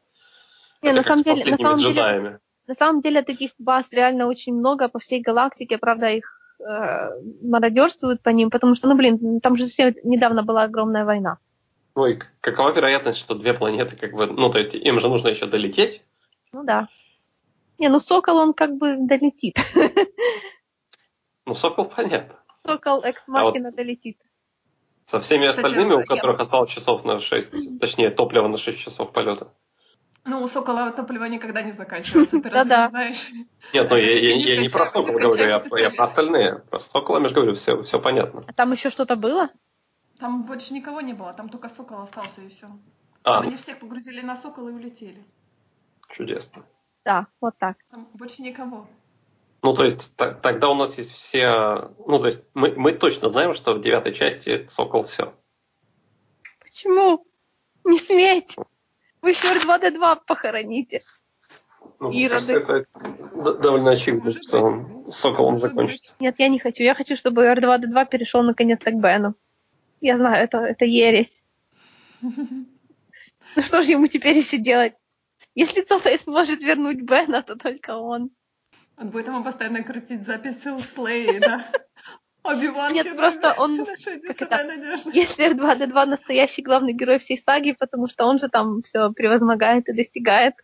Не, 0.83 0.91
Это 0.91 0.99
на 0.99 1.03
как 1.03 1.09
самом 1.09 1.23
с 1.23 1.25
деле, 1.25 1.51
на 1.51 1.57
самом 1.57 1.79
деле, 1.81 1.91
джедаями. 1.91 2.39
На 2.69 2.75
самом 2.75 3.01
деле 3.01 3.23
таких 3.23 3.53
баз 3.59 3.91
реально 3.93 4.27
очень 4.29 4.55
много 4.55 4.89
по 4.89 4.99
всей 4.99 5.23
галактике, 5.23 5.79
правда, 5.79 6.11
их 6.11 6.39
э, 6.61 7.09
мародерствуют 7.43 8.23
по 8.23 8.29
ним, 8.29 8.51
потому 8.51 8.75
что, 8.75 8.89
ну, 8.89 8.95
блин, 8.95 9.41
там 9.41 9.57
же 9.57 9.65
совсем 9.65 9.95
недавно 10.05 10.43
была 10.43 10.65
огромная 10.65 11.05
война. 11.07 11.39
Ну 11.97 12.07
и 12.07 12.19
какова 12.43 12.71
вероятность, 12.73 13.19
что 13.21 13.35
две 13.35 13.55
планеты, 13.55 13.97
как 13.97 14.13
бы, 14.13 14.27
ну, 14.27 14.51
то 14.51 14.59
есть 14.59 14.75
им 14.75 15.01
же 15.01 15.09
нужно 15.09 15.29
еще 15.29 15.47
долететь? 15.47 16.03
Ну 16.53 16.63
да. 16.63 16.89
Не, 17.79 17.89
ну 17.89 18.01
Сокол, 18.01 18.37
он 18.37 18.53
как 18.53 18.77
бы 18.77 18.97
долетит. 18.99 19.57
Ну, 21.47 21.55
Сокол 21.55 21.87
понятно. 21.87 22.39
Сокол 22.67 23.01
А 23.03 23.09
экс-махина 23.09 23.73
долетит. 23.73 24.19
Со 25.07 25.23
всеми 25.23 25.47
Кстати, 25.49 25.65
остальными, 25.65 25.95
у 25.95 26.01
я- 26.01 26.05
которых 26.05 26.39
осталось 26.41 26.71
часов 26.71 27.03
на 27.07 27.23
6, 27.23 27.81
точнее, 27.81 28.11
топливо 28.11 28.47
на 28.49 28.59
6 28.59 28.81
часов 28.81 29.11
полета. 29.13 29.49
Ну, 30.29 30.43
у 30.43 30.49
Сокола 30.49 30.91
топливо 30.93 31.25
никогда 31.25 31.63
не 31.63 31.73
заканчивается, 31.73 32.41
ты 32.41 32.51
разве 32.51 32.89
знаешь? 32.91 33.31
Нет, 33.73 33.89
ну 33.91 33.97
я, 33.97 34.59
Не 34.61 34.69
про 34.69 34.85
скачай- 34.85 34.89
Сокол 34.89 35.15
не 35.19 35.21
говорю, 35.27 35.49
я, 35.49 35.91
про 35.91 36.05
остальные. 36.05 36.59
Про 36.71 36.81
с 36.81 36.87
Соколом 36.91 37.23
я 37.23 37.29
же 37.31 37.35
говорю, 37.35 37.55
все, 37.57 37.83
все 37.85 37.99
понятно. 37.99 38.45
А 38.47 38.53
там 38.53 38.73
еще 38.73 38.91
что-то 38.91 39.17
было? 39.17 39.49
Там 40.19 40.43
больше 40.45 40.75
никого 40.75 41.01
не 41.01 41.15
было, 41.15 41.33
там 41.33 41.49
только 41.49 41.69
Сокол 41.69 42.03
остался 42.03 42.43
и 42.43 42.49
все. 42.49 42.67
А, 43.25 43.41
Они 43.41 43.57
всех 43.57 43.79
погрузили 43.79 44.21
на 44.21 44.37
Сокол 44.37 44.69
и 44.69 44.73
улетели. 44.73 45.25
чудесно. 46.11 46.65
Да, 47.05 47.27
вот 47.41 47.57
так. 47.59 47.77
Там 47.91 48.09
больше 48.15 48.43
никого. 48.43 48.87
Ну, 49.63 49.75
то 49.75 49.85
есть, 49.85 50.15
та- 50.17 50.35
тогда 50.35 50.69
у 50.69 50.75
нас 50.75 50.97
есть 50.99 51.13
все... 51.13 51.91
Ну, 52.07 52.19
то 52.19 52.27
есть, 52.29 52.41
мы, 52.55 52.73
мы 52.77 52.93
точно 52.93 53.31
знаем, 53.31 53.55
что 53.55 53.75
в 53.75 53.81
девятой 53.83 54.15
части 54.15 54.69
Сокол 54.73 55.07
все. 55.07 55.33
Почему? 56.63 57.27
Не 57.85 57.99
смейте. 57.99 58.63
Вы 59.23 59.31
еще 59.31 59.49
R2-D2 59.49 60.21
похороните. 60.27 61.01
Ну, 62.01 62.11
Ироды. 62.11 62.53
это 62.53 62.85
довольно 63.61 63.91
очевидно, 63.91 64.25
Может 64.25 64.45
что 64.45 64.61
он, 64.61 65.13
Соколом 65.13 65.59
закончится. 65.59 66.13
Нет, 66.21 66.37
я 66.39 66.49
не 66.49 66.59
хочу. 66.59 66.83
Я 66.83 66.95
хочу, 66.95 67.17
чтобы 67.17 67.47
R2-D2 67.47 68.09
перешел 68.09 68.43
наконец-то 68.43 68.91
к 68.91 69.01
Бену. 69.01 69.35
Я 70.01 70.17
знаю, 70.17 70.45
это, 70.45 70.59
это 70.59 70.85
ересь. 70.85 71.33
Ну 72.21 73.63
что 73.63 73.83
же 73.83 73.93
ему 73.93 74.07
теперь 74.07 74.37
еще 74.37 74.59
делать? 74.59 74.95
Если 75.55 75.81
кто-то 75.81 76.11
и 76.11 76.19
сможет 76.19 76.61
вернуть 76.61 77.01
Бена, 77.01 77.43
то 77.43 77.57
только 77.57 77.97
он. 77.97 78.31
Он 78.97 79.11
будет 79.11 79.27
ему 79.27 79.43
постоянно 79.43 79.83
крутить 79.83 80.25
записи 80.25 80.69
у 80.69 80.81
Слеи, 80.81 81.39
да? 81.39 81.65
Оби-Ван 82.43 82.93
Нет, 82.93 83.05
Кеноби. 83.05 83.19
просто 83.19 83.55
он- 83.59 83.85
Хорошо, 83.85 84.17
иди 84.17 84.27
как 84.27 84.39
сюда, 84.39 84.65
Надежда. 84.65 85.11
Если 85.11 85.51
R2-D2 85.53 86.07
настоящий 86.07 86.63
главный 86.63 86.93
герой 86.93 87.19
всей 87.19 87.43
саги, 87.45 87.73
потому 87.73 88.09
что 88.09 88.27
он 88.27 88.39
же 88.39 88.49
там 88.49 88.83
все 88.83 89.13
превозмогает 89.13 89.89
и 89.89 89.93
достигает. 89.93 90.55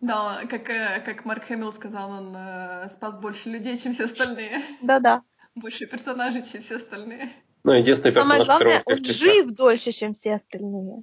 Да, 0.00 0.40
как, 0.48 0.68
э, 0.70 1.00
как 1.04 1.24
Марк 1.24 1.44
Хэмилл 1.44 1.72
сказал, 1.72 2.10
он 2.10 2.34
э, 2.36 2.88
спас 2.88 3.16
больше 3.16 3.50
людей, 3.50 3.76
чем 3.78 3.92
все 3.92 4.04
остальные. 4.06 4.62
Да-да. 4.82 5.22
Больше 5.54 5.86
персонажей, 5.86 6.42
чем 6.42 6.60
все 6.60 6.76
остальные. 6.76 7.30
Ну, 7.64 7.72
единственный 7.72 8.12
Самое 8.12 8.44
главное, 8.44 8.82
он 8.86 9.04
жив 9.04 9.50
дольше, 9.50 9.92
чем 9.92 10.14
все 10.14 10.34
остальные. 10.34 11.02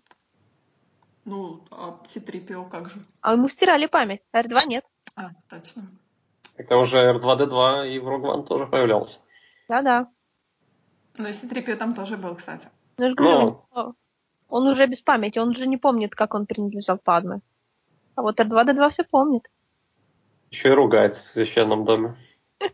Ну, 1.25 1.63
а 1.69 1.99
Ситрипио 2.07 2.63
как 2.65 2.89
же? 2.89 3.03
А 3.21 3.33
ему 3.33 3.49
стирали 3.49 3.85
память. 3.85 4.21
А 4.31 4.41
R2 4.41 4.65
нет. 4.65 4.85
А, 5.15 5.31
точно. 5.49 5.87
Это 6.55 6.77
уже 6.77 6.97
R2-D2 6.97 7.89
и 7.93 7.99
в 7.99 8.07
Rogue 8.07 8.25
One 8.25 8.47
тоже 8.47 8.65
появлялся. 8.65 9.19
Да-да. 9.69 10.07
Ну 11.17 11.27
и 11.27 11.33
Ситрипио 11.33 11.75
там 11.75 11.93
тоже 11.93 12.17
был, 12.17 12.35
кстати. 12.35 12.67
Ну, 12.97 13.05
я 13.05 13.09
же 13.09 13.15
говорю, 13.15 13.39
Ну. 13.39 13.65
у 13.71 13.79
него- 13.79 13.95
он 14.49 14.67
уже 14.67 14.87
без 14.87 15.01
памяти, 15.01 15.39
он 15.39 15.49
уже 15.49 15.67
не 15.67 15.77
помнит, 15.77 16.15
как 16.15 16.33
он 16.33 16.45
принадлежал 16.45 16.97
Падме. 16.97 17.41
А 18.15 18.21
вот 18.21 18.39
R2-D2 18.39 18.89
все 18.89 19.03
помнит. 19.03 19.49
Еще 20.51 20.69
и 20.69 20.73
ругается 20.73 21.21
в 21.23 21.27
священном 21.27 21.85
доме. 21.85 22.15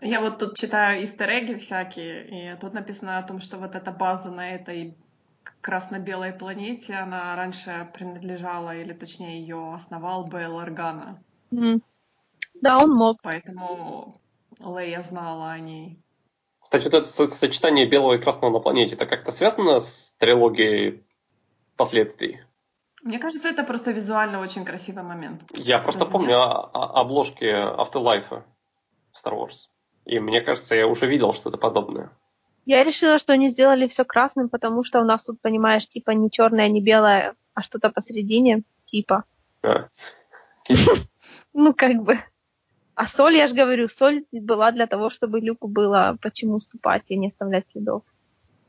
Я 0.00 0.20
вот 0.20 0.38
тут 0.38 0.56
читаю 0.56 1.02
истереги 1.04 1.54
всякие, 1.54 2.54
и 2.54 2.60
тут 2.60 2.74
написано 2.74 3.18
о 3.18 3.22
том, 3.22 3.40
что 3.40 3.56
вот 3.58 3.74
эта 3.74 3.90
база 3.90 4.30
на 4.30 4.50
этой 4.50 4.96
красно-белой 5.60 6.32
планете, 6.32 6.94
она 6.94 7.34
раньше 7.36 7.90
принадлежала, 7.94 8.76
или 8.76 8.92
точнее 8.92 9.40
ее 9.40 9.72
основал 9.74 10.26
Бейл 10.26 10.58
Органа. 10.58 11.16
М. 11.52 11.82
Да, 12.60 12.78
он 12.78 12.90
мог. 12.90 13.20
Поэтому 13.22 14.20
Лея 14.60 15.02
знала 15.02 15.52
о 15.52 15.58
ней. 15.58 15.98
Кстати, 16.60 16.84
вот 16.84 16.94
это 16.94 17.06
со- 17.06 17.26
сочетание 17.28 17.86
белого 17.86 18.14
и 18.14 18.18
красного 18.18 18.50
на 18.52 18.58
планете, 18.58 18.94
это 18.94 19.06
как-то 19.06 19.32
связано 19.32 19.80
с 19.80 20.12
трилогией 20.18 21.04
последствий? 21.76 22.40
Мне 23.02 23.18
кажется, 23.18 23.48
это 23.48 23.64
просто 23.64 23.90
визуально 23.92 24.40
очень 24.40 24.64
красивый 24.64 25.04
момент. 25.04 25.42
Я 25.52 25.78
просто 25.78 26.00
Разве 26.00 26.12
помню 26.12 26.28
нет? 26.28 26.38
о- 26.38 26.70
о- 26.72 27.00
обложки 27.00 27.44
Afterlife 27.44 28.42
Star 29.14 29.34
Wars. 29.34 29.68
И 30.06 30.18
мне 30.18 30.40
кажется, 30.40 30.74
я 30.74 30.86
уже 30.86 31.06
видел 31.06 31.32
что-то 31.34 31.58
подобное. 31.58 32.10
Я 32.66 32.82
решила, 32.82 33.18
что 33.18 33.34
они 33.34 33.50
сделали 33.50 33.86
все 33.88 34.04
красным, 34.04 34.48
потому 34.48 34.84
что 34.84 35.00
у 35.00 35.04
нас 35.04 35.22
тут, 35.22 35.38
понимаешь, 35.42 35.86
типа 35.86 36.12
не 36.12 36.30
черное, 36.30 36.68
не 36.68 36.80
белое, 36.80 37.34
а 37.52 37.62
что-то 37.62 37.90
посередине, 37.90 38.62
типа. 38.86 39.24
Да. 39.62 39.90
Ну, 41.56 41.72
как 41.72 42.02
бы. 42.02 42.18
А 42.94 43.06
соль, 43.06 43.34
я 43.36 43.48
же 43.48 43.54
говорю, 43.54 43.88
соль 43.88 44.24
была 44.30 44.70
для 44.70 44.86
того, 44.86 45.10
чтобы 45.10 45.40
Люку 45.40 45.68
было 45.68 46.16
почему 46.22 46.60
ступать 46.60 47.04
и 47.08 47.16
не 47.16 47.28
оставлять 47.28 47.66
следов. 47.72 48.02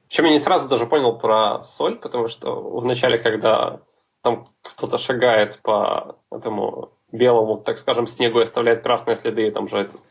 Чем 0.07 0.25
я 0.25 0.31
не 0.31 0.39
сразу 0.39 0.67
даже 0.67 0.85
понял 0.85 1.17
про 1.17 1.63
соль, 1.63 1.97
потому 1.97 2.29
что 2.29 2.79
вначале, 2.79 3.19
когда 3.19 3.81
там 4.21 4.45
кто-то 4.63 4.97
шагает 4.97 5.59
по 5.61 6.17
этому 6.31 6.93
белому, 7.11 7.57
так 7.57 7.77
скажем, 7.77 8.07
снегу 8.07 8.39
и 8.39 8.43
оставляет 8.43 8.83
красные 8.83 9.15
следы, 9.15 9.47
и 9.47 9.51
там 9.51 9.69
же 9.69 9.77
этот 9.77 10.01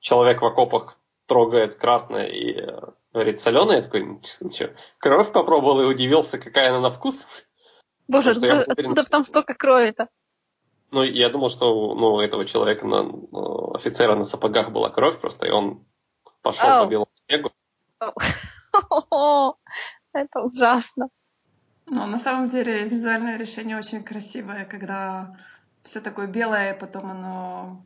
человек 0.00 0.40
в 0.40 0.46
окопах 0.46 0.96
трогает 1.26 1.74
красное 1.74 2.26
и 2.26 2.52
э, 2.52 2.80
говорит 3.12 3.40
соленое, 3.40 3.78
я 3.78 3.82
такой, 3.82 4.02
ничего, 4.40 4.70
кровь 4.98 5.30
попробовал 5.32 5.82
и 5.82 5.84
удивился, 5.84 6.38
какая 6.38 6.70
она 6.70 6.80
на 6.80 6.90
вкус. 6.90 7.26
Боже, 8.08 8.30
откуда, 8.30 8.46
уверен, 8.46 8.70
откуда 8.70 9.02
что- 9.02 9.10
там 9.10 9.24
столько 9.24 9.54
крови-то? 9.54 10.08
Ну, 10.90 11.02
я 11.02 11.28
думал, 11.28 11.50
что 11.50 11.94
ну, 11.94 12.14
у 12.14 12.20
этого 12.20 12.44
человека, 12.44 12.86
на, 12.86 13.02
ну, 13.02 13.74
офицера 13.74 14.14
на 14.14 14.24
сапогах 14.24 14.70
была 14.70 14.90
кровь 14.90 15.20
просто, 15.20 15.46
и 15.46 15.50
он 15.50 15.84
пошел 16.42 16.68
Ау. 16.68 16.84
по 16.86 16.90
белому 16.90 17.10
снегу. 17.14 17.50
Это 20.12 20.40
ужасно. 20.40 21.08
Но 21.86 22.06
на 22.06 22.18
самом 22.18 22.48
деле 22.48 22.88
визуальное 22.88 23.36
решение 23.36 23.76
очень 23.78 24.02
красивое, 24.02 24.64
когда 24.64 25.36
все 25.82 26.00
такое 26.00 26.26
белое, 26.26 26.74
потом 26.74 27.10
оно 27.10 27.84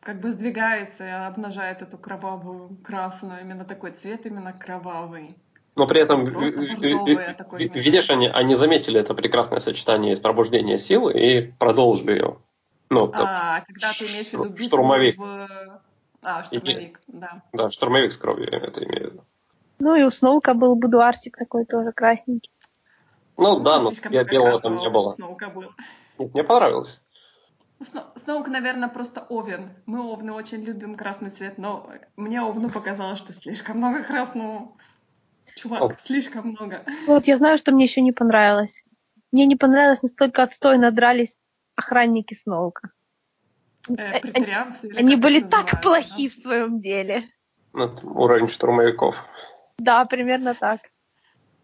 как 0.00 0.20
бы 0.20 0.30
сдвигается 0.30 1.04
и 1.04 1.10
обнажает 1.10 1.82
эту 1.82 1.98
кровавую 1.98 2.76
красную, 2.84 3.40
именно 3.40 3.64
такой 3.64 3.90
цвет, 3.92 4.24
именно 4.26 4.52
кровавый. 4.52 5.36
Но 5.76 5.86
при 5.86 6.00
этом, 6.00 6.24
видишь, 6.24 8.08
они, 8.10 8.28
они 8.28 8.54
заметили 8.54 8.98
это 8.98 9.12
прекрасное 9.14 9.60
сочетание 9.60 10.16
пробуждения 10.16 10.78
силы 10.78 11.12
и 11.12 11.42
продолжили 11.58 12.12
ее. 12.12 12.38
Ну, 12.88 13.10
А, 13.12 13.60
когда 13.60 13.92
ты 13.92 14.06
имеешь 14.06 14.28
в 14.28 14.32
виду 14.32 14.56
штурмовик. 14.56 15.18
в... 15.18 15.80
А, 16.22 16.44
штурмовик, 16.44 17.00
да. 17.08 17.42
да, 17.52 17.70
штурмовик 17.70 18.12
с 18.12 18.16
кровью, 18.16 18.48
это 18.50 18.82
имею 18.84 19.10
в 19.10 19.12
виду. 19.12 19.24
Ну 19.78 19.94
и 19.94 20.02
у 20.02 20.10
Сноука 20.10 20.54
был 20.54 20.74
будуарчик 20.76 21.36
такой 21.36 21.66
тоже 21.66 21.92
красненький. 21.92 22.50
Ну, 23.36 23.60
да, 23.60 23.78
но 23.78 23.92
я 24.10 24.24
белого 24.24 24.60
там 24.60 24.78
не 24.78 24.88
было. 24.88 25.10
Сноука 25.10 25.50
было. 25.50 25.74
Нет, 26.18 26.32
мне 26.32 26.42
понравилось. 26.42 27.02
Сно- 27.80 28.06
Сноук, 28.24 28.48
наверное, 28.48 28.88
просто 28.88 29.26
овен. 29.28 29.68
Мы 29.84 30.00
овны 30.02 30.32
очень 30.32 30.62
любим 30.64 30.94
красный 30.94 31.28
цвет, 31.28 31.58
но 31.58 31.86
мне 32.16 32.40
овну 32.40 32.70
показалось, 32.70 33.18
что 33.18 33.34
слишком 33.34 33.76
много 33.76 34.02
красного. 34.02 34.68
Чувак, 35.56 35.82
О. 35.82 35.96
слишком 35.98 36.48
много. 36.48 36.82
Вот 37.06 37.26
я 37.26 37.36
знаю, 37.36 37.56
что 37.56 37.72
мне 37.72 37.84
еще 37.84 38.02
не 38.02 38.12
понравилось. 38.12 38.84
Мне 39.32 39.46
не 39.46 39.56
понравилось, 39.56 40.02
настолько 40.02 40.42
отстойно 40.42 40.92
дрались 40.92 41.38
охранники 41.74 42.34
Сноука. 42.34 42.90
Э, 43.88 44.20
Они 44.94 45.14
как 45.14 45.20
были 45.20 45.40
так 45.40 45.80
плохи 45.82 46.28
в 46.28 46.34
своем 46.34 46.80
деле. 46.80 47.24
Ну, 47.72 47.84
это 47.84 48.06
уровень 48.06 48.48
штурмовиков. 48.48 49.16
Да, 49.78 50.04
примерно 50.04 50.54
так. 50.54 50.80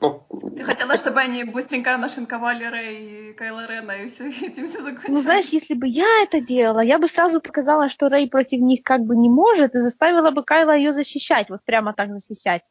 Ну, 0.00 0.26
да? 0.30 0.56
Ты 0.56 0.64
хотела, 0.64 0.96
чтобы 0.96 1.20
они 1.20 1.44
быстренько 1.44 1.96
нашинковали 1.96 2.64
Рэй 2.64 3.30
и 3.30 3.32
Кайла 3.34 3.66
Рена, 3.68 3.92
и 3.92 4.08
все, 4.08 4.28
этим 4.46 4.66
все 4.66 4.82
закончилось? 4.82 5.08
Ну, 5.08 5.20
знаешь, 5.20 5.46
если 5.46 5.74
бы 5.74 5.86
я 5.86 6.22
это 6.22 6.40
делала, 6.40 6.80
я 6.80 6.98
бы 6.98 7.08
сразу 7.08 7.40
показала, 7.40 7.88
что 7.88 8.08
Рэй 8.08 8.28
против 8.28 8.60
них 8.60 8.82
как 8.82 9.02
бы 9.02 9.16
не 9.16 9.28
может, 9.28 9.74
и 9.74 9.78
заставила 9.80 10.30
бы 10.30 10.44
Кайла 10.44 10.74
ее 10.74 10.92
защищать, 10.92 11.50
вот 11.50 11.60
прямо 11.64 11.92
так 11.92 12.10
защищать. 12.10 12.62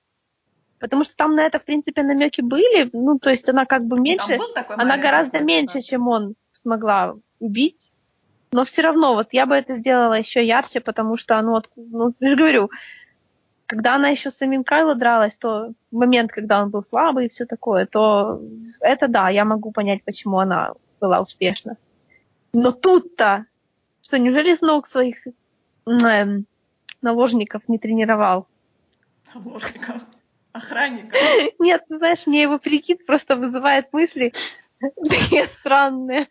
Потому 0.82 1.04
что 1.04 1.16
там 1.16 1.36
на 1.36 1.42
это, 1.46 1.60
в 1.60 1.64
принципе, 1.64 2.02
намеки 2.02 2.42
были. 2.42 2.90
Ну, 2.92 3.20
то 3.20 3.30
есть 3.30 3.48
она 3.48 3.66
как 3.66 3.86
бы 3.86 3.98
Там 3.98 4.04
меньше, 4.04 4.40
такой 4.56 4.76
она 4.78 4.98
гораздо 4.98 5.34
какой-то, 5.34 5.46
меньше, 5.46 5.74
да. 5.76 5.82
чем 5.82 6.08
он 6.08 6.34
смогла 6.54 7.14
убить. 7.40 7.92
Но 8.52 8.66
все 8.66 8.82
равно, 8.82 9.14
вот 9.14 9.28
я 9.32 9.46
бы 9.46 9.54
это 9.54 9.78
сделала 9.78 10.16
еще 10.16 10.44
ярче, 10.44 10.82
потому 10.82 11.18
что, 11.18 11.40
ну, 11.44 11.52
вот, 11.52 11.70
ну, 11.76 12.16
я 12.20 12.32
же 12.32 12.36
говорю, 12.36 12.72
когда 13.68 13.96
она 13.96 14.10
еще 14.10 14.32
с 14.32 14.38
самим 14.38 14.64
Кайло 14.64 14.96
дралась, 14.96 15.36
то 15.38 15.72
момент, 15.92 16.32
когда 16.32 16.64
он 16.64 16.72
был 16.72 16.84
слабый 16.84 17.28
и 17.28 17.30
все 17.30 17.46
такое, 17.46 17.86
то 17.86 18.42
это 18.80 19.08
да, 19.08 19.30
я 19.30 19.46
могу 19.46 19.72
понять, 19.72 20.04
почему 20.04 20.40
она 20.40 20.74
была 21.00 21.22
успешна. 21.22 21.78
Но 22.54 22.72
тут-то, 22.72 23.46
что 24.02 24.18
неужели 24.18 24.56
Сноук 24.56 24.88
своих 24.88 25.28
эм, 25.86 26.48
наложников 27.04 27.70
не 27.70 27.78
тренировал? 27.78 28.48
Наложников, 29.34 30.02
охранников. 30.54 31.20
Нет, 31.60 31.84
ну, 31.90 31.98
знаешь, 31.98 32.26
мне 32.28 32.44
его 32.44 32.60
прикид 32.60 33.06
просто 33.06 33.36
вызывает 33.36 33.92
мысли 33.94 34.34
такие 35.10 35.48
странные. 35.48 36.28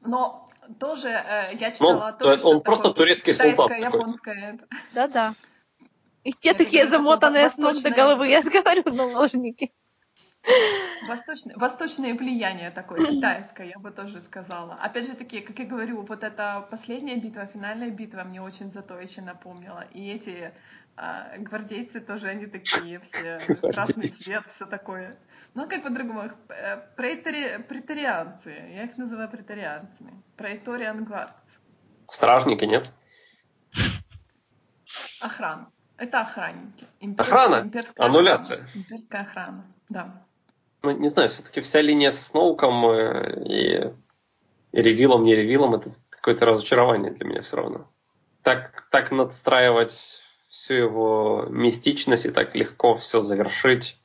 Но 0.00 0.48
тоже 0.78 1.08
э, 1.08 1.56
я 1.56 1.70
читала 1.72 2.08
о 2.08 2.12
то 2.12 2.24
том, 2.24 2.32
есть 2.32 2.40
что 2.40 2.50
он 2.50 2.62
просто 2.62 2.90
турецкий 2.92 3.34
солдат 3.34 3.54
китайское, 3.54 3.84
такой. 3.84 4.00
японское. 4.00 4.52
это. 4.54 4.66
Да-да. 4.94 5.34
И 6.24 6.32
те 6.32 6.54
такие 6.54 6.88
замотанные 6.88 7.50
с 7.50 7.56
ног 7.56 7.80
до 7.82 7.90
головы, 7.90 8.28
я 8.28 8.42
же 8.42 8.50
говорю, 8.50 8.82
наложники. 8.92 9.72
Восточное, 11.06 11.54
восточное 11.56 12.14
влияние 12.14 12.70
такое, 12.70 12.98
китайское, 13.06 13.66
я 13.66 13.78
бы 13.78 13.90
тоже 13.90 14.20
сказала. 14.20 14.74
Опять 14.74 15.06
же 15.06 15.14
таки, 15.14 15.40
как 15.40 15.58
я 15.58 15.66
говорю, 15.66 16.02
вот 16.02 16.24
эта 16.24 16.66
последняя 16.70 17.16
битва, 17.16 17.46
финальная 17.46 17.90
битва 17.90 18.24
мне 18.24 18.40
очень 18.40 18.70
зато 18.70 18.98
еще 18.98 19.20
напомнила. 19.20 19.84
И 19.92 20.10
эти 20.10 20.52
а, 20.96 21.36
гвардейцы 21.38 22.00
тоже, 22.00 22.28
они 22.28 22.46
такие 22.46 23.00
все, 23.00 23.40
красный 23.72 24.08
цвет, 24.08 24.46
все 24.46 24.66
такое. 24.66 25.18
Ну, 25.54 25.68
как 25.68 25.82
по-другому, 25.82 26.24
их, 26.26 26.34
э, 26.48 26.76
прейтори- 26.96 27.62
претарианцы, 27.64 28.50
я 28.50 28.84
их 28.84 28.96
называю 28.98 29.28
претарианцами. 29.28 30.22
Преториан 30.36 31.04
гвардс. 31.04 31.44
стражники, 32.10 32.64
нет? 32.64 32.90
Охрана. 35.20 35.70
Это 35.96 36.20
охранники. 36.22 36.86
Охрана? 37.18 37.62
Имперская 37.62 38.06
Аннуляция. 38.06 38.56
охрана. 38.58 38.70
Имперская 38.74 39.22
охрана, 39.22 39.64
да. 39.88 40.24
Ну, 40.82 40.92
не 40.92 41.08
знаю, 41.08 41.28
все-таки 41.28 41.60
вся 41.60 41.82
линия 41.82 42.10
со 42.10 42.24
Сноуком 42.24 42.86
э, 42.86 43.42
и, 43.44 43.92
и 44.72 44.82
ревилом, 44.82 45.24
не 45.24 45.34
ревилом, 45.34 45.74
это 45.74 45.90
какое-то 46.08 46.46
разочарование 46.46 47.10
для 47.12 47.26
меня 47.26 47.42
все 47.42 47.56
равно. 47.56 47.90
Так, 48.42 48.88
так 48.90 49.10
надстраивать 49.10 50.19
всю 50.50 50.74
его 50.74 51.46
мистичность 51.48 52.26
и 52.26 52.30
так 52.30 52.54
легко 52.54 52.96
все 52.98 53.22
завершить. 53.22 53.96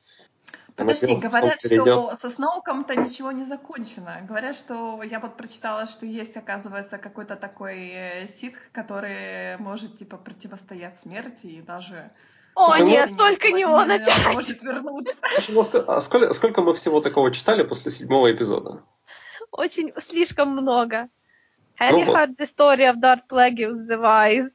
Подожди, 0.76 1.06
Надеялся, 1.06 1.28
говорят, 1.28 1.60
что 1.60 2.16
со 2.20 2.30
Сноуком-то 2.30 2.94
ничего 2.96 3.32
не 3.32 3.44
закончено. 3.44 4.18
Говорят, 4.28 4.56
что 4.56 5.02
я 5.02 5.20
вот 5.20 5.36
прочитала, 5.36 5.86
что 5.86 6.04
есть, 6.04 6.36
оказывается, 6.36 6.98
какой-то 6.98 7.34
такой 7.36 7.88
э, 7.88 8.28
ситх, 8.28 8.58
который 8.72 9.56
может 9.58 9.96
типа 9.96 10.18
противостоять 10.18 11.00
смерти 11.00 11.46
и 11.46 11.62
даже 11.62 12.10
О, 12.54 12.76
ну- 12.76 12.84
нет, 12.86 13.16
только 13.16 13.50
не 13.52 13.64
он 13.64 13.90
опять. 13.90 14.26
может 14.34 14.62
вернуться. 14.62 15.14
Ну, 15.48 15.64
а 15.88 16.00
сколько, 16.02 16.34
сколько 16.34 16.60
мы 16.60 16.74
всего 16.74 17.00
такого 17.00 17.32
читали 17.32 17.62
после 17.62 17.90
седьмого 17.90 18.30
эпизода? 18.30 18.82
Очень, 19.50 19.92
слишком 19.98 20.50
много. 20.50 21.08
Have 21.80 21.92
you 21.92 22.04
Ну 22.04 22.04
вот. 22.04 22.16
heard 22.16 22.36
the 22.36 22.46
story 22.46 22.84
of 22.84 22.96
Darth 23.00 23.26
Plagueis 23.30 23.86
the 23.88 23.98
Wise? 23.98 24.50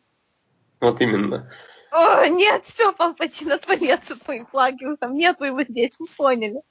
Вот 0.79 1.01
именно. 1.01 1.51
О, 1.91 2.25
нет, 2.27 2.63
все, 2.65 2.93
Палпатин, 2.93 3.51
отвали 3.51 3.87
от 3.91 4.01
своим 4.23 4.45
Плагиусом. 4.45 5.13
Нету 5.15 5.43
его 5.43 5.63
здесь, 5.63 5.91
мы 5.99 6.07
поняли. 6.17 6.61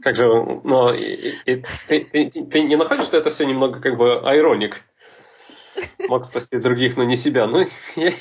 Как 0.00 0.16
же, 0.16 0.26
но 0.64 0.92
и- 0.94 1.02
и- 1.02 1.38
и 1.44 1.64
ты, 1.88 2.04
ты- 2.04 2.30
ты- 2.30 2.62
не 2.62 2.76
находишь, 2.76 3.04
что 3.04 3.16
это 3.18 3.30
все 3.30 3.44
немного 3.44 3.80
как 3.80 3.96
бы 3.96 4.20
айроник? 4.26 4.82
Мог 6.08 6.24
спасти 6.24 6.56
других, 6.58 6.96
но 6.96 7.04
не 7.04 7.16
себя. 7.16 7.46
Ну, 7.46 7.66
я- 7.96 8.14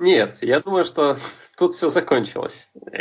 нет, 0.00 0.38
я 0.40 0.60
думаю, 0.60 0.84
что 0.84 1.18
тут 1.56 1.74
все 1.74 1.88
закончилось. 1.88 2.68
И, 2.92 2.96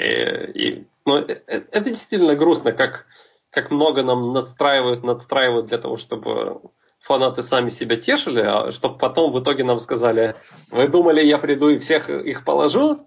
и- 0.54 0.88
но 1.06 1.20
э- 1.20 1.42
э- 1.48 1.64
это 1.72 1.90
действительно 1.90 2.36
грустно, 2.36 2.72
как, 2.74 3.06
как 3.52 3.72
много 3.72 4.04
нам 4.04 4.34
надстраивают, 4.34 5.04
надстраивают 5.04 5.68
для 5.68 5.78
того, 5.78 5.98
чтобы 5.98 6.62
фанаты 7.08 7.42
сами 7.42 7.70
себя 7.70 7.96
тешили, 7.96 8.42
а 8.42 8.72
чтобы 8.72 8.98
потом 8.98 9.32
в 9.32 9.42
итоге 9.42 9.64
нам 9.64 9.80
сказали, 9.80 10.36
вы 10.70 10.88
думали, 10.90 11.24
я 11.24 11.38
приду 11.38 11.70
и 11.70 11.78
всех 11.80 12.10
их 12.10 12.44
положу? 12.44 13.00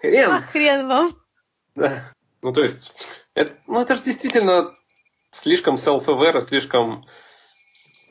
Хрен! 0.00 0.30
А 0.32 0.40
хрен 0.40 0.88
вам. 0.88 1.16
Да. 1.76 2.10
Ну, 2.42 2.52
то 2.52 2.62
есть, 2.62 3.06
это, 3.34 3.54
ну, 3.66 3.80
это 3.80 3.94
же 3.96 4.02
действительно 4.02 4.72
слишком 5.30 5.76
self-aware, 5.76 6.40
слишком 6.42 7.04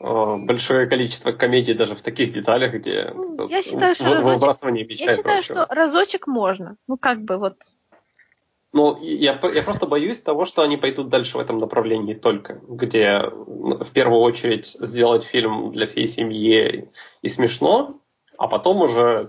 э, 0.00 0.36
большое 0.46 0.86
количество 0.86 1.32
комедий 1.32 1.74
даже 1.74 1.94
в 1.94 2.02
таких 2.02 2.32
деталях, 2.32 2.72
где 2.74 3.12
Ну, 3.14 3.48
я 3.48 3.62
считаю, 3.62 3.94
что 3.94 4.04
вы- 4.04 4.14
разочек- 4.16 4.40
выбрасывание 4.40 4.84
мяча 4.86 5.04
Я 5.04 5.16
считаю, 5.16 5.42
прочего. 5.42 5.64
что 5.66 5.74
разочек 5.74 6.26
можно. 6.26 6.76
Ну, 6.88 6.96
как 6.96 7.20
бы 7.22 7.36
вот. 7.38 7.54
Ну, 8.74 8.98
я, 9.00 9.38
я 9.54 9.62
просто 9.62 9.86
боюсь 9.86 10.20
того, 10.20 10.46
что 10.46 10.62
они 10.62 10.76
пойдут 10.76 11.08
дальше 11.08 11.36
в 11.38 11.40
этом 11.40 11.60
направлении 11.60 12.14
только, 12.14 12.54
где 12.68 13.20
ну, 13.20 13.78
в 13.84 13.90
первую 13.92 14.20
очередь 14.20 14.76
сделать 14.80 15.22
фильм 15.26 15.70
для 15.70 15.86
всей 15.86 16.08
семьи 16.08 16.90
и 17.22 17.28
смешно, 17.28 18.00
а 18.36 18.48
потом 18.48 18.82
уже 18.82 19.28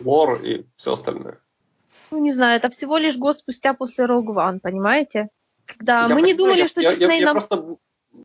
лор 0.00 0.42
и 0.42 0.64
все 0.76 0.94
остальное. 0.94 1.38
Ну, 2.10 2.18
не 2.18 2.32
знаю, 2.32 2.56
это 2.56 2.70
всего 2.70 2.98
лишь 2.98 3.16
год 3.16 3.36
спустя 3.38 3.72
после 3.72 4.06
Rogue 4.06 4.34
One, 4.34 4.58
понимаете? 4.60 5.28
Когда 5.64 6.08
Я 6.08 6.14
мы 6.14 6.20
не 6.22 6.34
думали, 6.34 6.58
я- 6.62 6.68
что 6.68 6.80
я, 6.80 6.90
я- 6.90 6.96
Дисней 6.96 7.20
я 7.20 7.26
нам... 7.26 7.36
просто, 7.36 7.56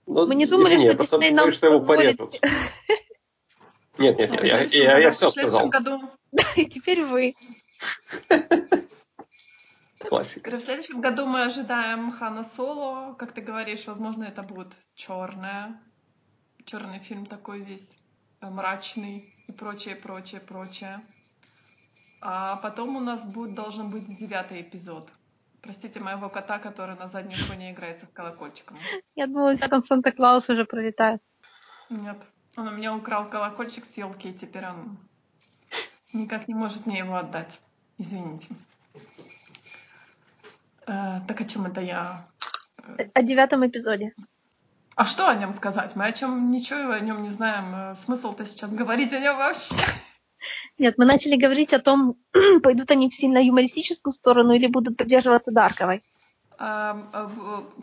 ну, 0.08 0.26
Мы 0.26 0.34
не 0.34 0.48
думали, 0.48 0.76
извини, 0.78 0.86
что 1.06 1.18
я 1.18 1.22
Дисней 1.22 1.32
нам 1.36 1.46
боюсь, 1.46 1.56
что 1.56 1.68
его 1.68 1.80
позволит- 1.82 2.18
порежут. 2.18 2.42
Нет, 4.00 4.18
нет, 4.18 4.32
нет, 4.32 4.44
я, 4.44 4.62
я, 4.64 4.98
я 4.98 5.04
году- 5.04 5.16
все 5.16 5.30
В 5.30 5.34
следующем 5.34 5.70
сказал. 5.70 5.98
году, 6.00 6.10
И 6.56 6.66
теперь 6.66 7.04
вы. 7.04 7.36
Классика. 10.10 10.58
в 10.58 10.62
следующем 10.62 11.02
году 11.02 11.26
мы 11.26 11.44
ожидаем 11.44 12.12
Хана 12.12 12.44
Соло. 12.56 13.14
Как 13.14 13.32
ты 13.32 13.42
говоришь, 13.42 13.88
возможно, 13.88 14.24
это 14.24 14.44
будет 14.44 14.74
черное. 14.96 15.82
Черный 16.66 17.00
фильм 17.00 17.26
такой 17.26 17.62
весь 17.62 17.98
э, 18.42 18.50
мрачный 18.50 19.34
и 19.48 19.52
прочее, 19.52 19.96
прочее, 19.96 20.42
прочее. 20.42 21.02
А 22.22 22.56
потом 22.58 22.96
у 22.96 23.00
нас 23.00 23.26
будет, 23.26 23.56
должен 23.56 23.90
быть 23.90 24.18
девятый 24.18 24.62
эпизод. 24.62 25.10
Простите 25.62 26.00
моего 26.00 26.30
кота, 26.30 26.60
который 26.60 26.96
на 26.96 27.08
заднем 27.08 27.38
фоне 27.38 27.72
играется 27.72 28.06
с 28.06 28.10
колокольчиком. 28.10 28.78
Я 29.16 29.28
думала, 29.28 29.56
сейчас 29.56 29.70
там 29.70 29.84
Санта-Клаус 29.84 30.50
уже 30.50 30.66
пролетает. 30.66 31.22
Нет, 31.90 32.18
он 32.58 32.68
у 32.68 32.72
меня 32.72 32.96
украл 32.96 33.30
колокольчик 33.30 33.86
с 33.86 33.98
елки, 33.98 34.30
и 34.30 34.34
теперь 34.34 34.66
он 34.66 34.98
никак 36.14 36.48
не 36.48 36.54
может 36.54 36.86
мне 36.86 37.00
его 37.00 37.16
отдать. 37.16 37.60
Извините. 37.98 38.48
Э, 40.88 41.22
так 41.28 41.42
о 41.42 41.46
чем 41.46 41.66
это 41.66 41.82
я? 41.82 42.26
Э, 42.98 43.10
О 43.14 43.22
девятом 43.22 43.66
эпизоде. 43.66 44.14
А 44.96 45.06
что 45.06 45.28
о 45.28 45.36
нем 45.36 45.54
сказать? 45.54 45.96
Мы 45.96 46.06
о 46.06 46.12
чем 46.12 46.52
ничего 46.52 46.92
о 46.92 47.00
нем 47.00 47.24
не 47.24 47.30
знаем. 47.30 47.76
Э, 47.76 47.96
Смысл-то 47.96 48.46
сейчас 48.46 48.72
говорить 48.72 49.14
о 49.14 49.20
нем 49.20 49.38
вообще. 49.38 49.76
Нет, 50.78 50.96
мы 50.98 51.06
начали 51.06 51.36
говорить 51.36 51.74
о 51.74 51.80
том, 51.80 52.16
пойдут 52.64 52.92
они 52.92 53.10
в 53.10 53.14
сильно 53.14 53.38
юмористическую 53.38 54.14
сторону 54.14 54.54
или 54.54 54.68
будут 54.68 54.98
придерживаться 54.98 55.52
Дарковой. 55.52 56.02
А, 56.60 57.30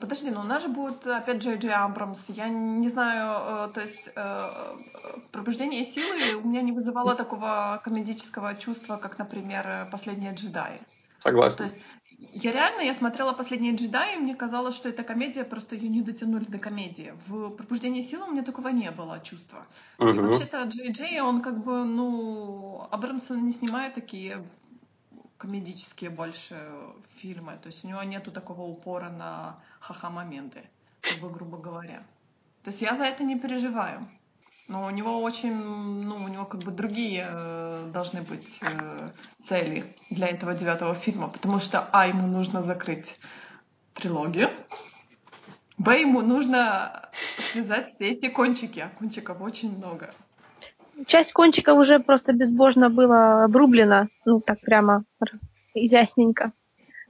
подожди, 0.01 0.31
но 0.31 0.40
у 0.40 0.44
нас 0.44 0.62
же 0.62 0.68
будет 0.68 1.06
опять 1.06 1.43
Джей 1.43 1.56
Джей 1.56 1.74
Абрамс. 1.74 2.28
Я 2.28 2.48
не 2.48 2.89
знаю, 2.89 3.68
э, 3.68 3.72
то 3.74 3.81
есть 3.81 4.10
э, 4.14 4.48
пробуждение 5.32 5.85
силы 5.85 6.36
у 6.36 6.48
меня 6.48 6.62
не 6.62 6.72
вызывало 6.72 7.14
такого 7.14 7.81
комедического 7.85 8.55
чувства, 8.55 8.97
как, 8.97 9.18
например, 9.18 9.89
последние 9.90 10.35
джедаи. 10.35 10.81
Согласен. 11.18 11.56
То 11.56 11.62
есть 11.64 11.77
я 12.33 12.53
реально, 12.53 12.83
я 12.83 12.95
смотрела 12.95 13.33
«Последние 13.33 13.75
джедаи», 13.75 14.15
и 14.15 14.19
мне 14.19 14.35
казалось, 14.35 14.77
что 14.77 14.89
это 14.89 15.03
комедия, 15.03 15.45
просто 15.45 15.75
ее 15.75 15.89
не 15.89 16.03
дотянули 16.03 16.45
до 16.45 16.59
комедии. 16.59 17.15
В 17.27 17.51
«Пробуждении 17.51 18.03
силы» 18.03 18.27
у 18.27 18.31
меня 18.31 18.43
такого 18.43 18.69
не 18.69 18.91
было 18.91 19.21
чувства. 19.21 19.67
Угу. 19.99 20.09
И 20.09 20.19
вообще-то 20.19 20.63
Джей 20.65 20.93
Джей, 20.93 21.21
он 21.21 21.41
как 21.41 21.65
бы, 21.65 21.85
ну, 21.85 22.87
Абрамсон 22.91 23.45
не 23.45 23.53
снимает 23.53 23.95
такие 23.95 24.45
комедические 25.39 26.11
больше 26.11 26.57
фильмы. 27.17 27.59
То 27.63 27.69
есть 27.69 27.85
у 27.85 27.89
него 27.89 28.03
нету 28.03 28.31
такого 28.31 28.63
упора 28.63 29.09
на 29.09 29.57
ха-ха-моменты, 29.81 30.69
как 31.01 31.19
бы 31.21 31.31
грубо 31.31 31.57
говоря. 31.57 32.03
То 32.63 32.71
есть 32.71 32.83
я 32.83 32.97
за 32.97 33.05
это 33.05 33.25
не 33.25 33.39
переживаю. 33.39 34.07
Но 34.71 34.87
у 34.87 34.91
него 34.91 35.21
очень, 35.21 35.53
ну, 35.53 36.15
у 36.15 36.29
него 36.29 36.45
как 36.45 36.61
бы 36.61 36.71
другие 36.71 37.27
э, 37.29 37.91
должны 37.93 38.23
быть 38.23 38.61
э, 38.63 39.09
цели 39.41 39.85
для 40.11 40.29
этого 40.29 40.55
девятого 40.55 40.95
фильма, 40.95 41.27
потому 41.27 41.59
что, 41.59 41.89
а, 41.91 42.07
ему 42.07 42.29
нужно 42.29 42.63
закрыть 42.63 43.19
трилогию, 43.95 44.49
б, 45.77 46.01
ему 46.01 46.23
нужно 46.23 47.11
связать 47.51 47.89
все 47.89 48.11
эти 48.11 48.29
кончики, 48.29 48.79
а 48.79 48.91
кончиков 48.97 49.41
очень 49.41 49.77
много. 49.77 50.15
Часть 51.05 51.33
кончиков 51.33 51.77
уже 51.77 51.99
просто 51.99 52.33
безбожно 52.33 52.91
была 52.91 53.43
обрублена, 53.43 54.07
ну, 54.25 54.41
так 54.41 54.61
прямо 54.61 55.03
изясненько. 55.75 56.53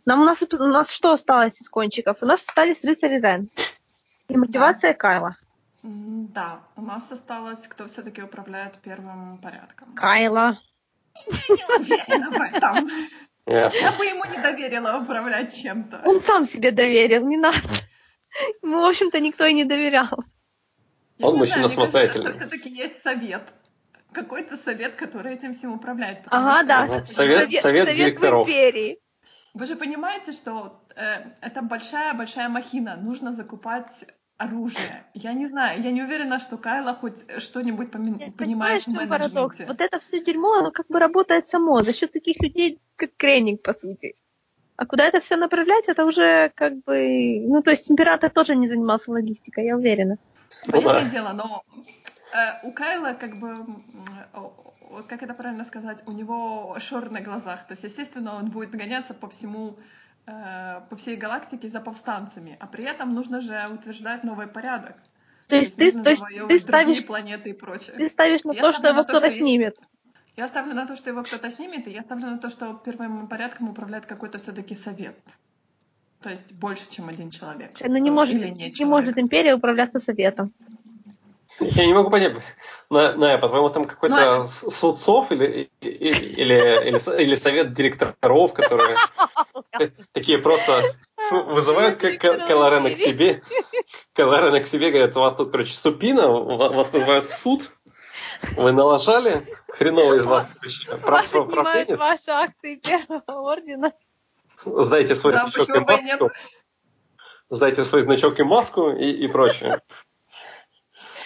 Нам 0.07 0.23
у 0.23 0.25
нас, 0.25 0.43
у 0.51 0.65
нас 0.65 0.91
что 0.91 1.13
осталось 1.13 1.61
из 1.61 1.69
кончиков? 1.69 2.17
У 2.23 2.27
нас 2.27 2.41
остались 2.41 2.83
рыцари 2.85 3.21
Рен. 3.21 3.51
И 4.29 4.37
мотивация 4.39 4.93
да. 4.93 4.99
Кайла. 4.99 5.37
Да, 5.83 6.61
у 6.77 6.83
нас 6.83 7.11
осталось, 7.11 7.67
кто 7.67 7.87
все-таки 7.87 8.23
управляет 8.23 8.79
первым 8.79 9.39
порядком. 9.39 9.95
Кайла. 9.95 10.61
Я 11.27 11.55
не 11.57 11.79
уверена 11.79 12.31
в 12.31 12.55
этом. 12.55 12.91
Я 13.47 13.93
бы 13.99 14.05
ему 14.05 14.25
не 14.27 14.39
доверила 14.39 14.99
управлять 14.99 15.55
чем-то. 15.55 16.03
Он 16.05 16.21
сам 16.21 16.47
себе 16.47 16.71
доверил, 16.71 17.27
не 17.27 17.37
надо. 17.37 17.59
Ему, 18.63 18.83
в 18.83 18.85
общем-то, 18.85 19.19
никто 19.21 19.45
и 19.45 19.55
не 19.55 19.65
доверял. 19.65 20.23
Он 21.21 21.37
мужчина 21.37 21.69
самостоятельный. 21.69 22.33
все-таки 22.33 22.71
есть 22.71 23.03
совет. 23.03 23.43
Какой-то 24.13 24.57
совет, 24.57 24.97
который 24.97 25.35
этим 25.35 25.53
всем 25.53 25.73
управляет. 25.73 26.21
Ага, 26.27 26.63
да. 26.65 27.05
Совет, 27.05 27.53
совет, 27.53 27.63
совет 27.63 27.89
директоров. 27.89 28.47
В 28.47 28.51
империи. 28.51 28.99
Вы 29.55 29.67
же 29.67 29.77
понимаете, 29.77 30.33
что 30.33 30.85
э, 30.95 31.31
это 31.41 31.63
большая-большая 31.63 32.49
махина. 32.49 32.97
Нужно 32.97 33.33
закупать 33.33 34.05
оружие. 34.41 35.05
Я 35.13 35.35
не 35.35 35.47
знаю, 35.47 35.83
я 35.83 35.91
не 35.91 36.03
уверена, 36.03 36.39
что 36.39 36.57
Кайла 36.57 36.95
хоть 36.95 37.31
что-нибудь 37.43 37.91
поми- 37.91 38.19
Нет, 38.19 38.37
понимает 38.37 38.85
в 38.85 38.89
менеджменте. 38.89 39.09
Парадокс? 39.11 39.61
Вот 39.69 39.81
это 39.83 39.99
все 39.99 40.25
дерьмо, 40.25 40.55
оно 40.55 40.71
как 40.71 40.87
бы 40.89 40.99
работает 40.99 41.51
само 41.51 41.83
за 41.83 41.93
счет 41.93 42.13
таких 42.13 42.41
людей, 42.41 42.81
как 42.97 43.11
Кренинг, 43.19 43.61
по 43.61 43.75
сути. 43.75 44.15
А 44.77 44.87
куда 44.87 45.07
это 45.07 45.21
все 45.21 45.37
направлять, 45.37 45.89
это 45.89 46.07
уже 46.07 46.51
как 46.55 46.73
бы... 46.85 47.41
Ну, 47.47 47.61
то 47.61 47.71
есть 47.71 47.91
император 47.91 48.31
тоже 48.31 48.57
не 48.57 48.67
занимался 48.67 49.11
логистикой, 49.11 49.67
я 49.67 49.77
уверена. 49.77 50.17
Понятное 50.67 51.05
ну, 51.05 51.11
дело, 51.11 51.33
но 51.35 51.63
э, 52.33 52.67
у 52.67 52.73
Кайла 52.73 53.13
как 53.13 53.37
бы... 53.37 53.67
Как 55.07 55.23
это 55.23 55.35
правильно 55.35 55.65
сказать? 55.65 56.03
У 56.07 56.13
него 56.13 56.77
шор 56.81 57.11
на 57.11 57.21
глазах. 57.21 57.67
То 57.67 57.73
есть, 57.73 57.85
естественно, 57.85 58.37
он 58.37 58.51
будет 58.51 58.71
гоняться 58.71 59.13
по 59.13 59.29
всему 59.29 59.77
Э, 60.27 60.83
по 60.89 60.97
всей 60.97 61.17
галактике 61.17 61.69
за 61.69 61.81
повстанцами, 61.81 62.57
а 62.61 62.67
при 62.67 62.85
этом 62.85 63.15
нужно 63.15 63.41
же 63.41 63.59
утверждать 63.73 64.23
новый 64.23 64.47
порядок. 64.47 64.97
То 65.49 65.57
есть, 65.57 65.77
то 65.77 65.85
есть 65.85 65.97
ты, 65.97 66.03
то 66.03 66.11
есть 66.11 66.25
ты 66.49 66.59
ставишь 66.61 67.05
планеты 67.07 67.51
и 67.51 67.53
прочее. 67.53 67.97
Ты 67.97 68.09
ставишь 68.09 68.45
на 68.45 68.53
я 68.53 68.61
то, 68.61 68.73
что 68.73 68.89
его 68.89 69.03
кто-то 69.03 69.31
что 69.31 69.39
снимет. 69.39 69.77
Есть... 69.79 69.91
Я 70.37 70.49
ставлю 70.49 70.75
на 70.75 70.87
то, 70.87 70.95
что 70.95 71.11
его 71.11 71.23
кто-то 71.23 71.51
снимет, 71.51 71.89
и 71.89 71.91
я 71.91 72.03
ставлю 72.03 72.27
на 72.27 72.39
то, 72.39 72.51
что 72.51 72.75
первым 72.75 73.27
порядком 73.29 73.71
управляет 73.71 74.07
какой-то 74.07 74.39
все-таки 74.39 74.75
совет. 74.77 75.19
То 76.21 76.29
есть 76.29 76.55
больше, 76.55 76.89
чем 76.91 77.09
один 77.09 77.31
человек. 77.31 77.73
Ну 77.81 77.97
не 77.97 78.11
может, 78.11 78.35
Или 78.37 78.51
не, 78.51 78.71
не 78.71 78.85
может 78.85 79.19
империя 79.19 79.55
управляться 79.55 80.01
советом. 80.01 80.53
Я 81.77 81.87
не 81.87 81.93
могу 81.93 82.11
понять, 82.11 82.35
на, 82.89 83.13
на 83.15 83.39
по-моему, 83.39 83.69
там 83.69 83.85
какой-то 83.85 84.39
Но... 84.39 84.47
судцов 84.47 85.31
или, 85.31 85.71
или, 85.81 86.09
или, 86.11 87.23
или 87.23 87.35
совет 87.35 87.75
директоров, 87.75 88.55
которые 88.55 88.97
такие 90.13 90.39
просто 90.39 90.97
вызывают 91.31 92.01
Каларена 92.01 92.91
к 92.91 92.97
себе. 92.97 93.43
Каларена 94.15 94.61
к 94.61 94.67
себе 94.67 94.91
говорят, 94.91 95.17
у 95.17 95.21
вас 95.21 95.35
тут, 95.35 95.53
короче, 95.53 95.75
супина, 95.75 96.29
вас 96.29 96.91
вызывают 96.93 97.27
в 97.27 97.35
суд, 97.35 97.71
вы 98.57 98.73
налажали, 98.73 99.43
хреново 99.69 100.15
из 100.15 100.25
вас. 100.25 100.49
Вас 101.03 101.35
отнимают 101.35 101.91
ваши 101.91 102.31
акции 102.31 102.77
первого 102.77 103.53
ордена. 103.53 103.93
Знаете 104.65 105.15
свой 105.15 105.35
да, 105.35 105.43
значок 105.43 105.77
и 105.77 105.81
маску. 105.81 106.31
Знаете 107.51 107.85
свой 107.85 108.03
значок 108.03 108.39
и 108.39 108.43
маску 108.43 108.91
и, 108.91 109.11
и 109.11 109.29
прочее. 109.29 109.81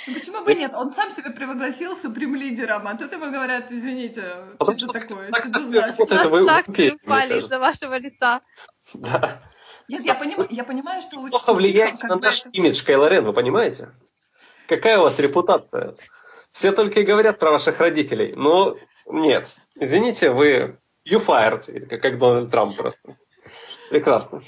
Ну 0.06 0.14
почему 0.14 0.44
бы 0.44 0.54
нет? 0.54 0.72
Он 0.74 0.90
сам 0.90 1.10
себя 1.10 1.30
превогласил 1.30 1.96
суприм-лидером, 1.96 2.86
а 2.86 2.96
тут 2.96 3.12
ему 3.12 3.30
говорят, 3.30 3.70
извините, 3.70 4.22
что 4.60 4.72
это 4.72 4.86
такое, 4.88 5.28
что 5.28 5.48
это 5.48 5.60
значит? 5.60 6.08
Так 6.46 6.68
упали 6.68 7.38
из-за 7.38 7.58
вашего 7.58 7.98
лица. 7.98 8.40
Да. 8.92 9.40
Нет, 9.88 10.04
я, 10.04 10.14
поним, 10.14 10.46
я 10.50 10.64
понимаю, 10.64 11.02
что... 11.02 11.26
Плохо 11.28 11.52
влияете 11.52 12.06
на 12.06 12.16
наш 12.16 12.44
имидж, 12.52 12.82
Кайло 12.84 13.08
Рен, 13.08 13.24
вы 13.24 13.32
понимаете? 13.32 13.90
Какая 14.66 14.98
у 14.98 15.02
вас 15.02 15.18
репутация? 15.18 15.94
Все 16.52 16.72
только 16.72 17.00
и 17.00 17.04
говорят 17.04 17.38
про 17.38 17.50
ваших 17.50 17.80
родителей. 17.80 18.34
Но 18.34 18.76
нет, 19.06 19.48
извините, 19.74 20.30
вы 20.30 20.78
you 21.06 21.24
fired, 21.24 21.98
как 21.98 22.18
Дональд 22.18 22.50
Трамп 22.50 22.76
просто. 22.76 23.16
Прекрасно. 23.90 24.42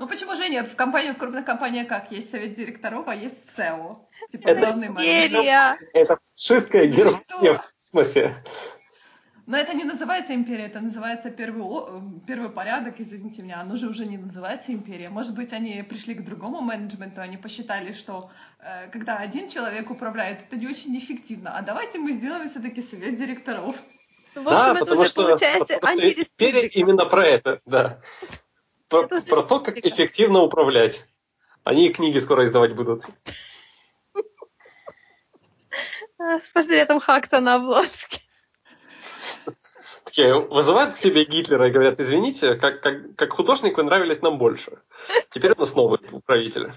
Ну 0.00 0.08
почему 0.08 0.34
же 0.34 0.48
нет? 0.48 0.66
В 0.66 0.76
компаниях, 0.76 1.16
в 1.16 1.18
крупных 1.18 1.44
компаниях 1.44 1.86
как? 1.86 2.10
Есть 2.10 2.30
совет 2.30 2.54
директоров, 2.54 3.06
а 3.06 3.14
есть 3.14 3.36
SEO. 3.54 3.98
Типа 4.30 4.48
это 4.48 4.60
главный 4.60 4.86
империя. 4.86 5.78
Это 5.92 6.18
фашистская 6.34 6.86
германия 6.86 7.62
в 7.78 7.82
смысле. 7.82 8.42
Но 9.46 9.58
это 9.58 9.76
не 9.76 9.84
называется 9.84 10.32
империя, 10.32 10.66
это 10.66 10.80
называется 10.80 11.28
первый, 11.30 11.64
первый 12.26 12.48
порядок, 12.50 12.94
извините 12.98 13.42
меня, 13.42 13.60
оно 13.60 13.76
же 13.76 13.88
уже 13.88 14.06
не 14.06 14.16
называется 14.16 14.72
империя. 14.72 15.10
Может 15.10 15.34
быть, 15.34 15.52
они 15.52 15.82
пришли 15.82 16.14
к 16.14 16.24
другому 16.24 16.60
менеджменту, 16.62 17.20
они 17.20 17.36
посчитали, 17.36 17.92
что 17.92 18.30
э, 18.60 18.88
когда 18.90 19.18
один 19.18 19.50
человек 19.50 19.90
управляет, 19.90 20.44
это 20.46 20.56
не 20.56 20.68
очень 20.68 20.96
эффективно, 20.96 21.50
а 21.58 21.62
давайте 21.62 21.98
мы 21.98 22.12
сделаем 22.12 22.48
все-таки 22.48 22.80
совет 22.80 23.18
директоров. 23.18 23.76
В 24.34 24.38
общем, 24.38 24.50
да, 24.50 24.70
это 24.70 24.80
потому 24.80 25.00
уже 25.00 25.10
что, 25.10 25.22
получается 25.24 25.78
антиреспублика. 25.82 26.66
именно 26.78 27.04
про 27.06 27.26
это, 27.26 27.60
да. 27.66 28.00
Про, 28.90 29.06
про 29.06 29.42
то, 29.44 29.60
как 29.60 29.78
эффективно 29.78 30.40
управлять. 30.40 31.06
Они 31.62 31.86
и 31.86 31.92
книги 31.92 32.18
скоро 32.18 32.46
издавать 32.46 32.74
будут. 32.74 33.04
С 36.18 36.50
портретом 36.52 36.98
Хакта 37.00 37.40
на 37.40 37.54
обложке. 37.54 38.20
Такие 40.04 40.34
вызывают 40.34 40.94
к 40.94 40.98
себе 40.98 41.24
Гитлера 41.24 41.68
и 41.68 41.70
говорят, 41.70 42.00
извините, 42.00 42.56
как, 42.56 42.82
как, 42.82 43.14
как 43.14 43.32
художник 43.32 43.76
вы 43.76 43.84
нравились 43.84 44.22
нам 44.22 44.38
больше. 44.38 44.82
Теперь 45.30 45.52
у 45.52 45.60
нас 45.60 45.72
новый 45.74 45.98
правитель. 46.26 46.72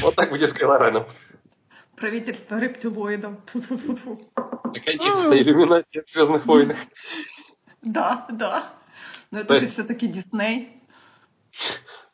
Вот 0.00 0.14
так 0.14 0.30
будет 0.30 0.50
с 0.50 0.52
Кайлораном. 0.52 1.06
Правительство 1.96 2.58
рептилоидов. 2.58 3.32
Наконец-то 3.52 5.36
иллюминация 5.36 6.04
в 6.04 6.10
Звездных 6.10 6.46
войнах. 6.46 6.76
Да, 7.82 8.26
да. 8.30 8.75
Но 9.36 9.42
это 9.42 9.58
же 9.58 9.68
все-таки 9.68 10.06
Дисней. 10.06 10.82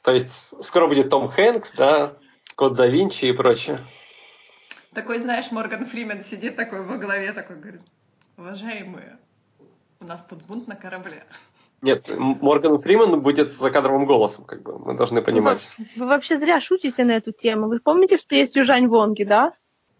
То 0.02 0.10
есть 0.10 0.32
скоро 0.60 0.88
будет 0.88 1.08
Том 1.08 1.28
Хэнкс, 1.28 1.70
да, 1.76 2.16
Код 2.56 2.74
да 2.74 2.88
Винчи 2.88 3.26
и 3.26 3.32
прочее. 3.32 3.86
Такой, 4.92 5.18
знаешь, 5.18 5.52
Морган 5.52 5.86
Фримен 5.86 6.20
сидит 6.22 6.56
такой 6.56 6.82
во 6.82 6.96
главе, 6.96 7.32
такой 7.32 7.60
говорит, 7.60 7.82
уважаемые, 8.36 9.18
у 10.00 10.04
нас 10.04 10.26
тут 10.28 10.42
бунт 10.42 10.66
на 10.66 10.74
корабле. 10.74 11.24
Нет, 11.80 12.08
Морган 12.08 12.80
Фриман 12.80 13.20
будет 13.20 13.52
за 13.52 13.70
кадровым 13.70 14.04
голосом, 14.04 14.42
как 14.44 14.64
бы, 14.64 14.80
мы 14.80 14.96
должны 14.96 15.22
понимать. 15.22 15.62
Вы, 15.78 15.86
вы 15.98 16.06
вообще 16.06 16.36
зря 16.36 16.60
шутите 16.60 17.04
на 17.04 17.12
эту 17.12 17.30
тему. 17.30 17.68
Вы 17.68 17.78
помните, 17.78 18.16
что 18.16 18.34
есть 18.34 18.56
Южань 18.56 18.88
Вонги, 18.88 19.22
да? 19.22 19.52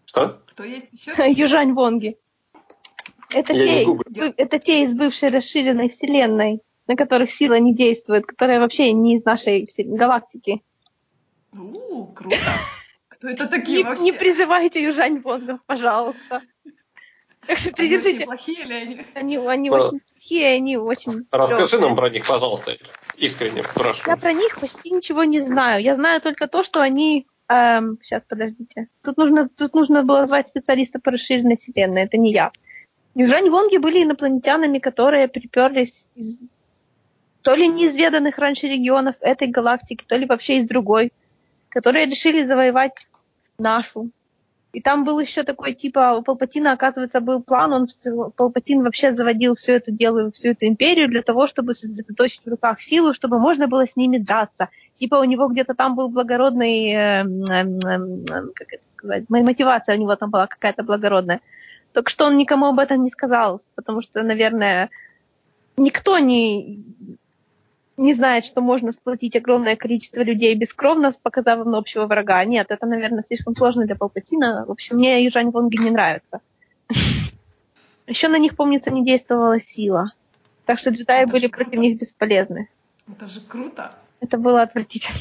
Что? 0.03 0.41
Кто 0.47 0.65
есть 0.65 0.91
еще? 0.91 1.13
Южань 1.31 1.71
Вонги. 1.71 2.17
Это 3.29 3.53
те, 3.53 3.83
из, 3.83 4.33
это 4.35 4.59
те 4.59 4.83
из 4.83 4.93
бывшей 4.93 5.29
расширенной 5.29 5.87
вселенной, 5.87 6.61
на 6.87 6.95
которых 6.95 7.31
сила 7.31 7.55
не 7.59 7.73
действует, 7.73 8.25
которые 8.25 8.59
вообще 8.59 8.91
не 8.93 9.17
из 9.17 9.25
нашей 9.25 9.67
галактики. 9.77 10.61
У, 11.53 12.05
круто. 12.07 12.35
Кто 13.09 13.29
это 13.29 13.47
такие 13.47 13.79
не, 13.79 13.83
вообще? 13.83 14.03
Не 14.03 14.11
призывайте 14.13 14.81
южань 14.83 15.19
Бонгов, 15.19 15.59
пожалуйста. 15.65 16.41
Так 17.45 17.57
что 17.57 17.71
Они 17.77 17.87
очень 17.95 17.99
придержите. 17.99 18.25
плохие 18.25 18.63
ли 18.63 18.73
они? 18.73 19.01
Они, 19.15 19.37
они 19.37 19.69
Ну, 19.69 19.75
очень 19.75 19.99
плохие, 19.99 20.47
они 20.55 20.77
очень... 20.77 21.25
Расскажи 21.31 21.67
стрёмные. 21.67 21.89
нам 21.89 21.97
про 21.97 22.09
них, 22.09 22.25
пожалуйста, 22.25 22.75
искренне 23.17 23.63
прошу. 23.75 24.01
Я 24.09 24.15
про 24.17 24.31
них 24.33 24.57
почти 24.59 24.91
ничего 24.91 25.25
не 25.25 25.41
знаю. 25.41 25.83
Я 25.83 25.95
знаю 25.95 26.21
только 26.21 26.47
то, 26.47 26.63
что 26.63 26.81
они... 26.81 27.27
эм, 27.49 27.99
сейчас, 28.01 28.23
подождите. 28.27 28.87
Тут 29.03 29.17
нужно, 29.17 29.49
тут 29.49 29.73
нужно 29.75 30.03
было 30.03 30.25
звать 30.25 30.47
специалиста 30.47 30.99
по 30.99 31.11
расширенной 31.11 31.57
вселенной. 31.57 32.03
Это 32.03 32.17
не 32.17 32.31
я. 32.31 32.51
Южань 33.13 33.49
Вонги 33.49 33.77
были 33.77 34.03
инопланетянами, 34.03 34.79
которые 34.79 35.27
приперлись 35.27 36.07
из 36.15 36.39
то 37.43 37.53
ли 37.55 37.67
неизведанных 37.67 38.37
раньше 38.37 38.67
регионов 38.67 39.15
этой 39.19 39.47
галактики, 39.47 40.05
то 40.07 40.15
ли 40.15 40.25
вообще 40.25 40.57
из 40.57 40.65
другой, 40.65 41.11
которые 41.69 42.05
решили 42.05 42.45
завоевать 42.45 43.07
нашу. 43.59 44.09
И 44.71 44.81
там 44.81 45.03
был 45.03 45.19
еще 45.19 45.43
такой, 45.43 45.73
типа, 45.73 46.15
у 46.17 46.23
Палпатина, 46.23 46.71
оказывается, 46.71 47.19
был 47.19 47.43
план, 47.43 47.73
он, 47.73 47.87
Палпатин 48.35 48.81
вообще 48.81 49.13
заводил 49.13 49.55
всю 49.55 49.73
эту 49.73 49.91
дело, 49.91 50.31
всю 50.31 50.49
эту 50.49 50.65
империю 50.65 51.07
для 51.07 51.21
того, 51.21 51.45
чтобы 51.45 51.75
сосредоточить 51.75 52.41
в 52.43 52.49
руках 52.49 52.81
силу, 52.81 53.13
чтобы 53.13 53.37
можно 53.37 53.67
было 53.67 53.85
с 53.85 53.95
ними 53.95 54.17
драться. 54.17 54.69
Типа 54.97 55.15
у 55.15 55.25
него 55.25 55.47
где-то 55.47 55.75
там 55.75 55.95
был 55.95 56.09
благородный, 56.09 56.91
эм, 56.91 57.43
эм, 57.43 57.79
эм, 57.85 58.51
как 58.55 58.73
это 58.73 58.83
сказать, 58.95 59.29
мо- 59.29 59.43
мотивация 59.43 59.95
у 59.95 59.99
него 59.99 60.15
там 60.15 60.31
была 60.31 60.47
какая-то 60.47 60.81
благородная. 60.81 61.41
Только 61.91 62.09
что 62.09 62.25
он 62.25 62.37
никому 62.37 62.67
об 62.67 62.79
этом 62.79 63.03
не 63.03 63.11
сказал, 63.11 63.61
потому 63.75 64.01
что, 64.01 64.23
наверное, 64.23 64.89
никто 65.77 66.17
не, 66.17 66.83
не 67.97 68.13
знает, 68.15 68.45
что 68.45 68.61
можно 68.61 68.91
сплотить 68.91 69.35
огромное 69.35 69.75
количество 69.75 70.21
людей 70.21 70.55
бескровно, 70.55 71.11
показав 71.21 71.59
им 71.65 71.75
общего 71.75 72.05
врага. 72.05 72.43
Нет, 72.45 72.67
это, 72.69 72.85
наверное, 72.85 73.23
слишком 73.25 73.55
сложно 73.55 73.85
для 73.85 73.95
Палпатина. 73.95 74.65
В 74.67 74.71
общем, 74.71 74.95
мне 74.97 75.23
Южань 75.23 75.51
Вонги 75.51 75.79
не 75.81 75.91
нравится. 75.91 76.41
Еще 78.07 78.27
на 78.27 78.37
них, 78.37 78.55
помнится, 78.55 78.91
не 78.91 79.05
действовала 79.05 79.59
сила. 79.61 80.11
Так 80.65 80.79
что 80.79 80.89
джедаи 80.89 81.23
Это 81.23 81.31
были 81.31 81.47
против 81.47 81.71
круто. 81.71 81.81
них 81.81 81.97
бесполезны. 81.99 82.69
Это 83.07 83.27
же 83.27 83.41
круто. 83.41 83.93
Это 84.21 84.37
было 84.37 84.61
отвратительно. 84.61 85.19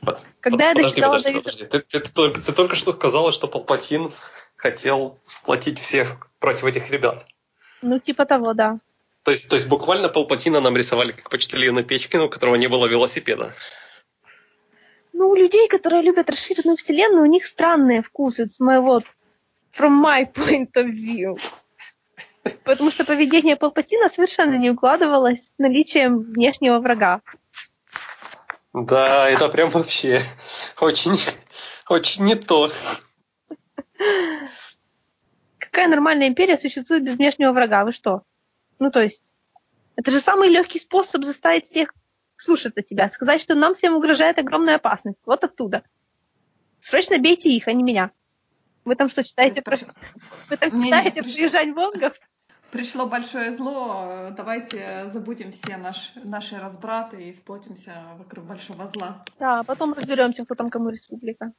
Под- 0.00 0.24
Когда 0.40 0.68
я 0.68 0.74
подожди, 0.74 0.90
дочитала 1.00 1.16
подожди, 1.16 1.32
до 1.32 1.40
подожди. 1.40 1.64
Ты, 1.66 1.80
ты- 1.80 2.00
ты 2.00 2.12
только, 2.12 2.40
ты 2.40 2.52
только 2.52 2.76
что 2.76 2.92
сказала, 2.92 3.32
что 3.32 3.48
Палпатин 3.48 4.12
хотел 4.56 5.18
сплотить 5.26 5.78
всех 5.80 6.28
против 6.38 6.64
этих 6.64 6.90
ребят. 6.90 7.26
Ну, 7.82 7.98
типа 7.98 8.24
того, 8.26 8.54
да. 8.54 8.78
То 9.26 9.32
есть, 9.32 9.48
то 9.48 9.56
есть 9.56 9.66
буквально 9.66 10.08
Палпатина 10.08 10.60
нам 10.60 10.76
рисовали 10.76 11.10
как 11.10 11.30
почтальона 11.30 11.82
Печкина, 11.82 12.26
у 12.26 12.28
которого 12.28 12.54
не 12.54 12.68
было 12.68 12.86
велосипеда. 12.86 13.54
Ну, 15.12 15.30
у 15.30 15.34
людей, 15.34 15.66
которые 15.66 16.02
любят 16.02 16.30
расширенную 16.30 16.76
вселенную, 16.76 17.24
у 17.24 17.26
них 17.26 17.44
странные 17.44 18.02
вкусы 18.04 18.46
с 18.48 18.60
моего 18.60 19.02
from 19.76 20.00
my 20.00 20.32
point 20.32 20.70
of 20.76 20.86
view. 20.86 21.40
Потому 22.62 22.92
что 22.92 23.04
поведение 23.04 23.56
Палпатина 23.56 24.10
совершенно 24.10 24.54
не 24.54 24.70
укладывалось 24.70 25.52
наличием 25.58 26.20
внешнего 26.20 26.78
врага. 26.78 27.20
Да, 28.72 29.28
это 29.28 29.48
прям 29.48 29.70
вообще 29.70 30.22
очень, 30.80 31.18
очень 31.88 32.26
не 32.26 32.36
то. 32.36 32.70
Какая 35.58 35.88
нормальная 35.88 36.28
империя 36.28 36.56
существует 36.56 37.02
без 37.02 37.16
внешнего 37.16 37.50
врага? 37.50 37.84
Вы 37.84 37.90
что? 37.90 38.22
Ну, 38.78 38.90
то 38.90 39.02
есть, 39.02 39.32
это 39.96 40.10
же 40.10 40.20
самый 40.20 40.48
легкий 40.48 40.78
способ 40.78 41.24
заставить 41.24 41.66
всех 41.66 41.94
слушаться 42.36 42.82
тебя, 42.82 43.08
сказать, 43.10 43.40
что 43.40 43.54
нам 43.54 43.74
всем 43.74 43.94
угрожает 43.94 44.38
огромная 44.38 44.76
опасность. 44.76 45.18
Вот 45.24 45.42
оттуда. 45.44 45.82
Срочно 46.80 47.18
бейте 47.18 47.48
их, 47.50 47.66
а 47.68 47.72
не 47.72 47.82
меня. 47.82 48.10
Вы 48.84 48.94
там 48.94 49.08
что, 49.08 49.24
читаете 49.24 49.62
про... 49.62 49.76
Пришло- 49.76 49.94
Вы 50.50 50.56
там 50.56 50.70
читаете 50.84 51.22
пришло- 51.22 51.36
про 51.36 51.42
Южань 51.44 51.72
Вонгов? 51.72 52.20
Пришло 52.70 53.06
большое 53.06 53.52
зло, 53.52 54.28
давайте 54.36 55.10
забудем 55.12 55.52
все 55.52 55.76
наш, 55.76 56.12
наши 56.16 56.58
разбраты 56.58 57.30
и 57.30 57.34
сплотимся 57.34 58.02
вокруг 58.18 58.44
большого 58.44 58.88
зла. 58.88 59.24
Да, 59.38 59.60
а 59.60 59.64
потом 59.64 59.92
разберемся, 59.94 60.44
кто 60.44 60.54
там 60.54 60.68
кому 60.68 60.90
республика. 60.90 61.52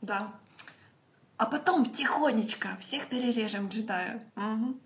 Да. 0.00 0.32
А 1.38 1.46
потом 1.46 1.90
тихонечко 1.90 2.76
всех 2.78 3.08
перережем 3.08 3.68
джедая. 3.68 4.22
Мгм. 4.36 4.78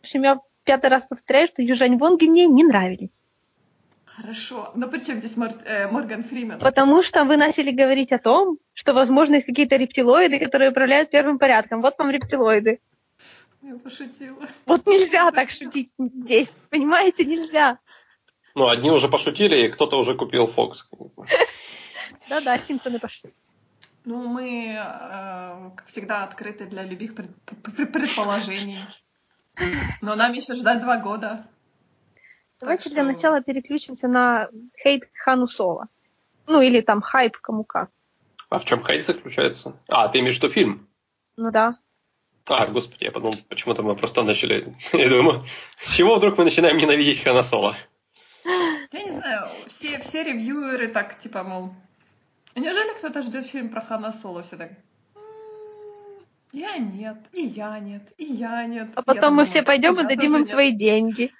В 0.00 0.04
общем, 0.04 0.22
я 0.22 0.38
пятый 0.64 0.90
раз 0.90 1.04
повторяю, 1.08 1.48
что 1.48 1.62
Южань 1.62 1.98
Вонги 1.98 2.26
мне 2.26 2.46
не 2.46 2.64
нравились. 2.64 3.22
Хорошо. 4.04 4.72
Но 4.74 4.88
при 4.88 4.98
чем 4.98 5.18
здесь 5.18 5.36
Мор- 5.36 5.56
э, 5.64 5.88
Морган 5.90 6.22
Фримен? 6.22 6.58
Потому 6.58 7.02
что 7.02 7.24
вы 7.24 7.36
начали 7.38 7.70
говорить 7.70 8.12
о 8.12 8.18
том, 8.18 8.58
что, 8.74 8.92
возможно, 8.92 9.36
есть 9.36 9.46
какие-то 9.46 9.76
рептилоиды, 9.76 10.38
которые 10.38 10.70
управляют 10.70 11.10
первым 11.10 11.38
порядком. 11.38 11.80
Вот 11.80 11.96
вам 11.98 12.10
рептилоиды. 12.10 12.80
Я 13.62 13.76
пошутила. 13.76 14.46
Вот 14.66 14.86
нельзя 14.86 15.30
так 15.30 15.50
шутить 15.50 15.90
здесь. 15.98 16.48
Понимаете, 16.68 17.24
нельзя. 17.24 17.78
Ну, 18.54 18.68
одни 18.68 18.90
уже 18.90 19.08
пошутили, 19.08 19.64
и 19.66 19.68
кто-то 19.70 19.96
уже 19.98 20.14
купил 20.14 20.46
Фокс. 20.46 20.86
Да-да, 22.28 22.58
Симпсоны 22.58 22.98
пошли. 22.98 23.30
Ну, 24.04 24.26
мы, 24.28 24.74
э, 24.76 25.70
как 25.76 25.86
всегда, 25.86 26.24
открыты 26.24 26.66
для 26.66 26.82
любых 26.82 27.14
пред- 27.14 27.30
пр- 27.44 27.86
предположений. 27.86 28.80
Но 30.00 30.14
нам 30.14 30.32
еще 30.32 30.54
ждать 30.54 30.80
два 30.80 30.96
года. 30.96 31.46
Давайте 32.60 32.84
Так 32.84 32.92
для 32.92 33.02
что- 33.02 33.12
начала 33.12 33.40
переключимся 33.40 34.08
на 34.08 34.48
хейт 34.82 35.04
Хану 35.14 35.46
Соло. 35.46 35.88
Ну, 36.46 36.60
или 36.60 36.80
там 36.80 37.00
хайп 37.00 37.36
кому 37.38 37.64
как. 37.64 37.90
А 38.48 38.58
в 38.58 38.64
чем 38.64 38.84
хейт 38.84 39.04
заключается? 39.06 39.76
А, 39.88 40.08
ты 40.08 40.20
имеешь 40.20 40.34
в 40.34 40.42
виду 40.42 40.48
фильм? 40.52 40.88
Ну 41.36 41.50
да. 41.50 41.76
А, 42.46 42.66
господи, 42.66 43.04
я 43.04 43.12
подумал, 43.12 43.34
почему-то 43.48 43.82
мы 43.82 43.94
просто 43.96 44.22
начали... 44.22 44.74
Я 44.92 45.08
думаю, 45.08 45.44
с 45.78 45.94
чего 45.94 46.16
вдруг 46.16 46.38
мы 46.38 46.44
начинаем 46.44 46.76
ненавидеть 46.76 47.22
Хана 47.22 47.42
Соло? 47.42 47.76
Я 48.44 49.02
не 49.04 49.12
знаю, 49.12 49.46
все, 49.68 50.00
все 50.00 50.24
ревьюеры 50.24 50.88
так, 50.88 51.18
типа, 51.18 51.44
мол... 51.44 51.72
Неужели 52.56 52.92
кто-то 52.98 53.22
ждет 53.22 53.46
фильм 53.46 53.68
про 53.70 53.80
Хана 53.80 54.12
Соло? 54.12 54.42
Все 54.42 54.56
так... 54.56 54.72
«М, 56.52 56.58
Я 56.60 56.78
нет, 56.78 57.18
и 57.32 57.46
я 57.46 57.78
нет, 57.78 58.12
и 58.18 58.24
я 58.24 58.64
нет. 58.66 58.90
А 58.94 59.02
потом 59.02 59.34
мы 59.34 59.44
думаю, 59.44 59.46
все 59.46 59.62
пойдем 59.62 59.94
и 59.94 60.02
«Я 60.02 60.08
дадим 60.08 60.34
им 60.36 60.42
нет». 60.42 60.50
свои 60.50 60.72
деньги. 60.72 61.32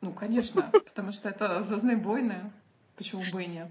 Ну, 0.00 0.12
конечно, 0.12 0.62
потому 0.72 1.12
что 1.12 1.28
это 1.28 1.62
«Звездные 1.62 1.96
войны». 1.96 2.52
Почему 2.96 3.22
бы 3.32 3.44
и 3.44 3.46
нет? 3.46 3.68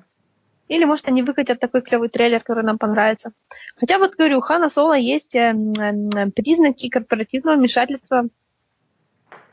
Или, 0.68 0.86
может, 0.86 1.07
они 1.07 1.23
выкатят 1.23 1.60
такой 1.60 1.81
клевый 1.81 2.10
трейлер, 2.10 2.41
который 2.41 2.64
нам 2.64 2.77
понравится. 2.77 3.31
Хотя, 3.76 3.98
вот 3.98 4.15
говорю, 4.15 4.38
у 4.38 4.41
Хана 4.41 4.69
Соло 4.69 4.94
есть 4.94 5.36
эм, 5.36 5.73
эм, 5.73 6.31
признаки 6.31 6.90
корпоративного 6.90 7.56
вмешательства. 7.57 8.27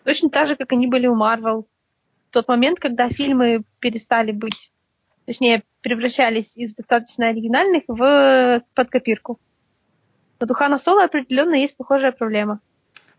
Точно 0.05 0.29
так 0.29 0.47
же, 0.47 0.57
как 0.57 0.73
они 0.73 0.87
были 0.87 1.07
у 1.07 1.15
Марвел. 1.15 1.67
В 2.31 2.33
тот 2.33 2.49
момент, 2.49 2.79
когда 2.81 3.09
фильмы 3.09 3.63
перестали 3.81 4.33
быть, 4.33 4.71
точнее, 5.25 5.63
превращались 5.81 6.55
из 6.57 6.75
достаточно 6.75 7.29
оригинальных 7.29 7.85
в 7.89 8.63
под 8.75 8.91
копирку. 8.91 9.33
Вот 9.33 9.41
у 10.41 10.55
Хана 10.55 10.79
Соло 10.79 11.05
определенно 11.05 11.55
есть 11.55 11.77
похожая 11.77 12.13
проблема. 12.13 12.61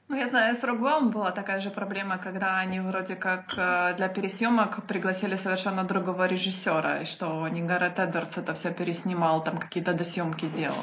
Ну, 0.09 0.15
я 0.15 0.27
знаю, 0.27 0.55
с 0.55 0.63
One 0.63 1.09
была 1.09 1.31
такая 1.31 1.59
же 1.59 1.69
проблема, 1.69 2.17
когда 2.17 2.59
они 2.59 2.79
вроде 2.79 3.15
как 3.15 3.53
э, 3.57 3.93
для 3.97 4.07
пересъемок 4.07 4.85
пригласили 4.87 5.35
совершенно 5.35 5.83
другого 5.83 6.27
режиссера, 6.27 7.01
и 7.01 7.05
что 7.05 7.45
не 7.49 7.61
Гаррет 7.61 7.99
Эдвардс 7.99 8.37
это 8.37 8.53
все 8.53 8.73
переснимал, 8.73 9.43
там 9.43 9.57
какие-то 9.57 9.93
досъемки 9.93 10.45
делал. 10.45 10.75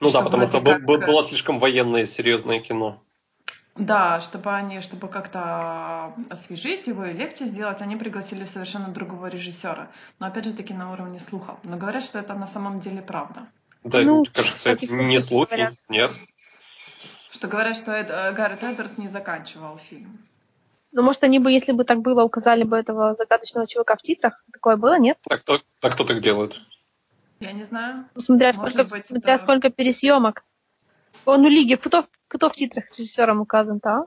Ну 0.00 0.08
Что 0.08 0.18
да, 0.18 0.24
потому 0.24 0.48
что 0.48 0.60
как, 0.60 0.84
б- 0.84 0.94
э, 0.94 1.06
было 1.06 1.22
слишком 1.22 1.58
военное 1.58 2.02
и 2.02 2.06
серьезное 2.06 2.60
кино. 2.60 3.02
Да, 3.74 4.20
чтобы 4.20 4.52
они, 4.52 4.80
чтобы 4.80 5.08
как-то 5.08 6.14
освежить 6.28 6.86
его 6.86 7.06
и 7.06 7.12
легче 7.12 7.46
сделать, 7.46 7.82
они 7.82 7.96
пригласили 7.96 8.44
совершенно 8.44 8.88
другого 8.88 9.26
режиссера. 9.26 9.88
Но 10.20 10.26
опять 10.26 10.44
же 10.44 10.52
таки 10.52 10.74
на 10.74 10.92
уровне 10.92 11.18
слухов. 11.18 11.58
Но 11.64 11.76
говорят, 11.76 12.04
что 12.04 12.18
это 12.18 12.34
на 12.34 12.46
самом 12.46 12.78
деле 12.78 13.02
правда. 13.02 13.46
Да, 13.84 14.02
Ну, 14.02 14.24
кажется, 14.32 14.70
это 14.70 14.86
не 14.86 15.20
слухи, 15.20 15.50
говорят. 15.50 15.74
нет. 15.88 16.10
Что 17.30 17.48
говорят, 17.48 17.76
что 17.76 17.92
Эд- 17.92 18.10
э, 18.10 18.32
Гаррет 18.32 18.62
Эдвардс 18.62 18.98
не 18.98 19.08
заканчивал 19.08 19.78
фильм. 19.78 20.18
Ну, 20.92 21.02
может, 21.02 21.22
они 21.24 21.38
бы, 21.38 21.50
если 21.52 21.72
бы 21.72 21.84
так 21.84 22.00
было, 22.00 22.24
указали 22.24 22.64
бы 22.64 22.76
этого 22.76 23.14
загадочного 23.14 23.66
чувака 23.66 23.96
в 23.96 24.02
титрах. 24.02 24.44
Такое 24.52 24.76
было, 24.76 24.98
нет? 24.98 25.18
Так 25.22 25.42
кто, 25.42 25.62
так 25.78 25.92
кто 25.94 26.04
так 26.04 26.20
делает? 26.20 26.60
Я 27.38 27.52
не 27.52 27.64
знаю. 27.64 28.06
Ну, 28.14 28.20
Смотря, 28.20 28.52
Может 28.52 28.70
сколько, 28.74 28.90
быть, 28.90 29.06
смотря 29.06 29.34
это- 29.34 29.42
сколько 29.42 29.70
пересъемок. 29.70 30.44
Он 31.24 31.44
у 31.44 31.48
Лиги, 31.48 31.76
кто, 31.76 32.06
кто 32.28 32.50
в 32.50 32.54
титрах 32.54 32.84
режиссером 32.98 33.40
указан-то, 33.40 33.90
а? 33.90 34.06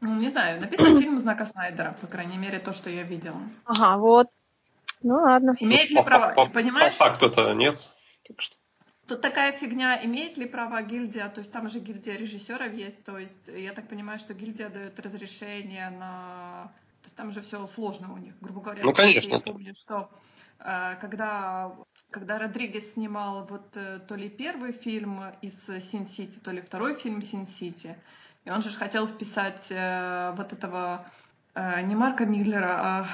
Ну, 0.00 0.16
не 0.16 0.28
знаю. 0.28 0.60
Написан 0.60 0.86
фильм 1.00 1.18
Знака 1.18 1.46
Снайдера, 1.46 1.96
по 2.00 2.06
крайней 2.08 2.36
мере, 2.36 2.58
то, 2.58 2.72
что 2.74 2.90
я 2.90 3.04
видела. 3.04 3.40
Ага, 3.64 3.96
вот. 3.96 4.28
Ну 5.02 5.14
ладно. 5.14 5.54
Имеет 5.60 5.88
ли 5.90 5.96
По- 5.96 6.02
право? 6.02 6.32
по- 6.34 6.46
Понимаешь? 6.46 6.98
По 6.98 7.04
факту-то 7.06 7.54
нет. 7.54 7.88
Так 8.26 8.40
что- 8.42 8.56
Тут 9.06 9.20
такая 9.20 9.52
фигня, 9.52 10.04
имеет 10.04 10.36
ли 10.36 10.46
право 10.46 10.82
гильдия, 10.82 11.28
то 11.28 11.40
есть 11.40 11.52
там 11.52 11.70
же 11.70 11.78
гильдия 11.78 12.16
режиссеров 12.16 12.72
есть, 12.74 13.04
то 13.04 13.18
есть 13.18 13.48
я 13.48 13.72
так 13.72 13.88
понимаю, 13.88 14.18
что 14.18 14.34
гильдия 14.34 14.68
дает 14.68 14.98
разрешение 14.98 15.90
на... 15.90 16.72
То 17.02 17.06
есть 17.06 17.16
там 17.16 17.32
же 17.32 17.40
все 17.40 17.66
сложно 17.68 18.12
у 18.12 18.16
них, 18.16 18.34
грубо 18.40 18.60
говоря. 18.60 18.82
Ну, 18.82 18.92
конечно. 18.92 19.34
Я 19.34 19.40
помню, 19.40 19.74
что 19.76 20.10
э, 20.58 20.96
когда 21.00 21.72
когда 22.10 22.38
Родригес 22.38 22.94
снимал 22.94 23.46
вот 23.46 23.76
э, 23.76 24.00
то 24.08 24.14
ли 24.16 24.28
первый 24.28 24.72
фильм 24.72 25.22
из 25.42 25.54
Син-Сити, 25.66 26.38
то 26.38 26.50
ли 26.50 26.60
второй 26.60 26.98
фильм 26.98 27.22
Син-Сити, 27.22 27.96
и 28.44 28.50
он 28.50 28.62
же 28.62 28.70
хотел 28.70 29.06
вписать 29.06 29.68
э, 29.70 30.32
вот 30.36 30.52
этого 30.52 31.04
э, 31.54 31.82
не 31.82 31.94
Марка 31.94 32.24
Миллера, 32.24 32.78
а 32.80 33.06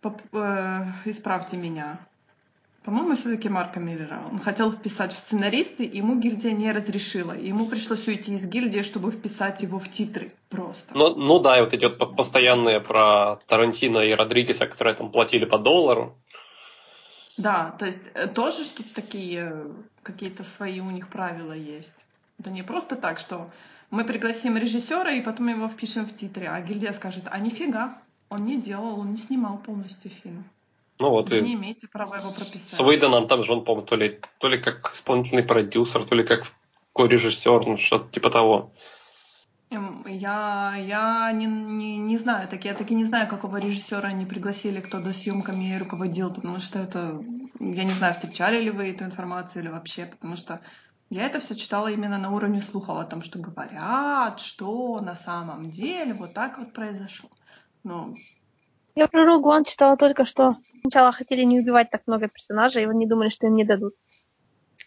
поп, 0.00 0.20
э, 0.32 0.84
исправьте 1.04 1.56
меня. 1.56 1.98
По-моему, 2.84 3.14
все-таки 3.14 3.48
Марка 3.48 3.78
Миллера. 3.78 4.22
Он 4.30 4.40
хотел 4.40 4.72
вписать 4.72 5.12
в 5.12 5.16
сценаристы, 5.16 5.84
ему 5.84 6.18
гильдия 6.18 6.50
не 6.52 6.72
разрешила. 6.72 7.32
Ему 7.32 7.66
пришлось 7.66 8.08
уйти 8.08 8.34
из 8.34 8.46
гильдии, 8.46 8.82
чтобы 8.82 9.12
вписать 9.12 9.62
его 9.62 9.78
в 9.78 9.88
титры 9.88 10.32
просто. 10.48 10.92
Ну, 10.96 11.14
ну 11.14 11.38
да, 11.38 11.58
и 11.58 11.60
вот 11.60 11.72
идет 11.74 11.98
постоянные 12.16 12.80
про 12.80 13.36
Тарантино 13.46 13.98
и 13.98 14.12
Родригеса, 14.12 14.66
которые 14.66 14.94
там 14.94 15.12
платили 15.12 15.44
по 15.44 15.58
доллару. 15.58 16.16
Да, 17.36 17.74
то 17.78 17.86
есть 17.86 18.10
э, 18.14 18.26
тоже 18.26 18.64
что 18.64 18.82
такие 18.94 19.52
э, 19.54 19.72
какие-то 20.02 20.42
свои 20.42 20.80
у 20.80 20.90
них 20.90 21.08
правила 21.08 21.52
есть. 21.52 22.04
Это 22.38 22.50
не 22.50 22.62
просто 22.62 22.96
так, 22.96 23.20
что 23.20 23.50
мы 23.90 24.04
пригласим 24.04 24.56
режиссера 24.56 25.12
и 25.12 25.22
потом 25.22 25.48
его 25.48 25.68
впишем 25.68 26.06
в 26.06 26.14
титры, 26.14 26.46
а 26.46 26.60
гильдия 26.60 26.92
скажет, 26.92 27.24
а 27.30 27.38
нифига, 27.38 27.98
он 28.28 28.44
не 28.44 28.60
делал, 28.60 28.98
он 28.98 29.12
не 29.12 29.16
снимал 29.16 29.58
полностью 29.58 30.10
фильм. 30.10 30.44
Ну 30.98 31.10
вот 31.10 31.30
Вы 31.30 31.38
и 31.38 31.42
не 31.42 31.54
имеете 31.54 31.88
права 31.88 32.16
его 32.16 32.28
прописать. 32.30 32.62
с 32.68 32.80
Уэйденом 32.80 33.26
там 33.26 33.42
же 33.42 33.52
он, 33.52 33.64
по-моему, 33.64 33.86
то 33.86 33.96
ли, 33.96 34.20
то 34.38 34.48
ли 34.48 34.58
как 34.58 34.92
исполнительный 34.92 35.42
продюсер, 35.42 36.04
то 36.04 36.14
ли 36.14 36.24
как 36.24 36.46
ко-режиссер, 36.94 37.66
ну 37.66 37.76
что-то 37.76 38.10
типа 38.12 38.30
того. 38.30 38.72
Эм, 39.70 40.04
Я, 40.06 40.74
я 40.76 41.32
не, 41.32 41.46
не, 41.46 41.96
не 41.96 42.18
знаю, 42.18 42.46
так 42.48 42.64
я 42.64 42.74
таки 42.74 42.94
не 42.94 43.04
знаю, 43.04 43.26
какого 43.28 43.56
режиссера 43.56 44.08
они 44.08 44.26
пригласили, 44.26 44.80
кто 44.80 45.00
до 45.00 45.12
съемками 45.12 45.78
руководил, 45.78 46.32
потому 46.32 46.58
что 46.58 46.78
это, 46.78 47.22
я 47.58 47.84
не 47.84 47.94
знаю, 47.94 48.14
встречали 48.14 48.62
ли 48.62 48.70
вы 48.70 48.90
эту 48.90 49.04
информацию 49.04 49.62
или 49.62 49.70
вообще, 49.70 50.06
потому 50.06 50.36
что 50.36 50.60
я 51.08 51.24
это 51.24 51.40
все 51.40 51.54
читала 51.54 51.88
именно 51.88 52.18
на 52.18 52.30
уровне 52.30 52.62
слухов 52.62 52.98
о 52.98 53.04
том, 53.04 53.22
что 53.22 53.38
говорят, 53.38 54.40
что 54.40 55.00
на 55.00 55.16
самом 55.16 55.70
деле 55.70 56.14
вот 56.14 56.34
так 56.34 56.58
вот 56.58 56.72
произошло. 56.72 57.30
Ну, 57.84 58.14
Я 58.94 59.08
про 59.08 59.24
Rogue 59.24 59.44
One 59.44 59.64
читала 59.64 59.96
только, 59.96 60.24
что 60.24 60.54
сначала 60.82 61.12
хотели 61.12 61.42
не 61.42 61.60
убивать 61.60 61.90
так 61.90 62.02
много 62.06 62.28
персонажей, 62.28 62.82
и 62.82 62.86
они 62.86 63.06
думали, 63.06 63.30
что 63.30 63.46
им 63.46 63.54
не 63.54 63.64
дадут. 63.64 63.94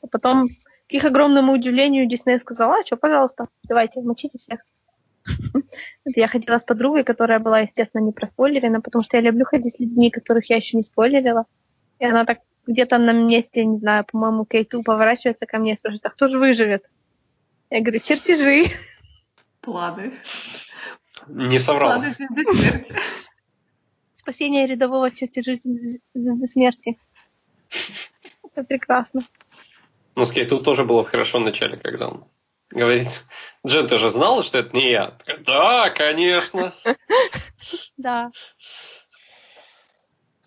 А 0.02 0.08
потом, 0.08 0.48
к 0.88 0.92
их 0.92 1.06
огромному 1.06 1.54
удивлению, 1.54 2.08
Дисней 2.08 2.40
сказал, 2.40 2.72
а 2.72 2.86
что, 2.86 2.98
пожалуйста, 2.98 3.48
давайте, 3.64 4.02
мочите 4.02 4.38
всех. 4.38 4.60
Это 6.06 6.20
я 6.20 6.28
ходила 6.28 6.60
с 6.60 6.64
подругой, 6.64 7.04
которая 7.04 7.40
была, 7.40 7.62
естественно, 7.62 8.02
не 8.02 8.12
проспойлерена, 8.12 8.82
потому 8.82 9.04
что 9.04 9.18
я 9.18 9.24
люблю 9.24 9.46
ходить 9.46 9.76
с 9.76 9.80
людьми, 9.80 10.12
которых 10.12 10.50
я 10.50 10.58
еще 10.58 10.78
не 10.78 10.84
спойлерила. 10.84 11.46
И 11.98 12.06
она 12.06 12.26
так 12.26 12.40
где-то 12.68 13.00
на 13.00 13.12
месте, 13.12 13.66
не 13.66 13.78
знаю, 13.78 14.06
по-моему, 14.06 14.46
Кейту 14.46 14.84
поворачивается 14.84 15.46
ко 15.46 15.58
мне 15.58 15.74
и 15.74 15.78
спрашивает, 15.78 16.06
а 16.06 16.10
кто 16.10 16.28
же 16.28 16.38
выживет? 16.38 16.84
Я 17.72 17.82
говорю, 17.82 18.00
чертежи. 18.00 18.66
планы. 19.62 20.14
Не 21.28 21.58
соврал. 21.58 21.94
Планы 21.94 22.12
звезды 22.12 22.44
смерти. 22.44 22.96
Спасение 24.26 24.66
рядового 24.66 25.12
звезды 25.12 25.54
звезды 26.16 26.48
смерти. 26.48 27.00
Это 28.42 28.64
прекрасно. 28.64 29.22
Ну, 30.16 30.26
с 30.26 30.32
Кейту 30.32 30.64
тоже 30.64 30.84
было 30.84 31.06
хорошо 31.06 31.38
в 31.38 31.42
начале, 31.42 31.78
когда 31.78 32.08
он 32.08 32.26
говорит, 32.72 33.24
Джен, 33.68 33.88
ты 33.88 34.00
же 34.00 34.10
знала, 34.10 34.42
что 34.42 34.58
это 34.58 34.76
не 34.76 34.90
я? 34.90 35.16
Да, 35.46 35.92
конечно. 35.92 36.74
Да. 37.98 38.32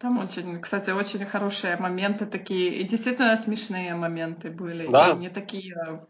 Там 0.01 0.19
очень, 0.19 0.59
кстати, 0.59 0.91
очень 0.91 1.25
хорошие 1.25 1.77
моменты 1.77 2.27
такие, 2.27 2.75
и 2.75 2.83
действительно 2.83 3.37
смешные 3.37 3.95
моменты 3.95 4.51
были. 4.51 4.89
Да. 4.89 5.13
И 5.13 5.19
не 5.19 5.31
такие, 5.31 6.09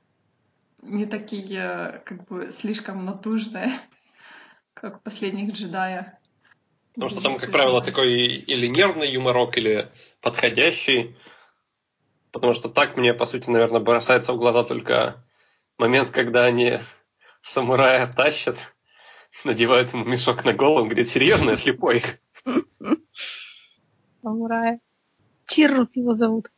не 0.81 1.05
такие, 1.05 2.01
как 2.07 2.27
бы, 2.29 2.51
слишком 2.51 3.05
натужные, 3.05 3.73
как 4.73 5.01
в 5.01 5.03
последних 5.03 5.53
джедаях. 5.53 6.07
Потому 6.99 7.11
что 7.11 7.21
там, 7.21 7.39
как 7.39 7.53
правило, 7.53 7.81
такой 7.81 8.11
или 8.11 8.67
нервный 8.67 9.09
юморок, 9.09 9.57
или 9.57 9.89
подходящий. 10.21 11.15
Потому 12.33 12.55
что 12.55 12.69
так 12.69 12.97
мне, 12.97 13.15
по 13.15 13.25
сути, 13.25 13.49
наверное, 13.51 13.81
бросается 13.81 14.33
в 14.33 14.37
глаза 14.37 14.65
только 14.65 15.25
момент, 15.79 16.11
когда 16.11 16.47
они 16.47 16.81
самурая 17.41 18.13
тащат, 18.13 18.75
надевают 19.45 19.93
ему 19.93 20.07
мешок 20.07 20.45
на 20.45 20.53
голову, 20.53 20.81
он 20.81 20.85
говорит, 20.89 21.09
серьезно, 21.09 21.51
я 21.51 21.57
слепой. 21.57 22.03
Самурая. 24.23 24.81
Чиррут 25.47 25.95
его 25.95 26.17
зовут. 26.17 26.51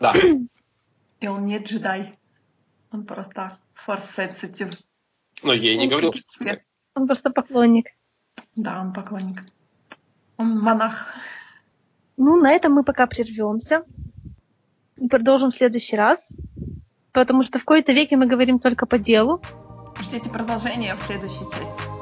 Да. 0.00 0.14
И 1.20 1.26
он 1.28 1.46
не 1.46 1.56
джедай. 1.56 2.18
Он 2.90 3.06
просто 3.06 3.58
sensitive. 3.86 4.76
Но 5.42 5.54
ей 5.54 5.78
не 5.78 5.88
говорил, 5.88 6.12
все. 6.22 6.62
Он 6.94 7.06
просто 7.06 7.30
поклонник. 7.30 7.86
Да, 8.54 8.82
он 8.82 8.92
поклонник. 8.92 9.44
Он 10.42 10.58
монах. 10.58 11.06
Ну, 12.16 12.34
на 12.36 12.50
этом 12.50 12.72
мы 12.72 12.82
пока 12.82 13.06
прервемся. 13.06 13.84
И 14.96 15.06
продолжим 15.06 15.52
в 15.52 15.54
следующий 15.54 15.94
раз. 15.94 16.28
Потому 17.12 17.44
что 17.44 17.60
в 17.60 17.64
кои-то 17.64 17.92
веке 17.92 18.16
мы 18.16 18.26
говорим 18.26 18.58
только 18.58 18.86
по 18.86 18.98
делу. 18.98 19.40
Ждите 20.00 20.30
продолжения 20.30 20.96
в 20.96 21.02
следующей 21.02 21.44
части. 21.44 22.01